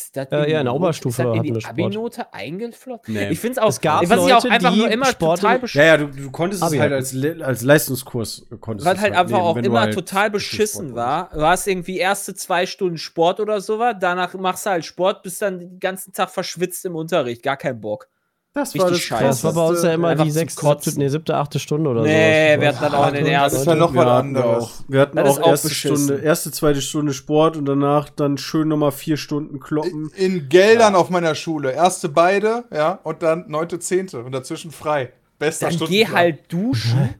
Ist 0.00 0.16
das 0.16 0.28
Äh, 0.30 0.36
in 0.38 0.44
die 0.46 0.50
ja, 0.52 0.58
in 0.60 0.64
der 0.64 0.74
Oberstufe 0.74 1.22
ist 1.22 1.28
das 1.28 1.36
in 1.36 1.42
die. 1.54 1.64
Abi-Note 1.66 2.32
eingeflossen? 2.32 3.14
Nee. 3.14 3.28
Ich 3.28 3.38
finde 3.38 3.52
es 3.52 3.58
auch, 3.58 3.68
Es 3.68 3.80
gab 3.80 4.02
was 4.02 4.10
ich 4.26 4.32
auch 4.34 4.42
Leute, 4.44 4.50
einfach 4.50 4.72
die 4.72 4.78
nur 4.78 4.90
immer 4.90 5.04
Sport 5.06 5.40
total 5.40 5.58
beschissen 5.58 5.86
Ja, 5.86 5.86
ja, 5.86 5.96
du, 5.98 6.06
du 6.08 6.30
konntest 6.30 6.62
Abi 6.62 6.76
es 6.76 6.82
halt 6.82 6.92
als, 6.92 7.12
Le- 7.12 7.44
als 7.44 7.62
Leistungskurs 7.62 8.46
äh, 8.50 8.56
konntest 8.56 8.86
Was 8.88 8.94
es 8.96 9.00
halt 9.02 9.14
einfach 9.14 9.36
nehmen, 9.36 9.42
auch 9.42 9.56
immer 9.56 9.80
halt 9.80 9.94
total 9.94 10.30
beschissen 10.30 10.94
war. 10.94 11.30
Du 11.32 11.42
hast 11.42 11.66
irgendwie 11.66 11.98
erste 11.98 12.34
zwei 12.34 12.66
Stunden 12.66 12.98
Sport 12.98 13.40
oder 13.40 13.60
sowas, 13.60 13.96
danach 14.00 14.34
machst 14.34 14.66
du 14.66 14.70
halt 14.70 14.84
Sport, 14.84 15.22
bist 15.22 15.42
dann 15.42 15.58
den 15.58 15.78
ganzen 15.80 16.12
Tag 16.12 16.30
verschwitzt 16.30 16.84
im 16.84 16.96
Unterricht, 16.96 17.42
gar 17.42 17.56
kein 17.56 17.80
Bock. 17.80 18.08
Das 18.52 18.74
Richtig 18.74 19.04
scheiße. 19.04 19.24
das 19.24 19.44
war 19.44 19.52
bei 19.52 19.64
uns 19.68 19.82
ja 19.84 19.92
immer 19.94 20.16
die 20.16 20.30
sechste, 20.30 20.66
siebte, 20.66 20.98
nee, 20.98 21.08
siebte, 21.08 21.36
achte 21.36 21.60
Stunde 21.60 21.88
oder 21.88 22.00
so. 22.00 22.06
Nee, 22.06 22.56
wir 22.58 22.68
hatten 22.68 22.80
dann 22.82 22.94
auch 22.94 23.06
in 23.08 23.14
den 23.14 23.26
Das 23.26 23.52
ist 23.52 23.58
ersten. 23.58 23.70
ja 23.70 23.76
noch 23.76 23.94
was 23.94 24.04
wir 24.04 24.12
hatten 24.12 24.26
anderes. 24.36 24.64
Auch, 24.64 24.70
wir 24.88 25.00
hatten 25.00 25.16
Das 25.18 25.38
auch, 25.38 25.46
erste 25.46 25.68
beschissen. 25.68 25.96
Stunde, 26.06 26.22
erste, 26.22 26.50
zweite 26.50 26.82
Stunde 26.82 27.12
Sport 27.12 27.56
und 27.56 27.66
danach 27.66 28.08
dann 28.08 28.38
schön 28.38 28.66
nochmal 28.66 28.90
vier 28.90 29.16
Stunden 29.18 29.60
kloppen. 29.60 30.10
In 30.16 30.48
Geldern 30.48 30.96
auf 30.96 31.10
meiner 31.10 31.36
Schule. 31.36 31.70
Erste 31.70 32.08
beide, 32.08 32.64
ja, 32.72 32.98
und 33.04 33.22
dann 33.22 33.44
neunte, 33.46 33.78
zehnte 33.78 34.18
und 34.24 34.32
dazwischen 34.32 34.72
frei. 34.72 35.12
Bester 35.38 35.68
Dann 35.68 35.78
geh 35.78 35.84
Stundenplan. 36.04 36.16
halt 36.16 36.52
duschen. 36.52 37.14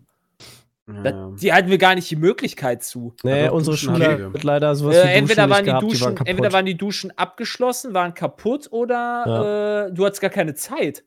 Ja. 0.93 1.03
Das, 1.05 1.15
die 1.41 1.53
hatten 1.53 1.69
wir 1.69 1.79
gar 1.79 1.95
nicht 1.95 2.11
die 2.11 2.17
Möglichkeit 2.17 2.83
zu. 2.83 3.15
Nee, 3.23 3.43
Ja, 3.43 3.47
doch, 3.47 3.55
unsere 3.55 3.77
Duschen 3.77 3.95
Schule 3.95 4.31
hat 4.35 4.43
leider 4.43 4.75
sowas 4.75 4.97
Äh, 4.97 5.05
wie 5.05 5.09
entweder, 5.13 5.43
waren 5.49 5.51
nicht 5.51 5.61
die 5.61 5.67
gehabt, 5.67 5.83
Duschen, 5.85 5.97
die 5.99 6.19
waren 6.19 6.27
entweder 6.27 6.53
waren 6.53 6.67
die 6.67 6.77
Duschen 6.77 7.13
abgeschlossen, 7.17 7.95
waren 7.95 8.15
kaputt 8.15 8.67
oder 8.73 9.87
äh, 9.91 9.95
du 9.95 10.05
hattest 10.05 10.21
gar 10.21 10.31
keine 10.31 10.55
Zeit. 10.55 11.05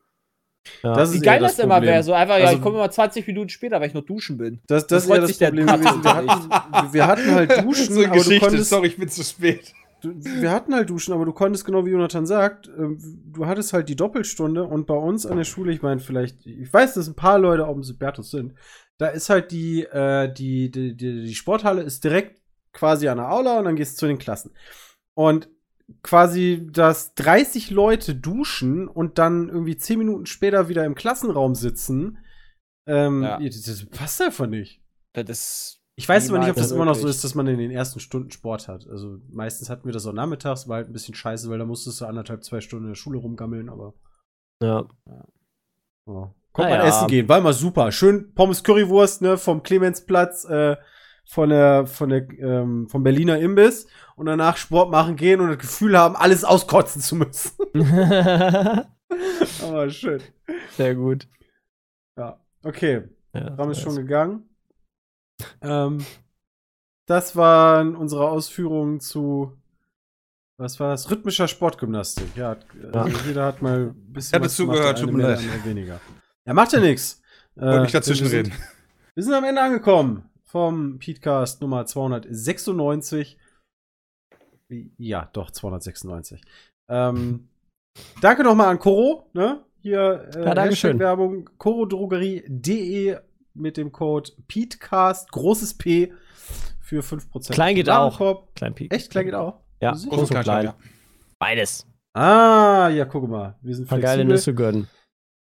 Ja. 0.84 0.94
Das 0.94 1.12
Wie 1.12 1.18
ist 1.18 1.24
geil 1.24 1.36
eher 1.42 1.48
das, 1.48 1.60
immer 1.60 1.82
wäre. 1.82 2.04
So 2.04 2.14
einfach, 2.14 2.38
ja, 2.38 2.46
Also- 2.46 2.58
ich 2.58 2.62
komme 2.64 2.78
immer 2.78 2.90
20 2.92 3.28
Minuten 3.28 3.50
später, 3.50 3.80
weil 3.80 3.88
ich 3.88 3.94
noch 3.94 4.06
duschen 4.06 4.38
bin. 4.38 4.60
Das, 4.68 4.88
Das 4.88 4.88
das 4.88 5.04
ist 5.04 5.08
freut 5.08 5.16
ja 5.18 5.22
das 5.22 5.30
sich 5.30 5.38
der 5.40 5.48
Problem 5.50 5.68
gewesen. 5.68 6.04
Wir 6.04 6.14
hatten, 6.16 6.94
wir 6.94 7.08
hatten 7.08 7.32
halt 7.36 7.52
Duschen, 7.66 7.94
so 7.94 8.00
eine 8.00 8.08
aber 8.10 8.18
du 8.18 8.24
Geschichte. 8.24 8.46
konntest, 8.46 8.70
Sorry, 8.70 8.88
ich 8.88 8.98
bin 8.98 9.10
zu 9.10 9.24
spät. 9.24 9.74
du, 10.02 10.14
wir 10.16 10.52
hatten 10.52 10.74
halt 10.76 10.90
Duschen, 10.90 11.14
aber 11.14 11.26
du 11.26 11.34
konntest 11.34 11.66
genau 11.66 11.86
wie 11.86 11.92
Jonathan 11.92 12.26
sagt, 12.26 12.70
ähm, 12.78 12.98
du 13.34 13.46
hattest 13.46 13.74
halt 13.74 13.90
die 13.90 13.96
Doppelstunde 13.96 14.64
und 14.64 14.86
bei 14.88 14.96
uns 14.96 15.26
an 15.26 15.38
der 15.38 15.44
Schule, 15.46 15.72
ich 15.74 15.82
meine 15.82 16.00
vielleicht, 16.00 16.46
ich 16.46 16.72
weiß, 16.72 16.94
dass 16.96 17.08
ein 17.08 17.16
paar 17.16 17.40
Leute 17.40 17.68
auch 17.68 17.76
im 17.76 17.84
Sybertus 17.84 18.32
sind, 18.32 18.54
da 18.98 19.08
ist 19.08 19.30
halt 19.30 19.52
die, 19.52 19.84
äh, 19.84 20.32
die, 20.32 20.70
die, 20.72 20.96
die, 20.96 21.24
die 21.26 21.36
Sporthalle 21.36 21.82
ist 21.82 22.04
direkt 22.04 22.42
quasi 22.74 23.08
an 23.08 23.18
der 23.18 23.32
Aula 23.32 23.60
und 23.60 23.66
dann 23.66 23.76
gehst 23.76 23.96
du 23.96 24.00
zu 24.02 24.08
den 24.08 24.18
Klassen. 24.18 24.52
Und 25.16 25.48
quasi, 26.02 26.68
dass 26.72 27.14
30 27.16 27.72
Leute 27.72 28.16
duschen 28.16 28.88
und 28.88 29.18
dann 29.18 29.50
irgendwie 29.50 29.78
10 29.78 30.00
Minuten 30.00 30.26
später 30.26 30.70
wieder 30.70 30.86
im 30.86 30.96
Klassenraum 30.96 31.56
sitzen, 31.56 32.18
ähm, 32.88 33.24
Ja. 33.24 33.40
das, 33.40 33.62
das 33.64 33.86
passt 33.88 34.22
einfach 34.22 34.48
nicht. 34.48 34.82
Das 35.14 35.30
ist 35.30 35.80
Ich 35.96 36.10
weiß 36.10 36.30
aber 36.30 36.40
nicht, 36.40 36.50
ob 36.50 36.56
das 36.56 36.72
immer 36.72 36.86
noch 36.86 36.96
so 36.96 37.08
ist, 37.08 37.24
dass 37.24 37.36
man 37.36 37.48
in 37.48 37.58
den 37.60 37.72
ersten 37.72 38.00
Stunden 38.00 38.32
Sport 38.32 38.68
hat. 38.68 38.88
Also 38.90 39.20
meistens 39.30 39.70
hatten 39.70 39.86
wir 39.86 39.94
das 39.94 40.06
auch 40.08 40.14
nachmittags, 40.14 40.68
war 40.68 40.78
halt 40.78 40.88
ein 40.88 40.94
bisschen 40.94 41.14
scheiße, 41.16 41.50
weil 41.50 41.60
da 41.60 41.66
musstest 41.66 42.02
du 42.02 42.06
anderthalb, 42.06 42.44
zwei 42.44 42.62
Stunden 42.62 42.86
in 42.86 42.92
der 42.92 42.96
Schule 42.96 43.20
rumgammeln, 43.20 43.70
aber 43.70 43.94
ja. 44.62 44.86
ja. 46.08 46.34
Kommt 46.52 46.68
Naja. 46.70 46.78
man 46.80 46.88
essen 46.88 47.08
gehen, 47.08 47.28
war 47.30 47.40
immer 47.40 47.54
super. 47.54 47.92
Schön 47.92 48.34
Pommes 48.34 48.64
Currywurst, 48.64 49.22
ne, 49.22 49.38
vom 49.38 49.64
Clemenzplatz, 49.64 50.46
äh, 50.46 50.76
von 51.26 51.50
der, 51.50 51.88
von 51.88 52.10
der, 52.10 52.30
ähm, 52.40 52.88
vom 52.90 53.04
Berliner 53.04 53.40
Imbiss 53.40 53.88
und 54.16 54.26
danach 54.26 54.58
Sport 54.58 54.92
machen 54.92 55.16
gehen 55.16 55.40
und 55.40 55.50
das 55.50 55.58
Gefühl 55.58 55.98
haben, 55.98 56.16
alles 56.16 56.44
auskotzen 56.44 57.02
zu 57.02 57.16
müssen. 57.16 57.52
aber 59.64 59.90
schön. 59.90 60.22
Sehr 60.76 60.96
gut. 60.96 61.28
Ja, 62.18 62.40
okay. 62.64 63.04
Ja, 63.34 63.56
Ram 63.56 63.72
ist 63.72 63.82
schon 63.82 63.96
gegangen. 63.96 64.50
Ähm, 65.62 66.06
das 67.08 67.36
waren 67.36 67.96
unsere 67.96 68.30
Ausführungen 68.30 69.00
zu, 69.00 69.58
was 70.58 70.80
war 70.80 70.90
das? 70.90 71.10
Rhythmischer 71.10 71.48
Sportgymnastik. 71.48 72.36
Ja, 72.36 72.58
also 72.92 73.18
jeder 73.26 73.46
hat 73.46 73.62
mal 73.62 73.88
ein 73.88 74.14
bisschen 74.14 74.36
Ich 74.38 74.42
hatte 74.42 74.54
zugehört, 74.54 75.00
tut 75.00 75.12
mir 75.12 75.18
mehr, 75.18 75.30
leid. 75.30 75.66
weniger. 75.66 76.00
Ja, 76.46 76.54
macht 76.54 76.74
ja 76.74 76.80
nichts. 76.80 77.22
Wollte 77.56 77.82
nicht 77.82 77.96
dazwischen 77.96 78.28
reden. 78.28 78.54
Wir 79.16 79.24
sind 79.24 79.34
am 79.34 79.44
Ende 79.44 79.62
angekommen 79.62 80.30
vom 80.54 81.00
Podcast 81.00 81.62
Nummer 81.62 81.84
296. 81.88 83.40
Ja, 85.00 85.28
doch, 85.34 85.50
296. 85.50 86.42
Ähm, 86.92 87.50
danke 88.22 88.44
nochmal 88.44 88.68
an 88.68 88.78
Koro, 88.78 89.32
ne? 89.34 89.66
Hier, 89.82 90.30
äh, 90.36 90.46
Ja, 90.46 90.54
danke 90.54 90.76
schön. 90.76 91.00
Werbung, 91.00 91.50
korodrogerie.de 91.58 93.18
mit 93.56 93.78
dem 93.78 93.92
Code 93.92 94.30
PETECAST, 94.48 95.32
großes 95.32 95.74
P, 95.80 96.14
für 96.80 97.02
5% 97.02 97.52
Klein 97.52 97.74
geht 97.74 97.90
auch. 97.90 98.54
Klein 98.54 98.76
Peak. 98.76 98.94
Echt, 98.94 99.10
klein 99.10 99.26
geht 99.26 99.34
auch? 99.34 99.60
Ja, 99.82 99.94
groß 99.94 100.30
und 100.30 100.40
Klein. 100.40 100.74
Beides. 101.40 101.88
Ah, 102.16 102.90
ja, 102.94 103.06
guck 103.06 103.28
mal. 103.28 103.58
Wir 103.64 103.76
sind 103.76 103.90
Paar 103.90 103.98
geile 103.98 104.24
flexibel. 104.24 104.36
Nüsse 104.36 104.54
gönnen. 104.54 104.88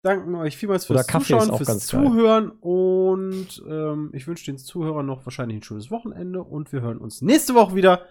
Danken 0.02 0.34
euch 0.34 0.56
vielmals 0.56 0.86
fürs 0.86 1.06
Kaffee 1.06 1.38
Zuschauen, 1.38 1.56
fürs 1.56 1.68
ganz 1.68 1.90
geil. 1.90 2.04
Zuhören 2.04 2.50
und 2.50 3.62
ähm, 3.68 4.10
ich 4.12 4.26
wünsche 4.26 4.46
den 4.46 4.58
Zuhörern 4.58 5.06
noch 5.06 5.26
wahrscheinlich 5.26 5.58
ein 5.58 5.62
schönes 5.62 5.90
Wochenende 5.90 6.42
und 6.42 6.72
wir 6.72 6.80
hören 6.80 6.98
uns 6.98 7.22
nächste 7.22 7.54
Woche 7.54 7.74
wieder. 7.74 8.02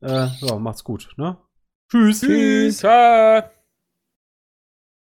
Äh, 0.00 0.26
ja, 0.40 0.58
macht's 0.58 0.84
gut, 0.84 1.10
ne? 1.16 1.38
Tschüss. 1.90 2.20
Tschüss. 2.20 2.78
Ciao. 2.78 3.55